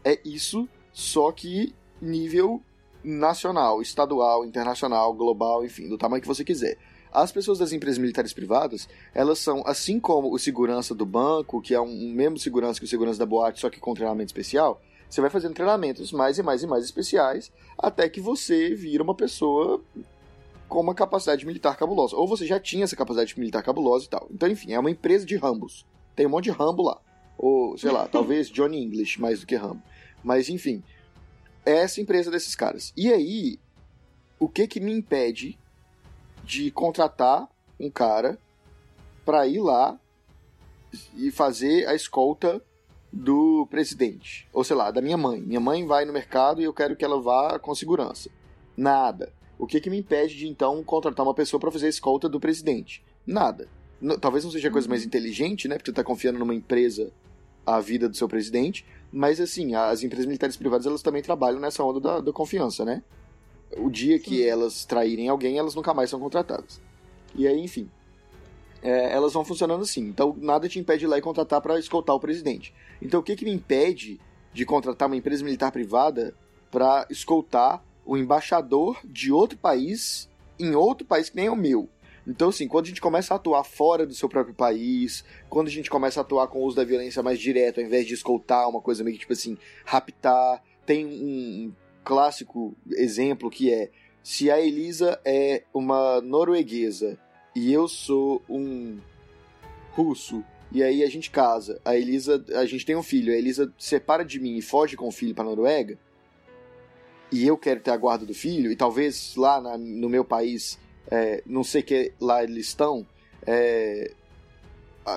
É 0.05 0.21
isso, 0.25 0.69
só 0.93 1.33
que 1.33 1.75
nível 2.01 2.63
nacional, 3.03 3.81
estadual, 3.81 4.45
internacional, 4.45 5.13
global, 5.15 5.65
enfim, 5.65 5.89
do 5.89 5.99
tamanho 5.99 6.21
que 6.21 6.29
você 6.29 6.45
quiser. 6.45 6.77
As 7.13 7.33
pessoas 7.33 7.59
das 7.59 7.73
empresas 7.73 7.99
militares 7.99 8.33
privadas, 8.33 8.89
elas 9.13 9.39
são, 9.39 9.63
assim 9.67 9.99
como 9.99 10.33
o 10.33 10.39
segurança 10.39 10.95
do 10.95 11.05
banco, 11.05 11.61
que 11.61 11.75
é 11.75 11.81
um, 11.81 12.13
mesmo 12.13 12.39
segurança 12.39 12.79
que 12.79 12.87
o 12.87 12.89
segurança 12.89 13.19
da 13.19 13.27
boate, 13.27 13.61
só 13.61 13.69
que 13.69 13.81
com 13.81 13.95
treinamento 13.95 14.29
especial, 14.29 14.81
você 15.09 15.21
vai 15.21 15.29
fazendo 15.29 15.55
treinamentos 15.55 16.13
mais 16.13 16.39
e 16.39 16.43
mais 16.43 16.63
e 16.63 16.67
mais 16.69 16.85
especiais, 16.85 17.51
até 17.77 18.09
que 18.09 18.21
você 18.21 18.75
vira 18.77 19.03
uma 19.03 19.15
pessoa 19.15 19.83
com 20.69 20.81
uma 20.81 20.95
capacidade 20.95 21.45
militar 21.45 21.77
cabulosa. 21.77 22.17
Ou 22.17 22.29
você 22.29 22.47
já 22.47 22.61
tinha 22.61 22.85
essa 22.85 22.95
capacidade 22.95 23.37
militar 23.37 23.61
cabulosa 23.61 24.05
e 24.05 24.09
tal. 24.09 24.29
Então, 24.31 24.49
enfim, 24.49 24.73
é 24.73 24.79
uma 24.79 24.91
empresa 24.91 25.27
de 25.27 25.37
Rambos. 25.37 25.85
Tem 26.15 26.27
um 26.27 26.31
monte 26.31 26.45
de 26.45 26.51
Rambo 26.53 26.85
lá. 26.85 27.01
Ou, 27.37 27.77
sei 27.77 27.91
lá, 27.91 28.07
talvez 28.13 28.49
Johnny 28.49 28.81
English 28.81 29.21
mais 29.21 29.41
do 29.41 29.47
que 29.47 29.57
Rambo. 29.57 29.83
Mas, 30.23 30.49
enfim, 30.49 30.81
é 31.65 31.79
essa 31.79 32.01
empresa 32.01 32.31
desses 32.31 32.55
caras. 32.55 32.93
E 32.97 33.13
aí, 33.13 33.59
o 34.39 34.49
que 34.49 34.67
que 34.67 34.81
me 34.81 34.93
impede 34.93 35.59
de 36.45 36.71
contratar 36.71 37.49
um 37.79 37.91
cara 37.91 38.39
pra 39.25 39.47
ir 39.47 39.61
lá 39.61 39.99
e 41.15 41.31
fazer 41.31 41.87
a 41.87 41.95
escolta 41.95 42.63
do 43.13 43.67
presidente? 43.71 44.49
Ou 44.53 44.65
sei 44.65 44.77
lá, 44.77 44.91
da 44.91 45.01
minha 45.01 45.17
mãe. 45.17 45.41
Minha 45.41 45.61
mãe 45.61 45.87
vai 45.87 46.05
no 46.05 46.13
mercado 46.13 46.61
e 46.61 46.65
eu 46.65 46.73
quero 46.73 46.97
que 46.97 47.05
ela 47.05 47.21
vá 47.21 47.59
com 47.59 47.75
segurança. 47.75 48.31
Nada. 48.77 49.33
O 49.59 49.67
que 49.67 49.81
que 49.81 49.91
me 49.91 49.99
impede 49.99 50.37
de 50.37 50.49
então 50.49 50.83
contratar 50.83 51.25
uma 51.25 51.35
pessoa 51.35 51.61
pra 51.61 51.71
fazer 51.71 51.87
a 51.87 51.91
escolta 51.91 52.29
do 52.29 52.41
presidente? 52.41 53.05
Nada. 53.27 53.69
Talvez 54.21 54.43
não 54.43 54.51
seja 54.51 54.69
a 54.69 54.73
coisa 54.73 54.89
mais 54.89 55.05
inteligente, 55.05 55.69
né? 55.69 55.77
Porque 55.77 55.91
você 55.91 55.95
tá 55.95 56.03
confiando 56.03 56.39
numa 56.39 56.55
empresa 56.55 57.13
a 57.67 57.79
vida 57.79 58.09
do 58.09 58.17
seu 58.17 58.27
presidente, 58.27 58.87
mas 59.13 59.41
assim, 59.41 59.75
as 59.75 60.03
empresas 60.03 60.27
militares 60.27 60.57
privadas 60.57 60.87
elas 60.87 61.03
também 61.03 61.23
trabalham 61.23 61.61
nessa 61.61 61.83
onda 61.83 62.01
da, 62.01 62.21
da 62.21 62.33
confiança, 62.33 62.85
né? 62.85 63.03
O 63.77 63.91
dia 63.91 64.19
que 64.19 64.39
Sim. 64.39 64.45
elas 64.45 64.85
traírem 64.85 65.29
alguém, 65.29 65.59
elas 65.59 65.75
nunca 65.75 65.95
mais 65.95 66.11
são 66.11 66.19
contratadas. 66.19 66.81
E 67.35 67.47
aí, 67.47 67.61
enfim, 67.61 67.89
é, 68.83 69.13
elas 69.13 69.33
vão 69.33 69.45
funcionando 69.45 69.83
assim. 69.83 70.03
Então, 70.03 70.37
nada 70.39 70.69
te 70.69 70.79
impede 70.79 71.01
de 71.01 71.05
ir 71.05 71.09
lá 71.09 71.19
e 71.19 71.23
contratar 71.23 71.61
para 71.61 71.79
escoltar 71.79 72.15
o 72.15 72.21
presidente. 72.21 72.75
Então, 73.01 73.21
o 73.21 73.23
que, 73.23 73.37
que 73.37 73.45
me 73.45 73.53
impede 73.53 74.21
de 74.53 74.65
contratar 74.65 75.09
uma 75.09 75.17
empresa 75.17 75.45
militar 75.45 75.71
privada 75.71 76.35
para 76.71 77.07
escoltar 77.11 77.83
o 78.05 78.17
embaixador 78.17 78.99
de 79.05 79.31
outro 79.31 79.59
país 79.59 80.29
em 80.59 80.75
outro 80.75 81.07
país 81.07 81.31
que 81.31 81.37
nem 81.37 81.47
é 81.47 81.51
o 81.51 81.57
meu? 81.57 81.89
Então, 82.27 82.51
assim, 82.51 82.69
quando 82.69 82.85
a 82.85 82.89
gente 82.89 83.01
começa 83.01 83.35
a 83.35 83.37
atuar 83.37 83.65
fora 83.65 84.07
do 84.07 84.15
seu 84.15 84.29
próprio 84.29 84.55
país, 84.55 85.25
quando 85.49 85.69
a 85.69 85.71
gente 85.71 85.91
começa 85.91 86.21
a 86.21 86.23
atuar 86.23 86.49
com 86.49 86.61
o 86.61 86.65
uso 86.65 86.77
da 86.77 86.85
violência 86.85 87.23
mais 87.23 87.39
direto, 87.39 87.81
ao 87.81 87.87
invés 87.87 88.07
de 88.07 88.15
escoltar 88.15 88.69
uma 88.69 88.81
coisa 88.81 89.03
meio 89.03 89.15
que, 89.15 89.21
tipo 89.21 89.33
assim, 89.33 89.57
raptar, 89.85 90.63
tem 90.85 91.07
um 91.07 91.73
clássico 92.05 92.75
exemplo 92.93 93.51
que 93.51 93.73
é 93.73 93.91
se 94.23 94.51
a 94.51 94.61
Elisa 94.61 95.19
é 95.25 95.63
uma 95.73 96.21
norueguesa 96.21 97.19
e 97.55 97.73
eu 97.73 97.89
sou 97.89 98.43
um 98.49 98.99
russo 99.93 100.45
e 100.73 100.83
aí 100.83 101.03
a 101.03 101.09
gente 101.09 101.31
casa, 101.31 101.81
a 101.85 101.97
Elisa, 101.97 102.45
a 102.55 102.65
gente 102.65 102.87
tem 102.87 102.95
um 102.95 103.03
filho, 103.03 103.33
a 103.33 103.37
Elisa 103.37 103.73
separa 103.79 104.25
de 104.25 104.39
mim 104.39 104.57
e 104.57 104.63
foge 104.63 104.97
com 104.97 105.09
o 105.09 105.13
filho 105.13 105.35
para 105.35 105.45
Noruega 105.45 105.99
e 107.33 107.47
eu 107.47 107.57
quero 107.57 107.81
ter 107.81 107.91
a 107.91 107.97
guarda 107.97 108.27
do 108.27 108.35
filho 108.35 108.71
e 108.71 108.77
talvez 108.77 109.35
lá 109.37 109.61
na- 109.61 109.79
no 109.79 110.09
meu 110.09 110.25
país, 110.25 110.79
é, 111.11 111.43
não 111.45 111.65
sei 111.65 111.83
que 111.83 112.13
lá 112.21 112.43
eles 112.45 112.67
estão, 112.67 113.07
é, 113.47 114.13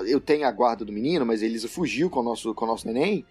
eu 0.08 0.20
tenho 0.20 0.48
a 0.48 0.52
guarda 0.52 0.84
do 0.84 0.92
menino, 0.92 1.26
mas 1.26 1.44
a 1.44 1.46
Elisa 1.46 1.68
fugiu 1.68 2.10
com 2.10 2.22
o 2.22 2.24
nosso, 2.24 2.54
com 2.54 2.66
o 2.66 2.68
nosso 2.68 2.88
neném. 2.88 3.26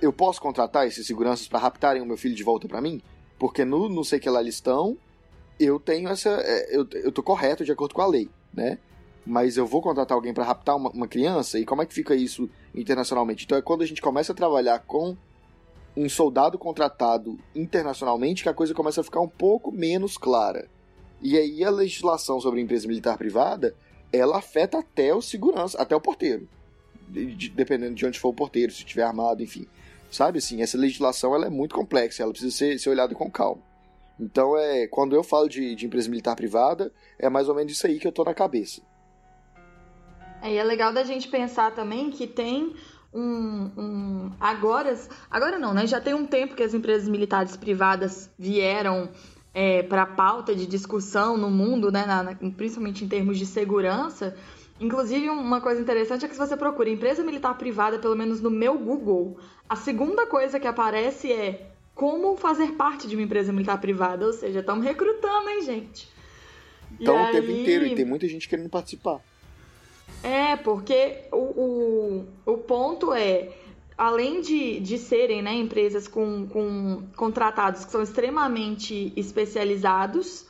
Eu 0.00 0.12
posso 0.12 0.40
contratar 0.40 0.86
esses 0.86 1.06
seguranças 1.06 1.48
para 1.48 1.58
raptarem 1.58 2.00
o 2.00 2.06
meu 2.06 2.16
filho 2.16 2.34
de 2.34 2.42
volta 2.42 2.68
para 2.68 2.80
mim? 2.80 3.02
Porque 3.38 3.64
no 3.64 3.88
não 3.88 4.04
sei 4.04 4.18
que 4.18 4.30
lá 4.30 4.40
eles 4.40 4.54
estão, 4.54 4.96
eu 5.58 5.78
tenho 5.78 6.08
essa. 6.08 6.30
É, 6.30 6.76
eu, 6.76 6.86
eu 6.92 7.12
tô 7.12 7.22
correto 7.22 7.64
de 7.64 7.72
acordo 7.72 7.94
com 7.94 8.02
a 8.02 8.06
lei, 8.06 8.28
né? 8.52 8.78
Mas 9.26 9.56
eu 9.56 9.66
vou 9.66 9.82
contratar 9.82 10.14
alguém 10.14 10.32
para 10.32 10.44
raptar 10.44 10.76
uma, 10.76 10.90
uma, 10.90 11.08
criança, 11.08 11.58
e 11.58 11.66
como 11.66 11.82
é 11.82 11.86
que 11.86 11.92
fica 11.92 12.14
isso 12.14 12.48
internacionalmente? 12.74 13.44
Então 13.44 13.58
é 13.58 13.62
quando 13.62 13.82
a 13.82 13.86
gente 13.86 14.00
começa 14.00 14.32
a 14.32 14.34
trabalhar 14.34 14.78
com 14.80 15.16
um 15.94 16.08
soldado 16.08 16.56
contratado 16.56 17.38
internacionalmente 17.54 18.42
que 18.42 18.48
a 18.48 18.54
coisa 18.54 18.72
começa 18.72 19.00
a 19.00 19.04
ficar 19.04 19.20
um 19.20 19.28
pouco 19.28 19.70
menos 19.70 20.16
clara. 20.16 20.68
E 21.20 21.36
aí 21.36 21.64
a 21.64 21.70
legislação 21.70 22.40
sobre 22.40 22.60
empresa 22.60 22.86
militar 22.86 23.16
privada, 23.18 23.74
ela 24.12 24.38
afeta 24.38 24.78
até 24.78 25.14
o 25.14 25.20
segurança, 25.20 25.80
até 25.80 25.94
o 25.94 26.00
porteiro. 26.00 26.48
De, 27.08 27.48
dependendo 27.48 27.94
de 27.94 28.06
onde 28.06 28.18
for 28.18 28.28
o 28.28 28.34
porteiro, 28.34 28.72
se 28.72 28.78
estiver 28.78 29.02
armado, 29.02 29.42
enfim. 29.42 29.66
Sabe 30.10 30.38
assim, 30.38 30.62
essa 30.62 30.78
legislação 30.78 31.34
ela 31.34 31.46
é 31.46 31.50
muito 31.50 31.74
complexa, 31.74 32.22
ela 32.22 32.32
precisa 32.32 32.54
ser, 32.56 32.78
ser 32.78 32.90
olhada 32.90 33.14
com 33.14 33.30
calma. 33.30 33.62
Então, 34.18 34.56
é, 34.56 34.86
quando 34.86 35.14
eu 35.14 35.22
falo 35.22 35.48
de, 35.48 35.74
de 35.74 35.86
empresa 35.86 36.10
militar 36.10 36.34
privada, 36.34 36.92
é 37.18 37.28
mais 37.28 37.48
ou 37.48 37.54
menos 37.54 37.72
isso 37.72 37.86
aí 37.86 37.98
que 37.98 38.06
eu 38.06 38.12
tô 38.12 38.24
na 38.24 38.34
cabeça. 38.34 38.82
É, 40.42 40.52
e 40.52 40.56
é 40.56 40.64
legal 40.64 40.92
da 40.92 41.04
gente 41.04 41.28
pensar 41.28 41.74
também 41.74 42.10
que 42.10 42.26
tem 42.26 42.74
um, 43.12 43.70
um, 43.76 44.32
agora 44.38 44.94
agora 45.30 45.58
não 45.58 45.72
né 45.72 45.86
já 45.86 45.98
tem 45.98 46.12
um 46.12 46.26
tempo 46.26 46.54
que 46.54 46.62
as 46.62 46.74
empresas 46.74 47.08
militares 47.08 47.56
privadas 47.56 48.30
vieram 48.38 49.08
é, 49.60 49.82
para 49.82 50.02
a 50.02 50.06
pauta 50.06 50.54
de 50.54 50.66
discussão 50.66 51.36
no 51.36 51.50
mundo 51.50 51.90
né 51.90 52.06
na, 52.06 52.22
na, 52.22 52.34
principalmente 52.34 53.04
em 53.04 53.08
termos 53.08 53.36
de 53.36 53.44
segurança. 53.44 54.36
Inclusive 54.80 55.28
uma 55.28 55.60
coisa 55.60 55.80
interessante 55.80 56.24
é 56.24 56.28
que 56.28 56.34
se 56.34 56.38
você 56.38 56.56
procura 56.56 56.88
empresa 56.88 57.24
militar 57.24 57.58
privada 57.58 57.98
pelo 57.98 58.14
menos 58.14 58.40
no 58.40 58.50
meu 58.50 58.78
Google 58.78 59.36
a 59.68 59.74
segunda 59.74 60.26
coisa 60.28 60.60
que 60.60 60.68
aparece 60.68 61.32
é 61.32 61.72
como 61.92 62.36
fazer 62.36 62.74
parte 62.74 63.08
de 63.08 63.16
uma 63.16 63.24
empresa 63.24 63.52
militar 63.52 63.80
privada. 63.80 64.24
Ou 64.26 64.32
seja 64.32 64.60
estamos 64.60 64.84
recrutando 64.84 65.50
hein 65.50 65.62
gente? 65.62 66.08
Então 67.00 67.20
o 67.20 67.32
tempo 67.32 67.50
inteiro 67.50 67.84
e 67.84 67.96
tem 67.96 68.04
muita 68.04 68.28
gente 68.28 68.48
querendo 68.48 68.68
participar. 68.68 69.18
É, 70.22 70.54
porque 70.56 71.24
o, 71.32 71.36
o, 71.36 72.26
o 72.46 72.58
ponto 72.58 73.12
é, 73.12 73.48
além 73.98 74.40
de, 74.40 74.78
de 74.78 74.96
serem 74.96 75.42
né, 75.42 75.52
empresas 75.54 76.06
com, 76.06 76.46
com 76.46 77.02
contratados 77.16 77.84
que 77.84 77.90
são 77.90 78.00
extremamente 78.00 79.12
especializados, 79.16 80.46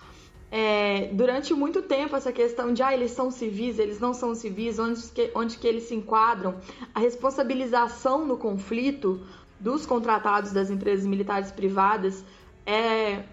é, 0.50 1.08
durante 1.12 1.54
muito 1.54 1.80
tempo 1.80 2.14
essa 2.14 2.30
questão 2.30 2.74
de 2.74 2.82
ah, 2.82 2.92
eles 2.92 3.10
são 3.12 3.30
civis, 3.30 3.78
eles 3.78 3.98
não 3.98 4.12
são 4.12 4.34
civis, 4.34 4.78
onde 4.78 5.02
que, 5.08 5.30
onde 5.34 5.56
que 5.56 5.66
eles 5.66 5.84
se 5.84 5.94
enquadram, 5.94 6.56
a 6.94 7.00
responsabilização 7.00 8.26
no 8.26 8.36
conflito 8.36 9.20
dos 9.58 9.86
contratados 9.86 10.52
das 10.52 10.70
empresas 10.70 11.06
militares 11.06 11.50
privadas 11.50 12.22
é, 12.66 13.24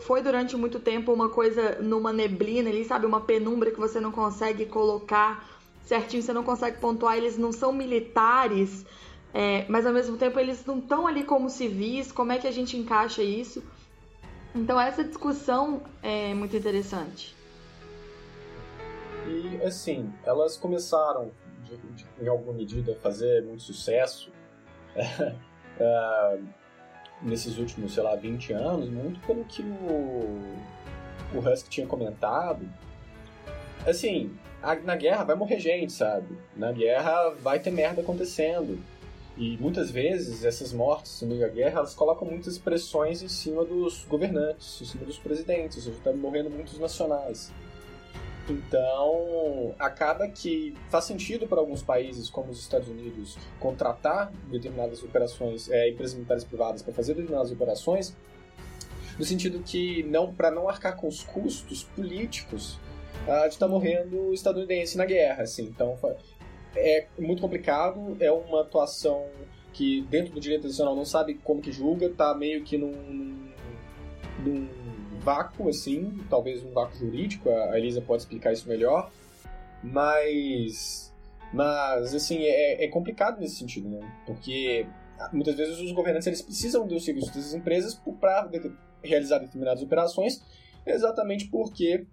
foi 0.00 0.22
durante 0.22 0.56
muito 0.56 0.78
tempo 0.78 1.10
uma 1.12 1.30
coisa 1.30 1.78
numa 1.80 2.12
neblina 2.12 2.68
ali, 2.68 2.84
sabe? 2.84 3.06
Uma 3.06 3.20
penumbra 3.22 3.70
que 3.70 3.80
você 3.80 3.98
não 3.98 4.12
consegue 4.12 4.66
colocar 4.66 5.59
certinho, 5.90 6.22
você 6.22 6.32
não 6.32 6.44
consegue 6.44 6.78
pontuar. 6.78 7.16
Eles 7.16 7.36
não 7.36 7.50
são 7.52 7.72
militares, 7.72 8.86
é, 9.34 9.64
mas 9.68 9.84
ao 9.84 9.92
mesmo 9.92 10.16
tempo 10.16 10.38
eles 10.38 10.64
não 10.64 10.78
estão 10.78 11.06
ali 11.06 11.24
como 11.24 11.50
civis. 11.50 12.12
Como 12.12 12.30
é 12.30 12.38
que 12.38 12.46
a 12.46 12.52
gente 12.52 12.76
encaixa 12.76 13.22
isso? 13.22 13.62
Então, 14.54 14.80
essa 14.80 15.02
discussão 15.04 15.82
é 16.02 16.32
muito 16.34 16.56
interessante. 16.56 17.36
E, 19.26 19.62
assim, 19.64 20.12
elas 20.24 20.56
começaram, 20.56 21.30
de, 21.64 21.76
de, 21.76 22.06
em 22.20 22.28
alguma 22.28 22.52
medida, 22.52 22.92
a 22.92 22.96
fazer 22.96 23.44
muito 23.44 23.62
sucesso. 23.62 24.32
uh, 24.96 26.42
nesses 27.22 27.58
últimos, 27.58 27.94
sei 27.94 28.02
lá, 28.02 28.16
20 28.16 28.52
anos, 28.52 28.88
muito 28.88 29.20
pelo 29.26 29.44
que 29.44 29.62
o, 29.62 30.40
o 31.34 31.38
Husk 31.38 31.68
tinha 31.68 31.86
comentado. 31.86 32.66
Assim, 33.86 34.36
na 34.84 34.96
guerra 34.96 35.24
vai 35.24 35.36
morrer 35.36 35.58
gente, 35.58 35.92
sabe? 35.92 36.36
Na 36.56 36.72
guerra 36.72 37.30
vai 37.30 37.58
ter 37.58 37.70
merda 37.70 38.02
acontecendo. 38.02 38.78
E 39.36 39.56
muitas 39.56 39.90
vezes 39.90 40.44
essas 40.44 40.72
mortes 40.72 41.22
no 41.22 41.28
meio 41.28 41.40
da 41.40 41.48
guerra, 41.48 41.78
elas 41.78 41.94
colocam 41.94 42.28
muitas 42.28 42.58
pressões 42.58 43.22
em 43.22 43.28
cima 43.28 43.64
dos 43.64 44.04
governantes, 44.04 44.82
em 44.82 44.84
cima 44.84 45.04
dos 45.04 45.18
presidentes, 45.18 45.78
ou 45.78 45.82
seja, 45.82 46.04
tá 46.04 46.12
morrendo 46.12 46.50
muitos 46.50 46.78
nacionais. 46.78 47.50
Então, 48.50 49.74
acaba 49.78 50.28
que 50.28 50.74
faz 50.88 51.04
sentido 51.04 51.46
para 51.46 51.60
alguns 51.60 51.82
países, 51.82 52.28
como 52.28 52.50
os 52.50 52.60
Estados 52.60 52.88
Unidos, 52.88 53.38
contratar 53.58 54.32
determinadas 54.50 55.02
operações, 55.02 55.70
é, 55.70 55.88
empresas 55.88 56.14
militares 56.14 56.44
privadas 56.44 56.82
para 56.82 56.92
fazer 56.92 57.14
determinadas 57.14 57.52
operações, 57.52 58.14
no 59.18 59.24
sentido 59.24 59.62
que 59.62 60.02
não 60.02 60.34
para 60.34 60.50
não 60.50 60.68
arcar 60.68 60.96
com 60.96 61.06
os 61.06 61.22
custos 61.22 61.84
políticos 61.84 62.78
uh, 63.22 63.48
de 63.48 63.54
estar 63.54 63.66
tá 63.66 63.68
morrendo 63.68 64.32
estadunidense 64.32 64.96
na 64.96 65.04
guerra, 65.04 65.42
assim. 65.42 65.64
Então, 65.64 65.96
é 66.76 67.06
muito 67.18 67.40
complicado, 67.40 68.16
é 68.20 68.30
uma 68.30 68.62
atuação 68.62 69.26
que 69.72 70.02
dentro 70.02 70.32
do 70.32 70.40
direito 70.40 70.66
nacional 70.66 70.96
não 70.96 71.04
sabe 71.04 71.34
como 71.34 71.60
que 71.60 71.72
julga, 71.72 72.10
tá 72.10 72.34
meio 72.34 72.62
que 72.64 72.76
num, 72.76 73.52
num 74.44 74.68
vácuo, 75.20 75.68
assim, 75.68 76.18
talvez 76.28 76.64
um 76.64 76.72
vácuo 76.72 76.96
jurídico, 76.96 77.48
a 77.48 77.78
Elisa 77.78 78.00
pode 78.00 78.22
explicar 78.22 78.52
isso 78.52 78.68
melhor, 78.68 79.10
mas, 79.82 81.14
mas 81.52 82.14
assim, 82.14 82.38
é, 82.42 82.84
é 82.84 82.88
complicado 82.88 83.40
nesse 83.40 83.56
sentido, 83.56 83.88
né? 83.88 84.00
Porque 84.26 84.86
muitas 85.32 85.54
vezes 85.54 85.78
os 85.78 85.92
governantes 85.92 86.26
eles 86.26 86.42
precisam 86.42 86.86
dos 86.86 87.04
serviços 87.04 87.30
dessas 87.30 87.54
empresas 87.54 88.00
para 88.20 88.50
realizar 89.02 89.38
determinadas 89.38 89.82
operações, 89.82 90.42
exatamente 90.86 91.46
porque 91.46 92.06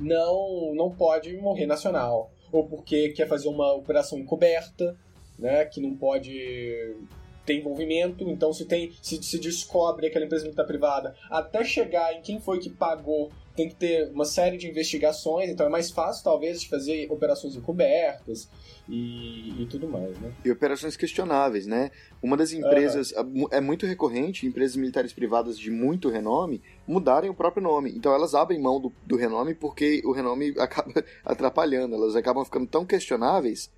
não, 0.00 0.74
não 0.74 0.90
pode 0.90 1.36
morrer 1.36 1.66
nacional, 1.66 2.30
ou 2.50 2.66
porque 2.66 3.10
quer 3.10 3.26
fazer 3.26 3.48
uma 3.48 3.72
operação 3.72 4.18
encoberta, 4.18 4.96
né, 5.38 5.64
que 5.64 5.80
não 5.80 5.96
pode 5.96 6.96
tem 7.44 7.60
envolvimento, 7.60 8.28
então 8.28 8.52
se 8.52 8.64
tem 8.64 8.92
se, 9.00 9.22
se 9.22 9.38
descobre 9.38 10.06
aquela 10.06 10.24
empresa 10.24 10.44
militar 10.44 10.64
privada, 10.64 11.14
até 11.30 11.64
chegar 11.64 12.14
em 12.14 12.22
quem 12.22 12.40
foi 12.40 12.58
que 12.58 12.70
pagou, 12.70 13.30
tem 13.54 13.68
que 13.68 13.74
ter 13.74 14.10
uma 14.10 14.24
série 14.24 14.56
de 14.56 14.68
investigações, 14.68 15.50
então 15.50 15.66
é 15.66 15.68
mais 15.68 15.90
fácil 15.90 16.24
talvez 16.24 16.62
de 16.62 16.68
fazer 16.68 17.06
operações 17.10 17.54
encobertas 17.54 18.48
e, 18.88 19.62
e 19.62 19.66
tudo 19.66 19.88
mais, 19.88 20.18
né? 20.18 20.32
E 20.44 20.50
operações 20.50 20.96
questionáveis, 20.96 21.66
né? 21.66 21.90
Uma 22.22 22.36
das 22.36 22.52
empresas 22.52 23.12
uhum. 23.12 23.46
é 23.50 23.60
muito 23.60 23.86
recorrente, 23.86 24.46
empresas 24.46 24.76
militares 24.76 25.12
privadas 25.12 25.58
de 25.58 25.70
muito 25.70 26.08
renome 26.08 26.62
mudarem 26.86 27.28
o 27.28 27.34
próprio 27.34 27.62
nome. 27.62 27.92
Então 27.94 28.14
elas 28.14 28.34
abrem 28.34 28.60
mão 28.60 28.80
do, 28.80 28.92
do 29.06 29.16
renome 29.16 29.54
porque 29.54 30.00
o 30.04 30.12
renome 30.12 30.54
acaba 30.58 31.04
atrapalhando, 31.24 31.94
elas 31.94 32.16
acabam 32.16 32.44
ficando 32.44 32.66
tão 32.66 32.86
questionáveis 32.86 33.70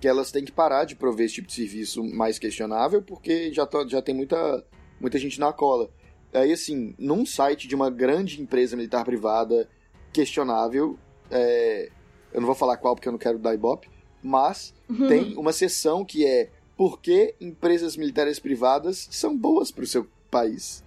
que 0.00 0.06
elas 0.06 0.30
têm 0.30 0.44
que 0.44 0.52
parar 0.52 0.84
de 0.84 0.94
prover 0.94 1.26
esse 1.26 1.34
tipo 1.34 1.48
de 1.48 1.54
serviço 1.54 2.04
mais 2.04 2.38
questionável, 2.38 3.02
porque 3.02 3.52
já, 3.52 3.66
tá, 3.66 3.84
já 3.86 4.00
tem 4.00 4.14
muita, 4.14 4.64
muita 5.00 5.18
gente 5.18 5.40
na 5.40 5.52
cola. 5.52 5.90
Aí, 6.32 6.52
assim, 6.52 6.94
num 6.98 7.24
site 7.24 7.66
de 7.66 7.74
uma 7.74 7.90
grande 7.90 8.40
empresa 8.40 8.76
militar 8.76 9.04
privada 9.04 9.68
questionável, 10.12 10.98
é, 11.30 11.90
eu 12.32 12.40
não 12.40 12.46
vou 12.46 12.54
falar 12.54 12.76
qual 12.76 12.94
porque 12.94 13.08
eu 13.08 13.12
não 13.12 13.18
quero 13.18 13.38
dar 13.38 13.54
ibope, 13.54 13.88
mas 14.22 14.74
uhum. 14.88 15.08
tem 15.08 15.36
uma 15.36 15.52
seção 15.52 16.04
que 16.04 16.26
é 16.26 16.50
por 16.76 17.00
que 17.00 17.34
empresas 17.40 17.96
militares 17.96 18.38
privadas 18.38 19.08
são 19.10 19.36
boas 19.36 19.70
para 19.70 19.84
o 19.84 19.86
seu 19.86 20.06
país. 20.30 20.84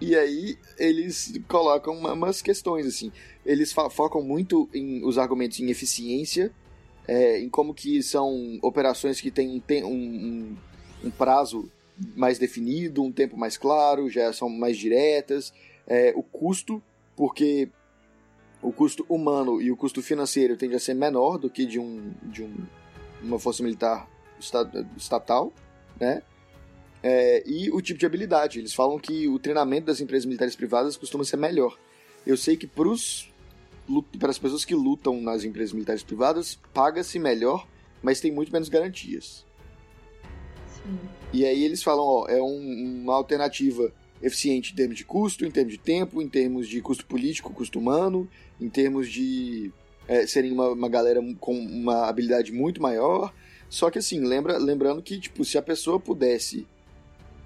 E 0.00 0.16
aí 0.16 0.58
eles 0.78 1.38
colocam 1.46 1.94
umas 1.94 2.40
questões 2.40 2.86
assim. 2.86 3.12
Eles 3.44 3.72
focam 3.72 4.22
muito 4.22 4.68
em 4.72 5.04
os 5.04 5.18
argumentos 5.18 5.60
em 5.60 5.70
eficiência 5.70 6.50
é, 7.06 7.40
em 7.40 7.48
como 7.48 7.74
que 7.74 8.02
são 8.02 8.58
operações 8.62 9.20
que 9.20 9.30
têm 9.30 9.62
um, 9.82 9.90
um, 9.90 10.56
um, 11.04 11.10
prazo 11.10 11.70
mais 12.16 12.38
definido, 12.38 13.02
um 13.02 13.12
tempo 13.12 13.36
mais 13.36 13.56
claro, 13.56 14.08
já 14.08 14.32
são 14.32 14.48
mais 14.48 14.76
diretas, 14.76 15.52
é, 15.86 16.12
o 16.16 16.22
custo, 16.22 16.82
porque 17.16 17.68
o 18.62 18.72
custo 18.72 19.04
humano 19.08 19.60
e 19.60 19.70
o 19.70 19.76
custo 19.76 20.02
financeiro 20.02 20.56
tende 20.56 20.74
a 20.74 20.78
ser 20.78 20.94
menor 20.94 21.38
do 21.38 21.50
que 21.50 21.64
de, 21.64 21.78
um, 21.78 22.12
de 22.22 22.42
um, 22.42 22.54
uma 23.22 23.38
força 23.38 23.62
militar 23.62 24.08
estatal, 24.96 25.52
né? 25.98 26.22
É, 27.02 27.42
e 27.46 27.70
o 27.70 27.80
tipo 27.80 27.98
de 27.98 28.04
habilidade. 28.04 28.58
Eles 28.58 28.74
falam 28.74 28.98
que 28.98 29.26
o 29.26 29.38
treinamento 29.38 29.86
das 29.86 30.00
empresas 30.00 30.26
militares 30.26 30.54
privadas 30.54 30.96
costuma 30.96 31.24
ser 31.24 31.36
melhor. 31.36 31.78
Eu 32.26 32.36
sei 32.36 32.56
que 32.56 32.66
para 32.66 32.88
os 32.88 33.29
para 34.18 34.30
as 34.30 34.38
pessoas 34.38 34.64
que 34.64 34.74
lutam 34.74 35.20
nas 35.20 35.44
empresas 35.44 35.72
militares 35.72 36.02
privadas, 36.02 36.58
paga-se 36.72 37.18
melhor, 37.18 37.66
mas 38.02 38.20
tem 38.20 38.30
muito 38.30 38.52
menos 38.52 38.68
garantias. 38.68 39.44
Sim. 40.66 40.98
E 41.32 41.44
aí 41.44 41.64
eles 41.64 41.82
falam, 41.82 42.04
ó, 42.04 42.26
é 42.28 42.42
um, 42.42 43.02
uma 43.02 43.14
alternativa 43.14 43.92
eficiente 44.22 44.72
em 44.72 44.76
termos 44.76 44.96
de 44.96 45.04
custo, 45.04 45.44
em 45.44 45.50
termos 45.50 45.72
de 45.72 45.78
tempo, 45.78 46.20
em 46.20 46.28
termos 46.28 46.68
de 46.68 46.80
custo 46.80 47.06
político, 47.06 47.52
custo 47.52 47.78
humano, 47.78 48.28
em 48.60 48.68
termos 48.68 49.10
de 49.10 49.72
é, 50.06 50.26
serem 50.26 50.52
uma, 50.52 50.68
uma 50.68 50.88
galera 50.88 51.20
com 51.38 51.56
uma 51.56 52.08
habilidade 52.08 52.52
muito 52.52 52.82
maior. 52.82 53.32
Só 53.68 53.90
que 53.90 53.98
assim, 53.98 54.20
lembra, 54.20 54.58
lembrando 54.58 55.02
que 55.02 55.18
tipo, 55.18 55.44
se 55.44 55.56
a 55.56 55.62
pessoa 55.62 56.00
pudesse 56.00 56.66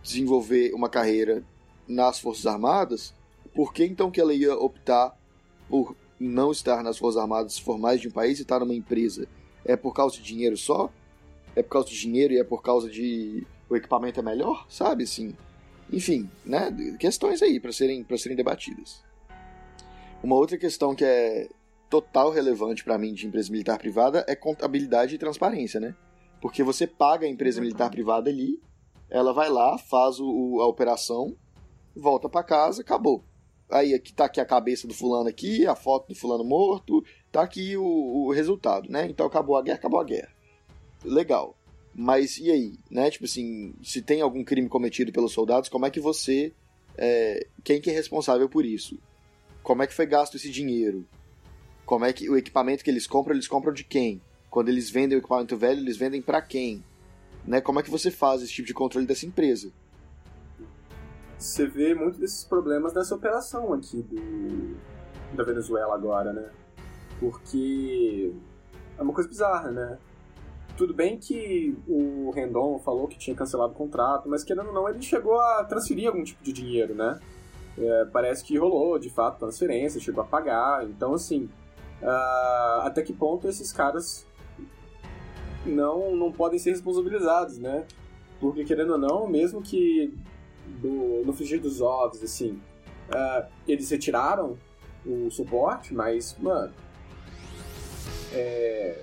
desenvolver 0.03 0.73
uma 0.75 0.89
carreira 0.89 1.45
nas 1.87 2.19
Forças 2.19 2.47
Armadas, 2.47 3.15
por 3.55 3.73
que 3.73 3.85
então 3.85 4.11
que 4.11 4.21
ela 4.21 4.35
ia 4.35 4.55
optar 4.55 5.17
por 5.69 5.95
não 6.29 6.51
estar 6.51 6.83
nas 6.83 6.99
Forças 6.99 7.21
Armadas 7.21 7.59
formais 7.59 8.01
de 8.01 8.09
um 8.09 8.11
país 8.11 8.39
e 8.39 8.43
estar 8.43 8.61
numa 8.61 8.75
empresa? 8.75 9.27
É 9.65 9.77
por 9.77 9.95
causa 9.95 10.17
de 10.17 10.23
dinheiro 10.23 10.57
só? 10.57 10.91
É 11.57 11.63
por 11.63 11.71
causa 11.71 11.89
de 11.89 11.99
dinheiro 11.99 12.35
e 12.35 12.39
é 12.39 12.45
por 12.45 12.63
causa 12.63 12.89
de 12.89 13.47
o 13.69 13.77
equipamento 13.77 14.21
é 14.21 14.23
melhor? 14.23 14.67
Sabe, 14.69 15.05
assim... 15.05 15.35
Enfim, 15.93 16.31
né? 16.45 16.75
Questões 16.99 17.43
aí 17.43 17.61
para 17.61 17.71
serem, 17.71 18.05
serem 18.17 18.37
debatidas. 18.37 19.05
Uma 20.23 20.35
outra 20.35 20.57
questão 20.57 20.95
que 20.95 21.05
é 21.05 21.49
total 21.91 22.31
relevante 22.31 22.83
para 22.83 22.99
mim 22.99 23.13
de 23.13 23.27
empresa 23.27 23.53
militar 23.53 23.79
privada 23.79 24.25
é 24.27 24.35
contabilidade 24.35 25.15
e 25.15 25.19
transparência, 25.19 25.79
né? 25.79 25.95
Porque 26.41 26.63
você 26.63 26.87
paga 26.87 27.27
a 27.27 27.29
empresa 27.29 27.61
militar 27.61 27.91
privada 27.91 28.31
ali, 28.31 28.61
ela 29.09 29.33
vai 29.33 29.51
lá, 29.51 29.79
faz 29.79 30.19
o, 30.19 30.61
a 30.61 30.67
operação, 30.67 31.37
volta 31.95 32.29
para 32.29 32.43
casa, 32.43 32.83
acabou. 32.83 33.23
Aí 33.71 33.95
aqui 33.95 34.13
tá 34.13 34.27
aqui 34.27 34.41
a 34.41 34.45
cabeça 34.45 34.87
do 34.87 34.95
fulano 34.95 35.29
aqui, 35.29 35.67
a 35.67 35.75
foto 35.75 36.09
do 36.09 36.15
fulano 36.15 36.45
morto, 36.45 37.05
tá 37.33 37.43
aqui 37.43 37.77
o, 37.77 38.27
o 38.27 38.33
resultado, 38.33 38.91
né? 38.91 39.07
Então 39.09 39.27
acabou 39.27 39.57
a 39.57 39.63
guerra, 39.63 39.79
acabou 39.79 40.01
a 40.01 40.05
guerra. 40.05 40.31
Legal. 41.05 41.57
Mas 41.95 42.39
e 42.39 42.51
aí, 42.51 42.75
né? 42.91 43.11
Tipo 43.11 43.25
assim, 43.25 43.75
se 43.83 44.03
tem 44.03 44.21
algum 44.21 44.45
crime 44.45 44.69
cometido 44.69 45.13
pelos 45.13 45.33
soldados, 45.33 45.69
como 45.69 45.87
é 45.87 45.91
que 45.91 46.01
você. 46.01 46.53
É, 46.97 47.47
quem 47.63 47.81
que 47.81 47.91
é 47.91 47.93
responsável 47.93 48.49
por 48.49 48.65
isso? 48.65 48.99
Como 49.63 49.83
é 49.83 49.87
que 49.87 49.95
foi 49.95 50.07
gasto 50.07 50.37
esse 50.37 50.51
dinheiro? 50.51 51.07
Como 51.87 52.05
é 52.05 52.13
que 52.13 52.29
o 52.29 52.37
equipamento 52.37 52.85
que 52.85 52.91
eles 52.91 53.07
compram, 53.07 53.35
eles 53.35 53.49
compram 53.49 53.73
de 53.73 53.85
quem? 53.85 54.21
Quando 54.51 54.69
eles 54.69 54.91
vendem 54.91 55.17
o 55.17 55.21
equipamento 55.21 55.57
velho, 55.57 55.81
eles 55.81 55.97
vendem 55.97 56.23
para 56.23 56.41
quem? 56.41 56.83
Né? 57.47 57.61
Como 57.61 57.81
é 57.81 57.83
que 57.83 57.91
você 57.91 58.11
faz 58.11 58.43
esse 58.43 58.53
tipo 58.53 58.69
de 58.69 58.75
controle 58.75 59.07
dessa 59.07 59.27
empresa? 59.27 59.73
Você 61.45 61.67
vê 61.67 61.95
muito 61.95 62.19
desses 62.19 62.43
problemas 62.43 62.95
nessa 62.95 63.15
operação 63.15 63.75
aqui 63.75 64.01
do, 64.01 64.79
da 65.37 65.45
Venezuela 65.45 65.95
agora, 65.95 66.33
né? 66.33 66.51
Porque 67.21 68.33
é 68.97 69.03
uma 69.03 69.13
coisa 69.13 69.29
bizarra, 69.29 69.71
né? 69.71 69.99
Tudo 70.75 70.95
bem 70.95 71.19
que 71.19 71.77
o 71.87 72.31
Rendon 72.31 72.79
falou 72.79 73.07
que 73.07 73.19
tinha 73.19 73.37
cancelado 73.37 73.75
o 73.75 73.77
contrato, 73.77 74.27
mas 74.27 74.43
querendo 74.43 74.69
ou 74.69 74.73
não, 74.73 74.89
ele 74.89 75.03
chegou 75.03 75.39
a 75.39 75.63
transferir 75.65 76.09
algum 76.09 76.25
tipo 76.25 76.43
de 76.43 76.51
dinheiro, 76.51 76.95
né? 76.95 77.21
É, 77.77 78.07
parece 78.07 78.43
que 78.43 78.57
rolou, 78.57 78.99
de 78.99 79.11
fato, 79.11 79.39
transferência, 79.39 80.01
chegou 80.01 80.25
a 80.25 80.27
pagar. 80.27 80.83
Então, 80.89 81.13
assim, 81.13 81.51
uh, 82.01 82.81
até 82.87 83.03
que 83.03 83.13
ponto 83.13 83.47
esses 83.47 83.71
caras 83.71 84.27
não, 85.67 86.17
não 86.17 86.33
podem 86.33 86.59
ser 86.59 86.71
responsabilizados, 86.71 87.59
né? 87.59 87.85
Porque, 88.41 88.65
querendo 88.65 88.93
ou 88.93 88.99
não, 88.99 89.29
mesmo 89.29 89.61
que 89.61 90.11
do, 90.67 91.23
no 91.25 91.33
frigir 91.33 91.61
dos 91.61 91.81
ovos, 91.81 92.23
assim, 92.23 92.61
uh, 93.11 93.47
eles 93.67 93.91
retiraram 93.91 94.59
o 95.05 95.31
suporte, 95.31 95.95
mas, 95.95 96.37
mano, 96.39 96.73
é, 98.33 99.03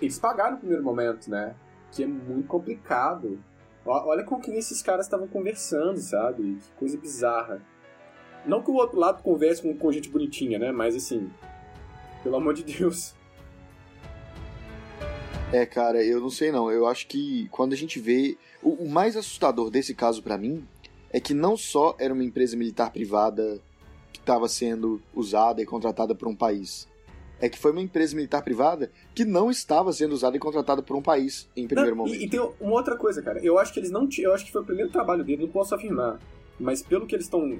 eles 0.00 0.18
pagaram 0.18 0.52
no 0.52 0.58
primeiro 0.58 0.82
momento, 0.82 1.30
né? 1.30 1.54
Que 1.92 2.04
é 2.04 2.06
muito 2.06 2.48
complicado. 2.48 3.38
Olha 3.84 4.24
com 4.24 4.40
quem 4.40 4.56
esses 4.56 4.82
caras 4.82 5.06
estavam 5.06 5.28
conversando, 5.28 5.98
sabe? 5.98 6.56
Que 6.56 6.70
coisa 6.78 6.96
bizarra. 6.96 7.60
Não 8.46 8.62
que 8.62 8.70
o 8.70 8.74
outro 8.74 8.98
lado 8.98 9.22
converse 9.22 9.60
com, 9.62 9.76
com 9.76 9.92
gente 9.92 10.08
bonitinha, 10.08 10.58
né? 10.58 10.72
Mas 10.72 10.96
assim, 10.96 11.30
pelo 12.22 12.36
amor 12.36 12.54
de 12.54 12.64
Deus. 12.64 13.14
É, 15.52 15.64
cara, 15.66 16.02
eu 16.02 16.20
não 16.20 16.30
sei 16.30 16.50
não. 16.50 16.70
Eu 16.70 16.86
acho 16.86 17.06
que 17.06 17.48
quando 17.50 17.72
a 17.74 17.76
gente 17.76 18.00
vê. 18.00 18.36
O, 18.62 18.70
o 18.84 18.88
mais 18.88 19.16
assustador 19.16 19.70
desse 19.70 19.94
caso 19.94 20.22
para 20.22 20.38
mim 20.38 20.66
é 21.14 21.20
que 21.20 21.32
não 21.32 21.56
só 21.56 21.94
era 21.96 22.12
uma 22.12 22.24
empresa 22.24 22.56
militar 22.56 22.90
privada 22.90 23.60
que 24.12 24.18
estava 24.18 24.48
sendo 24.48 25.00
usada 25.14 25.62
e 25.62 25.64
contratada 25.64 26.12
por 26.12 26.26
um 26.26 26.34
país 26.34 26.88
é 27.40 27.48
que 27.48 27.58
foi 27.58 27.72
uma 27.72 27.80
empresa 27.80 28.16
militar 28.16 28.42
privada 28.42 28.90
que 29.14 29.24
não 29.24 29.50
estava 29.50 29.92
sendo 29.92 30.12
usada 30.12 30.36
e 30.36 30.40
contratada 30.40 30.82
por 30.82 30.96
um 30.96 31.02
país 31.02 31.48
em 31.56 31.66
primeiro 31.66 31.90
não, 31.94 32.04
momento. 32.04 32.18
E, 32.18 32.24
e, 32.24 32.28
tem 32.28 32.40
uma 32.40 32.72
outra 32.72 32.96
coisa, 32.96 33.20
cara. 33.22 33.38
Eu 33.44 33.58
acho 33.58 33.72
que 33.72 33.80
eles 33.80 33.90
não 33.90 34.08
eu 34.18 34.32
acho 34.32 34.44
que 34.44 34.52
foi 34.52 34.62
o 34.62 34.64
primeiro 34.64 34.90
trabalho 34.90 35.22
dele, 35.22 35.42
não 35.42 35.50
posso 35.50 35.74
afirmar. 35.74 36.18
Mas 36.58 36.82
pelo 36.82 37.06
que 37.06 37.14
eles 37.14 37.26
estão 37.26 37.58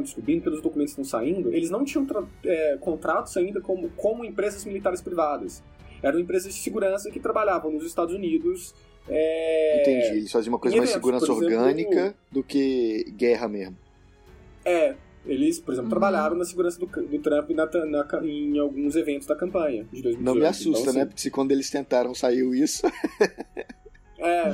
descobrindo, 0.00 0.44
pelos 0.44 0.62
documentos 0.62 0.94
que 0.94 1.00
estão 1.00 1.20
saindo, 1.20 1.52
eles 1.52 1.68
não 1.68 1.84
tinham 1.84 2.06
é, 2.44 2.78
contratos 2.80 3.36
ainda 3.36 3.60
como, 3.60 3.90
como 3.90 4.24
empresas 4.24 4.64
militares 4.64 5.00
privadas. 5.00 5.62
Eram 6.02 6.18
empresas 6.18 6.54
de 6.54 6.60
segurança 6.60 7.10
que 7.10 7.20
trabalhavam 7.20 7.72
nos 7.72 7.84
Estados 7.84 8.14
Unidos. 8.14 8.74
É... 9.10 9.80
Entendi, 9.82 10.18
eles 10.18 10.32
faziam 10.32 10.52
uma 10.52 10.58
coisa 10.58 10.76
mais 10.76 10.90
segurança 10.90 11.24
exemplo, 11.24 11.44
orgânica 11.44 12.14
do 12.30 12.42
que 12.42 13.12
guerra 13.16 13.48
mesmo. 13.48 13.76
É, 14.64 14.94
eles, 15.26 15.58
por 15.58 15.72
exemplo, 15.72 15.86
uhum. 15.86 15.90
trabalharam 15.90 16.36
na 16.36 16.44
segurança 16.44 16.78
do, 16.78 16.86
do 16.86 17.18
Trump 17.18 17.50
na, 17.50 17.66
na, 17.66 18.24
em 18.24 18.58
alguns 18.58 18.96
eventos 18.96 19.26
da 19.26 19.36
campanha 19.36 19.84
de 19.92 20.02
2018. 20.02 20.22
Não 20.22 20.34
me 20.34 20.46
assusta, 20.46 20.82
então, 20.82 20.92
né? 20.94 21.00
assim... 21.00 21.08
Porque 21.08 21.20
se 21.20 21.30
quando 21.30 21.52
eles 21.52 21.68
tentaram 21.68 22.14
saiu 22.14 22.54
isso. 22.54 22.86
é. 24.18 24.52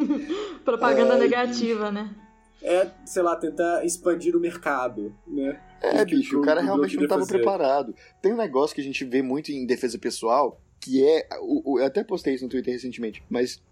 Propaganda 0.64 1.14
é, 1.14 1.18
negativa, 1.18 1.90
né? 1.90 2.14
É, 2.62 2.88
sei 3.04 3.22
lá, 3.22 3.36
tentar 3.36 3.84
expandir 3.84 4.36
o 4.36 4.40
mercado, 4.40 5.14
né? 5.26 5.60
É, 5.80 6.04
que, 6.04 6.16
bicho, 6.16 6.30
que 6.30 6.36
o, 6.36 6.42
cara 6.42 6.60
realmente 6.60 6.96
não 6.96 7.04
estava 7.04 7.26
preparado. 7.26 7.94
Tem 8.22 8.32
um 8.32 8.36
negócio 8.36 8.74
que 8.74 8.80
a 8.80 8.84
gente 8.84 9.04
vê 9.04 9.22
muito 9.22 9.52
em 9.52 9.66
defesa 9.66 9.98
pessoal, 9.98 10.60
que 10.80 11.04
é. 11.04 11.28
Eu 11.30 11.84
até 11.84 12.02
postei 12.02 12.34
isso 12.34 12.44
no 12.44 12.50
Twitter 12.50 12.72
recentemente, 12.72 13.22
mas. 13.28 13.62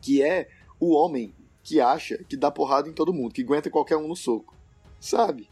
Que 0.00 0.22
é 0.22 0.48
o 0.80 0.94
homem 0.94 1.34
que 1.62 1.80
acha 1.80 2.16
que 2.24 2.36
dá 2.36 2.50
porrada 2.50 2.88
em 2.88 2.92
todo 2.92 3.12
mundo, 3.12 3.32
que 3.34 3.42
aguenta 3.42 3.68
qualquer 3.68 3.96
um 3.96 4.08
no 4.08 4.16
soco. 4.16 4.54
Sabe? 5.00 5.48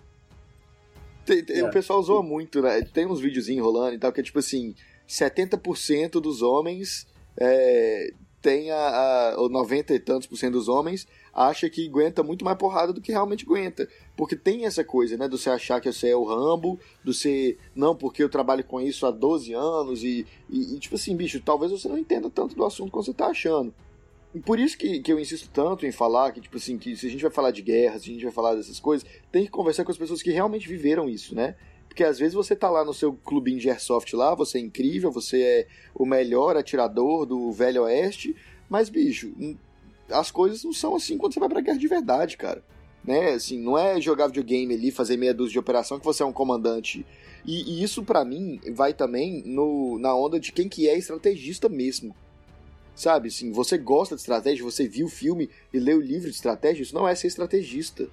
Tem, 1.25 1.45
tem, 1.45 1.59
é. 1.59 1.65
O 1.65 1.71
pessoal 1.71 2.03
zoa 2.03 2.23
muito, 2.23 2.63
né? 2.63 2.81
Tem 2.83 3.07
uns 3.07 3.21
videozinhos 3.21 3.65
rolando 3.65 3.95
e 3.95 3.99
tal, 3.99 4.13
que 4.13 4.21
é 4.21 4.25
tipo 4.25 4.39
assim: 4.39 4.75
70% 5.09 6.13
dos 6.21 6.41
homens 6.41 7.07
é, 7.37 8.13
tem 8.41 8.71
a, 8.71 8.77
a. 8.77 9.41
ou 9.41 9.49
90 9.49 9.93
e 9.93 9.99
tantos 9.99 10.27
por 10.27 10.37
cento 10.37 10.53
dos 10.53 10.69
homens 10.69 11.07
acha 11.35 11.69
que 11.69 11.87
aguenta 11.87 12.23
muito 12.23 12.45
mais 12.45 12.57
porrada 12.57 12.93
do 12.93 13.01
que 13.01 13.13
realmente 13.13 13.45
aguenta. 13.45 13.89
Porque 14.17 14.35
tem 14.35 14.65
essa 14.65 14.83
coisa, 14.85 15.17
né? 15.17 15.29
Do 15.29 15.37
você 15.37 15.51
achar 15.51 15.81
que 15.81 15.93
você 15.93 16.11
é 16.11 16.17
o 16.17 16.25
Rambo, 16.25 16.79
do 17.05 17.13
você. 17.13 17.59
Não, 17.75 17.95
porque 17.95 18.23
eu 18.23 18.29
trabalho 18.29 18.65
com 18.65 18.81
isso 18.81 19.05
há 19.05 19.11
12 19.11 19.53
anos 19.53 20.03
e, 20.03 20.25
e, 20.49 20.75
e 20.75 20.79
tipo 20.79 20.95
assim, 20.95 21.15
bicho, 21.15 21.43
talvez 21.45 21.73
você 21.73 21.89
não 21.89 21.99
entenda 21.99 22.31
tanto 22.31 22.55
do 22.55 22.65
assunto 22.65 22.91
quanto 22.91 23.07
você 23.07 23.13
tá 23.13 23.27
achando. 23.27 23.75
E 24.37 24.41
por 24.41 24.61
isso 24.61 24.77
que, 24.77 25.01
que 25.01 25.11
eu 25.11 25.19
insisto 25.19 25.49
tanto 25.49 25.87
em 25.87 25.91
falar 25.91 26.31
que, 26.31 26.43
tipo 26.43 26.59
assim, 26.59 26.77
que 26.77 26.95
se 26.95 27.07
a 27.07 27.11
gente 27.11 27.23
vai 27.23 27.31
falar 27.31 27.51
de 27.51 27.63
guerra, 27.63 27.99
se 27.99 28.11
a 28.11 28.13
gente 28.13 28.23
vai 28.23 28.31
falar 28.31 28.55
dessas 28.55 28.79
coisas, 28.79 29.09
tem 29.33 29.47
que 29.47 29.51
conversar 29.51 29.83
com 29.83 29.91
as 29.91 29.97
pessoas 29.97 30.21
que 30.21 30.31
realmente 30.31 30.69
viveram 30.69 31.09
isso, 31.09 31.35
né? 31.35 31.55
Porque 31.89 32.05
às 32.05 32.19
vezes 32.19 32.35
você 32.35 32.55
tá 32.55 32.69
lá 32.69 32.85
no 32.85 32.93
seu 32.93 33.15
clubinho 33.15 33.59
de 33.59 33.71
airsoft 33.71 34.13
lá, 34.13 34.35
você 34.35 34.59
é 34.59 34.61
incrível, 34.61 35.11
você 35.11 35.41
é 35.41 35.67
o 35.95 36.05
melhor 36.05 36.55
atirador 36.55 37.25
do 37.25 37.51
Velho 37.51 37.85
Oeste, 37.85 38.37
mas, 38.69 38.91
bicho, 38.91 39.33
as 40.11 40.31
coisas 40.31 40.63
não 40.63 40.73
são 40.75 40.95
assim 40.95 41.17
quando 41.17 41.33
você 41.33 41.41
vai 41.41 41.49
pra 41.49 41.63
guerra 41.63 41.79
de 41.79 41.89
verdade, 41.89 42.37
cara. 42.37 42.63
Né? 43.03 43.31
Assim, 43.31 43.59
não 43.59 43.79
é 43.79 43.99
jogar 44.03 44.27
videogame 44.27 44.75
ali, 44.75 44.91
fazer 44.91 45.17
meia 45.17 45.33
dúzia 45.33 45.53
de 45.53 45.59
operação 45.61 45.99
que 45.99 46.05
você 46.05 46.23
é 46.23 46.27
um 46.27 46.33
comandante. 46.33 47.07
E, 47.43 47.73
e 47.73 47.83
isso, 47.83 48.05
para 48.05 48.23
mim, 48.23 48.61
vai 48.75 48.93
também 48.93 49.43
no, 49.47 49.99
na 49.99 50.15
onda 50.15 50.39
de 50.39 50.53
quem 50.53 50.69
que 50.69 50.87
é 50.87 50.99
estrategista 50.99 51.71
mesmo. 51.71 52.15
Sabe, 52.97 53.29
assim, 53.29 53.53
você 53.53 53.77
gosta 53.77 54.15
de 54.15 54.23
estratégia, 54.23 54.65
você 54.65 54.89
viu 54.89 55.05
o 55.05 55.11
filme 55.11 55.51
e 55.71 55.79
leu 55.79 55.99
o 55.99 56.01
livro 56.01 56.31
de 56.31 56.35
estratégia, 56.35 56.83
isso 56.83 56.95
não 56.95 57.07
é 57.07 57.15
ser 57.15 57.27
estrategista. 57.27 58.09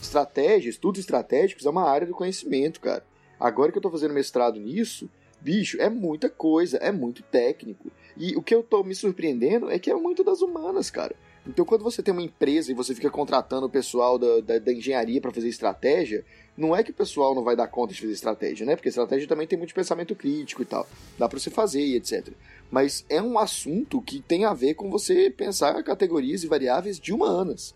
Estratégia, 0.00 0.70
estudos 0.70 1.00
estratégicos 1.00 1.66
é 1.66 1.70
uma 1.70 1.84
área 1.84 2.06
do 2.06 2.14
conhecimento, 2.14 2.80
cara. 2.80 3.04
Agora 3.38 3.70
que 3.70 3.76
eu 3.76 3.82
tô 3.82 3.90
fazendo 3.90 4.14
mestrado 4.14 4.58
nisso, 4.58 5.08
bicho, 5.38 5.78
é 5.78 5.90
muita 5.90 6.30
coisa, 6.30 6.78
é 6.78 6.90
muito 6.90 7.22
técnico. 7.22 7.90
E 8.16 8.34
o 8.36 8.42
que 8.42 8.54
eu 8.54 8.62
tô 8.62 8.82
me 8.82 8.94
surpreendendo 8.94 9.70
é 9.70 9.78
que 9.78 9.90
é 9.90 9.94
muito 9.94 10.24
das 10.24 10.40
humanas, 10.40 10.90
cara. 10.90 11.14
Então, 11.46 11.64
quando 11.64 11.82
você 11.82 12.02
tem 12.02 12.12
uma 12.12 12.22
empresa 12.22 12.70
e 12.70 12.74
você 12.74 12.94
fica 12.94 13.08
contratando 13.10 13.66
o 13.66 13.70
pessoal 13.70 14.18
da, 14.18 14.40
da, 14.40 14.58
da 14.58 14.72
engenharia 14.72 15.20
para 15.20 15.30
fazer 15.30 15.48
estratégia, 15.48 16.24
não 16.56 16.76
é 16.76 16.82
que 16.82 16.90
o 16.90 16.94
pessoal 16.94 17.34
não 17.34 17.42
vai 17.42 17.56
dar 17.56 17.66
conta 17.66 17.94
de 17.94 18.00
fazer 18.00 18.12
estratégia, 18.12 18.66
né? 18.66 18.76
Porque 18.76 18.90
estratégia 18.90 19.26
também 19.26 19.46
tem 19.46 19.58
muito 19.58 19.74
pensamento 19.74 20.14
crítico 20.14 20.60
e 20.60 20.66
tal. 20.66 20.86
Dá 21.18 21.28
para 21.28 21.38
você 21.38 21.50
fazer 21.50 21.80
e 21.80 21.96
etc. 21.96 22.28
Mas 22.70 23.04
é 23.08 23.20
um 23.20 23.38
assunto 23.38 24.00
que 24.00 24.20
tem 24.20 24.44
a 24.44 24.54
ver 24.54 24.74
com 24.74 24.90
você 24.90 25.30
pensar 25.30 25.82
categorias 25.82 26.44
e 26.44 26.46
variáveis 26.46 27.00
de 27.00 27.12
humanas. 27.12 27.74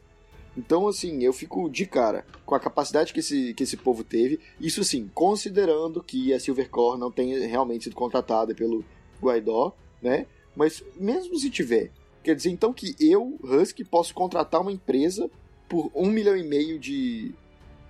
Então, 0.57 0.87
assim, 0.87 1.23
eu 1.25 1.33
fico 1.33 1.69
de 1.69 1.85
cara 1.85 2.25
com 2.47 2.55
a 2.55 2.61
capacidade 2.61 3.13
que 3.13 3.21
esse, 3.21 3.53
que 3.55 3.65
esse 3.65 3.77
povo 3.77 4.05
teve. 4.05 4.39
Isso, 4.61 4.81
assim, 4.81 5.11
considerando 5.13 6.03
que 6.03 6.33
a 6.33 6.39
Silvercore 6.39 6.99
não 6.99 7.11
tenha 7.11 7.45
realmente 7.47 7.85
sido 7.85 7.97
contratada 7.97 8.55
pelo 8.55 8.85
Guaidó, 9.21 9.75
né? 10.01 10.27
Mas 10.55 10.85
mesmo 10.95 11.37
se 11.37 11.51
tiver, 11.51 11.91
quer 12.23 12.37
dizer 12.37 12.51
então 12.51 12.73
que 12.73 12.95
eu, 13.01 13.37
Husky, 13.43 13.85
posso 13.85 14.15
contratar 14.15 14.61
uma 14.61 14.71
empresa 14.71 15.29
por 15.69 15.91
um 15.93 16.07
milhão 16.07 16.37
e 16.37 16.45
meio 16.45 16.79
de, 16.79 17.35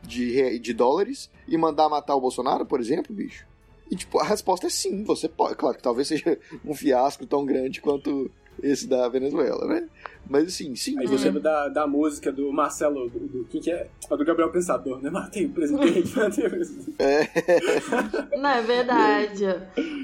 de, 0.02 0.59
de 0.59 0.72
dólares 0.72 1.30
e 1.46 1.59
mandar 1.59 1.90
matar 1.90 2.14
o 2.14 2.20
Bolsonaro, 2.20 2.64
por 2.64 2.80
exemplo, 2.80 3.14
bicho? 3.14 3.46
E, 3.91 3.97
tipo, 3.97 4.18
a 4.18 4.24
resposta 4.24 4.66
é 4.66 4.70
sim, 4.70 5.05
você 5.05 5.28
pode. 5.28 5.57
Claro 5.57 5.76
que 5.76 5.82
talvez 5.82 6.09
seja 6.09 6.39
um 6.64 6.74
fiasco 6.74 7.26
tão 7.26 7.45
grande 7.45 7.80
quanto, 7.80 8.30
esse 8.62 8.87
da 8.87 9.09
Venezuela, 9.09 9.66
né? 9.66 9.89
Mas 10.28 10.47
assim, 10.47 10.74
sim. 10.74 10.99
Aí 10.99 11.07
você 11.07 11.30
da, 11.30 11.68
da 11.68 11.87
música 11.87 12.32
do 12.32 12.51
Marcelo, 12.53 13.11
do, 13.11 13.18
do 13.18 13.45
que, 13.45 13.61
que 13.61 13.70
é? 13.70 13.89
é? 14.11 14.16
do 14.16 14.24
Gabriel 14.24 14.51
Pensador, 14.51 15.03
né? 15.03 15.11
Matei 15.11 15.47
o 15.47 15.51
presidente, 15.51 16.16
matei 16.16 16.47
o 16.47 16.51
presidente. 16.51 16.95
É. 16.99 17.28
Não, 18.39 18.51
é 18.51 18.62
verdade. 18.62 19.45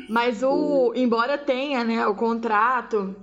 Mas 0.09 0.43
o. 0.43 0.93
Embora 0.95 1.39
tenha, 1.39 1.83
né, 1.85 2.07
o 2.07 2.15
contrato. 2.15 3.15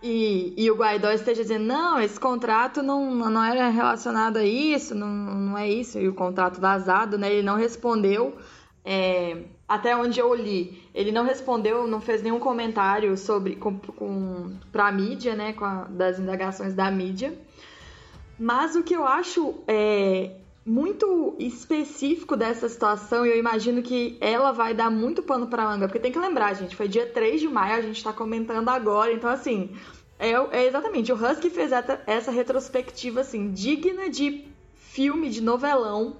E, 0.00 0.54
e 0.56 0.70
o 0.70 0.76
Guaidó 0.76 1.10
esteja 1.10 1.42
dizendo, 1.42 1.64
não, 1.64 2.00
esse 2.00 2.20
contrato 2.20 2.84
não, 2.84 3.12
não 3.16 3.42
era 3.42 3.68
relacionado 3.68 4.36
a 4.36 4.44
isso, 4.44 4.94
não, 4.94 5.08
não 5.08 5.58
é 5.58 5.68
isso, 5.68 5.98
e 5.98 6.08
o 6.08 6.14
contrato 6.14 6.60
vazado, 6.60 7.18
né? 7.18 7.32
Ele 7.32 7.42
não 7.42 7.56
respondeu. 7.56 8.36
É, 8.84 9.42
até 9.68 9.94
onde 9.94 10.18
eu 10.18 10.34
li, 10.34 10.82
ele 10.94 11.12
não 11.12 11.24
respondeu, 11.24 11.86
não 11.86 12.00
fez 12.00 12.22
nenhum 12.22 12.38
comentário 12.38 13.16
sobre 13.18 13.54
com, 13.56 13.78
com 13.78 14.50
mídia, 14.94 15.34
né, 15.34 15.52
com 15.52 15.64
a, 15.64 15.84
das 15.84 16.18
indagações 16.18 16.72
da 16.72 16.90
mídia. 16.90 17.38
Mas 18.38 18.74
o 18.74 18.82
que 18.82 18.94
eu 18.94 19.06
acho 19.06 19.56
é, 19.66 20.30
muito 20.64 21.36
específico 21.38 22.34
dessa 22.34 22.68
situação, 22.68 23.26
e 23.26 23.30
eu 23.30 23.38
imagino 23.38 23.82
que 23.82 24.16
ela 24.20 24.52
vai 24.52 24.72
dar 24.72 24.90
muito 24.90 25.22
pano 25.22 25.48
para 25.48 25.64
manga, 25.64 25.86
porque 25.86 25.98
tem 25.98 26.12
que 26.12 26.18
lembrar, 26.18 26.54
gente, 26.54 26.74
foi 26.74 26.88
dia 26.88 27.06
3 27.06 27.40
de 27.40 27.48
maio, 27.48 27.76
a 27.76 27.82
gente 27.82 27.96
está 27.96 28.12
comentando 28.12 28.70
agora, 28.70 29.12
então 29.12 29.28
assim, 29.28 29.70
é, 30.18 30.30
é 30.32 30.66
exatamente, 30.66 31.12
o 31.12 31.14
Husky 31.14 31.50
fez 31.50 31.72
essa 32.06 32.30
retrospectiva 32.30 33.20
assim, 33.20 33.50
digna 33.50 34.08
de 34.08 34.46
filme, 34.74 35.28
de 35.28 35.42
novelão, 35.42 36.16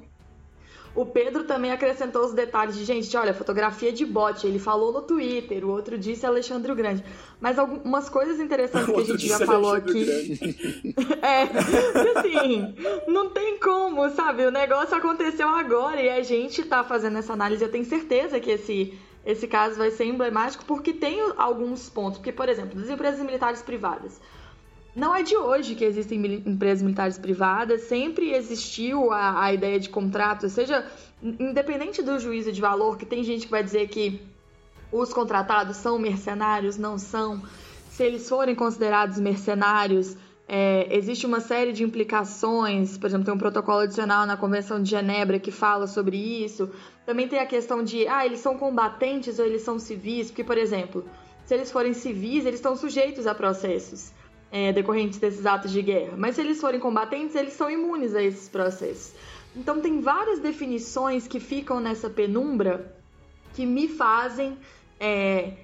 o 0.98 1.06
Pedro 1.06 1.44
também 1.44 1.70
acrescentou 1.70 2.24
os 2.24 2.32
detalhes 2.32 2.74
de, 2.74 2.84
gente, 2.84 3.16
olha, 3.16 3.32
fotografia 3.32 3.92
de 3.92 4.04
bote. 4.04 4.48
Ele 4.48 4.58
falou 4.58 4.92
no 4.92 5.00
Twitter, 5.00 5.64
o 5.64 5.70
outro 5.70 5.96
disse 5.96 6.26
Alexandre 6.26 6.74
Grande. 6.74 7.04
Mas 7.40 7.56
algumas 7.56 8.08
coisas 8.08 8.40
interessantes 8.40 8.92
que 8.92 9.00
a 9.00 9.04
gente 9.04 9.28
já 9.28 9.38
falou 9.38 9.74
aqui. 9.74 10.04
é, 11.22 12.18
assim, 12.18 12.74
não 13.06 13.30
tem 13.30 13.60
como, 13.60 14.10
sabe? 14.10 14.44
O 14.44 14.50
negócio 14.50 14.96
aconteceu 14.96 15.48
agora 15.48 16.02
e 16.02 16.08
a 16.08 16.20
gente 16.24 16.64
tá 16.64 16.82
fazendo 16.82 17.18
essa 17.18 17.32
análise. 17.32 17.62
Eu 17.62 17.70
tenho 17.70 17.84
certeza 17.84 18.40
que 18.40 18.50
esse, 18.50 18.98
esse 19.24 19.46
caso 19.46 19.76
vai 19.76 19.92
ser 19.92 20.06
emblemático 20.06 20.64
porque 20.64 20.92
tem 20.92 21.20
alguns 21.36 21.88
pontos. 21.88 22.18
Porque, 22.18 22.32
por 22.32 22.48
exemplo, 22.48 22.76
das 22.80 22.90
empresas 22.90 23.24
militares 23.24 23.62
privadas. 23.62 24.20
Não 24.98 25.14
é 25.14 25.22
de 25.22 25.36
hoje 25.36 25.76
que 25.76 25.84
existem 25.84 26.42
empresas 26.44 26.82
militares 26.82 27.16
privadas, 27.16 27.82
sempre 27.82 28.32
existiu 28.32 29.12
a, 29.12 29.44
a 29.44 29.54
ideia 29.54 29.78
de 29.78 29.88
contrato, 29.88 30.48
seja 30.48 30.84
independente 31.22 32.02
do 32.02 32.18
juízo 32.18 32.50
de 32.50 32.60
valor, 32.60 32.98
que 32.98 33.06
tem 33.06 33.22
gente 33.22 33.44
que 33.46 33.50
vai 33.52 33.62
dizer 33.62 33.86
que 33.86 34.20
os 34.90 35.12
contratados 35.12 35.76
são 35.76 36.00
mercenários, 36.00 36.76
não 36.76 36.98
são. 36.98 37.40
Se 37.88 38.02
eles 38.02 38.28
forem 38.28 38.56
considerados 38.56 39.20
mercenários, 39.20 40.16
é, 40.48 40.88
existe 40.90 41.26
uma 41.26 41.38
série 41.38 41.72
de 41.72 41.84
implicações, 41.84 42.98
por 42.98 43.06
exemplo, 43.06 43.24
tem 43.24 43.34
um 43.34 43.38
protocolo 43.38 43.82
adicional 43.82 44.26
na 44.26 44.36
Convenção 44.36 44.82
de 44.82 44.90
Genebra 44.90 45.38
que 45.38 45.52
fala 45.52 45.86
sobre 45.86 46.16
isso. 46.16 46.72
Também 47.06 47.28
tem 47.28 47.38
a 47.38 47.46
questão 47.46 47.84
de, 47.84 48.08
ah, 48.08 48.26
eles 48.26 48.40
são 48.40 48.58
combatentes 48.58 49.38
ou 49.38 49.46
eles 49.46 49.62
são 49.62 49.78
civis, 49.78 50.26
porque, 50.26 50.42
por 50.42 50.58
exemplo, 50.58 51.04
se 51.44 51.54
eles 51.54 51.70
forem 51.70 51.94
civis, 51.94 52.44
eles 52.44 52.58
estão 52.58 52.74
sujeitos 52.74 53.28
a 53.28 53.34
processos 53.34 54.18
é, 54.50 54.72
decorrentes 54.72 55.18
desses 55.18 55.46
atos 55.46 55.70
de 55.70 55.82
guerra. 55.82 56.14
Mas 56.16 56.34
se 56.34 56.40
eles 56.40 56.60
forem 56.60 56.80
combatentes, 56.80 57.34
eles 57.34 57.52
são 57.52 57.70
imunes 57.70 58.14
a 58.14 58.22
esses 58.22 58.48
processos. 58.48 59.14
Então 59.54 59.80
tem 59.80 60.00
várias 60.00 60.38
definições 60.38 61.26
que 61.26 61.40
ficam 61.40 61.80
nessa 61.80 62.08
penumbra 62.08 62.94
que 63.54 63.66
me 63.66 63.88
fazem 63.88 64.56
é, 65.00 65.54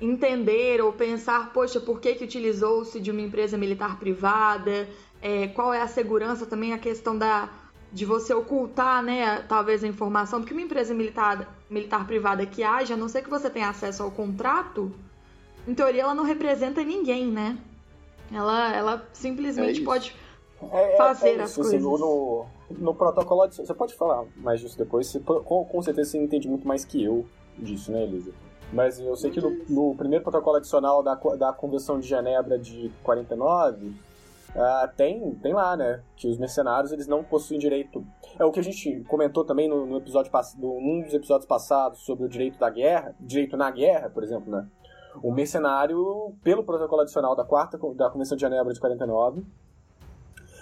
entender 0.00 0.80
ou 0.80 0.92
pensar, 0.92 1.52
poxa, 1.52 1.80
por 1.80 2.00
que, 2.00 2.14
que 2.14 2.24
utilizou-se 2.24 2.98
de 3.00 3.10
uma 3.10 3.20
empresa 3.20 3.56
militar 3.56 3.98
privada? 3.98 4.88
É, 5.20 5.48
qual 5.48 5.72
é 5.72 5.80
a 5.80 5.86
segurança 5.86 6.46
também 6.46 6.72
a 6.72 6.78
questão 6.78 7.16
da 7.16 7.48
de 7.92 8.04
você 8.04 8.34
ocultar, 8.34 9.04
né, 9.04 9.38
talvez 9.48 9.84
a 9.84 9.86
informação, 9.86 10.40
porque 10.40 10.52
uma 10.52 10.62
empresa 10.62 10.92
militar, 10.92 11.56
militar 11.70 12.04
privada 12.08 12.44
que 12.44 12.60
age, 12.60 12.92
a 12.92 12.96
não 12.96 13.08
ser 13.08 13.22
que 13.22 13.30
você 13.30 13.48
tenha 13.48 13.68
acesso 13.68 14.02
ao 14.02 14.10
contrato, 14.10 14.92
em 15.66 15.74
teoria 15.74 16.02
ela 16.02 16.14
não 16.14 16.24
representa 16.24 16.82
ninguém, 16.82 17.30
né? 17.30 17.56
Ela, 18.34 18.74
ela 18.74 19.08
simplesmente 19.12 19.80
é 19.80 19.84
pode 19.84 20.14
é, 20.72 20.94
é 20.94 20.96
fazer 20.96 21.38
é 21.38 21.42
as 21.42 21.54
coisas. 21.54 21.80
no, 21.80 22.46
no 22.70 22.94
protocolo 22.94 23.46
de, 23.46 23.56
Você 23.56 23.74
pode 23.74 23.94
falar 23.94 24.24
mais 24.36 24.60
disso 24.60 24.76
depois. 24.76 25.06
Você, 25.06 25.20
com, 25.20 25.64
com 25.64 25.82
certeza 25.82 26.10
você 26.10 26.18
entende 26.18 26.48
muito 26.48 26.66
mais 26.66 26.84
que 26.84 27.02
eu 27.02 27.24
disso, 27.58 27.92
né, 27.92 28.02
Elisa? 28.02 28.32
Mas 28.72 28.98
eu 28.98 29.14
sei 29.16 29.30
que 29.30 29.40
no, 29.40 29.50
no, 29.68 29.94
primeiro 29.94 30.24
protocolo 30.24 30.56
adicional 30.56 31.02
da, 31.02 31.14
da 31.14 31.52
Convenção 31.52 32.00
de 32.00 32.08
Genebra 32.08 32.58
de 32.58 32.90
49, 33.04 33.86
uh, 33.86 33.94
ah, 34.56 34.92
tem, 34.96 35.32
tem 35.36 35.52
lá, 35.52 35.76
né, 35.76 36.02
que 36.16 36.26
os 36.26 36.38
mercenários 36.38 36.90
eles 36.90 37.06
não 37.06 37.22
possuem 37.22 37.60
direito. 37.60 38.04
É 38.36 38.44
o 38.44 38.50
que 38.50 38.58
a 38.58 38.64
gente 38.64 39.04
comentou 39.06 39.44
também 39.44 39.68
no, 39.68 39.86
no 39.86 39.98
episódio 39.98 40.32
num 40.58 41.02
dos 41.02 41.14
episódios 41.14 41.46
passados 41.46 42.00
sobre 42.00 42.24
o 42.24 42.28
direito 42.28 42.58
da 42.58 42.68
guerra, 42.68 43.14
direito 43.20 43.56
na 43.56 43.70
guerra, 43.70 44.10
por 44.10 44.24
exemplo, 44.24 44.50
né? 44.50 44.66
O 45.22 45.32
mercenário, 45.32 46.34
pelo 46.42 46.64
protocolo 46.64 47.02
adicional 47.02 47.36
da 47.36 47.44
quarta 47.44 47.78
da 47.94 48.10
Convenção 48.10 48.36
de 48.36 48.40
Genebra 48.40 48.72
de 48.72 48.80
49, 48.80 49.44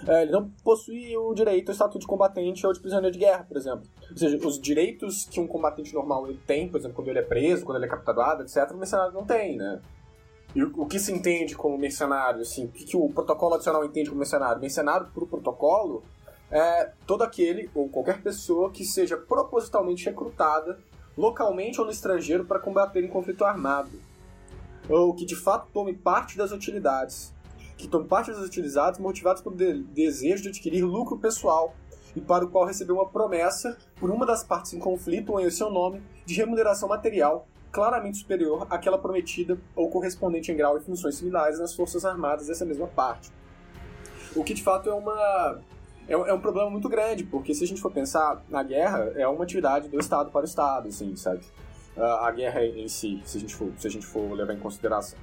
é, 0.07 0.23
ele 0.23 0.31
não 0.31 0.49
possui 0.63 1.15
o 1.15 1.33
direito 1.33 1.69
ao 1.69 1.73
estatuto 1.73 1.99
de 1.99 2.07
combatente 2.07 2.65
ou 2.67 2.73
de 2.73 2.79
prisioneiro 2.79 3.13
de 3.13 3.19
guerra, 3.19 3.45
por 3.47 3.55
exemplo. 3.55 3.87
Ou 4.11 4.17
seja, 4.17 4.47
os 4.47 4.59
direitos 4.59 5.25
que 5.25 5.39
um 5.39 5.47
combatente 5.47 5.93
normal 5.93 6.27
ele 6.27 6.39
tem, 6.45 6.67
por 6.67 6.77
exemplo, 6.77 6.95
quando 6.95 7.07
ele 7.07 7.19
é 7.19 7.23
preso, 7.23 7.65
quando 7.65 7.77
ele 7.77 7.85
é 7.85 7.89
capturado, 7.89 8.43
etc., 8.43 8.71
o 8.71 8.77
mercenário 8.77 9.13
não 9.13 9.25
tem, 9.25 9.57
né? 9.57 9.81
E 10.53 10.63
o, 10.63 10.85
que 10.85 10.99
se 10.99 11.11
entende 11.11 11.55
como 11.55 11.77
mercenário, 11.77 12.41
assim, 12.41 12.65
o 12.65 12.67
que 12.69 12.95
o 12.95 13.09
protocolo 13.09 13.55
adicional 13.55 13.83
entende 13.83 14.09
como 14.09 14.19
mercenário? 14.19 14.61
Mercenário, 14.61 15.07
por 15.11 15.27
protocolo, 15.27 16.03
é 16.51 16.91
todo 17.07 17.23
aquele 17.23 17.69
ou 17.73 17.89
qualquer 17.89 18.21
pessoa 18.21 18.69
que 18.69 18.85
seja 18.85 19.17
propositalmente 19.17 20.05
recrutada 20.05 20.77
localmente 21.17 21.79
ou 21.79 21.85
no 21.85 21.91
estrangeiro 21.91 22.45
para 22.45 22.59
combater 22.59 23.03
em 23.03 23.07
conflito 23.07 23.45
armado 23.45 23.89
ou 24.89 25.13
que 25.13 25.25
de 25.25 25.35
fato 25.35 25.67
tome 25.73 25.93
parte 25.93 26.37
das 26.37 26.51
utilidades, 26.51 27.33
que 27.77 27.87
tome 27.87 28.07
parte 28.07 28.31
das 28.31 28.39
utilidades 28.39 28.99
motivadas 28.99 29.41
pelo 29.41 29.55
de 29.55 29.83
desejo 29.83 30.43
de 30.43 30.49
adquirir 30.49 30.83
lucro 30.83 31.17
pessoal 31.17 31.75
e 32.15 32.21
para 32.21 32.45
o 32.45 32.49
qual 32.49 32.65
recebeu 32.65 32.95
uma 32.95 33.07
promessa 33.07 33.77
por 33.95 34.09
uma 34.09 34.25
das 34.25 34.43
partes 34.43 34.73
em 34.73 34.79
conflito 34.79 35.31
ou 35.31 35.39
em 35.39 35.49
seu 35.49 35.69
nome 35.69 36.01
de 36.25 36.35
remuneração 36.35 36.87
material 36.87 37.47
claramente 37.71 38.19
superior 38.19 38.67
àquela 38.69 38.99
prometida 38.99 39.57
ou 39.75 39.89
correspondente 39.89 40.51
em 40.51 40.55
grau 40.55 40.77
e 40.77 40.81
funções 40.81 41.15
similares 41.15 41.59
nas 41.59 41.73
forças 41.73 42.05
armadas 42.05 42.47
dessa 42.47 42.63
mesma 42.63 42.87
parte. 42.87 43.31
O 44.35 44.43
que 44.43 44.53
de 44.53 44.63
fato 44.63 44.89
é 44.89 44.93
uma 44.93 45.59
é, 46.07 46.13
é 46.13 46.33
um 46.33 46.39
problema 46.39 46.69
muito 46.69 46.89
grande, 46.89 47.23
porque 47.23 47.53
se 47.53 47.63
a 47.63 47.67
gente 47.67 47.81
for 47.81 47.91
pensar 47.91 48.43
na 48.49 48.61
guerra, 48.61 49.11
é 49.15 49.27
uma 49.27 49.43
atividade 49.43 49.87
do 49.87 49.99
Estado 49.99 50.29
para 50.31 50.41
o 50.41 50.45
Estado, 50.45 50.87
assim, 50.87 51.15
sabe? 51.15 51.41
A 51.97 52.31
guerra 52.31 52.65
em 52.65 52.87
si, 52.87 53.21
se 53.25 53.37
a 53.37 53.41
gente 53.41 53.55
for, 53.55 53.71
se 53.77 53.87
a 53.87 53.89
gente 53.89 54.05
for 54.05 54.31
levar 54.31 54.53
em 54.53 54.59
consideração. 54.59 55.19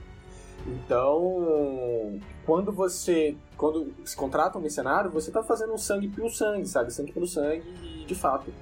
Então, 0.67 2.21
quando 2.45 2.71
você 2.71 3.35
quando 3.57 3.93
se 4.05 4.17
contrata 4.17 4.59
um 4.59 4.61
mercenário, 4.61 5.11
você 5.11 5.31
está 5.31 5.43
fazendo 5.43 5.73
um 5.73 5.79
sangue 5.79 6.09
pelo 6.09 6.31
sangue, 6.31 6.67
sabe? 6.67 6.93
Sangue 6.93 7.13
pelo 7.13 7.27
sangue 7.27 7.63
e, 7.83 8.05
de 8.07 8.15
fato, 8.15 8.53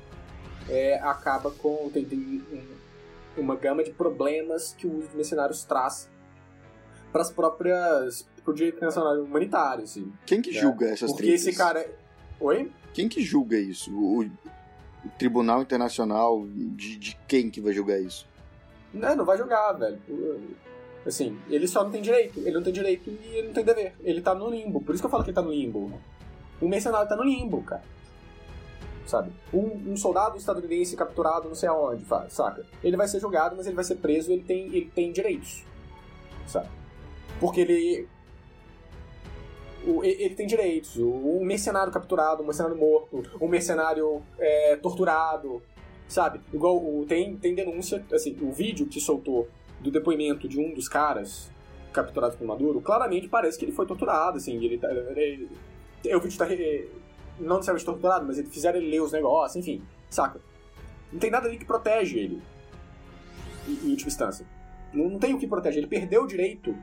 é, 0.68 0.98
acaba 1.00 1.50
com... 1.50 1.88
Tem, 1.92 2.04
tem 2.04 2.42
um, 2.52 3.40
uma 3.40 3.56
gama 3.56 3.84
de 3.84 3.90
problemas 3.92 4.74
que 4.76 4.86
os 4.86 5.12
mercenários 5.14 5.64
traz 5.64 6.08
para 7.12 7.22
as 7.22 7.30
próprias... 7.30 8.28
pro 8.44 8.54
direito 8.54 8.76
internacional 8.76 9.20
humanitário, 9.22 9.84
assim. 9.84 10.12
Quem 10.26 10.42
que 10.42 10.52
né? 10.52 10.60
julga 10.60 10.86
essas 10.86 11.12
Porque 11.12 11.30
esse 11.30 11.52
cara... 11.52 11.88
Oi? 12.40 12.72
Quem 12.92 13.08
que 13.08 13.22
julga 13.22 13.56
isso? 13.56 13.92
O, 13.92 14.22
o 14.22 14.30
Tribunal 15.18 15.62
Internacional 15.62 16.46
de, 16.46 16.96
de 16.96 17.18
quem 17.26 17.50
que 17.50 17.60
vai 17.60 17.72
julgar 17.72 18.00
isso? 18.00 18.26
Não, 18.92 19.16
não 19.16 19.24
vai 19.24 19.36
julgar, 19.36 19.72
velho. 19.72 19.98
Assim, 21.06 21.38
ele 21.48 21.66
só 21.66 21.84
não 21.84 21.90
tem 21.90 22.02
direito. 22.02 22.38
Ele 22.40 22.52
não 22.52 22.62
tem 22.62 22.72
direito 22.72 23.10
e 23.10 23.36
ele 23.36 23.48
não 23.48 23.54
tem 23.54 23.64
dever. 23.64 23.94
Ele 24.02 24.20
tá 24.20 24.34
no 24.34 24.50
limbo. 24.50 24.80
Por 24.80 24.94
isso 24.94 25.02
que 25.02 25.06
eu 25.06 25.10
falo 25.10 25.22
que 25.22 25.30
ele 25.30 25.34
tá 25.34 25.42
no 25.42 25.52
limbo. 25.52 25.92
O 26.60 26.68
mercenário 26.68 27.08
tá 27.08 27.16
no 27.16 27.24
limbo, 27.24 27.62
cara. 27.62 27.82
Sabe? 29.06 29.32
Um, 29.52 29.92
um 29.92 29.96
soldado 29.96 30.36
estadunidense 30.36 30.94
capturado 30.94 31.48
não 31.48 31.54
sei 31.54 31.68
aonde, 31.68 32.04
saca? 32.28 32.66
Ele 32.84 32.96
vai 32.96 33.08
ser 33.08 33.20
julgado, 33.20 33.56
mas 33.56 33.66
ele 33.66 33.76
vai 33.76 33.84
ser 33.84 33.94
preso 33.96 34.30
ele 34.30 34.42
tem, 34.42 34.66
ele 34.66 34.90
tem 34.94 35.10
direitos. 35.10 35.64
Sabe? 36.46 36.68
Porque 37.40 37.60
ele 37.60 38.06
ele 40.02 40.34
tem 40.34 40.46
direitos. 40.46 40.96
O, 40.96 41.40
mercenário 41.44 41.92
capturado, 41.92 42.42
um 42.42 42.46
mercenário 42.46 42.76
morto, 42.76 43.22
um 43.40 43.48
mercenário 43.48 44.22
é, 44.38 44.76
torturado, 44.76 45.62
sabe? 46.08 46.40
Igual 46.52 47.04
tem, 47.06 47.36
tem 47.36 47.54
denúncia, 47.54 48.04
assim, 48.12 48.36
o 48.40 48.52
vídeo 48.52 48.86
que 48.86 49.00
soltou 49.00 49.48
do 49.80 49.90
depoimento 49.90 50.48
de 50.48 50.58
um 50.58 50.74
dos 50.74 50.88
caras 50.88 51.50
capturados 51.92 52.36
por 52.36 52.46
Maduro, 52.46 52.80
claramente 52.80 53.28
parece 53.28 53.58
que 53.58 53.64
ele 53.64 53.72
foi 53.72 53.86
torturado, 53.86 54.36
assim, 54.36 54.62
ele, 54.62 54.78
tá, 54.78 54.90
ele, 54.90 55.48
ele 56.04 56.14
o 56.14 56.20
vídeo 56.20 56.38
tá 56.38 56.46
não 57.38 57.56
necessariamente 57.56 57.84
torturado, 57.84 58.26
mas 58.26 58.38
eles 58.38 58.52
fizeram 58.52 58.78
ele 58.78 58.90
ler 58.90 59.00
os 59.00 59.12
negócios, 59.12 59.56
enfim, 59.56 59.82
saca? 60.10 60.40
Não 61.12 61.18
tem 61.18 61.30
nada 61.30 61.48
ali 61.48 61.58
que 61.58 61.64
protege 61.64 62.18
ele, 62.18 62.42
em, 63.66 63.90
última 63.90 64.08
instância. 64.08 64.46
Não, 64.92 65.08
não 65.08 65.18
tem 65.18 65.34
o 65.34 65.38
que 65.38 65.46
proteger, 65.46 65.78
ele 65.78 65.86
perdeu 65.86 66.24
o 66.24 66.26
direito 66.26 66.74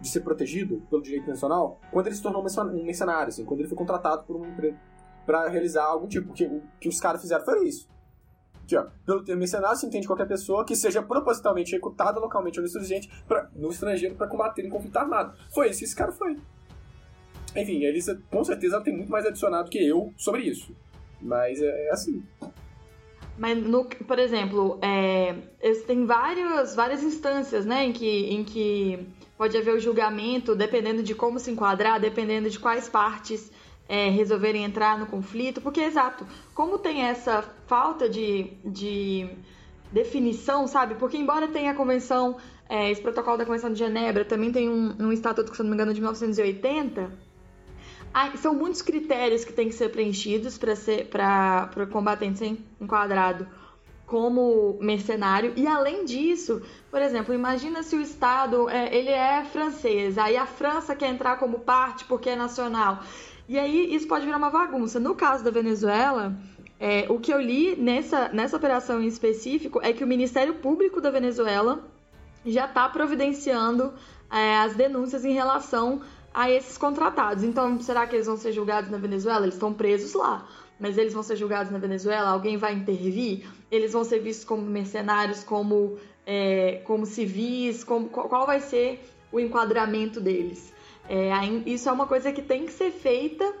de 0.00 0.08
ser 0.08 0.20
protegido 0.20 0.82
pelo 0.90 1.02
direito 1.02 1.28
nacional 1.28 1.80
quando 1.90 2.06
ele 2.06 2.16
se 2.16 2.22
tornou 2.22 2.42
um 2.42 2.84
mercenário, 2.84 3.28
assim, 3.28 3.44
quando 3.44 3.60
ele 3.60 3.68
foi 3.68 3.76
contratado 3.76 4.24
por 4.24 4.36
uma 4.36 4.46
empresa 4.46 4.76
para 5.24 5.48
realizar 5.48 5.84
algum 5.84 6.06
tipo. 6.06 6.28
Porque 6.28 6.46
o 6.46 6.62
que 6.80 6.88
os 6.88 7.00
caras 7.00 7.20
fizeram 7.20 7.44
foi 7.44 7.66
isso. 7.66 7.88
Aqui, 8.62 8.76
ó, 8.76 8.86
pelo 9.04 9.24
termo 9.24 9.40
mercenário 9.40 9.76
se 9.76 9.86
entende 9.86 10.06
qualquer 10.06 10.26
pessoa 10.26 10.64
que 10.64 10.74
seja 10.74 11.02
propositalmente 11.02 11.72
executada 11.72 12.18
localmente 12.18 12.58
ou 12.58 12.62
no 12.62 12.66
estrangeiro, 12.66 13.06
no 13.54 13.70
estrangeiro 13.70 14.14
para 14.16 14.26
combater 14.26 14.64
em 14.64 14.68
conflito 14.68 14.96
armado. 14.96 15.36
Foi 15.54 15.68
isso 15.68 15.80
que 15.80 15.84
esse 15.84 15.94
cara 15.94 16.12
foi. 16.12 16.36
Enfim, 17.54 17.84
a 17.84 17.88
Elisa 17.88 18.20
com 18.30 18.44
certeza 18.44 18.80
tem 18.80 18.94
muito 18.94 19.10
mais 19.10 19.24
adicionado 19.24 19.70
que 19.70 19.78
eu 19.78 20.12
sobre 20.16 20.42
isso. 20.42 20.74
Mas 21.20 21.60
é, 21.62 21.86
é 21.86 21.90
assim. 21.92 22.22
Mas, 23.38 23.58
no, 23.58 23.84
por 23.84 24.18
exemplo, 24.18 24.78
é, 24.82 25.34
tem 25.86 26.06
várias, 26.06 26.74
várias 26.74 27.02
instâncias 27.02 27.66
né, 27.66 27.84
em, 27.84 27.92
que, 27.92 28.34
em 28.34 28.44
que 28.44 29.06
pode 29.36 29.56
haver 29.56 29.74
o 29.74 29.80
julgamento, 29.80 30.54
dependendo 30.54 31.02
de 31.02 31.14
como 31.14 31.38
se 31.38 31.50
enquadrar, 31.50 32.00
dependendo 32.00 32.48
de 32.48 32.58
quais 32.58 32.88
partes 32.88 33.50
é, 33.88 34.08
resolverem 34.08 34.64
entrar 34.64 34.98
no 34.98 35.06
conflito. 35.06 35.60
Porque, 35.60 35.80
exato, 35.80 36.26
como 36.54 36.78
tem 36.78 37.02
essa 37.02 37.42
falta 37.66 38.08
de, 38.08 38.52
de 38.64 39.28
definição, 39.92 40.66
sabe? 40.66 40.94
Porque, 40.94 41.16
embora 41.16 41.48
tenha 41.48 41.72
a 41.72 41.74
convenção, 41.74 42.36
é, 42.68 42.90
esse 42.90 43.00
protocolo 43.00 43.36
da 43.36 43.44
Convenção 43.44 43.72
de 43.72 43.78
Genebra, 43.78 44.24
também 44.24 44.50
tem 44.50 44.68
um, 44.68 44.94
um 44.98 45.12
estatuto, 45.12 45.54
se 45.54 45.62
não 45.62 45.70
me 45.70 45.74
engano, 45.74 45.92
de 45.92 46.00
1980 46.00 47.26
são 48.36 48.54
muitos 48.54 48.80
critérios 48.80 49.44
que 49.44 49.52
têm 49.52 49.68
que 49.68 49.74
ser 49.74 49.90
preenchidos 49.90 50.58
para 50.58 51.70
o 51.76 51.86
combatente 51.88 52.38
ser 52.38 52.58
enquadrado 52.80 53.46
como 54.06 54.78
mercenário. 54.80 55.52
E 55.56 55.66
além 55.66 56.04
disso, 56.04 56.62
por 56.90 57.02
exemplo, 57.02 57.34
imagina 57.34 57.82
se 57.82 57.96
o 57.96 58.00
Estado 58.00 58.68
é, 58.68 58.94
ele 58.94 59.10
é 59.10 59.44
francês, 59.44 60.16
aí 60.16 60.36
a 60.36 60.46
França 60.46 60.94
quer 60.94 61.08
entrar 61.08 61.38
como 61.38 61.60
parte 61.60 62.04
porque 62.04 62.30
é 62.30 62.36
nacional. 62.36 63.02
E 63.48 63.58
aí 63.58 63.94
isso 63.94 64.06
pode 64.06 64.24
virar 64.24 64.38
uma 64.38 64.50
bagunça. 64.50 64.98
No 64.98 65.14
caso 65.14 65.44
da 65.44 65.50
Venezuela, 65.50 66.36
é, 66.78 67.06
o 67.08 67.18
que 67.18 67.32
eu 67.32 67.40
li 67.40 67.76
nessa, 67.76 68.28
nessa 68.28 68.56
operação 68.56 69.02
em 69.02 69.06
específico 69.06 69.80
é 69.82 69.92
que 69.92 70.04
o 70.04 70.06
Ministério 70.06 70.54
Público 70.54 71.00
da 71.00 71.10
Venezuela 71.10 71.84
já 72.44 72.66
está 72.66 72.88
providenciando 72.88 73.92
é, 74.30 74.58
as 74.58 74.74
denúncias 74.74 75.24
em 75.24 75.32
relação 75.32 76.00
a 76.32 76.50
esses 76.50 76.76
contratados. 76.76 77.42
Então, 77.42 77.80
será 77.80 78.06
que 78.06 78.14
eles 78.14 78.26
vão 78.26 78.36
ser 78.36 78.52
julgados 78.52 78.90
na 78.90 78.98
Venezuela? 78.98 79.44
Eles 79.44 79.54
estão 79.54 79.72
presos 79.72 80.12
lá. 80.12 80.46
Mas 80.78 80.98
eles 80.98 81.14
vão 81.14 81.22
ser 81.22 81.36
julgados 81.36 81.72
na 81.72 81.78
Venezuela? 81.78 82.30
Alguém 82.30 82.56
vai 82.56 82.74
intervir? 82.74 83.46
Eles 83.70 83.92
vão 83.92 84.04
ser 84.04 84.20
vistos 84.20 84.44
como 84.44 84.62
mercenários, 84.62 85.42
como, 85.42 85.98
é, 86.26 86.82
como 86.84 87.06
civis? 87.06 87.82
Como, 87.82 88.08
qual 88.08 88.46
vai 88.46 88.60
ser 88.60 89.00
o 89.32 89.40
enquadramento 89.40 90.20
deles? 90.20 90.72
É, 91.08 91.30
isso 91.64 91.88
é 91.88 91.92
uma 91.92 92.06
coisa 92.06 92.32
que 92.32 92.42
tem 92.42 92.66
que 92.66 92.72
ser 92.72 92.90
feita 92.90 93.54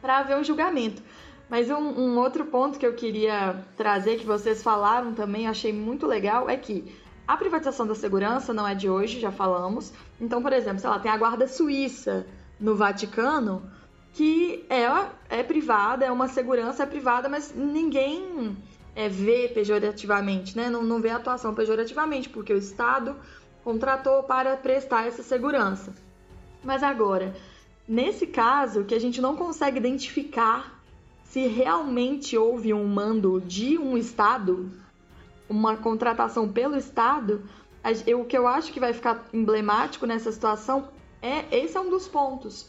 para 0.00 0.18
haver 0.18 0.36
um 0.36 0.44
julgamento. 0.44 1.02
Mas 1.48 1.70
um, 1.70 1.76
um, 1.76 2.18
outro 2.18 2.46
ponto 2.46 2.78
que 2.78 2.86
eu 2.86 2.94
queria 2.94 3.64
trazer, 3.76 4.18
que 4.18 4.26
vocês 4.26 4.62
falaram 4.62 5.14
também, 5.14 5.46
achei 5.46 5.72
muito 5.72 6.06
legal, 6.06 6.48
é 6.48 6.56
que 6.56 6.94
a 7.28 7.36
privatização 7.36 7.86
da 7.86 7.94
segurança 7.94 8.52
não 8.52 8.66
é 8.66 8.74
de 8.74 8.88
hoje, 8.88 9.20
já 9.20 9.30
falamos. 9.30 9.92
Então, 10.20 10.42
por 10.42 10.52
exemplo, 10.52 10.80
sei 10.80 10.90
lá, 10.90 10.98
tem 10.98 11.10
a 11.10 11.16
guarda 11.16 11.46
suíça 11.46 12.26
no 12.58 12.74
Vaticano, 12.74 13.62
que 14.14 14.64
é, 14.70 14.86
é 15.28 15.42
privada, 15.42 16.04
é 16.04 16.10
uma 16.10 16.28
segurança 16.28 16.84
é 16.84 16.86
privada, 16.86 17.28
mas 17.28 17.52
ninguém 17.54 18.56
é, 18.94 19.08
vê 19.08 19.48
pejorativamente, 19.48 20.56
né? 20.56 20.70
Não, 20.70 20.82
não 20.82 21.00
vê 21.00 21.10
atuação 21.10 21.52
pejorativamente, 21.52 22.28
porque 22.28 22.54
o 22.54 22.56
Estado 22.56 23.16
contratou 23.64 24.22
para 24.22 24.56
prestar 24.56 25.06
essa 25.06 25.22
segurança. 25.22 25.92
Mas 26.62 26.84
agora, 26.84 27.34
nesse 27.88 28.24
caso, 28.24 28.84
que 28.84 28.94
a 28.94 29.00
gente 29.00 29.20
não 29.20 29.34
consegue 29.34 29.78
identificar 29.78 30.80
se 31.24 31.48
realmente 31.48 32.38
houve 32.38 32.72
um 32.72 32.86
mando 32.86 33.40
de 33.40 33.76
um 33.76 33.98
Estado, 33.98 34.70
uma 35.48 35.76
contratação 35.76 36.48
pelo 36.48 36.76
Estado, 36.76 37.42
o 38.16 38.24
que 38.24 38.38
eu 38.38 38.46
acho 38.46 38.72
que 38.72 38.78
vai 38.78 38.92
ficar 38.92 39.24
emblemático 39.32 40.06
nessa 40.06 40.30
situação 40.30 40.88
é 41.20 41.44
esse 41.50 41.76
é 41.76 41.80
um 41.80 41.90
dos 41.90 42.06
pontos, 42.06 42.68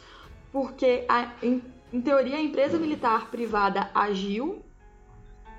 porque 0.55 1.03
a, 1.09 1.33
em, 1.43 1.61
em 1.91 1.99
teoria 1.99 2.37
a 2.37 2.41
empresa 2.41 2.79
militar 2.79 3.29
privada 3.29 3.91
agiu 3.93 4.63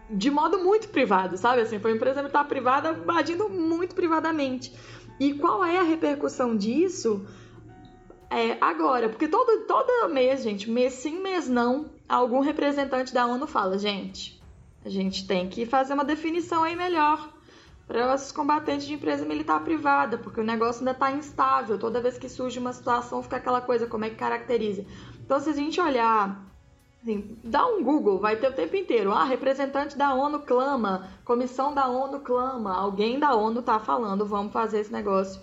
de 0.09 0.30
modo 0.30 0.59
muito 0.61 0.88
privado, 0.88 1.36
sabe? 1.36 1.61
Assim, 1.61 1.78
foi 1.78 1.90
uma 1.90 1.99
empresa 1.99 2.22
militar 2.22 2.49
privada 2.49 2.99
agindo 3.09 3.47
muito 3.51 3.94
privadamente. 3.94 4.72
E 5.20 5.34
qual 5.34 5.62
é 5.62 5.76
a 5.76 5.82
repercussão 5.82 6.57
disso 6.57 7.26
é, 8.30 8.57
agora? 8.59 9.11
Porque 9.11 9.28
todo, 9.28 9.66
todo 9.66 10.09
mês, 10.14 10.42
gente, 10.42 10.70
mês 10.70 10.94
sim, 10.94 11.20
mês 11.20 11.47
não, 11.47 11.90
algum 12.09 12.40
representante 12.40 13.12
da 13.12 13.26
ONU 13.26 13.47
fala, 13.47 13.76
gente, 13.76 14.42
a 14.82 14.88
gente 14.88 15.26
tem 15.26 15.47
que 15.47 15.66
fazer 15.66 15.92
uma 15.92 16.07
definição 16.07 16.64
aí 16.64 16.74
melhor 16.74 17.36
para 17.87 18.14
os 18.14 18.32
combatentes 18.32 18.87
de 18.87 18.95
empresa 18.95 19.24
militar 19.24 19.62
privada, 19.62 20.18
porque 20.18 20.41
o 20.41 20.45
negócio 20.45 20.80
ainda 20.80 20.91
está 20.91 21.12
instável. 21.12 21.78
Toda 21.78 22.01
vez 22.01 22.18
que 22.18 22.28
surge 22.28 22.59
uma 22.59 22.72
situação, 22.72 23.22
fica 23.22 23.37
aquela 23.37 23.61
coisa, 23.61 23.87
como 23.87 24.05
é 24.05 24.11
que 24.11 24.16
caracteriza? 24.16 24.84
Então, 25.24 25.39
se 25.39 25.51
a 25.51 25.53
gente 25.53 25.80
olhar, 25.80 26.45
assim, 27.01 27.39
dá 27.45 27.64
um 27.66 27.82
Google, 27.82 28.18
vai 28.18 28.37
ter 28.37 28.49
o 28.49 28.53
tempo 28.53 28.74
inteiro. 28.74 29.12
Ah, 29.12 29.24
representante 29.24 29.97
da 29.97 30.14
ONU 30.14 30.41
clama, 30.41 31.09
comissão 31.24 31.72
da 31.72 31.87
ONU 31.87 32.20
clama, 32.20 32.74
alguém 32.74 33.20
da 33.20 33.34
ONU 33.34 33.61
está 33.61 33.78
falando, 33.78 34.26
vamos 34.26 34.53
fazer 34.53 34.80
esse 34.80 34.93
negócio 34.93 35.41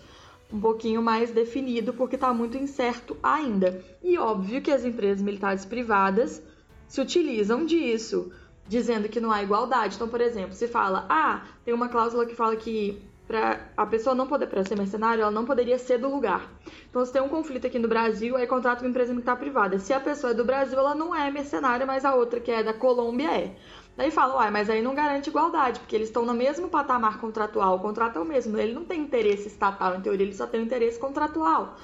um 0.51 0.59
pouquinho 0.59 1.01
mais 1.01 1.31
definido, 1.31 1.93
porque 1.93 2.15
está 2.15 2.33
muito 2.33 2.57
incerto 2.57 3.17
ainda. 3.23 3.83
E 4.03 4.17
óbvio 4.17 4.61
que 4.61 4.71
as 4.71 4.83
empresas 4.85 5.23
militares 5.23 5.65
privadas 5.65 6.43
se 6.87 7.01
utilizam 7.01 7.65
disso 7.65 8.31
dizendo 8.67 9.09
que 9.09 9.19
não 9.19 9.31
há 9.31 9.43
igualdade. 9.43 9.95
Então, 9.95 10.07
por 10.07 10.21
exemplo, 10.21 10.53
se 10.53 10.67
fala, 10.67 11.05
ah, 11.09 11.41
tem 11.63 11.73
uma 11.73 11.89
cláusula 11.89 12.25
que 12.25 12.35
fala 12.35 12.55
que 12.55 13.01
para 13.27 13.61
a 13.77 13.85
pessoa 13.85 14.13
não 14.13 14.27
poder 14.27 14.47
para 14.47 14.63
ser 14.65 14.77
mercenário, 14.77 15.21
ela 15.21 15.31
não 15.31 15.45
poderia 15.45 15.77
ser 15.79 15.97
do 15.97 16.09
lugar. 16.09 16.51
Então, 16.89 17.05
se 17.05 17.11
tem 17.11 17.21
um 17.21 17.29
conflito 17.29 17.65
aqui 17.65 17.79
no 17.79 17.87
Brasil, 17.87 18.35
aí 18.35 18.45
contrata 18.45 18.83
uma 18.83 18.89
empresa 18.89 19.13
militar 19.13 19.37
privada. 19.37 19.79
Se 19.79 19.93
a 19.93 19.99
pessoa 19.99 20.31
é 20.31 20.33
do 20.33 20.43
Brasil, 20.43 20.77
ela 20.77 20.93
não 20.93 21.15
é 21.15 21.31
mercenária, 21.31 21.85
mas 21.85 22.03
a 22.05 22.13
outra 22.13 22.39
que 22.39 22.51
é 22.51 22.61
da 22.61 22.73
Colômbia 22.73 23.31
é. 23.31 23.55
Daí 23.95 24.09
fala, 24.09 24.35
uai, 24.35 24.51
mas 24.51 24.69
aí 24.69 24.81
não 24.81 24.95
garante 24.95 25.29
igualdade, 25.29 25.79
porque 25.79 25.95
eles 25.95 26.09
estão 26.09 26.25
no 26.25 26.33
mesmo 26.33 26.67
patamar 26.67 27.19
contratual, 27.19 27.75
o 27.75 27.79
contrato 27.79 28.17
é 28.17 28.21
o 28.21 28.25
mesmo, 28.25 28.57
ele 28.57 28.73
não 28.73 28.83
tem 28.83 29.01
interesse 29.01 29.47
estatal, 29.47 29.95
em 29.95 30.01
teoria, 30.01 30.25
ele 30.25 30.33
só 30.33 30.47
tem 30.47 30.63
interesse 30.63 30.97
contratual. 30.99 31.77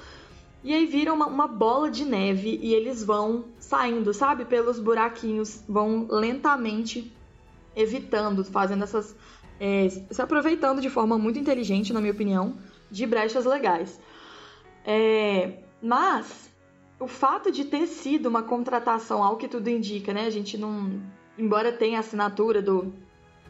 E 0.62 0.74
aí 0.74 0.86
vira 0.86 1.12
uma, 1.12 1.26
uma, 1.26 1.46
bola 1.46 1.90
de 1.90 2.04
neve 2.04 2.58
e 2.62 2.74
eles 2.74 3.02
vão 3.02 3.46
saindo, 3.70 4.12
sabe? 4.12 4.44
Pelos 4.44 4.80
buraquinhos, 4.80 5.62
vão 5.68 6.08
lentamente 6.10 7.16
evitando, 7.76 8.44
fazendo 8.44 8.82
essas. 8.82 9.14
É, 9.60 9.88
se 9.88 10.20
aproveitando 10.20 10.80
de 10.80 10.90
forma 10.90 11.16
muito 11.16 11.38
inteligente, 11.38 11.92
na 11.92 12.00
minha 12.00 12.12
opinião, 12.12 12.56
de 12.90 13.06
brechas 13.06 13.44
legais. 13.44 14.00
É, 14.84 15.52
mas 15.80 16.50
o 16.98 17.06
fato 17.06 17.52
de 17.52 17.64
ter 17.64 17.86
sido 17.86 18.26
uma 18.26 18.42
contratação, 18.42 19.22
ao 19.22 19.36
que 19.36 19.46
tudo 19.46 19.68
indica, 19.68 20.12
né? 20.12 20.26
A 20.26 20.30
gente 20.30 20.58
não. 20.58 21.00
Embora 21.38 21.70
tenha 21.70 21.98
a 21.98 22.00
assinatura 22.00 22.60
do, 22.60 22.92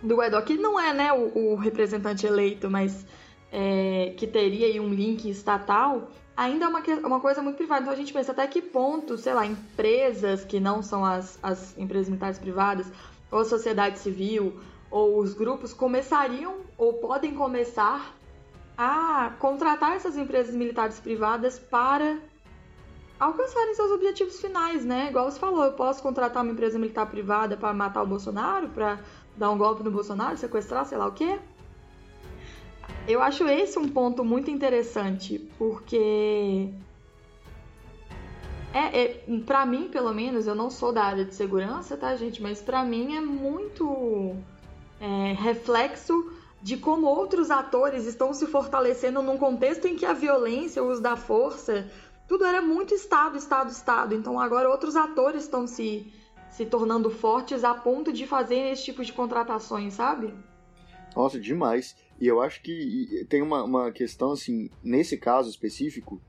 do 0.03 0.23
Edo, 0.23 0.43
que 0.43 0.55
não 0.55 0.79
é 0.79 0.93
né, 0.93 1.13
o, 1.13 1.53
o 1.53 1.55
representante 1.55 2.27
eleito, 2.27 2.69
mas 2.69 3.07
é, 3.51 4.13
que 4.19 4.27
teria 4.27 4.67
aí 4.67 4.79
um 4.79 4.93
link 4.93 5.29
estatal 5.31 6.11
ainda 6.37 6.67
é 6.67 6.69
uma, 6.69 6.81
uma 7.05 7.21
coisa 7.21 7.43
muito 7.43 7.57
privada. 7.57 7.83
Então 7.83 7.93
a 7.93 7.97
gente 7.97 8.13
pensa 8.13 8.33
até 8.33 8.47
que 8.47 8.63
ponto, 8.63 9.17
sei 9.19 9.35
lá, 9.35 9.47
empresas 9.47 10.45
que 10.45 10.59
não 10.59 10.83
são 10.83 11.05
as, 11.05 11.39
as 11.43 11.77
empresas 11.79 12.09
militares 12.09 12.39
privadas, 12.39 12.91
ou 13.31 13.41
a 13.41 13.45
sociedade 13.45 13.99
civil, 13.99 14.61
ou 14.91 15.21
os 15.21 15.35
grupos 15.35 15.73
começariam 15.73 16.57
ou 16.77 16.95
podem 16.95 17.35
começar 17.35 18.15
a 18.77 19.33
contratar 19.39 19.95
essas 19.95 20.17
empresas 20.17 20.55
militares 20.55 20.99
privadas 20.99 21.59
para 21.59 22.19
alcançarem 23.21 23.75
seus 23.75 23.91
objetivos 23.91 24.41
finais, 24.41 24.85
né? 24.85 25.09
Igual 25.11 25.31
você 25.31 25.39
falou, 25.39 25.65
eu 25.65 25.75
posso 25.75 26.03
contratar 26.03 26.43
uma 26.43 26.53
empresa 26.53 26.79
militar 26.79 27.07
privada 27.07 27.57
para 27.57 27.75
matar 27.75 28.03
o 28.03 28.07
Bolsonaro, 28.07 28.71
para 28.71 28.99
dar 29.37 29.51
um 29.51 29.59
golpe 29.59 29.83
no 29.83 29.91
Bolsonaro, 29.91 30.39
sequestrar, 30.39 30.87
sei 30.87 30.97
lá 30.97 31.07
o 31.07 31.13
quê. 31.13 31.39
Eu 33.07 33.21
acho 33.23 33.47
esse 33.49 33.79
um 33.79 33.89
ponto 33.89 34.25
muito 34.25 34.51
interessante, 34.51 35.39
porque 35.59 36.69
é, 38.73 39.03
é 39.03 39.41
para 39.45 39.67
mim, 39.67 39.89
pelo 39.89 40.13
menos, 40.15 40.47
eu 40.47 40.55
não 40.55 40.71
sou 40.71 40.93
da 40.93 41.05
área 41.05 41.25
de 41.25 41.35
segurança, 41.35 41.97
tá, 41.97 42.15
gente? 42.15 42.41
Mas 42.41 42.61
para 42.61 42.85
mim 42.85 43.17
é 43.17 43.21
muito 43.21 44.37
é, 45.01 45.33
reflexo 45.33 46.33
de 46.63 46.77
como 46.77 47.07
outros 47.07 47.51
atores 47.51 48.07
estão 48.07 48.35
se 48.35 48.47
fortalecendo 48.47 49.23
num 49.23 49.39
contexto 49.39 49.87
em 49.87 49.97
que 49.97 50.05
a 50.05 50.13
violência, 50.13 50.83
o 50.83 50.91
uso 50.91 51.01
da 51.01 51.17
força, 51.17 51.91
tudo 52.29 52.45
era 52.45 52.61
muito 52.61 52.95
Estado, 52.95 53.37
Estado, 53.37 53.71
Estado. 53.71 54.15
Então 54.15 54.39
agora 54.39 54.69
outros 54.69 54.95
atores 54.95 55.43
estão 55.43 55.67
se, 55.67 56.13
se 56.51 56.67
tornando 56.67 57.11
fortes 57.11 57.65
a 57.65 57.75
ponto 57.75 58.13
de 58.13 58.27
fazer 58.27 58.73
esse 58.73 58.85
tipo 58.85 59.05
de 59.05 59.13
contratações, 59.13 59.95
sabe? 59.95 60.33
Nossa, 61.17 61.41
demais. 61.41 61.97
E 62.21 62.27
eu 62.27 62.41
acho 62.43 62.63
que 62.63 63.25
tem 63.29 63.41
uma, 63.41 63.65
uma 63.65 63.91
questão, 63.91 64.33
assim, 64.33 64.69
nesse 64.85 65.17
caso 65.17 65.49
específico, 65.49 66.21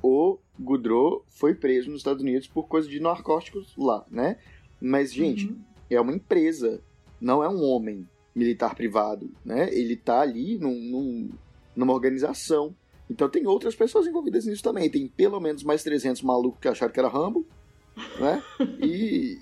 o 0.00 0.38
Goudreau 0.58 1.24
foi 1.28 1.54
preso 1.54 1.90
nos 1.90 2.00
Estados 2.00 2.22
Unidos 2.22 2.46
por 2.46 2.68
coisa 2.68 2.88
de 2.88 3.00
narcóticos 3.00 3.74
lá, 3.76 4.06
né? 4.10 4.38
Mas, 4.80 5.12
gente, 5.12 5.48
uhum. 5.48 5.60
é 5.90 6.00
uma 6.00 6.12
empresa, 6.12 6.80
não 7.20 7.42
é 7.42 7.48
um 7.48 7.62
homem 7.62 8.08
militar 8.34 8.74
privado, 8.74 9.30
né? 9.44 9.68
Ele 9.72 9.96
tá 9.96 10.20
ali 10.20 10.58
num, 10.58 10.74
num, 10.74 11.30
numa 11.74 11.92
organização. 11.92 12.74
Então 13.10 13.28
tem 13.28 13.46
outras 13.46 13.74
pessoas 13.74 14.06
envolvidas 14.06 14.46
nisso 14.46 14.62
também. 14.62 14.88
Tem 14.88 15.06
pelo 15.06 15.40
menos 15.40 15.62
mais 15.62 15.82
300 15.82 16.22
malucos 16.22 16.60
que 16.60 16.68
acharam 16.68 16.92
que 16.92 17.00
era 17.00 17.08
Rambo, 17.08 17.46
né? 18.18 18.42
E... 18.80 19.38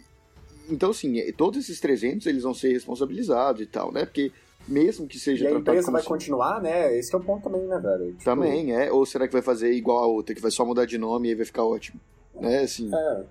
Então, 0.69 0.91
assim, 0.91 1.21
todos 1.33 1.59
esses 1.59 1.81
300 1.81 2.27
eles 2.29 2.45
vão 2.45 2.55
ser 2.55 2.73
responsabilizados 2.73 3.61
e 3.61 3.67
tal, 3.67 3.91
né? 3.91 4.05
Porque 4.05 4.31
mesmo 4.71 5.07
que 5.07 5.19
seja 5.19 5.45
e 5.45 5.49
a 5.49 5.59
empresa 5.59 5.91
vai 5.91 6.03
continuar, 6.03 6.63
né? 6.63 6.97
Esse 6.97 7.15
é 7.15 7.19
o 7.19 7.21
ponto 7.21 7.45
também, 7.45 7.67
né, 7.67 7.79
velho? 7.79 8.13
Tipo... 8.13 8.25
Também, 8.25 8.73
é. 8.75 8.91
Ou 8.91 9.05
será 9.05 9.27
que 9.27 9.33
vai 9.33 9.43
fazer 9.43 9.73
igual 9.73 9.99
a 9.99 10.07
outra, 10.07 10.35
que 10.35 10.41
vai 10.41 10.51
só 10.51 10.65
mudar 10.65 10.87
de 10.87 10.97
nome 10.97 11.29
e 11.29 11.31
aí 11.31 11.37
vai 11.37 11.47
ficar 11.47 11.65
ótimo? 11.65 12.01
Né, 12.35 12.61
assim... 12.61 12.91
É. 12.95 13.25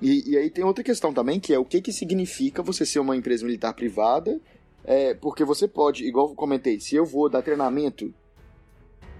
E, 0.00 0.30
e 0.30 0.36
aí 0.36 0.50
tem 0.50 0.64
outra 0.64 0.84
questão 0.84 1.12
também, 1.12 1.40
que 1.40 1.54
é 1.54 1.58
o 1.58 1.64
que, 1.64 1.80
que 1.80 1.92
significa 1.92 2.62
você 2.62 2.84
ser 2.84 2.98
uma 2.98 3.16
empresa 3.16 3.44
militar 3.44 3.72
privada, 3.72 4.38
é, 4.84 5.14
porque 5.14 5.42
você 5.42 5.66
pode, 5.66 6.04
igual 6.04 6.28
eu 6.28 6.34
comentei, 6.34 6.78
se 6.78 6.94
eu 6.94 7.04
vou 7.04 7.28
dar 7.30 7.42
treinamento, 7.42 8.12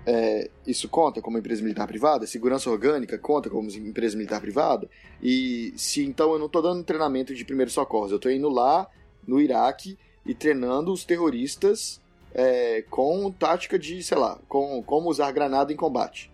é, 0.06 0.48
isso 0.66 0.88
conta 0.88 1.20
como 1.20 1.38
empresa 1.38 1.62
militar 1.62 1.86
privada? 1.86 2.26
Segurança 2.26 2.70
orgânica 2.70 3.18
conta 3.18 3.50
como 3.50 3.68
empresa 3.70 4.16
militar 4.16 4.40
privada? 4.40 4.88
E 5.20 5.72
se 5.76 6.04
então 6.04 6.32
eu 6.32 6.38
não 6.38 6.46
estou 6.46 6.62
dando 6.62 6.84
treinamento 6.84 7.34
de 7.34 7.44
primeiros 7.44 7.74
socorros, 7.74 8.12
eu 8.12 8.16
estou 8.16 8.30
indo 8.30 8.48
lá 8.48 8.88
no 9.26 9.40
Iraque 9.40 9.98
e 10.26 10.34
treinando 10.34 10.92
os 10.92 11.04
terroristas 11.04 12.00
é, 12.34 12.82
com 12.90 13.30
tática 13.30 13.78
de, 13.78 14.02
sei 14.02 14.18
lá, 14.18 14.38
com 14.48 14.82
como 14.82 15.08
usar 15.08 15.32
granada 15.32 15.72
em 15.72 15.76
combate. 15.76 16.30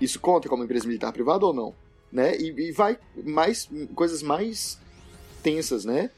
Isso 0.00 0.20
conta 0.20 0.48
como 0.48 0.64
empresa 0.64 0.86
militar 0.86 1.12
privada 1.12 1.46
ou 1.46 1.54
não? 1.54 1.74
Né? 2.12 2.36
E, 2.36 2.68
e 2.68 2.72
vai 2.72 2.98
mais 3.24 3.68
coisas 3.94 4.22
mais 4.22 4.78
tensas, 5.42 5.84
né? 5.84 6.10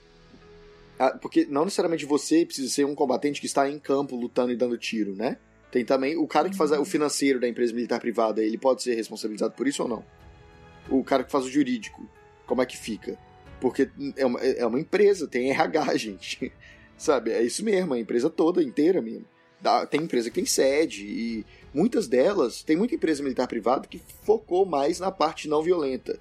Ah, 0.99 1.17
porque 1.17 1.47
não 1.49 1.65
necessariamente 1.65 2.05
você 2.05 2.45
precisa 2.45 2.69
ser 2.69 2.85
um 2.85 2.95
combatente 2.95 3.41
que 3.41 3.47
está 3.47 3.69
em 3.69 3.79
campo 3.79 4.17
lutando 4.17 4.53
e 4.53 4.57
dando 4.57 4.77
tiro, 4.77 5.15
né? 5.15 5.39
Tem 5.71 5.85
também 5.85 6.17
o 6.17 6.27
cara 6.27 6.51
que 6.51 6.57
faz 6.57 6.73
o 6.73 6.85
financeiro 6.85 7.41
da 7.41 7.49
empresa 7.49 7.73
militar 7.73 8.01
privada, 8.01 8.43
ele 8.43 8.59
pode 8.59 8.83
ser 8.83 8.95
responsabilizado 8.95 9.55
por 9.55 9.69
isso 9.69 9.83
ou 9.83 9.89
não? 9.89 10.05
O 10.89 11.05
cara 11.05 11.23
que 11.23 11.31
faz 11.31 11.45
o 11.45 11.51
jurídico, 11.51 12.07
como 12.47 12.61
é 12.61 12.67
que 12.67 12.77
fica? 12.77 13.17
Porque 13.61 13.91
é 14.17 14.25
uma, 14.25 14.41
é 14.41 14.67
uma 14.67 14.81
empresa, 14.81 15.29
tem 15.29 15.51
RH, 15.51 15.97
gente. 15.99 16.53
Sabe? 16.97 17.31
É 17.31 17.43
isso 17.43 17.65
mesmo, 17.65 17.95
a 17.95 17.99
empresa 17.99 18.29
toda, 18.29 18.63
inteira 18.63 19.01
mesmo. 19.01 19.25
Tem 19.91 20.01
empresa 20.03 20.31
que 20.31 20.37
tem 20.37 20.47
sede 20.47 21.05
e 21.05 21.47
muitas 21.73 22.09
delas, 22.09 22.63
tem 22.63 22.77
muita 22.77 22.95
empresa 22.95 23.23
militar 23.23 23.47
privada 23.47 23.87
que 23.87 24.01
focou 24.23 24.65
mais 24.65 24.99
na 24.99 25.11
parte 25.11 25.49
não 25.49 25.63
violenta. 25.63 26.19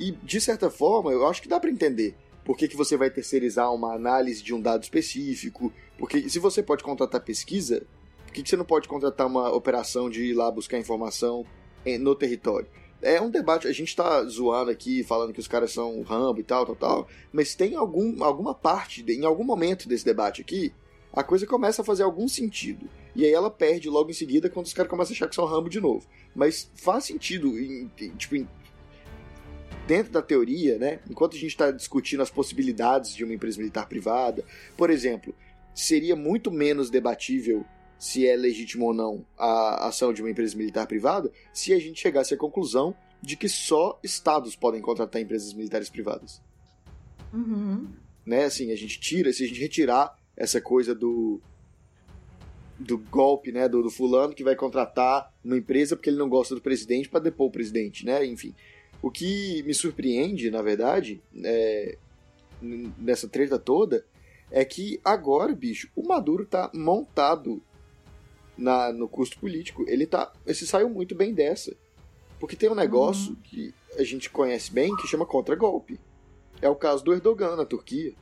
E, 0.00 0.12
de 0.12 0.40
certa 0.40 0.70
forma, 0.70 1.10
eu 1.10 1.26
acho 1.26 1.42
que 1.42 1.48
dá 1.48 1.58
para 1.58 1.70
entender 1.70 2.14
por 2.44 2.56
que, 2.56 2.68
que 2.68 2.76
você 2.76 2.96
vai 2.96 3.10
terceirizar 3.10 3.72
uma 3.74 3.94
análise 3.94 4.42
de 4.42 4.54
um 4.54 4.60
dado 4.60 4.82
específico, 4.82 5.70
porque 5.98 6.30
se 6.30 6.38
você 6.38 6.62
pode 6.62 6.82
contratar 6.82 7.20
pesquisa, 7.20 7.82
por 8.24 8.32
que, 8.32 8.42
que 8.42 8.48
você 8.48 8.56
não 8.56 8.64
pode 8.64 8.88
contratar 8.88 9.26
uma 9.26 9.52
operação 9.52 10.08
de 10.08 10.24
ir 10.24 10.34
lá 10.34 10.50
buscar 10.50 10.78
informação 10.78 11.44
no 12.00 12.14
território? 12.14 12.66
É 13.00 13.20
um 13.20 13.30
debate, 13.30 13.68
a 13.68 13.72
gente 13.72 13.94
tá 13.94 14.24
zoando 14.24 14.70
aqui, 14.70 15.04
falando 15.04 15.32
que 15.32 15.38
os 15.38 15.46
caras 15.46 15.72
são 15.72 16.02
Rambo 16.02 16.40
e 16.40 16.42
tal, 16.42 16.66
tal, 16.66 16.76
tal, 16.76 17.08
mas 17.32 17.54
tem 17.54 17.76
algum, 17.76 18.24
alguma 18.24 18.54
parte, 18.54 19.04
em 19.08 19.24
algum 19.24 19.44
momento 19.44 19.88
desse 19.88 20.04
debate 20.04 20.40
aqui, 20.40 20.72
a 21.12 21.22
coisa 21.22 21.46
começa 21.46 21.82
a 21.82 21.84
fazer 21.84 22.02
algum 22.02 22.26
sentido. 22.28 22.88
E 23.14 23.24
aí 23.24 23.32
ela 23.32 23.50
perde 23.50 23.88
logo 23.88 24.10
em 24.10 24.14
seguida 24.14 24.50
quando 24.50 24.66
os 24.66 24.72
caras 24.72 24.90
começam 24.90 25.12
a 25.12 25.14
achar 25.14 25.28
que 25.28 25.34
são 25.34 25.44
Rambo 25.44 25.68
de 25.68 25.80
novo. 25.80 26.06
Mas 26.34 26.70
faz 26.74 27.04
sentido, 27.04 27.58
em, 27.58 27.90
tipo, 28.16 28.36
em, 28.36 28.48
dentro 29.86 30.12
da 30.12 30.22
teoria, 30.22 30.78
né? 30.78 31.00
Enquanto 31.08 31.34
a 31.34 31.38
gente 31.38 31.50
está 31.50 31.70
discutindo 31.70 32.22
as 32.22 32.30
possibilidades 32.30 33.14
de 33.14 33.24
uma 33.24 33.34
empresa 33.34 33.58
militar 33.58 33.88
privada, 33.88 34.44
por 34.76 34.90
exemplo, 34.90 35.34
seria 35.74 36.14
muito 36.14 36.50
menos 36.50 36.90
debatível 36.90 37.64
se 37.98 38.26
é 38.26 38.36
legítimo 38.36 38.86
ou 38.86 38.94
não 38.94 39.26
a 39.36 39.88
ação 39.88 40.12
de 40.12 40.22
uma 40.22 40.30
empresa 40.30 40.56
militar 40.56 40.86
privada, 40.86 41.32
se 41.52 41.72
a 41.72 41.78
gente 41.78 42.00
chegasse 42.00 42.32
à 42.32 42.36
conclusão 42.36 42.94
de 43.20 43.36
que 43.36 43.48
só 43.48 43.98
estados 44.02 44.54
podem 44.54 44.80
contratar 44.80 45.20
empresas 45.20 45.52
militares 45.52 45.90
privadas. 45.90 46.40
Uhum. 47.32 47.88
Né, 48.24 48.44
assim, 48.44 48.70
a 48.70 48.76
gente 48.76 49.00
tira, 49.00 49.32
se 49.32 49.44
a 49.44 49.46
gente 49.48 49.60
retirar 49.60 50.16
essa 50.36 50.60
coisa 50.60 50.94
do 50.94 51.40
do 52.78 52.96
golpe, 52.96 53.50
né, 53.50 53.68
do, 53.68 53.82
do 53.82 53.90
fulano 53.90 54.32
que 54.32 54.44
vai 54.44 54.54
contratar 54.54 55.34
uma 55.44 55.58
empresa 55.58 55.96
porque 55.96 56.10
ele 56.10 56.16
não 56.16 56.28
gosta 56.28 56.54
do 56.54 56.60
presidente 56.60 57.08
para 57.08 57.18
depor 57.18 57.48
o 57.48 57.50
presidente, 57.50 58.06
né, 58.06 58.24
enfim. 58.24 58.54
O 59.02 59.10
que 59.10 59.64
me 59.64 59.74
surpreende, 59.74 60.48
na 60.48 60.62
verdade, 60.62 61.20
é, 61.42 61.98
nessa 62.62 63.28
treta 63.28 63.58
toda, 63.58 64.04
é 64.50 64.64
que 64.64 65.00
agora, 65.04 65.52
bicho, 65.54 65.90
o 65.94 66.06
Maduro 66.06 66.46
tá 66.46 66.70
montado 66.72 67.60
na, 68.58 68.92
no 68.92 69.08
custo 69.08 69.38
político, 69.38 69.84
ele 69.86 70.06
tá. 70.06 70.32
Ele 70.44 70.54
se 70.54 70.66
saiu 70.66 70.90
muito 70.90 71.14
bem 71.14 71.32
dessa. 71.32 71.74
Porque 72.38 72.56
tem 72.56 72.70
um 72.70 72.74
negócio 72.74 73.30
uhum. 73.30 73.36
que 73.42 73.74
a 73.96 74.02
gente 74.02 74.28
conhece 74.28 74.72
bem 74.72 74.94
que 74.96 75.08
chama 75.08 75.24
contra-golpe. 75.24 75.98
É 76.60 76.68
o 76.68 76.76
caso 76.76 77.04
do 77.04 77.12
Erdogan 77.12 77.56
na 77.56 77.64
Turquia. 77.64 78.12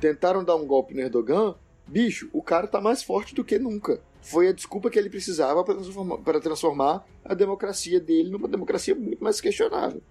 Tentaram 0.00 0.44
dar 0.44 0.56
um 0.56 0.66
golpe 0.66 0.94
no 0.94 1.00
Erdogan, 1.00 1.54
bicho, 1.86 2.28
o 2.32 2.42
cara 2.42 2.66
tá 2.66 2.80
mais 2.80 3.02
forte 3.02 3.34
do 3.34 3.44
que 3.44 3.58
nunca. 3.58 4.00
Foi 4.20 4.48
a 4.48 4.52
desculpa 4.52 4.90
que 4.90 4.98
ele 4.98 5.10
precisava 5.10 5.62
para 5.62 5.74
transformar, 5.74 6.40
transformar 6.40 7.06
a 7.24 7.34
democracia 7.34 8.00
dele 8.00 8.30
numa 8.30 8.48
democracia 8.48 8.94
muito 8.94 9.22
mais 9.22 9.40
questionável. 9.40 10.02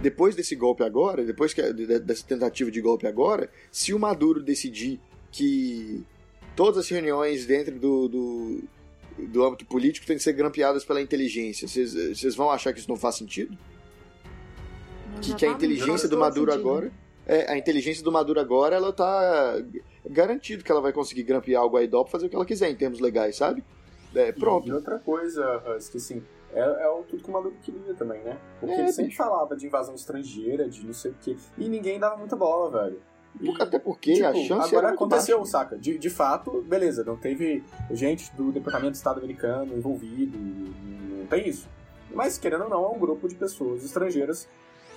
Depois 0.00 0.34
desse 0.34 0.54
golpe 0.54 0.82
agora, 0.82 1.24
depois 1.24 1.54
que, 1.54 1.62
dessa 1.72 2.26
tentativa 2.26 2.70
de 2.70 2.80
golpe 2.80 3.06
agora, 3.06 3.50
se 3.70 3.94
o 3.94 3.98
Maduro 3.98 4.42
decidir 4.42 5.00
que 5.30 6.04
todas 6.56 6.78
as 6.78 6.88
reuniões 6.88 7.46
dentro 7.46 7.78
do, 7.78 8.08
do, 8.08 8.64
do 9.18 9.44
âmbito 9.44 9.64
político 9.66 10.06
têm 10.06 10.16
que 10.16 10.22
ser 10.22 10.32
grampeadas 10.32 10.84
pela 10.84 11.00
inteligência. 11.00 11.66
Vocês 11.66 12.34
vão 12.34 12.50
achar 12.50 12.72
que 12.72 12.80
isso 12.80 12.88
não 12.88 12.96
faz 12.96 13.16
sentido? 13.16 13.56
Que, 15.20 15.34
que, 15.34 15.46
a 15.46 15.50
inteligência 15.50 16.08
do 16.08 16.18
Maduro 16.18 16.52
sentido. 16.52 16.68
agora. 16.68 16.92
É, 17.26 17.52
a 17.52 17.56
inteligência 17.56 18.04
do 18.04 18.12
Maduro 18.12 18.38
agora, 18.38 18.76
ela 18.76 18.92
tá 18.92 19.56
garantido 20.04 20.62
que 20.62 20.70
ela 20.70 20.82
vai 20.82 20.92
conseguir 20.92 21.22
grampear 21.22 21.64
o 21.64 21.70
Guaidó 21.70 22.02
pra 22.02 22.12
fazer 22.12 22.26
o 22.26 22.28
que 22.28 22.36
ela 22.36 22.44
quiser 22.44 22.70
em 22.70 22.76
termos 22.76 23.00
legais, 23.00 23.36
sabe? 23.36 23.64
É, 24.14 24.30
pronto. 24.30 24.68
E 24.68 24.72
outra 24.72 24.98
coisa, 24.98 25.62
que 25.90 25.96
assim, 25.96 26.22
é, 26.52 26.60
é 26.60 26.88
o 26.88 27.02
tudo 27.02 27.22
que 27.22 27.28
o 27.30 27.32
Maduro 27.32 27.54
queria 27.62 27.94
também, 27.94 28.22
né? 28.22 28.38
Porque 28.60 28.74
é, 28.74 28.80
ele 28.80 28.92
sempre 28.92 29.06
bicho. 29.06 29.16
falava 29.16 29.56
de 29.56 29.66
invasão 29.66 29.94
estrangeira, 29.94 30.68
de 30.68 30.84
não 30.84 30.92
sei 30.92 31.10
o 31.10 31.16
quê, 31.20 31.36
e 31.56 31.68
ninguém 31.68 31.98
dava 31.98 32.16
muita 32.16 32.36
bola, 32.36 32.70
velho. 32.70 33.00
Até 33.58 33.78
porque 33.78 34.14
tipo, 34.14 34.26
a 34.26 34.34
chance 34.34 34.74
Agora 34.74 34.94
aconteceu, 34.94 35.38
baixa. 35.38 35.50
saca? 35.50 35.76
De, 35.76 35.98
de 35.98 36.10
fato, 36.10 36.62
beleza, 36.62 37.02
não 37.04 37.16
teve 37.16 37.64
gente 37.90 38.32
do 38.34 38.52
Departamento 38.52 38.92
de 38.92 38.98
Estado 38.98 39.18
americano 39.18 39.76
envolvido, 39.76 40.38
não 40.38 41.26
tem 41.26 41.48
isso. 41.48 41.68
Mas, 42.12 42.38
querendo 42.38 42.64
ou 42.64 42.70
não, 42.70 42.84
é 42.84 42.88
um 42.88 42.98
grupo 42.98 43.28
de 43.28 43.34
pessoas 43.34 43.84
estrangeiras 43.84 44.48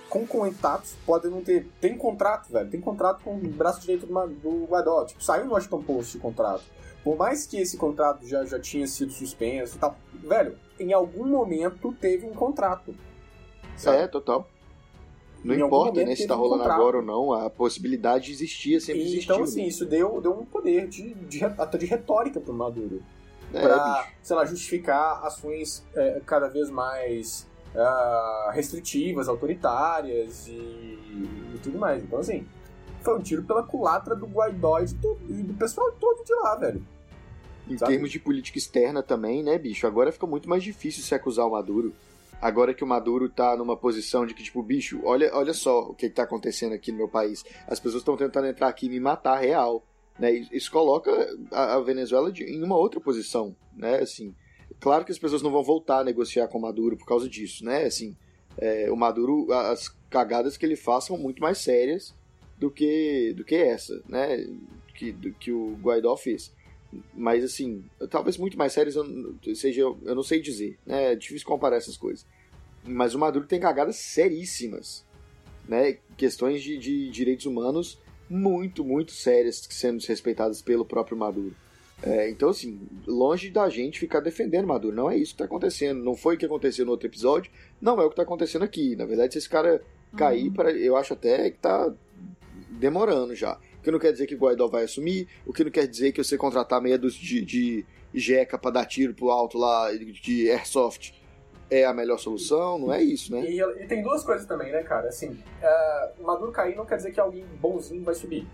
com 0.08 0.26
contatos, 0.26 0.94
podem 1.04 1.30
não 1.30 1.42
ter. 1.42 1.68
Tem 1.80 1.96
contrato, 1.96 2.50
velho. 2.50 2.70
Tem 2.70 2.80
contrato 2.80 3.22
com 3.22 3.34
o 3.34 3.38
braço 3.38 3.80
direito 3.80 4.06
do, 4.06 4.26
do 4.28 4.64
Guaidó. 4.66 5.04
Tipo, 5.04 5.22
saiu 5.22 5.44
no 5.44 5.52
Washington 5.52 5.82
Post 5.82 6.16
o 6.16 6.20
contrato. 6.20 6.64
Por 7.04 7.16
mais 7.16 7.46
que 7.46 7.58
esse 7.58 7.76
contrato 7.76 8.26
já, 8.26 8.44
já 8.44 8.58
tinha 8.58 8.86
sido 8.86 9.12
suspenso 9.12 9.76
e 9.76 9.78
tal, 9.78 9.96
velho, 10.14 10.58
em 10.78 10.92
algum 10.92 11.26
momento 11.26 11.92
teve 11.92 12.26
um 12.26 12.34
contrato. 12.34 12.94
Sabe? 13.76 13.98
É, 13.98 14.08
total. 14.08 14.48
Não 15.44 15.54
em 15.54 15.60
importa 15.60 16.04
né, 16.04 16.16
se 16.16 16.22
está 16.22 16.34
rolando 16.34 16.64
agora 16.64 16.96
ou 16.98 17.02
não, 17.02 17.32
a 17.32 17.48
possibilidade 17.48 18.32
existia, 18.32 18.80
sempre 18.80 19.02
então, 19.02 19.12
existiu. 19.12 19.34
Então, 19.34 19.44
assim, 19.44 19.64
isso 19.64 19.86
deu, 19.86 20.20
deu 20.20 20.32
um 20.32 20.44
poder 20.44 20.88
de, 20.88 21.14
de, 21.14 21.44
até 21.44 21.78
de 21.78 21.86
retórica 21.86 22.40
pro 22.40 22.52
Maduro. 22.52 23.02
É, 23.52 23.62
pra, 23.62 24.08
sei 24.22 24.36
lá, 24.36 24.44
justificar 24.44 25.24
ações 25.24 25.84
é, 25.94 26.20
cada 26.26 26.48
vez 26.48 26.68
mais 26.68 27.46
uh, 27.74 28.50
restritivas, 28.50 29.28
autoritárias 29.28 30.46
e, 30.48 30.52
e, 30.52 31.58
tudo 31.62 31.78
mais. 31.78 32.02
Então, 32.02 32.18
assim, 32.18 32.46
foi 33.00 33.16
um 33.16 33.22
tiro 33.22 33.42
pela 33.44 33.62
culatra 33.62 34.14
do 34.14 34.26
Guaidó 34.26 34.80
e 34.80 34.86
do, 34.86 35.18
e 35.28 35.42
do 35.42 35.54
pessoal 35.54 35.90
todo 35.92 36.24
de 36.24 36.34
lá, 36.34 36.56
velho. 36.56 36.84
Em 37.68 37.76
Sabe? 37.76 37.92
termos 37.92 38.10
de 38.10 38.18
política 38.18 38.58
externa 38.58 39.02
também, 39.02 39.42
né, 39.42 39.58
bicho? 39.58 39.86
Agora 39.86 40.10
fica 40.10 40.26
muito 40.26 40.48
mais 40.48 40.62
difícil 40.62 41.02
se 41.02 41.14
acusar 41.14 41.46
o 41.46 41.52
Maduro 41.52 41.94
agora 42.40 42.74
que 42.74 42.84
o 42.84 42.86
Maduro 42.86 43.28
tá 43.28 43.56
numa 43.56 43.76
posição 43.76 44.26
de 44.26 44.34
que, 44.34 44.42
tipo, 44.42 44.62
bicho, 44.62 45.00
olha, 45.04 45.30
olha 45.34 45.52
só 45.52 45.80
o 45.80 45.94
que, 45.94 46.08
que 46.08 46.14
tá 46.14 46.22
acontecendo 46.22 46.72
aqui 46.72 46.92
no 46.92 46.98
meu 46.98 47.08
país. 47.08 47.44
As 47.66 47.80
pessoas 47.80 48.02
estão 48.02 48.16
tentando 48.16 48.46
entrar 48.46 48.68
aqui 48.68 48.86
e 48.86 48.90
me 48.90 49.00
matar 49.00 49.38
real. 49.38 49.84
Né? 50.18 50.32
Isso 50.52 50.70
coloca 50.70 51.10
a, 51.52 51.78
Venezuela 51.80 52.32
de, 52.32 52.44
em 52.44 52.62
uma 52.62 52.76
outra 52.76 53.00
posição, 53.00 53.54
né? 53.76 53.98
Assim, 53.98 54.34
claro 54.80 55.04
que 55.04 55.12
as 55.12 55.18
pessoas 55.18 55.42
não 55.42 55.50
vão 55.50 55.62
voltar 55.62 56.00
a 56.00 56.04
negociar 56.04 56.48
com 56.48 56.58
o 56.58 56.62
Maduro 56.62 56.96
por 56.96 57.06
causa 57.06 57.28
disso, 57.28 57.64
né? 57.64 57.84
Assim, 57.84 58.16
é, 58.56 58.90
o 58.90 58.96
Maduro, 58.96 59.52
as 59.52 59.88
cagadas 60.10 60.56
que 60.56 60.66
ele 60.66 60.74
faz 60.74 61.04
são 61.04 61.16
muito 61.16 61.40
mais 61.40 61.58
sérias 61.58 62.14
do 62.58 62.70
que, 62.70 63.32
do 63.36 63.44
que 63.44 63.54
essa, 63.54 64.02
né? 64.08 64.44
Que, 64.96 65.12
do, 65.12 65.32
que 65.34 65.52
o 65.52 65.78
Guaidó 65.80 66.16
fez. 66.16 66.52
Mas 67.14 67.44
assim, 67.44 67.84
talvez 68.10 68.36
muito 68.36 68.56
mais 68.56 68.72
sérios 68.72 68.96
eu, 68.96 69.54
seja, 69.54 69.82
eu 69.82 70.14
não 70.14 70.22
sei 70.22 70.40
dizer, 70.40 70.78
né? 70.86 71.12
É 71.12 71.16
difícil 71.16 71.46
comparar 71.46 71.76
essas 71.76 71.96
coisas. 71.96 72.26
Mas 72.84 73.14
o 73.14 73.18
Maduro 73.18 73.46
tem 73.46 73.60
cagadas 73.60 73.96
seríssimas, 73.96 75.04
né? 75.68 75.98
Questões 76.16 76.62
de, 76.62 76.78
de 76.78 77.10
direitos 77.10 77.46
humanos 77.46 77.98
muito, 78.28 78.84
muito 78.84 79.12
sérias 79.12 79.66
sendo 79.70 79.98
desrespeitadas 79.98 80.62
pelo 80.62 80.84
próprio 80.84 81.16
Maduro. 81.16 81.54
É, 82.02 82.30
então, 82.30 82.50
assim, 82.50 82.80
longe 83.06 83.50
da 83.50 83.68
gente 83.68 83.98
ficar 83.98 84.20
defendendo 84.20 84.66
Maduro. 84.66 84.94
Não 84.94 85.10
é 85.10 85.16
isso 85.16 85.32
que 85.32 85.42
está 85.42 85.44
acontecendo. 85.44 86.02
Não 86.02 86.14
foi 86.14 86.36
o 86.36 86.38
que 86.38 86.46
aconteceu 86.46 86.84
no 86.84 86.92
outro 86.92 87.08
episódio. 87.08 87.50
Não 87.80 88.00
é 88.00 88.04
o 88.04 88.08
que 88.08 88.12
está 88.12 88.22
acontecendo 88.22 88.64
aqui. 88.64 88.94
Na 88.94 89.04
verdade, 89.04 89.32
se 89.32 89.38
esse 89.38 89.48
cara 89.48 89.82
cair, 90.16 90.48
uhum. 90.48 90.52
para, 90.52 90.70
eu 90.70 90.96
acho 90.96 91.12
até 91.12 91.50
que 91.50 91.56
está 91.56 91.92
demorando 92.70 93.34
já. 93.34 93.58
O 93.78 93.82
que 93.82 93.90
não 93.90 93.98
quer 93.98 94.12
dizer 94.12 94.26
que 94.26 94.34
Guaidó 94.34 94.66
vai 94.66 94.84
assumir. 94.84 95.28
O 95.46 95.52
que 95.52 95.64
não 95.64 95.70
quer 95.70 95.86
dizer 95.86 96.12
que 96.12 96.22
você 96.22 96.36
contratar 96.36 96.80
meia 96.80 96.98
de, 96.98 97.44
de 97.44 97.86
jeca 98.12 98.58
para 98.58 98.72
dar 98.72 98.86
tiro 98.86 99.14
pro 99.14 99.30
alto 99.30 99.58
lá 99.58 99.92
de 99.92 100.50
airsoft 100.50 101.12
é 101.70 101.84
a 101.84 101.92
melhor 101.92 102.18
solução, 102.18 102.78
não 102.78 102.92
é 102.92 103.02
isso, 103.02 103.34
né? 103.34 103.42
E, 103.42 103.60
e 103.60 103.86
tem 103.86 104.02
duas 104.02 104.24
coisas 104.24 104.46
também, 104.46 104.72
né, 104.72 104.82
cara? 104.82 105.08
Assim, 105.08 105.38
uh, 105.62 106.22
Maduro 106.22 106.50
cair 106.50 106.74
não 106.74 106.86
quer 106.86 106.96
dizer 106.96 107.12
que 107.12 107.20
alguém 107.20 107.44
bonzinho 107.60 108.02
vai 108.02 108.14
subir. 108.14 108.46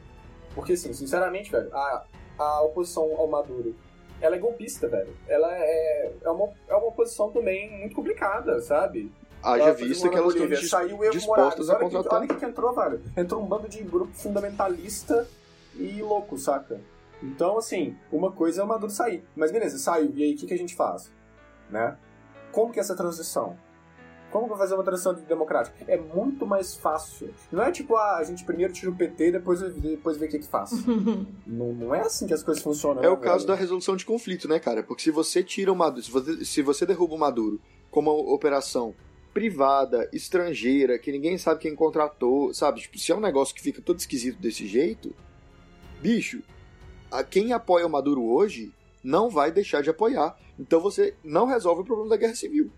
Porque, 0.54 0.72
assim, 0.72 0.92
sinceramente, 0.92 1.50
velho, 1.50 1.72
a, 1.72 2.04
a 2.38 2.62
oposição 2.62 3.14
ao 3.16 3.28
Maduro, 3.28 3.74
ela 4.20 4.36
é 4.36 4.38
golpista, 4.38 4.88
velho. 4.88 5.14
Ela 5.28 5.48
é, 5.56 6.12
é, 6.22 6.30
uma, 6.30 6.50
é 6.68 6.74
uma 6.74 6.88
oposição 6.88 7.30
também 7.30 7.70
muito 7.78 7.94
complicada, 7.94 8.60
sabe? 8.60 9.12
Haja 9.44 9.72
vista 9.72 10.08
que 10.08 10.16
elas 10.16 10.32
estão 10.32 10.48
dis 10.48 10.70
Saiu 10.70 10.98
dispostas 11.10 11.68
a 11.68 11.76
contratar. 11.76 12.20
Olha 12.20 12.32
o 12.32 12.36
que 12.36 12.44
entrou, 12.44 12.74
velho. 12.74 13.02
Entrou 13.14 13.42
um 13.42 13.46
bando 13.46 13.68
de 13.68 13.82
grupo 13.82 14.14
fundamentalista 14.14 15.28
e 15.76 16.00
louco, 16.00 16.38
saca? 16.38 16.80
Então, 17.22 17.58
assim, 17.58 17.96
uma 18.10 18.32
coisa 18.32 18.62
é 18.62 18.64
o 18.64 18.66
Maduro 18.66 18.90
sair. 18.90 19.22
Mas 19.36 19.52
beleza, 19.52 19.78
saiu. 19.78 20.12
E 20.14 20.24
aí, 20.24 20.34
o 20.34 20.36
que, 20.36 20.46
que 20.46 20.54
a 20.54 20.58
gente 20.58 20.74
faz? 20.74 21.12
Né? 21.70 21.96
Como 22.52 22.72
que 22.72 22.78
é 22.78 22.82
essa 22.82 22.96
transição? 22.96 23.56
Como 24.30 24.46
que 24.46 24.50
vai 24.50 24.58
fazer 24.58 24.74
uma 24.74 24.82
transição 24.82 25.14
democrática? 25.14 25.76
É 25.86 25.96
muito 25.96 26.44
mais 26.44 26.74
fácil. 26.74 27.32
Não 27.52 27.62
é 27.62 27.70
tipo, 27.70 27.94
ah, 27.94 28.16
a 28.16 28.24
gente 28.24 28.44
primeiro 28.44 28.72
tira 28.72 28.90
o 28.90 28.94
PT, 28.94 29.30
depois, 29.30 29.60
depois 29.60 30.16
vê 30.16 30.26
o 30.26 30.28
que 30.28 30.40
que 30.40 30.48
faz. 30.48 30.72
não, 31.46 31.72
não 31.72 31.94
é 31.94 32.00
assim 32.00 32.26
que 32.26 32.34
as 32.34 32.42
coisas 32.42 32.62
funcionam. 32.62 33.00
É 33.00 33.06
né, 33.06 33.10
o 33.10 33.16
caso 33.16 33.46
da 33.46 33.54
resolução 33.54 33.94
de 33.94 34.04
conflito, 34.04 34.48
né, 34.48 34.58
cara? 34.58 34.82
Porque 34.82 35.04
se 35.04 35.12
você 35.12 35.42
tira 35.42 35.72
o 35.72 35.76
Maduro, 35.76 36.02
se 36.02 36.10
você, 36.10 36.44
se 36.44 36.62
você 36.62 36.84
derruba 36.84 37.14
o 37.14 37.18
Maduro 37.18 37.60
como 37.92 38.12
uma 38.12 38.34
operação 38.34 38.92
privada, 39.34 40.08
estrangeira, 40.12 40.96
que 40.96 41.10
ninguém 41.10 41.36
sabe 41.36 41.60
quem 41.60 41.74
contratou, 41.74 42.54
sabe? 42.54 42.80
Tipo, 42.80 42.98
se 42.98 43.10
é 43.10 43.16
um 43.16 43.20
negócio 43.20 43.54
que 43.54 43.60
fica 43.60 43.82
todo 43.82 43.98
esquisito 43.98 44.38
desse 44.40 44.64
jeito, 44.64 45.12
bicho, 46.00 46.40
a 47.10 47.24
quem 47.24 47.52
apoia 47.52 47.86
o 47.86 47.90
Maduro 47.90 48.22
hoje 48.24 48.72
não 49.02 49.28
vai 49.28 49.50
deixar 49.50 49.82
de 49.82 49.90
apoiar. 49.90 50.38
Então 50.58 50.80
você 50.80 51.14
não 51.22 51.46
resolve 51.46 51.82
o 51.82 51.84
problema 51.84 52.10
da 52.10 52.16
guerra 52.16 52.36
civil. 52.36 52.70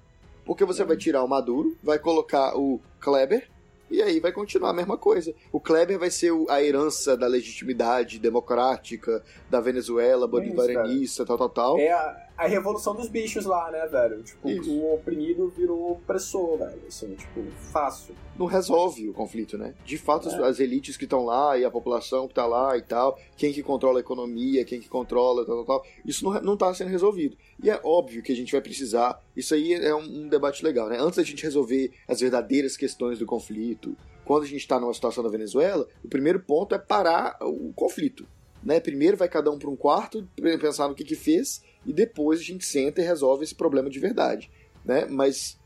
Porque 0.47 0.65
você 0.65 0.83
vai 0.83 0.97
tirar 0.97 1.23
o 1.23 1.29
Maduro, 1.29 1.77
vai 1.83 1.99
colocar 1.99 2.57
o 2.57 2.81
Kleber, 3.01 3.49
e 3.91 4.01
aí 4.03 4.19
vai 4.19 4.33
continuar 4.33 4.71
a 4.71 4.73
mesma 4.73 4.97
coisa. 4.97 5.35
O 5.53 5.61
Kleber 5.61 5.99
vai 5.99 6.11
ser 6.11 6.33
a 6.49 6.63
herança 6.63 7.17
da 7.17 7.27
legitimidade 7.27 8.19
democrática 8.19 9.23
da 9.51 9.61
Venezuela, 9.61 10.27
bolivarianista, 10.27 11.25
tal, 11.25 11.37
tal, 11.37 11.49
tal. 11.51 11.79
É 11.79 11.93
a, 11.93 12.26
a 12.37 12.47
revolução 12.47 12.95
dos 12.95 13.09
bichos 13.09 13.45
lá, 13.47 13.71
né, 13.71 13.87
velho? 13.87 14.23
Tipo, 14.23 14.49
Isso. 14.49 14.71
o 14.71 14.95
oprimido 14.95 15.49
virou 15.57 15.93
opressor, 15.93 16.59
velho. 16.59 16.83
Assim, 16.87 17.15
tipo, 17.15 17.43
fácil. 17.73 18.15
Não 18.39 18.47
resolve 18.47 19.09
o 19.09 19.15
conflito, 19.15 19.57
né? 19.57 19.75
De 19.85 19.97
fato, 19.97 20.29
é. 20.29 20.47
as 20.47 20.61
elites 20.61 20.97
que 20.97 21.05
estão 21.05 21.25
lá 21.25 21.57
e 21.57 21.65
a 21.65 21.71
população 21.71 22.27
que 22.27 22.33
está 22.33 22.47
lá 22.47 22.77
e 22.77 22.83
tal, 22.83 23.19
quem 23.37 23.53
que 23.53 23.63
controla 23.63 23.99
a 23.99 24.01
economia, 24.01 24.65
quem 24.65 24.81
que 24.81 24.89
controla, 24.89 25.47
tal, 25.47 25.65
tal, 25.65 25.81
tal, 25.81 25.87
isso 26.05 26.25
não, 26.25 26.41
não 26.43 26.57
tá 26.57 26.73
sendo 26.75 26.91
resolvido. 26.91 27.37
E 27.63 27.71
é 27.71 27.81
óbvio 27.83 28.23
que 28.23 28.33
a 28.33 28.37
gente 28.37 28.53
vai 28.53 28.61
precisar, 28.61 29.23
isso 29.35 29.55
aí 29.55 29.73
é 29.73 29.95
um, 29.95 30.25
um 30.25 30.29
debate 30.29 30.63
legal, 30.63 30.89
né? 30.89 30.99
Antes 31.01 31.17
da 31.17 31.23
gente 31.23 31.43
resolver 31.43 31.91
as 32.07 32.21
verdadeiras 32.21 32.77
questões 32.77 33.19
do 33.19 33.25
conflito, 33.25 33.97
quando 34.27 34.43
a 34.43 34.47
gente 34.47 34.61
está 34.61 34.79
numa 34.79 34.93
situação 34.93 35.23
na 35.25 35.31
Venezuela, 35.31 35.87
o 36.05 36.09
primeiro 36.09 36.41
ponto 36.41 36.75
é 36.75 36.79
parar 36.79 37.39
o 37.41 37.73
conflito. 37.73 38.27
Né? 38.63 38.81
Primeiro 38.81 39.17
vai 39.17 39.29
cada 39.29 39.51
um 39.51 39.59
para 39.59 39.71
um 39.71 39.77
quarto, 39.77 40.29
pensar 40.61 40.89
no 40.89 40.95
que, 40.95 41.05
que 41.05 41.15
fez, 41.15 41.63
e 41.85 41.93
depois 41.93 42.41
a 42.41 42.43
gente 42.43 42.65
senta 42.65 43.01
e 43.01 43.05
resolve 43.05 43.45
esse 43.45 43.55
problema 43.55 43.91
de 43.91 43.99
verdade. 43.99 44.51
Né? 44.85 45.07
Mas 45.07 45.59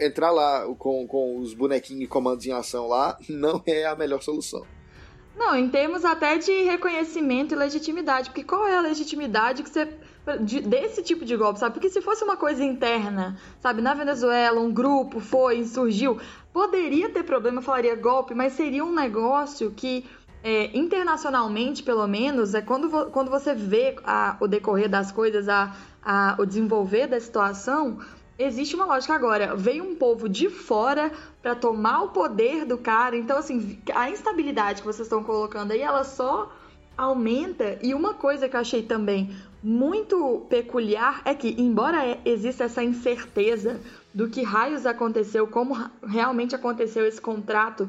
entrar 0.00 0.30
lá 0.30 0.66
com, 0.78 1.06
com 1.06 1.38
os 1.38 1.54
bonequinhos 1.54 2.04
e 2.04 2.06
comandos 2.06 2.46
em 2.46 2.52
ação 2.52 2.88
lá 2.88 3.18
não 3.28 3.62
é 3.66 3.84
a 3.86 3.96
melhor 3.96 4.22
solução. 4.22 4.64
Não, 5.36 5.56
em 5.56 5.68
termos 5.70 6.04
até 6.04 6.36
de 6.36 6.52
reconhecimento 6.62 7.54
e 7.54 7.56
legitimidade, 7.56 8.28
porque 8.28 8.44
qual 8.44 8.68
é 8.68 8.76
a 8.76 8.82
legitimidade 8.82 9.62
que 9.62 9.70
você 9.70 9.88
de, 10.40 10.60
desse 10.60 11.02
tipo 11.02 11.24
de 11.24 11.36
golpe, 11.36 11.58
sabe? 11.58 11.74
Porque 11.74 11.88
se 11.88 12.00
fosse 12.00 12.22
uma 12.22 12.36
coisa 12.36 12.62
interna, 12.62 13.36
sabe, 13.60 13.82
na 13.82 13.92
Venezuela, 13.92 14.60
um 14.60 14.72
grupo 14.72 15.18
foi, 15.18 15.64
surgiu, 15.64 16.20
poderia 16.52 17.08
ter 17.08 17.24
problema, 17.24 17.60
falaria 17.60 17.96
golpe, 17.96 18.34
mas 18.34 18.52
seria 18.52 18.84
um 18.84 18.94
negócio 18.94 19.72
que 19.72 20.04
é, 20.42 20.76
internacionalmente, 20.76 21.82
pelo 21.82 22.06
menos, 22.06 22.54
é 22.54 22.60
quando, 22.60 22.88
vo 22.88 23.06
quando 23.06 23.30
você 23.30 23.54
vê 23.54 23.96
a, 24.04 24.36
o 24.40 24.48
decorrer 24.48 24.88
das 24.88 25.12
coisas, 25.12 25.48
a, 25.48 25.74
a, 26.02 26.36
o 26.38 26.44
desenvolver 26.44 27.06
da 27.06 27.20
situação, 27.20 27.98
existe 28.36 28.74
uma 28.74 28.84
lógica 28.84 29.14
agora. 29.14 29.54
Veio 29.54 29.84
um 29.84 29.94
povo 29.94 30.28
de 30.28 30.48
fora 30.50 31.12
para 31.40 31.54
tomar 31.54 32.02
o 32.02 32.08
poder 32.08 32.64
do 32.64 32.76
cara. 32.76 33.16
Então, 33.16 33.38
assim, 33.38 33.80
a 33.94 34.10
instabilidade 34.10 34.80
que 34.80 34.86
vocês 34.86 35.06
estão 35.06 35.22
colocando 35.22 35.72
aí, 35.72 35.80
ela 35.80 36.02
só 36.02 36.50
aumenta. 36.96 37.78
E 37.80 37.94
uma 37.94 38.14
coisa 38.14 38.48
que 38.48 38.56
eu 38.56 38.60
achei 38.60 38.82
também 38.82 39.30
muito 39.62 40.44
peculiar 40.48 41.22
é 41.24 41.34
que, 41.34 41.54
embora 41.56 42.18
exista 42.24 42.64
essa 42.64 42.82
incerteza 42.82 43.80
do 44.12 44.28
que 44.28 44.42
raios 44.42 44.86
aconteceu, 44.86 45.46
como 45.46 45.76
realmente 46.04 46.54
aconteceu 46.54 47.06
esse 47.06 47.20
contrato 47.20 47.88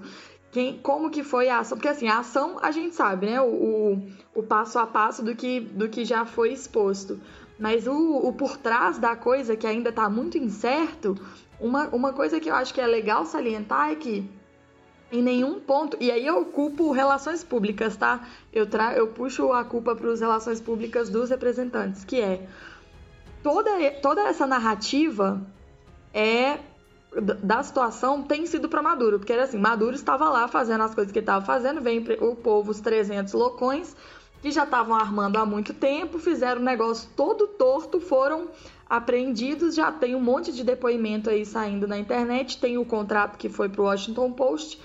quem, 0.54 0.78
como 0.78 1.10
que 1.10 1.24
foi 1.24 1.50
a 1.50 1.58
ação, 1.58 1.76
porque 1.76 1.88
assim, 1.88 2.08
a 2.08 2.20
ação 2.20 2.60
a 2.62 2.70
gente 2.70 2.94
sabe, 2.94 3.26
né, 3.26 3.42
o, 3.42 3.46
o, 3.46 4.08
o 4.36 4.44
passo 4.44 4.78
a 4.78 4.86
passo 4.86 5.24
do 5.24 5.36
que, 5.36 5.60
do 5.60 5.90
que 5.90 6.06
já 6.06 6.26
foi 6.28 6.54
exposto, 6.54 7.20
mas 7.58 7.88
o, 7.88 8.18
o 8.18 8.32
por 8.32 8.56
trás 8.58 9.00
da 9.00 9.16
coisa 9.16 9.58
que 9.58 9.66
ainda 9.66 9.90
está 9.90 10.08
muito 10.08 10.38
incerto, 10.38 11.18
uma, 11.60 11.88
uma 11.88 12.14
coisa 12.14 12.40
que 12.40 12.52
eu 12.52 12.54
acho 12.54 12.72
que 12.72 12.80
é 12.80 12.86
legal 12.86 13.26
salientar 13.26 13.90
é 13.90 13.96
que 13.96 14.30
em 15.12 15.24
nenhum 15.24 15.60
ponto, 15.60 15.98
e 16.00 16.12
aí 16.12 16.26
eu 16.26 16.46
culpo 16.46 16.92
relações 16.92 17.44
públicas, 17.44 17.98
tá? 17.98 18.28
Eu, 18.52 18.68
tra 18.68 18.94
eu 18.94 19.08
puxo 19.08 19.52
a 19.54 19.64
culpa 19.64 19.96
para 19.96 20.12
as 20.12 20.20
relações 20.20 20.62
públicas 20.62 21.10
dos 21.10 21.32
representantes, 21.32 22.06
que 22.06 22.22
é 22.22 22.48
toda, 23.42 23.72
toda 24.04 24.22
essa 24.22 24.46
narrativa 24.46 25.42
é 26.14 26.60
da 27.22 27.62
situação 27.62 28.24
tem 28.24 28.46
sido 28.46 28.68
para 28.68 28.82
Maduro, 28.82 29.20
porque 29.20 29.34
era 29.34 29.44
assim, 29.44 29.58
Maduro 29.58 29.96
estava 29.96 30.30
lá 30.30 30.48
fazendo 30.48 30.84
as 30.84 30.96
coisas 30.96 31.12
que 31.12 31.20
ele 31.20 31.24
estava 31.24 31.46
fazendo, 31.46 31.82
vem 31.82 32.04
o 32.20 32.36
povo, 32.36 32.72
os 32.72 32.80
300 32.80 33.34
loucões, 33.34 33.96
que 34.42 34.52
já 34.52 34.64
estavam 34.64 34.96
armando 34.96 35.38
há 35.38 35.46
muito 35.46 35.74
tempo, 35.74 36.20
fizeram 36.20 36.60
o 36.60 36.64
negócio 36.64 37.10
todo 37.16 37.48
torto, 37.48 38.00
foram 38.00 38.50
apreendidos, 38.90 39.76
já 39.76 39.92
tem 39.92 40.16
um 40.16 40.22
monte 40.22 40.52
de 40.52 40.64
depoimento 40.64 41.30
aí 41.30 41.46
saindo 41.46 41.88
na 41.88 41.98
internet, 41.98 42.60
tem 42.60 42.78
o 42.78 42.86
contrato 42.86 43.38
que 43.38 43.50
foi 43.50 43.70
para 43.70 43.82
o 43.82 43.86
Washington 43.86 44.32
Post, 44.34 44.80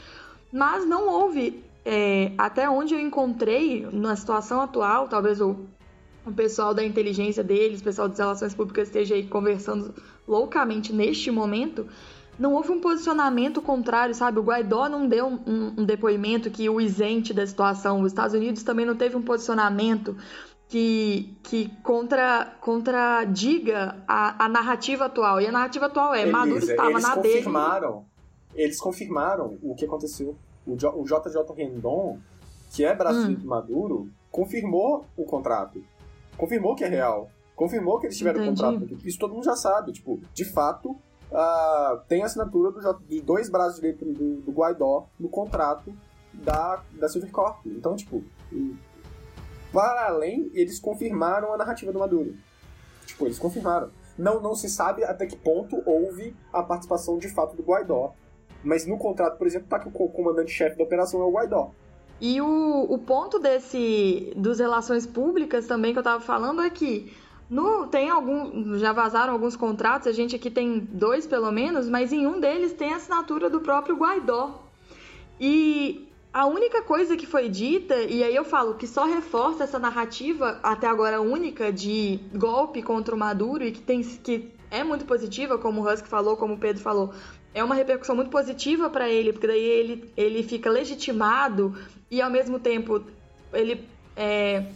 mas 0.53 0.87
não 0.87 1.09
houve, 1.09 1.63
é, 1.85 2.33
até 2.39 2.71
onde 2.71 2.95
eu 2.95 3.01
encontrei, 3.01 3.87
na 3.93 4.15
situação 4.17 4.61
atual, 4.61 5.09
talvez 5.09 5.41
o, 5.41 5.57
o 6.25 6.33
pessoal 6.33 6.73
da 6.73 6.85
inteligência 6.85 7.43
deles, 7.43 7.81
o 7.81 7.85
pessoal 7.85 8.09
das 8.09 8.19
relações 8.19 8.55
públicas 8.55 8.89
esteja 8.89 9.15
aí 9.15 9.27
conversando 9.27 9.95
loucamente 10.27 10.93
neste 10.93 11.31
momento, 11.31 11.87
não 12.39 12.55
houve 12.55 12.71
um 12.71 12.81
posicionamento 12.81 13.61
contrário, 13.61 14.15
sabe? 14.15 14.39
O 14.39 14.43
Guaidó 14.43 14.89
não 14.89 15.09
deu 15.09 15.27
um, 15.27 15.75
um, 15.79 15.85
depoimento 15.85 16.51
que 16.51 16.69
o 16.69 16.81
isente 16.81 17.35
da 17.35 17.45
situação. 17.47 18.01
Os 18.01 18.13
Estados 18.13 18.35
Unidos 18.35 18.63
também 18.63 18.87
não 18.87 18.97
teve 18.97 19.17
um 19.17 19.23
posicionamento 19.23 20.17
que, 20.69 21.37
que 21.43 21.69
contra, 21.83 22.57
contradiga 22.61 23.97
a, 24.07 24.45
a 24.45 24.49
narrativa 24.49 25.07
atual. 25.07 25.41
E 25.41 25.47
a 25.47 25.53
narrativa 25.53 25.87
atual 25.87 26.15
é: 26.15 26.23
Elisa, 26.23 26.37
Maduro 26.37 26.59
estava 26.59 27.01
na 27.01 27.17
dele. 27.17 27.45
Eles 28.55 28.81
confirmaram 28.81 29.59
o 29.63 29.75
que 29.75 29.85
aconteceu. 29.85 30.37
O, 30.67 30.73
o 30.73 31.05
JJ 31.05 31.55
Rendon, 31.57 32.19
que 32.73 32.85
é 32.85 32.95
braço 32.95 33.27
hum. 33.27 33.37
Maduro, 33.45 34.09
confirmou 34.31 35.05
o 35.17 35.25
contrato. 35.25 35.83
Confirmou 36.37 36.77
que 36.77 36.85
é 36.85 36.89
real. 36.89 37.31
Confirmou 37.57 37.99
que 37.99 38.07
eles 38.07 38.17
tiveram 38.17 38.41
Entendi. 38.45 38.63
contrato. 38.63 38.99
Isso 39.05 39.19
todo 39.19 39.35
mundo 39.35 39.45
já 39.45 39.57
sabe. 39.57 39.91
Tipo, 39.93 40.21
de 40.33 40.45
fato, 40.45 40.97
uh, 41.33 42.01
tem 42.09 42.23
assinatura 42.23 42.71
do, 42.71 42.99
de 43.07 43.21
dois 43.21 43.49
braços 43.49 43.77
direitos 43.77 44.07
do, 44.07 44.41
do 44.43 44.53
Guaidó 44.53 45.07
no 45.19 45.29
contrato 45.29 45.93
da, 46.33 46.83
da 46.93 47.09
Silvercorp. 47.09 47.67
Então, 47.67 47.97
tipo, 47.97 48.25
para 49.73 50.07
além, 50.07 50.51
eles 50.55 50.79
confirmaram 50.79 51.53
a 51.53 51.57
narrativa 51.57 51.93
do 51.93 51.99
Maduro. 51.99 52.35
Tipo, 53.07 53.27
eles 53.27 53.39
confirmaram. 53.39 53.91
Não, 54.17 54.41
não 54.41 54.55
se 54.55 54.69
sabe 54.69 55.05
até 55.05 55.27
que 55.27 55.37
ponto 55.37 55.83
houve 55.87 56.35
a 56.53 56.63
participação 56.63 57.19
de 57.19 57.29
fato 57.29 57.57
do 57.57 57.63
Guaidó. 57.63 58.13
Mas 58.65 58.87
no 58.87 58.99
contrato, 58.99 59.39
por 59.39 59.47
exemplo, 59.47 59.69
tá 59.69 59.79
que 59.79 59.89
o 59.89 60.09
comandante-chefe 60.09 60.77
da 60.77 60.83
operação 60.83 61.21
é 61.21 61.25
o 61.25 61.31
Guaidó. 61.31 61.71
E 62.21 62.41
o, 62.41 62.87
o 62.89 62.99
ponto 62.99 63.39
desse 63.39 64.33
dos 64.37 64.59
relações 64.59 65.07
públicas 65.07 65.67
também 65.69 65.93
que 65.93 66.01
eu 66.01 66.03
tava 66.03 66.21
falando 66.21 66.63
é 66.63 66.69
que 66.69 67.15
no, 67.51 67.87
tem 67.87 68.11
algum, 68.11 68.79
já 68.79 68.93
vazaram 68.93 69.33
alguns 69.33 69.57
contratos, 69.57 70.07
a 70.07 70.13
gente 70.13 70.37
aqui 70.37 70.51
tem 70.51 70.79
dois 70.79 71.27
pelo 71.27 71.51
menos, 71.51 71.89
mas 71.89 72.13
em 72.13 72.27
um 72.27 72.39
deles 72.39 72.73
tem 72.73 72.93
a 72.93 72.97
assinatura 72.97 73.49
do 73.49 73.61
próprio 73.61 73.97
Guaidó. 73.97 74.63
E 75.41 76.07
a 76.33 76.47
única 76.47 76.83
coisa 76.83 77.17
que 77.17 77.27
foi 77.27 77.49
dita, 77.49 77.95
e 77.95 78.23
aí 78.23 78.35
eu 78.35 78.45
falo 78.45 78.75
que 78.75 78.87
só 78.87 79.07
reforça 79.07 79.65
essa 79.65 79.79
narrativa 79.79 80.61
até 80.63 80.87
agora 80.87 81.21
única 81.23 81.73
de 81.73 82.21
golpe 82.35 82.83
contra 82.83 83.15
o 83.15 83.19
Maduro 83.19 83.65
e 83.65 83.73
que 83.73 83.81
tem 83.81 84.03
que 84.03 84.53
é 84.71 84.85
muito 84.85 85.07
positiva, 85.07 85.57
como 85.57 85.81
o 85.81 85.91
Husk 85.91 86.07
falou, 86.07 86.37
como 86.37 86.55
o 86.55 86.59
Pedro 86.59 86.83
falou, 86.83 87.15
é 87.55 87.65
uma 87.65 87.75
repercussão 87.75 88.15
muito 88.15 88.31
positiva 88.31 88.91
para 88.91 89.09
ele, 89.09 89.33
porque 89.33 89.47
daí 89.47 89.65
ele, 89.65 90.13
ele 90.15 90.43
fica 90.43 90.71
legitimado 90.71 91.75
e 92.11 92.21
ao 92.21 92.31
mesmo 92.31 92.59
tempo 92.59 93.03
ele 93.53 93.89
é, 94.15 94.67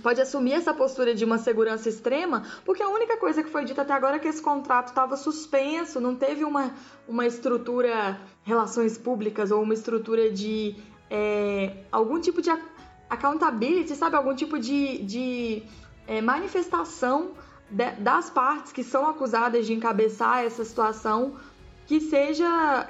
pode 0.00 0.20
assumir 0.20 0.52
essa 0.54 0.72
postura 0.74 1.14
de 1.14 1.24
uma 1.24 1.38
segurança 1.38 1.88
extrema, 1.88 2.42
porque 2.64 2.82
a 2.82 2.88
única 2.88 3.16
coisa 3.16 3.42
que 3.42 3.50
foi 3.50 3.64
dita 3.64 3.82
até 3.82 3.92
agora 3.92 4.16
é 4.16 4.18
que 4.18 4.28
esse 4.28 4.42
contrato 4.42 4.88
estava 4.88 5.16
suspenso, 5.16 6.00
não 6.00 6.14
teve 6.14 6.44
uma, 6.44 6.72
uma 7.06 7.26
estrutura 7.26 8.20
relações 8.42 8.98
públicas 8.98 9.50
ou 9.50 9.62
uma 9.62 9.74
estrutura 9.74 10.30
de 10.30 10.76
é, 11.10 11.84
algum 11.90 12.20
tipo 12.20 12.40
de 12.40 12.50
accountability, 13.08 13.94
sabe? 13.94 14.16
Algum 14.16 14.34
tipo 14.34 14.58
de, 14.58 14.98
de 14.98 15.62
é, 16.06 16.20
manifestação 16.20 17.32
de, 17.68 17.90
das 17.92 18.30
partes 18.30 18.72
que 18.72 18.84
são 18.84 19.08
acusadas 19.08 19.66
de 19.66 19.72
encabeçar 19.72 20.44
essa 20.44 20.64
situação 20.64 21.36
que 21.86 22.00
seja 22.00 22.88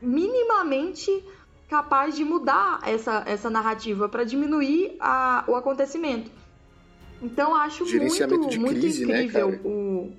minimamente 0.00 1.24
capaz 1.68 2.14
de 2.14 2.22
mudar 2.22 2.80
essa, 2.82 3.22
essa 3.24 3.48
narrativa 3.48 4.06
para 4.06 4.24
diminuir 4.24 4.94
a, 5.00 5.42
o 5.48 5.56
acontecimento. 5.56 6.30
Então 7.22 7.54
acho 7.54 7.86
Gerenciamento 7.86 8.40
muito, 8.40 8.50
de 8.50 8.58
muito 8.58 8.80
crise, 8.80 9.06
né, 9.06 9.22
incrível 9.22 9.50
cara? 9.52 9.62
o. 9.68 10.12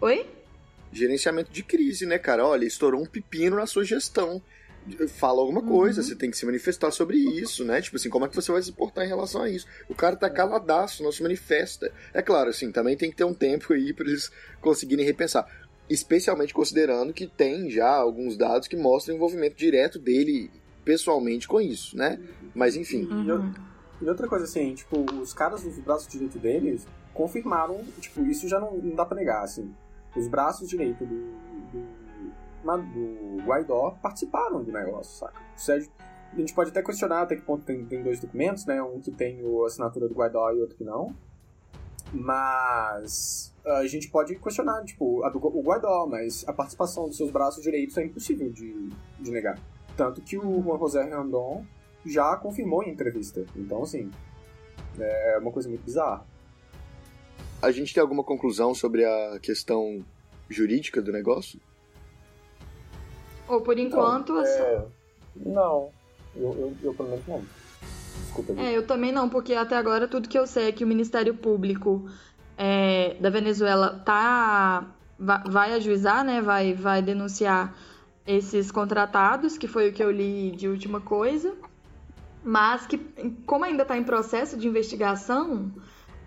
Oi? 0.00 0.26
Gerenciamento 0.92 1.50
de 1.52 1.62
crise, 1.62 2.04
né, 2.04 2.18
cara? 2.18 2.44
Olha, 2.46 2.64
estourou 2.66 3.00
um 3.00 3.06
pepino 3.06 3.56
na 3.56 3.66
sua 3.66 3.84
gestão. 3.84 4.42
Fala 5.16 5.40
alguma 5.40 5.62
coisa, 5.62 6.00
Uhum. 6.00 6.06
você 6.08 6.16
tem 6.16 6.28
que 6.28 6.36
se 6.36 6.44
manifestar 6.44 6.90
sobre 6.90 7.16
isso, 7.16 7.64
né? 7.64 7.80
Tipo 7.80 7.96
assim, 7.96 8.10
como 8.10 8.24
é 8.24 8.28
que 8.28 8.34
você 8.34 8.50
vai 8.50 8.60
se 8.60 8.72
portar 8.72 9.04
em 9.04 9.08
relação 9.08 9.42
a 9.42 9.48
isso? 9.48 9.64
O 9.88 9.94
cara 9.94 10.16
tá 10.16 10.28
caladaço, 10.28 11.04
não 11.04 11.12
se 11.12 11.22
manifesta. 11.22 11.92
É 12.12 12.20
claro, 12.20 12.50
assim, 12.50 12.72
também 12.72 12.96
tem 12.96 13.08
que 13.08 13.16
ter 13.16 13.22
um 13.22 13.32
tempo 13.32 13.72
aí 13.72 13.92
pra 13.92 14.04
eles 14.04 14.30
conseguirem 14.60 15.04
repensar. 15.06 15.46
Especialmente 15.88 16.52
considerando 16.52 17.12
que 17.12 17.28
tem 17.28 17.70
já 17.70 17.88
alguns 17.94 18.36
dados 18.36 18.66
que 18.66 18.76
mostram 18.76 19.14
o 19.14 19.16
envolvimento 19.18 19.54
direto 19.56 20.00
dele 20.00 20.50
pessoalmente 20.84 21.46
com 21.46 21.60
isso, 21.60 21.96
né? 21.96 22.18
Mas 22.52 22.74
enfim. 22.74 23.04
Uhum. 23.04 23.54
E 24.02 24.08
outra 24.08 24.26
coisa 24.26 24.44
assim, 24.44 24.74
tipo, 24.74 25.04
os 25.20 25.32
caras 25.32 25.62
dos 25.62 25.78
braços 25.78 26.08
direito 26.08 26.38
deles 26.38 26.86
confirmaram, 27.14 27.78
tipo, 28.00 28.20
isso 28.22 28.48
já 28.48 28.58
não, 28.58 28.76
não 28.76 28.96
dá 28.96 29.06
pra 29.06 29.16
negar, 29.16 29.44
assim. 29.44 29.72
Os 30.16 30.26
braços 30.26 30.68
direito 30.68 31.06
do, 31.06 31.14
do, 31.70 32.82
do 32.92 33.42
Guaidó 33.44 33.96
participaram 34.02 34.62
do 34.62 34.72
negócio, 34.72 35.18
saca? 35.18 35.40
O 35.56 35.60
Sérgio, 35.60 35.90
a 36.32 36.36
gente 36.36 36.52
pode 36.52 36.70
até 36.70 36.82
questionar 36.82 37.22
até 37.22 37.36
que 37.36 37.42
ponto 37.42 37.64
tem, 37.64 37.84
tem 37.84 38.02
dois 38.02 38.18
documentos, 38.18 38.66
né? 38.66 38.82
Um 38.82 39.00
que 39.00 39.12
tem 39.12 39.40
a 39.40 39.66
assinatura 39.66 40.08
do 40.08 40.14
Guaidó 40.14 40.50
e 40.50 40.60
outro 40.60 40.76
que 40.76 40.84
não. 40.84 41.14
Mas 42.12 43.54
a 43.64 43.86
gente 43.86 44.08
pode 44.08 44.34
questionar, 44.36 44.82
tipo, 44.84 45.22
a 45.24 45.30
do, 45.30 45.38
o 45.38 45.62
Guaidó, 45.62 46.06
mas 46.06 46.44
a 46.48 46.52
participação 46.52 47.06
dos 47.06 47.16
seus 47.16 47.30
braços 47.30 47.62
direitos 47.62 47.96
é 47.96 48.04
impossível 48.04 48.50
de, 48.50 48.90
de 49.20 49.30
negar. 49.30 49.58
Tanto 49.96 50.20
que 50.20 50.36
o 50.36 50.62
Juan 50.62 50.78
José 50.78 51.04
Randon 51.04 51.64
já 52.04 52.36
confirmou 52.36 52.82
em 52.82 52.90
entrevista. 52.90 53.44
Então, 53.56 53.82
assim, 53.82 54.10
é 54.98 55.38
uma 55.40 55.50
coisa 55.50 55.68
muito 55.68 55.84
bizarra. 55.84 56.24
A 57.60 57.70
gente 57.70 57.94
tem 57.94 58.00
alguma 58.00 58.24
conclusão 58.24 58.74
sobre 58.74 59.04
a 59.04 59.38
questão 59.40 60.04
jurídica 60.48 61.00
do 61.00 61.12
negócio? 61.12 61.60
Ou 63.48 63.60
por 63.60 63.78
enquanto, 63.78 64.32
assim, 64.36 64.60
é... 64.60 64.84
Não, 65.36 65.90
eu, 66.34 66.52
eu, 66.54 66.76
eu 66.82 66.94
pelo 66.94 67.08
menos 67.10 67.26
não. 67.26 67.42
Desculpa, 68.22 68.60
É, 68.60 68.76
eu 68.76 68.86
também 68.86 69.12
não, 69.12 69.28
porque 69.28 69.54
até 69.54 69.76
agora 69.76 70.06
tudo 70.08 70.28
que 70.28 70.38
eu 70.38 70.46
sei 70.46 70.68
é 70.68 70.72
que 70.72 70.84
o 70.84 70.86
Ministério 70.86 71.34
Público 71.34 72.08
é, 72.56 73.14
da 73.14 73.30
Venezuela 73.30 74.00
tá 74.04 74.94
va- 75.18 75.42
vai 75.46 75.72
ajuizar, 75.72 76.24
né? 76.24 76.40
Vai, 76.40 76.74
vai 76.74 77.00
denunciar 77.02 77.74
esses 78.26 78.70
contratados, 78.70 79.56
que 79.56 79.66
foi 79.66 79.88
o 79.88 79.92
que 79.92 80.02
eu 80.02 80.10
li 80.10 80.50
de 80.52 80.68
última 80.68 81.00
coisa. 81.00 81.54
Mas 82.44 82.86
que, 82.86 82.98
como 83.46 83.64
ainda 83.64 83.82
está 83.82 83.96
em 83.96 84.02
processo 84.02 84.56
de 84.56 84.66
investigação, 84.66 85.72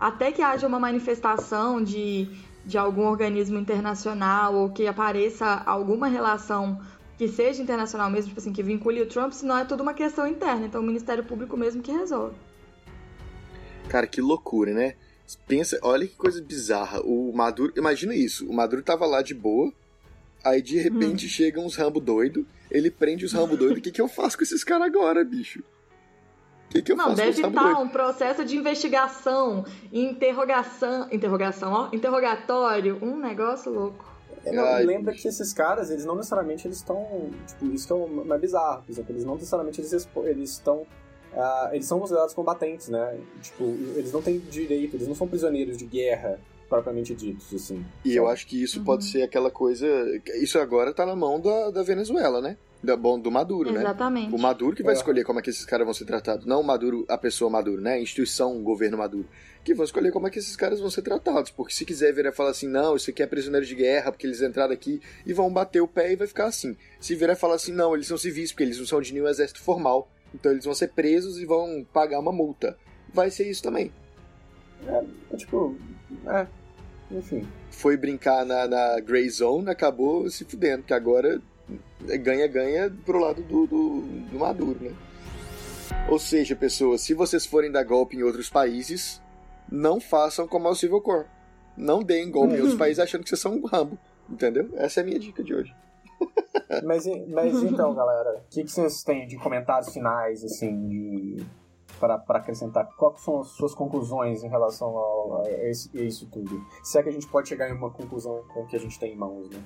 até 0.00 0.32
que 0.32 0.42
haja 0.42 0.66
uma 0.66 0.78
manifestação 0.78 1.82
de, 1.82 2.28
de 2.64 2.78
algum 2.78 3.06
organismo 3.06 3.58
internacional 3.58 4.54
ou 4.54 4.70
que 4.70 4.86
apareça 4.86 5.62
alguma 5.66 6.08
relação 6.08 6.80
que 7.18 7.28
seja 7.28 7.62
internacional 7.62 8.10
mesmo, 8.10 8.28
tipo 8.28 8.40
assim, 8.40 8.52
que 8.52 8.62
vincule 8.62 9.00
o 9.00 9.06
Trump, 9.06 9.32
senão 9.32 9.56
é 9.56 9.64
tudo 9.64 9.82
uma 9.82 9.94
questão 9.94 10.26
interna. 10.26 10.66
Então 10.66 10.82
o 10.82 10.84
Ministério 10.84 11.24
Público 11.24 11.56
mesmo 11.56 11.82
que 11.82 11.90
resolve. 11.90 12.36
Cara, 13.88 14.06
que 14.06 14.20
loucura, 14.20 14.72
né? 14.72 14.94
Pensa, 15.46 15.78
olha 15.82 16.06
que 16.06 16.14
coisa 16.14 16.42
bizarra. 16.42 17.00
O 17.00 17.32
Maduro, 17.34 17.72
imagina 17.76 18.14
isso. 18.14 18.48
O 18.48 18.54
Maduro 18.54 18.82
tava 18.82 19.06
lá 19.06 19.22
de 19.22 19.34
boa, 19.34 19.72
aí 20.44 20.60
de 20.60 20.78
repente 20.78 21.28
chegam 21.28 21.64
uns 21.64 21.76
Rambo 21.76 22.00
doido, 22.00 22.46
ele 22.70 22.90
prende 22.90 23.24
os 23.24 23.32
Rambo 23.32 23.56
doido. 23.56 23.78
O 23.78 23.80
que, 23.80 23.90
que 23.90 24.00
eu 24.00 24.08
faço 24.08 24.36
com 24.36 24.44
esses 24.44 24.62
caras 24.62 24.86
agora, 24.86 25.24
bicho? 25.24 25.62
Que, 26.68 26.82
que 26.82 26.92
eu 26.92 26.96
Não, 26.96 27.14
deve 27.14 27.30
estar 27.30 27.48
doido? 27.48 27.80
um 27.80 27.88
processo 27.88 28.44
de 28.44 28.56
investigação, 28.56 29.64
interrogação, 29.92 31.08
interrogação, 31.12 31.72
ó, 31.72 31.88
interrogatório, 31.94 32.98
um 33.02 33.16
negócio 33.16 33.72
louco. 33.72 34.04
É, 34.44 34.52
não, 34.52 34.64
Ai, 34.64 34.84
lembra 34.84 35.12
bicho. 35.12 35.22
que 35.22 35.28
esses 35.28 35.52
caras, 35.52 35.90
eles 35.90 36.04
não 36.04 36.14
necessariamente 36.16 36.66
eles 36.66 36.78
estão. 36.78 37.30
Tipo, 37.46 37.66
isso 37.66 37.86
que 37.86 37.92
é 37.92 38.06
mais 38.24 38.40
bizarro. 38.40 38.82
Por 38.82 38.92
exemplo, 38.92 39.12
eles 39.12 39.24
não 39.24 39.34
necessariamente 39.34 39.80
eles 39.80 39.92
expo- 39.92 40.24
eles 40.26 40.50
estão. 40.50 40.86
ah, 41.36 41.70
eles 41.72 41.86
são 41.86 41.98
considerados 42.00 42.32
combatentes, 42.34 42.88
né? 42.88 43.18
Tipo, 43.42 43.64
eles 43.96 44.12
não 44.12 44.22
têm 44.22 44.38
direito, 44.38 44.96
eles 44.96 45.08
não 45.08 45.14
são 45.14 45.26
prisioneiros 45.28 45.76
de 45.76 45.84
guerra 45.84 46.38
propriamente 46.68 47.14
ditos, 47.14 47.52
assim. 47.54 47.84
E 48.04 48.14
eu 48.14 48.26
acho 48.28 48.46
que 48.46 48.60
isso 48.62 48.82
pode 48.82 49.04
Uhum. 49.04 49.10
ser 49.12 49.22
aquela 49.22 49.50
coisa. 49.50 49.86
Isso 50.40 50.58
agora 50.58 50.92
tá 50.92 51.04
na 51.06 51.14
mão 51.16 51.40
da, 51.40 51.70
da 51.70 51.82
Venezuela, 51.82 52.40
né? 52.40 52.56
Da, 52.82 52.96
bom, 52.96 53.18
do 53.18 53.30
Maduro, 53.30 53.72
né? 53.72 53.80
Exatamente. 53.80 54.34
O 54.34 54.38
Maduro 54.38 54.76
que 54.76 54.82
vai 54.82 54.94
É. 54.94 54.96
escolher 54.96 55.24
como 55.24 55.38
é 55.38 55.42
que 55.42 55.50
esses 55.50 55.64
caras 55.64 55.84
vão 55.86 55.94
ser 55.94 56.04
tratados. 56.04 56.44
Não 56.46 56.60
o 56.60 56.64
Maduro, 56.64 57.04
a 57.08 57.16
pessoa 57.18 57.50
Maduro, 57.50 57.80
né? 57.80 57.94
A 57.94 58.00
instituição, 58.00 58.56
o 58.56 58.62
governo 58.62 58.98
Maduro. 58.98 59.26
Que 59.64 59.74
vão 59.74 59.84
escolher 59.84 60.12
como 60.12 60.28
é 60.28 60.30
que 60.30 60.38
esses 60.38 60.54
caras 60.54 60.78
vão 60.78 60.90
ser 60.90 61.02
tratados. 61.02 61.50
Porque 61.50 61.72
se 61.74 61.84
quiser 61.84 62.12
virar 62.12 62.28
e 62.30 62.32
falar 62.32 62.50
assim, 62.50 62.68
não, 62.68 62.94
isso 62.94 63.10
aqui 63.10 63.22
é 63.22 63.26
prisioneiro 63.26 63.66
de 63.66 63.74
guerra, 63.74 64.12
porque 64.12 64.26
eles 64.26 64.40
entraram 64.40 64.72
aqui 64.72 65.00
e 65.24 65.32
vão 65.32 65.52
bater 65.52 65.80
o 65.80 65.88
pé 65.88 66.12
e 66.12 66.16
vai 66.16 66.26
ficar 66.28 66.46
assim. 66.46 66.76
Se 67.00 67.14
virar 67.16 67.32
e 67.32 67.36
falar 67.36 67.54
assim, 67.56 67.72
não, 67.72 67.92
eles 67.94 68.06
são 68.06 68.16
civis, 68.18 68.52
porque 68.52 68.62
eles 68.62 68.78
não 68.78 68.86
são 68.86 69.00
de 69.00 69.12
nenhum 69.12 69.26
exército 69.26 69.60
formal. 69.60 70.08
Então 70.32 70.52
eles 70.52 70.64
vão 70.64 70.74
ser 70.74 70.88
presos 70.88 71.38
e 71.38 71.46
vão 71.46 71.84
pagar 71.92 72.20
uma 72.20 72.30
multa. 72.30 72.76
Vai 73.12 73.30
ser 73.30 73.48
isso 73.48 73.62
também. 73.62 73.90
É, 74.86 75.36
tipo, 75.36 75.74
é. 76.26 76.46
Enfim. 77.10 77.46
Foi 77.70 77.96
brincar 77.96 78.44
na, 78.44 78.66
na 78.66 79.00
Grey 79.00 79.28
Zone, 79.28 79.70
acabou 79.70 80.28
se 80.28 80.44
fudendo, 80.44 80.82
que 80.82 80.94
agora 80.94 81.40
é 82.08 82.18
ganha-ganha 82.18 82.92
pro 83.04 83.18
lado 83.18 83.42
do, 83.42 83.66
do, 83.66 84.00
do 84.00 84.38
Maduro, 84.38 84.78
né? 84.80 84.94
Ou 86.08 86.18
seja, 86.18 86.54
pessoas, 86.56 87.00
se 87.00 87.14
vocês 87.14 87.46
forem 87.46 87.70
dar 87.70 87.84
golpe 87.84 88.16
em 88.16 88.22
outros 88.22 88.48
países, 88.48 89.20
não 89.70 90.00
façam 90.00 90.46
como 90.46 90.68
ao 90.68 90.74
Civil 90.74 91.02
War. 91.04 91.26
Não 91.76 92.02
deem 92.02 92.30
golpe 92.30 92.54
em 92.54 92.60
outros 92.60 92.74
países 92.78 92.98
achando 92.98 93.22
que 93.22 93.28
vocês 93.28 93.40
são 93.40 93.54
um 93.54 93.66
Rambo. 93.66 93.98
Entendeu? 94.28 94.70
Essa 94.74 95.00
é 95.00 95.02
a 95.02 95.06
minha 95.06 95.18
dica 95.18 95.42
de 95.42 95.54
hoje. 95.54 95.74
Mas, 96.84 97.06
mas 97.28 97.62
então, 97.62 97.94
galera, 97.94 98.38
o 98.38 98.50
que, 98.50 98.64
que 98.64 98.70
vocês 98.70 99.02
têm 99.04 99.26
de 99.26 99.36
comentários 99.36 99.92
finais, 99.92 100.42
assim, 100.42 100.88
de. 100.88 101.46
Para, 102.00 102.16
acrescentar, 102.28 102.86
quais 102.96 103.20
são 103.20 103.40
as 103.40 103.48
suas 103.48 103.74
conclusões 103.74 104.44
em 104.44 104.48
relação 104.48 104.96
a, 105.42 105.50
esse- 105.68 105.90
a 105.98 106.02
isso 106.02 106.26
tudo? 106.30 106.64
Se 106.82 106.98
é 106.98 107.02
que 107.02 107.08
a 107.08 107.12
gente 107.12 107.26
pode 107.26 107.48
chegar 107.48 107.68
em 107.70 107.72
uma 107.72 107.90
conclusão 107.90 108.42
com 108.52 108.62
o 108.62 108.66
que 108.66 108.76
a 108.76 108.78
gente 108.78 108.98
tem 108.98 109.12
em 109.14 109.16
mãos, 109.16 109.48
né? 109.50 109.60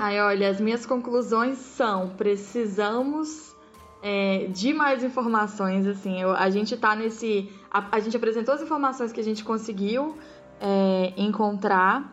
Ai, 0.00 0.20
olha, 0.20 0.50
as 0.50 0.60
minhas 0.60 0.84
conclusões 0.84 1.56
são: 1.58 2.10
precisamos 2.10 3.54
é, 4.02 4.46
de 4.48 4.74
mais 4.74 5.02
informações. 5.04 5.86
Assim, 5.86 6.20
eu- 6.20 6.32
a 6.32 6.50
gente 6.50 6.76
tá 6.76 6.94
nesse. 6.94 7.50
A, 7.70 7.96
a 7.96 8.00
gente 8.00 8.16
apresentou 8.16 8.54
as 8.54 8.60
informações 8.62 9.12
que 9.12 9.20
a 9.20 9.24
gente 9.24 9.44
conseguiu 9.44 10.16
é, 10.60 11.12
encontrar, 11.16 12.12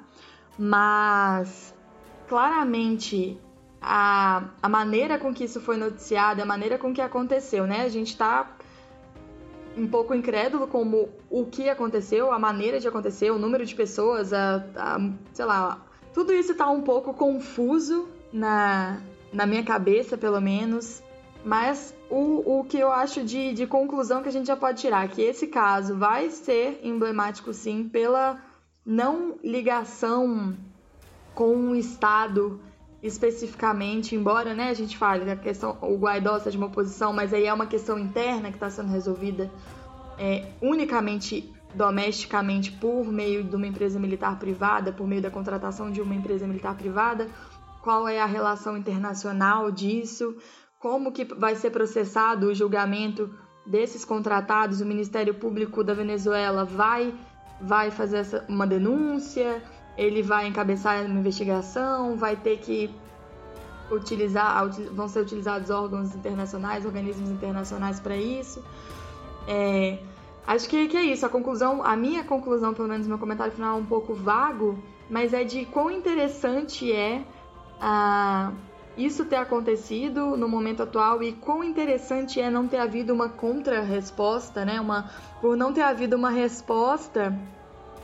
mas 0.57 1.73
claramente 2.29 3.37
a, 3.81 4.43
a 4.61 4.69
maneira 4.69 5.17
com 5.17 5.33
que 5.33 5.45
isso 5.45 5.59
foi 5.59 5.75
noticiado, 5.75 6.41
a 6.41 6.45
maneira 6.45 6.77
com 6.77 6.93
que 6.93 7.01
aconteceu, 7.01 7.65
né? 7.65 7.81
A 7.81 7.89
gente 7.89 8.15
tá 8.15 8.55
um 9.75 9.87
pouco 9.87 10.13
incrédulo 10.13 10.67
como 10.67 11.09
o 11.29 11.45
que 11.45 11.69
aconteceu, 11.69 12.31
a 12.31 12.37
maneira 12.37 12.79
de 12.79 12.87
acontecer, 12.87 13.31
o 13.31 13.39
número 13.39 13.65
de 13.65 13.73
pessoas, 13.73 14.31
a, 14.33 14.63
a 14.75 14.99
sei 15.33 15.45
lá, 15.45 15.81
tudo 16.13 16.33
isso 16.33 16.53
tá 16.53 16.69
um 16.69 16.81
pouco 16.81 17.13
confuso 17.13 18.07
na, 18.31 19.01
na 19.33 19.45
minha 19.45 19.63
cabeça, 19.63 20.17
pelo 20.17 20.41
menos. 20.41 21.01
Mas 21.43 21.95
o, 22.09 22.59
o 22.59 22.63
que 22.65 22.77
eu 22.77 22.91
acho 22.91 23.23
de, 23.23 23.53
de 23.53 23.65
conclusão 23.65 24.21
que 24.21 24.29
a 24.29 24.31
gente 24.31 24.45
já 24.45 24.55
pode 24.55 24.79
tirar, 24.79 25.07
que 25.07 25.21
esse 25.21 25.47
caso 25.47 25.95
vai 25.95 26.29
ser 26.29 26.79
emblemático 26.83 27.51
sim 27.51 27.89
pela 27.89 28.39
não 28.85 29.39
ligação 29.43 30.55
com 31.33 31.69
o 31.69 31.75
Estado 31.75 32.59
especificamente, 33.01 34.15
embora 34.15 34.53
né, 34.53 34.69
a 34.69 34.73
gente 34.73 34.97
fale 34.97 35.25
que 35.25 35.31
a 35.31 35.35
questão, 35.35 35.77
o 35.81 35.97
Guaidó 35.97 36.37
seja 36.39 36.57
uma 36.57 36.67
oposição, 36.67 37.11
mas 37.11 37.33
aí 37.33 37.45
é 37.45 37.53
uma 37.53 37.65
questão 37.65 37.97
interna 37.97 38.49
que 38.49 38.57
está 38.57 38.69
sendo 38.69 38.91
resolvida 38.91 39.49
é, 40.17 40.45
unicamente 40.61 41.51
domesticamente 41.73 42.71
por 42.71 43.05
meio 43.05 43.43
de 43.43 43.55
uma 43.55 43.65
empresa 43.65 43.99
militar 43.99 44.37
privada, 44.37 44.91
por 44.91 45.07
meio 45.07 45.21
da 45.21 45.31
contratação 45.31 45.89
de 45.89 46.01
uma 46.01 46.13
empresa 46.13 46.45
militar 46.45 46.75
privada, 46.75 47.29
qual 47.81 48.07
é 48.07 48.19
a 48.19 48.25
relação 48.25 48.77
internacional 48.77 49.71
disso, 49.71 50.35
como 50.79 51.11
que 51.11 51.23
vai 51.23 51.55
ser 51.55 51.71
processado 51.71 52.47
o 52.47 52.53
julgamento 52.53 53.33
desses 53.65 54.03
contratados, 54.03 54.81
o 54.81 54.85
Ministério 54.85 55.33
Público 55.33 55.83
da 55.83 55.93
Venezuela 55.93 56.65
vai 56.65 57.13
vai 57.61 57.91
fazer 57.91 58.17
essa, 58.17 58.45
uma 58.49 58.65
denúncia, 58.65 59.61
ele 59.97 60.21
vai 60.21 60.47
encabeçar 60.47 61.05
uma 61.05 61.19
investigação, 61.19 62.15
vai 62.17 62.35
ter 62.35 62.57
que 62.57 62.89
utilizar, 63.91 64.67
vão 64.93 65.07
ser 65.07 65.19
utilizados 65.19 65.69
órgãos 65.69 66.15
internacionais, 66.15 66.85
organismos 66.85 67.29
internacionais 67.29 67.99
para 67.99 68.15
isso. 68.15 68.63
É, 69.47 69.99
acho 70.47 70.69
que, 70.69 70.87
que 70.87 70.97
é 70.97 71.03
isso. 71.03 71.25
A 71.25 71.29
conclusão, 71.29 71.83
a 71.83 71.95
minha 71.95 72.23
conclusão, 72.23 72.73
pelo 72.73 72.87
menos 72.87 73.07
meu 73.07 73.17
comentário 73.17 73.53
final, 73.53 73.77
é 73.77 73.81
um 73.81 73.85
pouco 73.85 74.13
vago, 74.13 74.79
mas 75.09 75.33
é 75.33 75.43
de 75.43 75.65
quão 75.65 75.91
interessante 75.91 76.91
é 76.91 77.23
a 77.79 78.51
isso 78.97 79.23
ter 79.25 79.37
acontecido 79.37 80.35
no 80.35 80.49
momento 80.49 80.83
atual 80.83 81.23
e 81.23 81.31
quão 81.31 81.63
interessante 81.63 82.41
é 82.41 82.49
não 82.49 82.67
ter 82.67 82.77
havido 82.77 83.13
uma 83.13 83.29
contra-resposta, 83.29 84.65
né? 84.65 84.81
Uma, 84.81 85.09
por 85.39 85.55
não 85.55 85.71
ter 85.71 85.81
havido 85.81 86.17
uma 86.17 86.29
resposta 86.29 87.33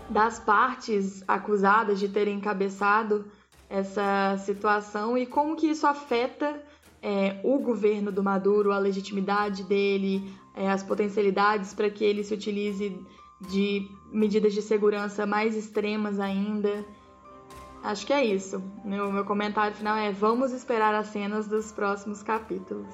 das 0.10 0.40
partes 0.40 1.24
acusadas 1.28 2.00
de 2.00 2.08
terem 2.08 2.38
encabeçado 2.38 3.26
essa 3.70 4.38
situação 4.38 5.18
e 5.18 5.26
como 5.26 5.56
que 5.56 5.68
isso 5.68 5.86
afeta 5.86 6.62
é, 7.02 7.40
o 7.44 7.60
governo 7.60 8.12
do 8.12 8.24
Maduro, 8.24 8.72
a 8.72 8.80
legitimidade 8.80 9.64
dele, 9.64 10.32
é, 10.56 10.70
as 10.70 10.84
potencialidades 10.84 11.74
para 11.74 11.90
que 11.90 12.04
ele 12.04 12.24
se 12.24 12.34
utilize 12.34 12.98
de 13.50 13.88
medidas 14.12 14.54
de 14.54 14.62
segurança 14.62 15.26
mais 15.26 15.56
extremas 15.56 16.20
ainda. 16.20 16.86
Acho 17.84 18.06
que 18.06 18.14
é 18.14 18.26
isso. 18.26 18.62
Meu, 18.84 19.12
meu 19.12 19.24
comentário 19.26 19.76
final 19.76 19.96
é: 19.96 20.12
vamos 20.12 20.52
esperar 20.52 20.96
as 20.96 21.08
cenas 21.08 21.48
dos 21.48 21.72
próximos 21.72 22.24
capítulos. 22.24 22.94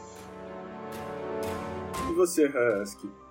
E 2.09 2.13
você, 2.13 2.45
Husky? 2.47 3.22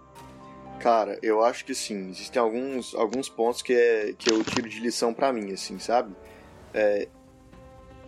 Cara, 0.83 1.17
eu 1.23 1.45
acho 1.45 1.65
que 1.65 1.77
sim. 1.77 2.11
Existem 2.11 2.43
alguns, 2.43 2.93
alguns 2.93 3.29
pontos 3.29 3.63
que, 3.63 3.73
é, 3.73 4.13
que 4.19 4.29
eu 4.29 4.43
tiro 4.43 4.69
de 4.69 4.81
lição 4.81 5.15
para 5.15 5.33
mim, 5.33 5.53
assim, 5.53 5.79
sabe? 5.79 6.13
É, 6.75 7.07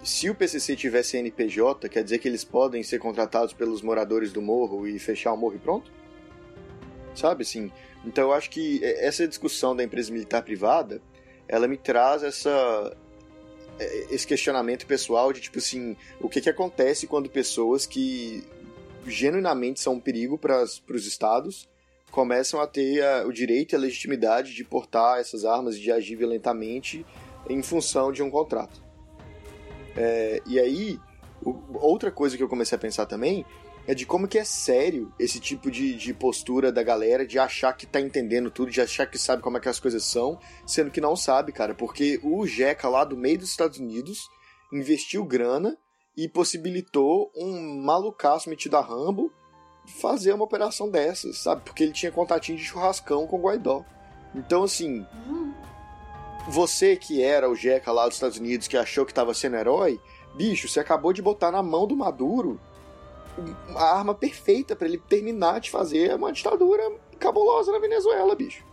se 0.03 0.29
o 0.29 0.35
PCC 0.35 0.75
tiver 0.75 1.05
CNPJ, 1.05 1.89
quer 1.89 2.03
dizer 2.03 2.19
que 2.19 2.27
eles 2.27 2.43
podem 2.43 2.83
ser 2.83 2.99
contratados 2.99 3.55
pelos 3.55 3.81
moradores 3.81 4.33
do 4.33 4.43
morro 4.43 4.89
e 4.89 4.99
fechar 4.99 5.33
o 5.33 5.37
morro 5.37 5.55
e 5.55 5.61
pronto? 5.61 5.93
Sabe, 7.15 7.43
assim? 7.43 7.71
Então 8.05 8.25
eu 8.25 8.33
acho 8.33 8.51
que 8.51 8.85
essa 8.85 9.27
discussão 9.29 9.77
da 9.77 9.85
empresa 9.85 10.13
militar 10.13 10.43
privada, 10.43 11.01
ela 11.47 11.69
me 11.69 11.77
traz 11.77 12.25
essa, 12.25 12.97
é, 13.79 14.07
esse 14.13 14.27
questionamento 14.27 14.85
pessoal 14.85 15.33
de 15.33 15.41
tipo 15.41 15.59
assim, 15.59 15.97
o 16.21 16.29
que, 16.29 16.41
que 16.41 16.51
acontece 16.51 17.07
quando 17.07 17.31
pessoas 17.31 17.87
que 17.87 18.43
genuinamente 19.07 19.79
são 19.79 19.93
um 19.93 20.01
perigo 20.01 20.37
para 20.37 20.65
os 20.65 21.07
estados 21.07 21.73
começam 22.15 22.61
a 22.61 22.67
ter 22.67 23.05
a, 23.05 23.27
o 23.27 23.33
direito 23.33 23.73
e 23.73 23.77
a 23.77 23.79
legitimidade 23.81 24.55
de 24.55 24.65
portar 24.65 25.19
essas 25.19 25.45
armas 25.45 25.75
e 25.75 25.81
de 25.81 25.91
agir 25.91 26.15
violentamente 26.15 27.05
em 27.51 27.61
função 27.61 28.13
de 28.13 28.23
um 28.23 28.31
contrato. 28.31 28.81
É, 29.97 30.41
e 30.47 30.61
aí, 30.61 31.01
o, 31.45 31.59
outra 31.75 32.13
coisa 32.13 32.37
que 32.37 32.43
eu 32.43 32.49
comecei 32.49 32.77
a 32.77 32.81
pensar 32.81 33.07
também 33.07 33.45
é 33.85 33.95
de 33.97 34.07
como 34.07 34.29
que 34.29 34.39
é 34.39 34.45
sério 34.45 35.13
esse 35.19 35.41
tipo 35.41 35.73
de, 35.73 35.97
de 35.97 36.15
postura 36.15 36.71
da 36.71 36.85
galera 36.85 37.27
de 37.27 37.37
achar 37.37 37.73
que 37.73 37.85
tá 37.85 38.01
entendendo 38.01 38.49
tudo, 38.49 38.71
de 38.71 38.81
achar 38.81 39.07
que 39.07 39.19
sabe 39.19 39.43
como 39.43 39.57
é 39.57 39.61
que 39.61 39.69
as 39.69 39.81
coisas 39.81 40.05
são, 40.05 40.39
sendo 40.65 40.93
que 40.93 41.01
não 41.01 41.17
sabe, 41.17 41.51
cara, 41.51 41.75
porque 41.75 42.21
o 42.23 42.47
Jeca 42.47 42.89
lá 42.89 43.05
do 43.05 43.17
meio 43.17 43.39
dos 43.39 43.51
Estados 43.51 43.81
Unidos 43.81 44.31
investiu 44.73 45.25
grana 45.25 45.77
e 46.17 46.29
possibilitou 46.29 47.33
um 47.35 47.83
malucaço 47.83 48.49
metido 48.49 48.77
a 48.77 48.81
Rambo 48.81 49.33
fazer 49.87 50.33
uma 50.33 50.45
operação 50.45 50.89
dessas, 50.89 51.39
sabe? 51.39 51.63
Porque 51.63 51.83
ele 51.83 51.93
tinha 51.93 52.13
contatinho 52.13 52.59
de 52.59 52.65
churrascão 52.65 53.27
com 53.27 53.37
o 53.37 53.43
Guaidó. 53.43 53.85
Então, 54.35 54.65
assim, 54.65 55.07
você 56.49 56.97
que 56.97 57.23
era 57.23 57.49
o 57.49 57.55
Jeca 57.55 57.93
lá 57.93 58.07
dos 58.07 58.17
Estados 58.17 58.39
Unidos, 58.39 58.69
que 58.69 58.77
achou 58.77 59.05
que 59.05 59.13
estava 59.13 59.33
sendo 59.33 59.57
herói, 59.57 60.01
bicho, 60.35 60.69
você 60.69 60.81
acabou 60.81 61.13
de 61.13 61.23
botar 61.23 61.51
na 61.51 61.63
mão 61.63 61.87
do 61.87 61.97
Maduro 61.97 62.61
a 63.75 63.97
arma 63.97 64.15
perfeita 64.15 64.77
para 64.77 64.87
ele 64.87 64.99
terminar 64.99 65.61
de 65.61 65.71
fazer 65.71 66.15
uma 66.15 66.33
ditadura 66.33 66.83
cabulosa 67.19 67.73
na 67.73 67.79
Venezuela, 67.79 68.35
bicho. 68.35 68.65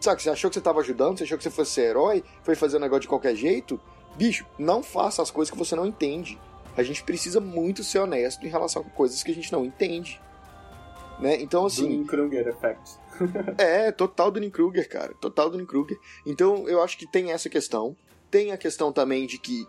Sabe, 0.00 0.20
você 0.20 0.30
achou 0.30 0.50
que 0.50 0.54
você 0.54 0.60
tava 0.60 0.80
ajudando, 0.80 1.18
você 1.18 1.24
achou 1.24 1.38
que 1.38 1.44
você 1.44 1.50
fosse 1.50 1.72
ser 1.72 1.90
herói, 1.90 2.24
foi 2.42 2.54
fazer 2.54 2.76
um 2.76 2.80
negócio 2.80 3.02
de 3.02 3.08
qualquer 3.08 3.36
jeito? 3.36 3.80
Bicho, 4.16 4.44
não 4.58 4.82
faça 4.82 5.22
as 5.22 5.30
coisas 5.30 5.50
que 5.50 5.58
você 5.58 5.76
não 5.76 5.86
entende. 5.86 6.38
A 6.76 6.82
gente 6.82 7.04
precisa 7.04 7.40
muito 7.40 7.84
ser 7.84 8.00
honesto 8.00 8.44
em 8.44 8.48
relação 8.48 8.82
a 8.82 8.90
coisas 8.96 9.22
que 9.22 9.30
a 9.30 9.34
gente 9.34 9.52
não 9.52 9.64
entende. 9.64 10.20
Né? 11.22 11.40
Então, 11.40 11.66
assim. 11.66 11.84
Dunning-Kruger 11.84 12.48
effect. 12.48 12.98
é, 13.56 13.92
total 13.92 14.30
Dunning-Kruger, 14.30 14.88
cara. 14.88 15.14
Total 15.20 15.48
Dunning-Kruger. 15.48 15.98
Então, 16.26 16.68
eu 16.68 16.82
acho 16.82 16.98
que 16.98 17.06
tem 17.06 17.32
essa 17.32 17.48
questão. 17.48 17.96
Tem 18.30 18.50
a 18.52 18.56
questão 18.56 18.92
também 18.92 19.26
de 19.26 19.38
que 19.38 19.66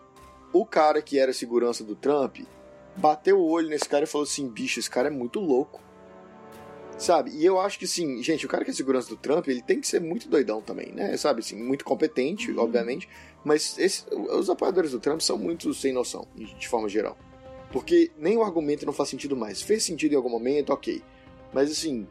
o 0.52 0.66
cara 0.66 1.02
que 1.02 1.20
era 1.20 1.34
segurança 1.34 1.84
do 1.84 1.96
Trump, 1.96 2.40
bateu 2.96 3.40
o 3.40 3.50
olho 3.50 3.70
nesse 3.70 3.88
cara 3.88 4.04
e 4.04 4.08
falou 4.08 4.24
assim: 4.24 4.48
bicho, 4.48 4.80
esse 4.80 4.90
cara 4.90 5.08
é 5.08 5.12
muito 5.12 5.40
louco. 5.40 5.82
Sabe? 6.98 7.32
E 7.32 7.44
eu 7.44 7.60
acho 7.60 7.80
que 7.80 7.88
sim, 7.88 8.22
gente, 8.22 8.46
o 8.46 8.50
cara 8.50 8.64
que 8.64 8.70
é 8.70 8.74
segurança 8.74 9.10
do 9.10 9.18
Trump, 9.18 9.48
ele 9.48 9.64
tem 9.64 9.82
que 9.82 9.88
ser 9.88 10.00
muito 10.00 10.30
doidão 10.30 10.62
também, 10.62 10.92
né? 10.92 11.18
Sabe? 11.18 11.40
Assim, 11.40 11.56
muito 11.56 11.84
competente, 11.84 12.52
uhum. 12.52 12.60
obviamente. 12.60 13.10
Mas 13.44 13.78
esse, 13.78 14.06
os 14.12 14.50
apoiadores 14.50 14.92
do 14.92 15.00
Trump 15.00 15.20
são 15.20 15.38
muito 15.38 15.74
sem 15.74 15.92
noção, 15.92 16.28
de 16.36 16.68
forma 16.68 16.88
geral. 16.88 17.18
Porque 17.72 18.12
nem 18.18 18.38
o 18.38 18.44
argumento 18.44 18.86
não 18.86 18.94
faz 18.94 19.10
sentido 19.10 19.36
mais. 19.36 19.62
Fez 19.62 19.84
sentido 19.84 20.14
em 20.14 20.16
algum 20.16 20.30
momento, 20.30 20.72
ok. 20.72 21.02
Mas 21.54 21.72
assim, 21.72 22.08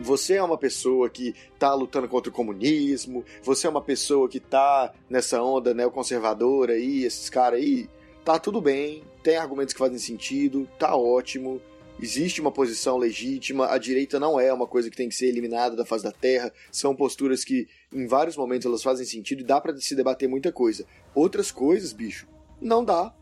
você 0.00 0.34
é 0.34 0.42
uma 0.42 0.58
pessoa 0.58 1.10
que 1.10 1.34
tá 1.58 1.74
lutando 1.74 2.08
contra 2.08 2.30
o 2.30 2.34
comunismo, 2.34 3.24
você 3.42 3.66
é 3.66 3.70
uma 3.70 3.82
pessoa 3.82 4.28
que 4.28 4.40
tá 4.40 4.92
nessa 5.08 5.42
onda 5.42 5.74
neoconservadora 5.74 6.72
aí, 6.72 7.04
esses 7.04 7.28
caras 7.28 7.60
aí, 7.60 7.88
tá 8.24 8.38
tudo 8.38 8.60
bem, 8.60 9.04
tem 9.22 9.36
argumentos 9.36 9.74
que 9.74 9.78
fazem 9.78 9.98
sentido, 9.98 10.68
tá 10.78 10.96
ótimo, 10.96 11.60
existe 12.02 12.40
uma 12.40 12.50
posição 12.50 12.96
legítima, 12.96 13.66
a 13.66 13.76
direita 13.76 14.18
não 14.18 14.40
é 14.40 14.52
uma 14.52 14.66
coisa 14.66 14.90
que 14.90 14.96
tem 14.96 15.08
que 15.08 15.14
ser 15.14 15.26
eliminada 15.26 15.76
da 15.76 15.84
face 15.84 16.04
da 16.04 16.12
terra, 16.12 16.52
são 16.72 16.96
posturas 16.96 17.44
que 17.44 17.68
em 17.92 18.06
vários 18.06 18.36
momentos 18.36 18.66
elas 18.66 18.82
fazem 18.82 19.04
sentido 19.04 19.40
e 19.40 19.44
dá 19.44 19.60
para 19.60 19.76
se 19.76 19.94
debater 19.94 20.28
muita 20.28 20.50
coisa. 20.50 20.86
Outras 21.14 21.50
coisas, 21.50 21.92
bicho, 21.92 22.26
não 22.60 22.84
dá. 22.84 23.14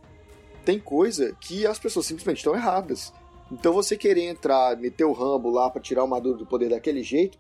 Tem 0.64 0.78
coisa 0.78 1.34
que 1.40 1.66
as 1.66 1.78
pessoas 1.78 2.06
simplesmente 2.06 2.38
estão 2.38 2.54
erradas. 2.54 3.12
Então 3.50 3.72
você 3.72 3.96
querer 3.96 4.24
entrar, 4.24 4.76
meter 4.76 5.04
o 5.04 5.12
Rambo 5.12 5.50
lá 5.50 5.70
para 5.70 5.80
tirar 5.80 6.04
o 6.04 6.08
Maduro 6.08 6.38
do 6.38 6.46
poder 6.46 6.68
daquele 6.68 7.02
jeito, 7.02 7.38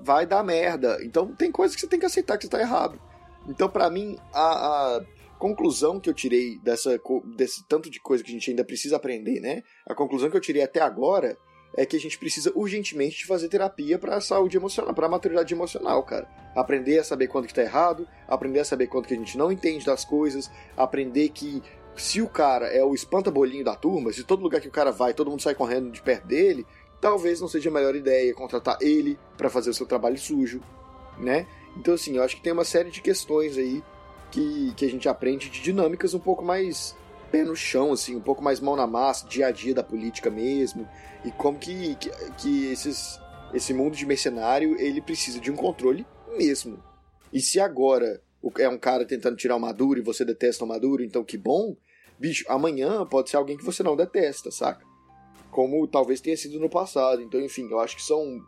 vai 0.00 0.26
dar 0.26 0.42
merda. 0.42 0.98
Então 1.02 1.34
tem 1.34 1.50
coisas 1.50 1.74
que 1.74 1.80
você 1.80 1.88
tem 1.88 1.98
que 1.98 2.06
aceitar 2.06 2.36
que 2.38 2.44
você 2.44 2.50
tá 2.50 2.60
errado. 2.60 3.00
Então 3.48 3.68
para 3.68 3.90
mim 3.90 4.16
a, 4.32 4.96
a 4.96 5.02
conclusão 5.38 5.98
que 5.98 6.08
eu 6.08 6.14
tirei 6.14 6.58
dessa, 6.60 7.00
desse 7.36 7.64
tanto 7.66 7.90
de 7.90 7.98
coisa 8.00 8.22
que 8.22 8.30
a 8.30 8.34
gente 8.34 8.50
ainda 8.50 8.64
precisa 8.64 8.96
aprender, 8.96 9.40
né? 9.40 9.62
A 9.84 9.94
conclusão 9.94 10.30
que 10.30 10.36
eu 10.36 10.40
tirei 10.40 10.62
até 10.62 10.80
agora 10.80 11.36
é 11.76 11.86
que 11.86 11.96
a 11.96 12.00
gente 12.00 12.18
precisa 12.18 12.52
urgentemente 12.54 13.18
de 13.18 13.26
fazer 13.26 13.48
terapia 13.48 13.98
para 13.98 14.16
a 14.16 14.20
saúde 14.20 14.56
emocional, 14.56 14.94
para 14.94 15.06
a 15.06 15.10
maturidade 15.10 15.52
emocional, 15.52 16.02
cara. 16.02 16.28
Aprender 16.54 16.98
a 16.98 17.04
saber 17.04 17.28
quando 17.28 17.46
que 17.46 17.54
tá 17.54 17.62
errado, 17.62 18.06
aprender 18.28 18.60
a 18.60 18.64
saber 18.64 18.86
quando 18.86 19.06
que 19.06 19.14
a 19.14 19.16
gente 19.16 19.38
não 19.38 19.50
entende 19.50 19.84
das 19.84 20.04
coisas, 20.04 20.50
aprender 20.76 21.30
que 21.30 21.62
se 21.96 22.22
o 22.22 22.28
cara 22.28 22.66
é 22.66 22.82
o 22.82 22.94
espanta-bolinho 22.94 23.64
da 23.64 23.74
turma, 23.74 24.12
se 24.12 24.24
todo 24.24 24.42
lugar 24.42 24.60
que 24.60 24.68
o 24.68 24.72
cara 24.72 24.90
vai, 24.90 25.12
todo 25.12 25.30
mundo 25.30 25.42
sai 25.42 25.54
correndo 25.54 25.90
de 25.90 26.00
perto 26.00 26.26
dele, 26.26 26.66
talvez 27.00 27.40
não 27.40 27.48
seja 27.48 27.68
a 27.68 27.72
melhor 27.72 27.94
ideia 27.94 28.34
contratar 28.34 28.78
ele 28.80 29.18
para 29.36 29.50
fazer 29.50 29.70
o 29.70 29.74
seu 29.74 29.86
trabalho 29.86 30.18
sujo, 30.18 30.60
né? 31.18 31.46
Então 31.76 31.94
assim, 31.94 32.16
eu 32.16 32.22
acho 32.22 32.36
que 32.36 32.42
tem 32.42 32.52
uma 32.52 32.64
série 32.64 32.90
de 32.90 33.00
questões 33.00 33.56
aí 33.56 33.82
que, 34.30 34.72
que 34.76 34.84
a 34.84 34.90
gente 34.90 35.08
aprende 35.08 35.50
de 35.50 35.60
dinâmicas 35.60 36.14
um 36.14 36.18
pouco 36.18 36.44
mais 36.44 36.96
pé 37.30 37.44
no 37.44 37.56
chão, 37.56 37.92
assim, 37.92 38.14
um 38.14 38.20
pouco 38.20 38.42
mais 38.42 38.60
mão 38.60 38.76
na 38.76 38.86
massa, 38.86 39.26
dia 39.26 39.46
a 39.46 39.50
dia 39.50 39.74
da 39.74 39.82
política 39.82 40.30
mesmo, 40.30 40.88
e 41.24 41.30
como 41.30 41.58
que, 41.58 41.94
que, 41.96 42.10
que 42.38 42.66
esses, 42.66 43.18
esse 43.54 43.72
mundo 43.72 43.96
de 43.96 44.04
mercenário 44.04 44.78
ele 44.78 45.00
precisa 45.00 45.40
de 45.40 45.50
um 45.50 45.56
controle 45.56 46.06
mesmo. 46.36 46.82
E 47.32 47.40
se 47.40 47.58
agora 47.58 48.20
é 48.58 48.68
um 48.68 48.78
cara 48.78 49.04
tentando 49.04 49.36
tirar 49.36 49.56
o 49.56 49.60
Maduro 49.60 49.98
e 49.98 50.02
você 50.02 50.24
detesta 50.24 50.64
o 50.64 50.68
Maduro, 50.68 51.02
então 51.02 51.24
que 51.24 51.38
bom, 51.38 51.76
bicho, 52.18 52.44
amanhã 52.48 53.06
pode 53.06 53.30
ser 53.30 53.36
alguém 53.36 53.56
que 53.56 53.64
você 53.64 53.82
não 53.82 53.96
detesta, 53.96 54.50
saca? 54.50 54.92
como 55.52 55.86
talvez 55.86 56.20
tenha 56.20 56.36
sido 56.36 56.58
no 56.58 56.68
passado. 56.68 57.22
Então, 57.22 57.40
enfim, 57.40 57.68
eu 57.70 57.78
acho 57.78 57.94
que 57.94 58.02
são 58.02 58.42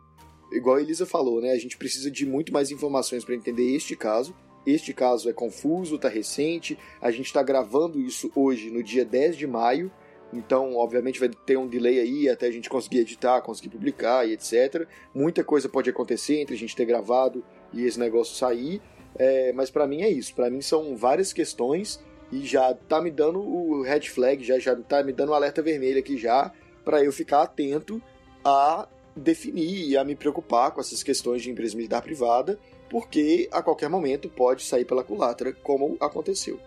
igual 0.51 0.77
a 0.77 0.81
Elisa 0.81 1.05
falou, 1.05 1.39
né? 1.39 1.51
A 1.51 1.57
gente 1.57 1.77
precisa 1.77 2.11
de 2.11 2.25
muito 2.25 2.51
mais 2.51 2.71
informações 2.71 3.23
para 3.23 3.35
entender 3.35 3.73
este 3.73 3.95
caso. 3.95 4.35
Este 4.65 4.91
caso 4.91 5.29
é 5.29 5.33
confuso, 5.33 5.99
tá 5.99 6.09
recente. 6.09 6.77
A 6.99 7.11
gente 7.11 7.27
está 7.27 7.43
gravando 7.43 8.01
isso 8.01 8.31
hoje, 8.35 8.71
no 8.71 8.83
dia 8.83 9.05
10 9.05 9.37
de 9.37 9.45
maio. 9.45 9.91
Então, 10.33 10.75
obviamente, 10.75 11.19
vai 11.19 11.29
ter 11.29 11.55
um 11.55 11.67
delay 11.67 11.99
aí 11.99 12.27
até 12.27 12.47
a 12.47 12.51
gente 12.51 12.67
conseguir 12.67 12.99
editar, 12.99 13.39
conseguir 13.41 13.69
publicar 13.69 14.27
e 14.27 14.33
etc. 14.33 14.87
Muita 15.13 15.43
coisa 15.43 15.69
pode 15.69 15.89
acontecer 15.89 16.41
entre 16.41 16.55
a 16.55 16.57
gente 16.57 16.75
ter 16.75 16.85
gravado 16.85 17.45
e 17.71 17.85
esse 17.85 17.99
negócio 17.99 18.35
sair. 18.35 18.81
É, 19.17 19.53
mas 19.53 19.69
para 19.69 19.87
mim 19.87 20.01
é 20.01 20.09
isso. 20.09 20.33
Para 20.33 20.49
mim 20.49 20.61
são 20.61 20.95
várias 20.95 21.31
questões 21.31 21.99
e 22.31 22.45
já 22.45 22.73
tá 22.73 23.01
me 23.01 23.11
dando 23.11 23.39
o 23.39 23.81
red 23.81 24.01
flag, 24.01 24.43
já, 24.43 24.59
já 24.59 24.75
tá 24.75 25.03
me 25.03 25.13
dando 25.13 25.29
o 25.29 25.33
alerta 25.33 25.61
vermelho 25.61 25.99
aqui 25.99 26.17
já, 26.17 26.51
para 26.83 27.03
eu 27.03 27.11
ficar 27.11 27.43
atento 27.43 28.01
a 28.43 28.87
definir 29.15 29.87
e 29.87 29.97
a 29.97 30.03
me 30.03 30.15
preocupar 30.15 30.71
com 30.71 30.81
essas 30.81 31.01
questões 31.01 31.41
de 31.41 31.49
empresa 31.49 31.75
militar 31.75 32.01
privada, 32.01 32.59
porque 32.89 33.47
a 33.51 33.61
qualquer 33.61 33.89
momento 33.89 34.29
pode 34.29 34.63
sair 34.63 34.85
pela 34.85 35.03
culatra, 35.03 35.53
como 35.53 35.95
aconteceu. 35.99 36.59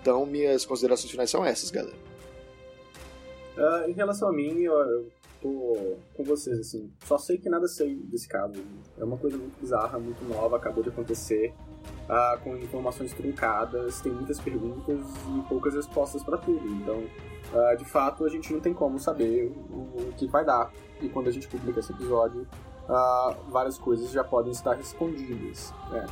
Então, 0.00 0.24
minhas 0.24 0.64
considerações 0.64 1.10
finais 1.10 1.30
são 1.30 1.44
essas, 1.44 1.70
galera. 1.70 1.96
Uh, 3.56 3.90
em 3.90 3.92
relação 3.92 4.28
a 4.28 4.32
mim, 4.32 4.62
eu, 4.62 4.72
eu 4.72 5.10
tô 5.42 5.96
com 6.14 6.24
vocês, 6.24 6.58
assim. 6.58 6.90
Só 7.04 7.18
sei 7.18 7.36
que 7.36 7.50
nada 7.50 7.68
sei 7.68 7.94
desse 7.96 8.26
caso. 8.26 8.54
É 8.98 9.04
uma 9.04 9.18
coisa 9.18 9.36
muito 9.36 9.60
bizarra, 9.60 9.98
muito 9.98 10.24
nova, 10.24 10.56
acabou 10.56 10.82
de 10.82 10.88
acontecer. 10.88 11.52
Uh, 12.08 12.40
com 12.42 12.56
informações 12.56 13.12
truncadas, 13.12 14.00
tem 14.00 14.10
muitas 14.10 14.40
perguntas 14.40 14.98
e 14.98 15.48
poucas 15.48 15.74
respostas 15.74 16.24
para 16.24 16.36
tudo. 16.38 16.66
Então, 16.68 16.96
uh, 16.96 17.76
de 17.76 17.84
fato, 17.84 18.24
a 18.24 18.28
gente 18.28 18.52
não 18.52 18.60
tem 18.60 18.74
como 18.74 18.98
saber 18.98 19.46
o, 19.70 20.12
que 20.16 20.26
vai 20.26 20.44
dar. 20.44 20.72
E 21.00 21.08
quando 21.08 21.28
a 21.28 21.30
gente 21.30 21.46
publica 21.46 21.78
esse 21.78 21.92
episódio, 21.92 22.48
uh, 22.88 23.50
várias 23.50 23.78
coisas 23.78 24.10
já 24.10 24.24
podem 24.24 24.50
estar 24.50 24.74
respondidas. 24.74 25.72
Né? 25.90 26.06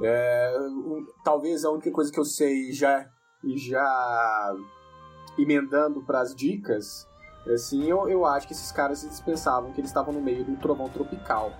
É, 0.00 0.56
talvez 1.24 1.64
a 1.64 1.70
única 1.70 1.90
coisa 1.90 2.12
que 2.12 2.20
eu 2.20 2.24
sei 2.24 2.72
já, 2.72 3.08
já 3.44 4.54
emendando 5.36 6.02
para 6.02 6.20
as 6.20 6.34
dicas, 6.34 7.08
assim, 7.52 7.88
eu, 7.88 8.08
eu 8.08 8.24
acho 8.24 8.46
que 8.46 8.52
esses 8.52 8.70
caras 8.70 9.02
eles 9.02 9.20
pensavam 9.20 9.72
que 9.72 9.80
eles 9.80 9.90
estavam 9.90 10.12
no 10.12 10.20
meio 10.20 10.44
do 10.44 10.56
trovão 10.56 10.88
tropical. 10.88 11.52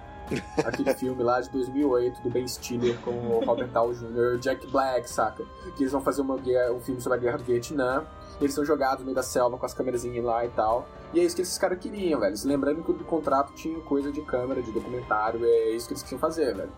Aquele 0.65 0.95
filme 0.95 1.23
lá 1.23 1.41
de 1.41 1.51
2008 1.51 2.23
do 2.23 2.31
Ben 2.31 2.47
Stiller 2.47 2.99
com 3.01 3.11
o 3.11 3.45
Robert 3.45 3.69
Downey 3.69 3.97
Jr. 3.97 4.39
Jack 4.39 4.67
Black, 4.67 5.09
saca? 5.09 5.45
Que 5.77 5.83
eles 5.83 5.93
vão 5.93 6.01
fazer 6.01 6.23
uma 6.23 6.37
guerra, 6.37 6.73
um 6.73 6.81
filme 6.81 7.01
sobre 7.01 7.19
a 7.19 7.21
guerra 7.21 7.39
do 7.39 7.45
Vietnã. 7.45 8.05
eles 8.41 8.55
são 8.55 8.65
jogados 8.65 9.01
no 9.01 9.07
meio 9.07 9.17
da 9.17 9.23
selva 9.23 9.57
com 9.57 9.67
as 9.67 9.75
câmerazinhas 9.75 10.25
lá 10.25 10.45
e 10.45 10.49
tal. 10.51 10.87
E 11.13 11.21
é 11.21 11.25
isso 11.25 11.35
que 11.35 11.43
esses 11.43 11.57
caras 11.57 11.79
queriam, 11.79 12.21
velho. 12.21 12.35
Lembrando 12.45 12.83
que 12.83 12.91
o 12.91 13.05
contrato 13.05 13.53
tinha 13.55 13.81
coisa 13.81 14.13
de 14.13 14.21
câmera, 14.23 14.63
de 14.63 14.71
documentário, 14.73 15.45
é 15.45 15.71
isso 15.71 15.87
que 15.87 15.95
eles 15.95 16.03
queriam 16.03 16.21
fazer, 16.21 16.55
velho. 16.55 16.73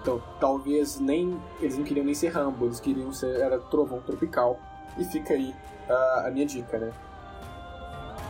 Então, 0.00 0.22
talvez 0.40 0.98
nem. 0.98 1.40
Eles 1.60 1.78
não 1.78 1.84
queriam 1.84 2.04
nem 2.04 2.14
ser 2.14 2.28
Rambo, 2.28 2.66
eles 2.66 2.80
queriam 2.80 3.12
ser. 3.12 3.40
Era 3.40 3.58
trovão 3.58 4.00
tropical. 4.00 4.58
E 4.98 5.04
fica 5.04 5.32
aí 5.32 5.54
uh, 5.88 6.26
a 6.26 6.30
minha 6.30 6.44
dica, 6.44 6.78
né? 6.78 6.92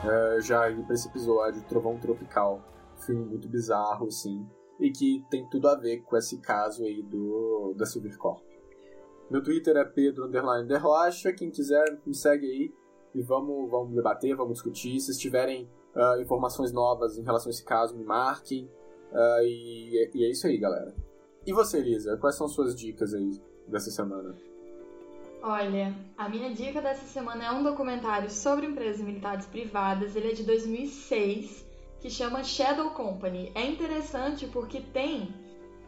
Uh, 0.04 0.40
já 0.40 0.62
aí 0.64 0.82
pra 0.82 0.94
esse 0.94 1.08
episódio, 1.08 1.62
Trovão 1.62 1.98
Tropical. 1.98 2.60
Filme 3.06 3.24
muito 3.24 3.48
bizarro, 3.48 4.06
assim. 4.06 4.46
E 4.82 4.90
que 4.90 5.24
tem 5.30 5.48
tudo 5.48 5.68
a 5.68 5.76
ver 5.76 6.02
com 6.02 6.16
esse 6.16 6.38
caso 6.40 6.82
aí 6.84 7.00
do, 7.02 7.72
da 7.76 7.86
Silvercorp. 7.86 8.42
Meu 9.30 9.40
Twitter 9.40 9.76
é 9.76 9.84
Pedro 9.84 10.26
Underline 10.26 10.66
de 10.66 10.76
Rocha. 10.76 11.32
Quem 11.32 11.50
quiser, 11.50 11.84
me 12.04 12.12
segue 12.12 12.44
aí. 12.44 12.74
E 13.14 13.22
vamos, 13.22 13.70
vamos 13.70 13.94
debater, 13.94 14.34
vamos 14.34 14.54
discutir. 14.54 14.98
Se 14.98 15.16
tiverem 15.16 15.70
uh, 15.94 16.20
informações 16.20 16.72
novas 16.72 17.16
em 17.16 17.22
relação 17.22 17.48
a 17.48 17.50
esse 17.50 17.64
caso, 17.64 17.96
me 17.96 18.04
marquem. 18.04 18.64
Uh, 19.12 19.44
e, 19.44 20.10
e 20.14 20.24
é 20.24 20.30
isso 20.30 20.48
aí, 20.48 20.58
galera. 20.58 20.92
E 21.46 21.52
você, 21.52 21.78
Elisa? 21.78 22.16
Quais 22.16 22.34
são 22.34 22.48
suas 22.48 22.74
dicas 22.74 23.14
aí 23.14 23.40
dessa 23.68 23.90
semana? 23.90 24.34
Olha, 25.42 25.94
a 26.18 26.28
minha 26.28 26.52
dica 26.52 26.82
dessa 26.82 27.06
semana 27.06 27.44
é 27.44 27.50
um 27.52 27.62
documentário 27.62 28.30
sobre 28.30 28.66
empresas 28.66 29.00
militares 29.00 29.46
privadas. 29.46 30.14
Ele 30.16 30.30
é 30.30 30.32
de 30.32 30.42
2006, 30.42 31.66
que 32.02 32.10
chama 32.10 32.42
Shadow 32.42 32.90
Company. 32.90 33.52
É 33.54 33.64
interessante 33.64 34.46
porque 34.48 34.80
tem 34.80 35.32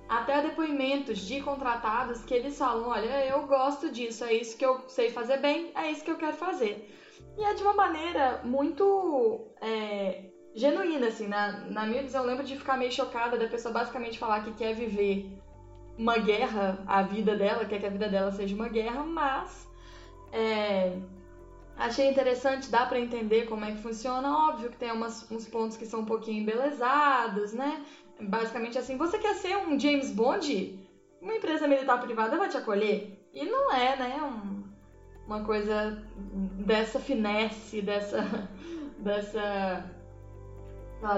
até 0.08 0.40
depoimentos 0.40 1.18
de 1.18 1.40
contratados 1.40 2.22
que 2.24 2.32
eles 2.32 2.56
falam: 2.56 2.88
olha, 2.88 3.26
eu 3.26 3.46
gosto 3.46 3.90
disso, 3.90 4.22
é 4.24 4.32
isso 4.32 4.56
que 4.56 4.64
eu 4.64 4.88
sei 4.88 5.10
fazer 5.10 5.38
bem, 5.38 5.72
é 5.74 5.90
isso 5.90 6.04
que 6.04 6.10
eu 6.10 6.16
quero 6.16 6.36
fazer. 6.36 6.88
E 7.36 7.42
é 7.42 7.52
de 7.52 7.62
uma 7.62 7.74
maneira 7.74 8.40
muito 8.44 9.48
é, 9.60 10.30
genuína, 10.54 11.08
assim. 11.08 11.26
Na, 11.26 11.50
na 11.62 11.84
minha 11.84 12.02
visão, 12.02 12.22
eu 12.22 12.28
lembro 12.28 12.44
de 12.44 12.56
ficar 12.56 12.76
meio 12.76 12.92
chocada 12.92 13.36
da 13.36 13.48
pessoa 13.48 13.74
basicamente 13.74 14.16
falar 14.16 14.44
que 14.44 14.52
quer 14.52 14.72
viver 14.72 15.36
uma 15.98 16.16
guerra, 16.16 16.84
a 16.86 17.02
vida 17.02 17.34
dela, 17.34 17.64
quer 17.64 17.80
que 17.80 17.86
a 17.86 17.90
vida 17.90 18.08
dela 18.08 18.30
seja 18.30 18.54
uma 18.54 18.68
guerra, 18.68 19.02
mas 19.02 19.68
é, 20.32 20.96
achei 21.76 22.08
interessante, 22.08 22.70
dá 22.70 22.86
para 22.86 23.00
entender 23.00 23.46
como 23.46 23.64
é 23.64 23.72
que 23.72 23.82
funciona. 23.82 24.48
Óbvio 24.48 24.70
que 24.70 24.76
tem 24.76 24.92
umas, 24.92 25.30
uns 25.30 25.46
pontos 25.46 25.76
que 25.76 25.86
são 25.86 26.00
um 26.00 26.04
pouquinho 26.06 26.42
embelezados, 26.42 27.52
né? 27.52 27.84
Basicamente 28.20 28.78
assim, 28.78 28.96
você 28.96 29.18
quer 29.18 29.34
ser 29.34 29.56
um 29.56 29.78
James 29.78 30.10
Bond? 30.10 30.78
Uma 31.20 31.34
empresa 31.34 31.66
militar 31.66 32.00
privada 32.00 32.36
vai 32.36 32.48
te 32.48 32.56
acolher? 32.56 33.28
E 33.32 33.44
não 33.44 33.72
é, 33.72 33.96
né? 33.96 34.22
Um, 34.22 34.64
uma 35.26 35.42
coisa 35.44 36.02
dessa 36.64 37.00
finesse, 37.00 37.82
dessa, 37.82 38.22
dessa, 38.98 39.90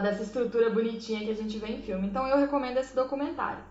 dessa 0.02 0.22
estrutura 0.22 0.70
bonitinha 0.70 1.24
que 1.24 1.30
a 1.30 1.34
gente 1.34 1.58
vê 1.58 1.68
em 1.68 1.82
filme. 1.82 2.06
Então 2.06 2.26
eu 2.26 2.38
recomendo 2.38 2.78
esse 2.78 2.94
documentário. 2.94 3.62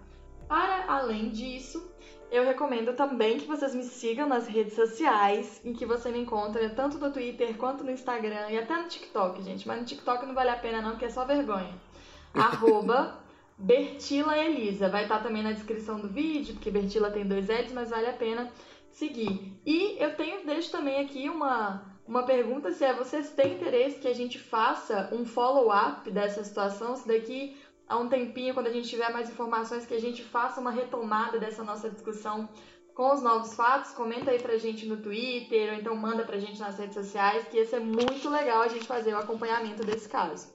Para 0.47 0.85
além 0.87 1.29
disso, 1.29 1.94
eu 2.35 2.45
recomendo 2.45 2.93
também 2.93 3.39
que 3.39 3.47
vocês 3.47 3.73
me 3.73 3.83
sigam 3.83 4.27
nas 4.27 4.47
redes 4.47 4.73
sociais, 4.73 5.61
em 5.63 5.73
que 5.73 5.85
você 5.85 6.09
me 6.11 6.19
encontra 6.19 6.69
tanto 6.69 6.97
no 6.97 7.11
Twitter 7.11 7.55
quanto 7.57 7.83
no 7.83 7.91
Instagram 7.91 8.49
e 8.49 8.57
até 8.57 8.75
no 8.75 8.87
TikTok, 8.87 9.41
gente. 9.41 9.67
Mas 9.67 9.79
no 9.79 9.85
TikTok 9.85 10.25
não 10.25 10.33
vale 10.33 10.49
a 10.49 10.57
pena 10.57 10.81
não, 10.81 10.91
porque 10.91 11.05
é 11.05 11.09
só 11.09 11.25
vergonha. 11.25 11.73
Arroba 12.33 13.19
Bertila 13.57 14.37
Elisa. 14.37 14.89
Vai 14.89 15.03
estar 15.03 15.23
também 15.23 15.43
na 15.43 15.53
descrição 15.53 15.99
do 15.99 16.07
vídeo, 16.07 16.55
porque 16.55 16.71
Bertila 16.71 17.09
tem 17.09 17.25
dois 17.25 17.47
L's, 17.47 17.71
mas 17.71 17.89
vale 17.89 18.07
a 18.07 18.13
pena 18.13 18.51
seguir. 18.91 19.59
E 19.65 19.95
eu 20.01 20.15
tenho, 20.15 20.45
deixo 20.45 20.71
também 20.71 20.99
aqui 20.99 21.29
uma, 21.29 21.83
uma 22.07 22.23
pergunta 22.23 22.71
se 22.71 22.83
é 22.83 22.93
vocês 22.93 23.29
têm 23.31 23.53
interesse 23.53 23.99
que 23.99 24.07
a 24.07 24.13
gente 24.13 24.39
faça 24.39 25.09
um 25.11 25.25
follow-up 25.25 26.09
dessa 26.11 26.43
situação, 26.43 26.95
se 26.95 27.07
daqui 27.07 27.57
há 27.87 27.97
um 27.97 28.09
tempinho, 28.09 28.53
quando 28.53 28.67
a 28.67 28.71
gente 28.71 28.87
tiver 28.87 29.09
mais 29.11 29.29
informações, 29.29 29.85
que 29.85 29.93
a 29.93 29.99
gente 29.99 30.23
faça 30.23 30.59
uma 30.59 30.71
retomada 30.71 31.39
dessa 31.39 31.63
nossa 31.63 31.89
discussão 31.89 32.49
com 32.93 33.13
os 33.13 33.21
novos 33.21 33.53
fatos. 33.53 33.91
Comenta 33.91 34.31
aí 34.31 34.41
pra 34.41 34.57
gente 34.57 34.85
no 34.85 34.97
Twitter, 34.97 35.73
ou 35.73 35.79
então 35.79 35.95
manda 35.95 36.23
pra 36.23 36.39
gente 36.39 36.59
nas 36.59 36.77
redes 36.77 36.95
sociais, 36.95 37.47
que 37.47 37.57
ia 37.57 37.65
ser 37.65 37.79
muito 37.79 38.29
legal 38.29 38.61
a 38.61 38.67
gente 38.67 38.85
fazer 38.85 39.13
o 39.13 39.17
acompanhamento 39.17 39.85
desse 39.85 40.09
caso. 40.09 40.53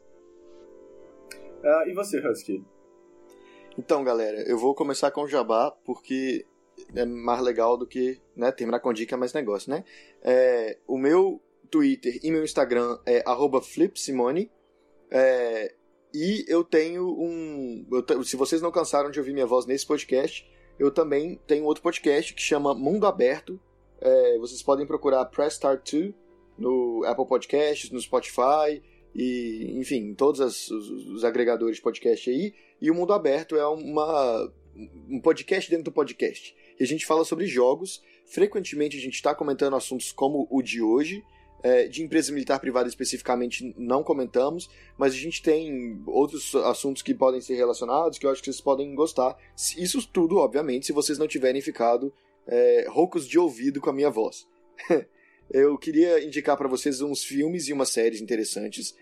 Uh, 1.62 1.88
e 1.88 1.94
você, 1.94 2.18
Husky? 2.26 2.64
Então, 3.78 4.02
galera, 4.02 4.42
eu 4.48 4.58
vou 4.58 4.74
começar 4.74 5.10
com 5.10 5.22
o 5.22 5.28
Jabá, 5.28 5.70
porque 5.84 6.46
é 6.94 7.04
mais 7.04 7.40
legal 7.42 7.76
do 7.76 7.86
que 7.86 8.20
né, 8.34 8.50
terminar 8.50 8.80
com 8.80 8.92
dica 8.92 9.14
é 9.14 9.18
mais 9.18 9.32
negócio, 9.32 9.70
né? 9.70 9.84
É, 10.22 10.78
o 10.86 10.98
meu 10.98 11.40
Twitter 11.70 12.18
e 12.22 12.30
meu 12.30 12.42
Instagram 12.42 12.98
é 13.06 13.22
flipsimone. 13.62 14.50
É, 15.10 15.74
e 16.12 16.44
eu 16.48 16.64
tenho 16.64 17.08
um. 17.08 17.86
Eu, 17.90 18.24
se 18.24 18.36
vocês 18.36 18.60
não 18.60 18.70
cansaram 18.70 19.10
de 19.10 19.18
ouvir 19.18 19.32
minha 19.32 19.46
voz 19.46 19.66
nesse 19.66 19.86
podcast, 19.86 20.46
eu 20.78 20.90
também 20.90 21.40
tenho 21.46 21.64
outro 21.64 21.82
podcast 21.82 22.34
que 22.34 22.42
chama 22.42 22.74
Mundo 22.74 23.06
Aberto. 23.06 23.60
É, 24.00 24.38
vocês 24.38 24.62
podem 24.62 24.86
procurar 24.86 25.24
Press 25.26 25.54
Start 25.54 25.92
2 25.92 26.14
no 26.58 27.04
Apple 27.06 27.26
Podcasts, 27.26 27.90
no 27.90 28.00
Spotify 28.00 28.82
e, 29.14 29.74
enfim, 29.76 30.10
em 30.10 30.14
todos 30.14 30.40
as, 30.40 30.70
os, 30.70 30.90
os, 31.08 31.24
agregadores 31.24 31.76
de 31.76 31.82
podcast 31.82 32.30
aí. 32.30 32.54
E 32.80 32.90
o 32.90 32.94
Mundo 32.94 33.12
Aberto 33.12 33.56
é 33.56 33.66
uma, 33.66 34.52
um 35.08 35.20
podcast 35.20 35.70
dentro 35.70 35.84
do 35.84 35.92
podcast. 35.92 36.54
E 36.78 36.82
a 36.82 36.86
gente 36.86 37.06
fala 37.06 37.24
sobre 37.24 37.46
jogos. 37.46 38.02
Frequentemente 38.26 38.96
a 38.96 39.00
gente 39.00 39.14
está 39.14 39.34
comentando 39.34 39.76
assuntos 39.76 40.12
como 40.12 40.46
o 40.50 40.62
de 40.62 40.80
hoje 40.80 41.22
é, 41.62 41.86
de 41.86 42.02
empresa 42.02 42.32
militar 42.32 42.58
privada 42.58 42.88
especificamente 42.88 43.74
não 43.76 44.02
comentamos, 44.02 44.68
mas 44.96 45.12
a 45.12 45.16
gente 45.16 45.42
tem 45.42 46.02
outros 46.06 46.54
assuntos 46.54 47.02
que 47.02 47.14
podem 47.14 47.40
ser 47.40 47.54
relacionados 47.54 48.18
que 48.18 48.26
eu 48.26 48.30
acho 48.30 48.40
que 48.40 48.46
vocês 48.46 48.60
podem 48.60 48.94
gostar. 48.94 49.36
Isso 49.76 50.06
tudo, 50.10 50.38
obviamente, 50.38 50.86
se 50.86 50.92
vocês 50.92 51.18
não 51.18 51.28
tiverem 51.28 51.60
ficado 51.60 52.12
é, 52.46 52.86
roucos 52.88 53.26
de 53.26 53.38
ouvido 53.38 53.80
com 53.80 53.90
a 53.90 53.92
minha 53.92 54.10
voz. 54.10 54.46
eu 55.50 55.76
queria 55.76 56.24
indicar 56.24 56.56
para 56.56 56.68
vocês 56.68 57.00
uns 57.00 57.24
filmes 57.24 57.68
e 57.68 57.72
umas 57.72 57.90
séries 57.90 58.20
interessantes. 58.20 58.94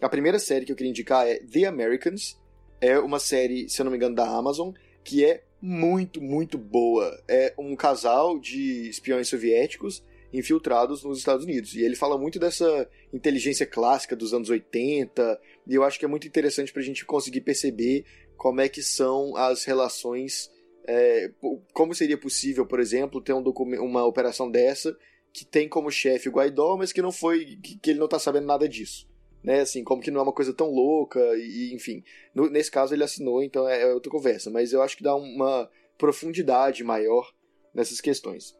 A 0.00 0.08
primeira 0.08 0.38
série 0.38 0.64
que 0.64 0.72
eu 0.72 0.76
queria 0.76 0.90
indicar 0.90 1.26
é 1.26 1.36
The 1.36 1.64
Americans. 1.64 2.38
É 2.80 2.98
uma 2.98 3.20
série, 3.20 3.68
se 3.68 3.80
eu 3.80 3.84
não 3.84 3.92
me 3.92 3.96
engano, 3.96 4.14
da 4.14 4.28
Amazon, 4.28 4.72
que 5.04 5.24
é 5.24 5.44
muito, 5.60 6.20
muito 6.20 6.58
boa. 6.58 7.16
É 7.28 7.54
um 7.56 7.76
casal 7.76 8.38
de 8.38 8.88
espiões 8.88 9.28
soviéticos 9.28 10.02
infiltrados 10.32 11.02
nos 11.04 11.18
Estados 11.18 11.44
Unidos. 11.44 11.74
E 11.74 11.82
ele 11.82 11.96
fala 11.96 12.16
muito 12.16 12.38
dessa 12.38 12.88
inteligência 13.12 13.66
clássica 13.66 14.16
dos 14.16 14.32
anos 14.32 14.48
80, 14.48 15.40
e 15.66 15.74
eu 15.74 15.84
acho 15.84 15.98
que 15.98 16.04
é 16.04 16.08
muito 16.08 16.26
interessante 16.26 16.72
para 16.72 16.82
a 16.82 16.84
gente 16.84 17.04
conseguir 17.04 17.42
perceber 17.42 18.04
como 18.36 18.60
é 18.60 18.68
que 18.68 18.82
são 18.82 19.36
as 19.36 19.64
relações. 19.64 20.50
É, 20.84 21.30
como 21.72 21.94
seria 21.94 22.18
possível, 22.18 22.66
por 22.66 22.80
exemplo, 22.80 23.20
ter 23.20 23.32
um 23.32 23.42
uma 23.80 24.04
operação 24.04 24.50
dessa 24.50 24.96
que 25.32 25.44
tem 25.44 25.68
como 25.68 25.90
chefe 25.90 26.28
o 26.28 26.32
Guaidó, 26.32 26.76
mas 26.76 26.92
que 26.92 27.00
não 27.00 27.12
foi. 27.12 27.56
que, 27.56 27.78
que 27.78 27.90
ele 27.90 27.98
não 27.98 28.06
está 28.06 28.18
sabendo 28.18 28.46
nada 28.46 28.68
disso. 28.68 29.10
Né, 29.42 29.60
assim, 29.60 29.82
como 29.82 30.00
que 30.00 30.10
não 30.10 30.20
é 30.20 30.22
uma 30.22 30.32
coisa 30.32 30.54
tão 30.54 30.70
louca, 30.70 31.18
e 31.36 31.72
enfim. 31.74 32.04
No, 32.32 32.48
nesse 32.48 32.70
caso 32.70 32.94
ele 32.94 33.02
assinou, 33.02 33.42
então 33.42 33.68
é, 33.68 33.82
é 33.82 33.92
outra 33.92 34.10
conversa. 34.10 34.50
Mas 34.50 34.72
eu 34.72 34.80
acho 34.80 34.96
que 34.96 35.02
dá 35.02 35.16
uma 35.16 35.68
profundidade 35.98 36.84
maior 36.84 37.32
nessas 37.74 38.00
questões. 38.00 38.56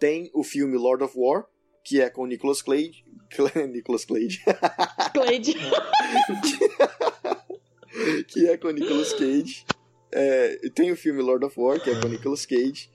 Tem 0.00 0.28
o 0.34 0.42
filme 0.42 0.76
Lord 0.76 1.04
of 1.04 1.14
War, 1.16 1.46
que 1.84 2.00
é 2.00 2.10
com 2.10 2.26
Nicolas 2.26 2.62
Cage. 2.62 3.04
Nicolas 3.70 4.04
Cage. 4.04 4.42
Cage. 5.14 5.54
que 8.26 8.48
é 8.48 8.56
com 8.56 8.70
Nicolas 8.70 9.12
Cage. 9.12 9.64
É, 10.10 10.56
tem 10.74 10.90
o 10.90 10.96
filme 10.96 11.22
Lord 11.22 11.44
of 11.44 11.60
War, 11.60 11.80
que 11.80 11.90
é 11.90 12.00
com 12.00 12.08
Nicolas 12.08 12.44
Cage. 12.44 12.90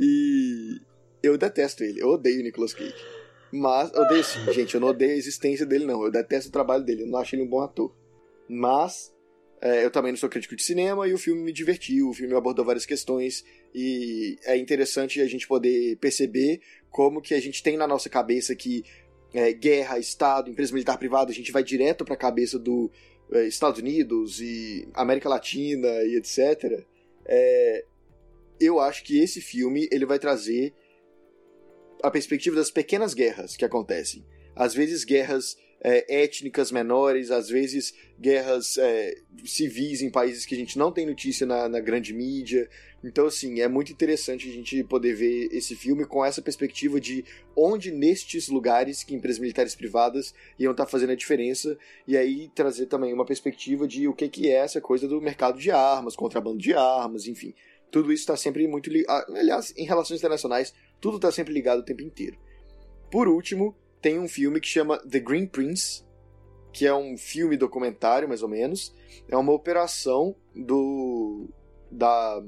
E 0.00 0.80
eu 1.22 1.36
detesto 1.36 1.84
ele. 1.84 2.00
Eu 2.00 2.08
odeio 2.08 2.42
Nicolas 2.42 2.72
Cage. 2.72 2.94
Mas, 3.52 3.92
odeio 3.92 4.24
sim, 4.24 4.40
gente. 4.52 4.74
Eu 4.74 4.80
não 4.80 4.88
odeio 4.88 5.12
a 5.12 5.16
existência 5.16 5.66
dele, 5.66 5.84
não. 5.84 6.02
Eu 6.02 6.10
detesto 6.10 6.48
o 6.48 6.52
trabalho 6.52 6.84
dele. 6.84 7.02
Eu 7.02 7.08
não 7.08 7.18
acho 7.18 7.34
ele 7.34 7.42
um 7.42 7.48
bom 7.48 7.60
ator. 7.60 7.94
Mas 8.48 9.14
é, 9.64 9.82
eu 9.82 9.90
também 9.90 10.12
não 10.12 10.18
sou 10.18 10.28
crítico 10.28 10.54
de 10.54 10.62
cinema 10.62 11.08
e 11.08 11.14
o 11.14 11.18
filme 11.18 11.42
me 11.42 11.52
divertiu, 11.52 12.10
o 12.10 12.12
filme 12.12 12.34
abordou 12.34 12.66
várias 12.66 12.84
questões 12.84 13.42
e 13.74 14.38
é 14.44 14.56
interessante 14.56 15.20
a 15.20 15.26
gente 15.26 15.48
poder 15.48 15.96
perceber 15.96 16.60
como 16.90 17.20
que 17.20 17.34
a 17.34 17.40
gente 17.40 17.62
tem 17.62 17.76
na 17.76 17.88
nossa 17.88 18.08
cabeça 18.08 18.54
que 18.54 18.84
é, 19.34 19.52
guerra, 19.52 19.98
Estado, 19.98 20.48
empresa 20.48 20.72
militar 20.72 20.96
privada, 20.96 21.32
a 21.32 21.34
gente 21.34 21.50
vai 21.50 21.64
direto 21.64 22.04
para 22.04 22.14
a 22.14 22.18
cabeça 22.18 22.56
do 22.56 22.90
é, 23.32 23.46
Estados 23.46 23.80
Unidos 23.80 24.40
e 24.40 24.88
América 24.94 25.28
Latina 25.28 25.88
e 26.04 26.16
etc. 26.16 26.84
É, 27.26 27.84
eu 28.60 28.78
acho 28.78 29.02
que 29.02 29.18
esse 29.18 29.40
filme 29.40 29.88
ele 29.90 30.06
vai 30.06 30.20
trazer 30.20 30.72
a 32.02 32.10
perspectiva 32.10 32.54
das 32.54 32.70
pequenas 32.70 33.12
guerras 33.12 33.56
que 33.56 33.64
acontecem. 33.64 34.24
Às 34.54 34.72
vezes 34.72 35.04
guerras 35.04 35.56
é, 35.84 36.22
étnicas 36.22 36.72
menores, 36.72 37.30
às 37.30 37.50
vezes 37.50 37.94
guerras 38.18 38.78
é, 38.78 39.14
civis 39.44 40.00
em 40.00 40.10
países 40.10 40.46
que 40.46 40.54
a 40.54 40.58
gente 40.58 40.78
não 40.78 40.90
tem 40.90 41.04
notícia 41.04 41.46
na, 41.46 41.68
na, 41.68 41.78
grande 41.78 42.14
mídia. 42.14 42.70
Então, 43.04 43.26
assim, 43.26 43.60
é 43.60 43.68
muito 43.68 43.92
interessante 43.92 44.48
a 44.48 44.52
gente 44.52 44.82
poder 44.84 45.14
ver 45.14 45.48
esse 45.52 45.76
filme 45.76 46.06
com 46.06 46.24
essa 46.24 46.40
perspectiva 46.40 46.98
de 46.98 47.22
onde 47.54 47.90
nestes 47.90 48.48
lugares 48.48 49.04
que 49.04 49.14
empresas 49.14 49.38
militares 49.38 49.74
privadas 49.74 50.34
iam 50.58 50.72
estar 50.72 50.86
tá 50.86 50.90
fazendo 50.90 51.10
a 51.10 51.16
diferença, 51.16 51.76
e 52.08 52.16
aí 52.16 52.50
trazer 52.54 52.86
também 52.86 53.12
uma 53.12 53.26
perspectiva 53.26 53.86
de 53.86 54.08
o 54.08 54.14
que, 54.14 54.26
que 54.30 54.48
é 54.48 54.54
essa 54.54 54.80
coisa 54.80 55.06
do 55.06 55.20
mercado 55.20 55.58
de 55.58 55.70
armas, 55.70 56.16
contrabando 56.16 56.58
de 56.58 56.72
armas, 56.72 57.26
enfim. 57.26 57.52
Tudo 57.90 58.10
isso 58.10 58.22
está 58.22 58.38
sempre 58.38 58.66
muito 58.66 58.88
ligado. 58.88 59.36
Aliás, 59.36 59.74
em 59.76 59.84
relações 59.84 60.18
internacionais, 60.18 60.72
tudo 60.98 61.16
está 61.16 61.30
sempre 61.30 61.52
ligado 61.52 61.80
o 61.80 61.84
tempo 61.84 62.02
inteiro. 62.02 62.38
Por 63.10 63.28
último, 63.28 63.76
tem 64.04 64.18
um 64.18 64.28
filme 64.28 64.60
que 64.60 64.68
chama 64.68 64.98
The 64.98 65.18
Green 65.18 65.46
Prince, 65.46 66.04
que 66.74 66.86
é 66.86 66.94
um 66.94 67.16
filme 67.16 67.56
documentário, 67.56 68.28
mais 68.28 68.42
ou 68.42 68.48
menos. 68.50 68.94
É 69.26 69.34
uma 69.34 69.54
operação 69.54 70.36
do. 70.54 71.48
da. 71.90 72.44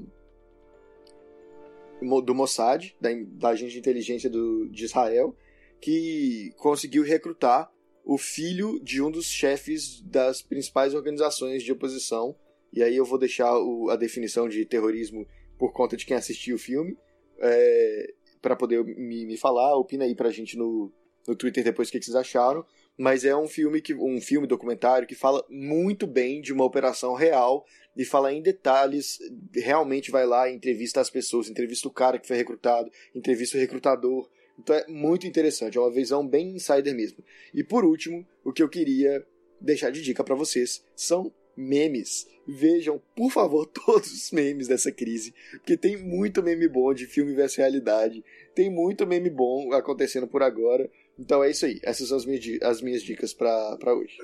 do 2.23 2.35
Mossad, 2.35 2.95
da, 3.01 3.09
da 3.31 3.49
agente 3.49 3.71
de 3.71 3.79
inteligência 3.79 4.29
do, 4.29 4.69
de 4.69 4.85
Israel, 4.85 5.35
que 5.81 6.53
conseguiu 6.57 7.01
recrutar 7.01 7.71
o 8.05 8.19
filho 8.19 8.79
de 8.83 9.01
um 9.01 9.09
dos 9.09 9.25
chefes 9.25 9.99
das 10.01 10.43
principais 10.43 10.93
organizações 10.93 11.63
de 11.63 11.71
oposição. 11.71 12.35
E 12.71 12.83
aí 12.83 12.95
eu 12.95 13.03
vou 13.03 13.17
deixar 13.17 13.57
o, 13.57 13.89
a 13.89 13.95
definição 13.95 14.47
de 14.47 14.63
terrorismo 14.63 15.25
por 15.57 15.73
conta 15.73 15.97
de 15.97 16.05
quem 16.05 16.15
assistiu 16.15 16.57
o 16.57 16.59
filme. 16.59 16.95
É, 17.39 18.13
para 18.43 18.55
poder 18.55 18.83
me, 18.83 19.25
me 19.25 19.37
falar, 19.37 19.75
opina 19.75 20.05
aí 20.05 20.13
pra 20.13 20.29
gente 20.29 20.55
no, 20.55 20.93
no 21.27 21.35
Twitter 21.35 21.63
depois 21.63 21.89
o 21.89 21.91
que 21.91 22.01
vocês 22.01 22.15
acharam, 22.15 22.65
mas 22.97 23.25
é 23.25 23.35
um 23.35 23.47
filme 23.47 23.81
que 23.81 23.93
um 23.93 24.19
filme 24.19 24.47
documentário 24.47 25.07
que 25.07 25.13
fala 25.13 25.45
muito 25.49 26.07
bem 26.07 26.41
de 26.41 26.53
uma 26.53 26.63
operação 26.63 27.13
real 27.13 27.65
e 27.95 28.05
fala 28.05 28.31
em 28.31 28.41
detalhes, 28.41 29.19
realmente 29.53 30.09
vai 30.09 30.25
lá, 30.25 30.49
entrevista 30.49 31.01
as 31.01 31.09
pessoas, 31.09 31.49
entrevista 31.49 31.87
o 31.87 31.91
cara 31.91 32.17
que 32.17 32.27
foi 32.27 32.37
recrutado, 32.37 32.91
entrevista 33.13 33.57
o 33.57 33.59
recrutador. 33.59 34.29
Então 34.57 34.75
é 34.75 34.87
muito 34.87 35.27
interessante, 35.27 35.77
é 35.77 35.81
uma 35.81 35.91
visão 35.91 36.25
bem 36.25 36.55
insider 36.55 36.95
mesmo. 36.95 37.23
E 37.53 37.63
por 37.63 37.83
último, 37.83 38.25
o 38.43 38.53
que 38.53 38.63
eu 38.63 38.69
queria 38.69 39.25
deixar 39.59 39.91
de 39.91 40.01
dica 40.01 40.23
para 40.23 40.35
vocês 40.35 40.83
são 40.95 41.31
memes. 41.55 42.27
Vejam, 42.47 43.01
por 43.15 43.31
favor, 43.31 43.65
todos 43.85 44.11
os 44.11 44.31
memes 44.31 44.67
dessa 44.67 44.91
crise, 44.91 45.33
porque 45.51 45.75
tem 45.75 45.97
muito 45.97 46.43
meme 46.43 46.67
bom 46.67 46.93
de 46.93 47.07
filme 47.07 47.33
versus 47.33 47.57
realidade, 47.57 48.23
tem 48.53 48.69
muito 48.69 49.05
meme 49.05 49.29
bom 49.29 49.73
acontecendo 49.73 50.27
por 50.27 50.43
agora. 50.43 50.89
Então 51.19 51.43
é 51.43 51.49
isso 51.49 51.65
aí. 51.65 51.79
Essas 51.83 52.07
são 52.09 52.17
as 52.17 52.25
minhas, 52.25 52.61
as 52.61 52.81
minhas 52.81 53.01
dicas 53.01 53.33
para 53.33 53.93
hoje. 53.93 54.17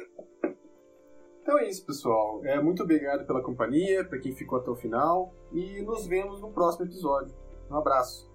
Então 1.42 1.60
é 1.60 1.68
isso, 1.68 1.86
pessoal. 1.86 2.44
É, 2.46 2.62
muito 2.62 2.84
obrigado 2.84 3.26
pela 3.26 3.42
companhia, 3.42 4.06
para 4.06 4.20
quem 4.20 4.34
ficou 4.34 4.60
até 4.60 4.70
o 4.70 4.76
final. 4.76 5.34
E 5.52 5.82
nos 5.82 6.08
vemos 6.08 6.40
no 6.40 6.52
próximo 6.52 6.86
episódio. 6.86 7.36
Um 7.70 7.76
abraço. 7.76 8.32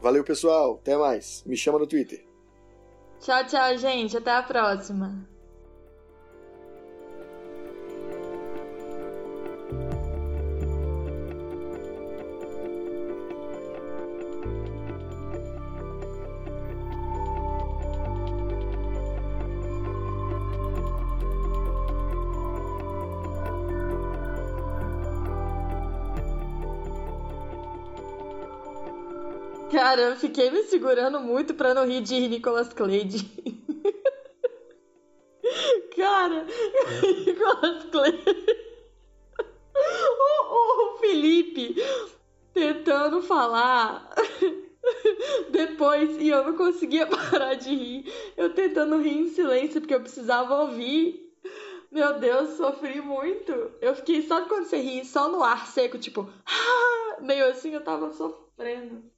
Valeu, 0.00 0.24
pessoal. 0.24 0.78
Até 0.80 0.96
mais. 0.96 1.44
Me 1.44 1.56
chama 1.56 1.78
no 1.78 1.86
Twitter. 1.86 2.24
Tchau, 3.20 3.46
tchau, 3.46 3.76
gente. 3.76 4.16
Até 4.16 4.30
a 4.30 4.42
próxima. 4.42 5.28
Cara, 29.86 30.02
eu 30.02 30.16
fiquei 30.16 30.50
me 30.50 30.64
segurando 30.64 31.20
muito 31.20 31.54
pra 31.54 31.72
não 31.72 31.86
rir 31.86 32.00
de 32.00 32.26
Nicolas 32.26 32.72
Cage. 32.72 33.22
Cara, 35.94 36.44
Nicolas 37.24 37.84
Cage. 37.84 38.64
O, 40.18 40.96
o 40.96 40.98
Felipe 40.98 41.76
tentando 42.52 43.22
falar 43.22 44.12
depois 45.52 46.16
e 46.16 46.30
eu 46.30 46.42
não 46.42 46.56
conseguia 46.56 47.06
parar 47.30 47.54
de 47.54 47.72
rir. 47.72 48.12
Eu 48.36 48.52
tentando 48.52 49.00
rir 49.00 49.20
em 49.20 49.28
silêncio 49.28 49.80
porque 49.80 49.94
eu 49.94 50.00
precisava 50.00 50.62
ouvir. 50.62 51.32
Meu 51.92 52.18
Deus, 52.18 52.56
sofri 52.56 53.00
muito. 53.00 53.52
Eu 53.80 53.94
fiquei 53.94 54.20
só 54.22 54.46
quando 54.46 54.64
você 54.64 54.78
ri, 54.78 55.04
só 55.04 55.28
no 55.28 55.44
ar 55.44 55.64
seco, 55.68 55.96
tipo, 55.96 56.28
meio 57.22 57.48
assim 57.48 57.72
eu 57.72 57.84
tava 57.84 58.10
sofrendo. 58.10 59.14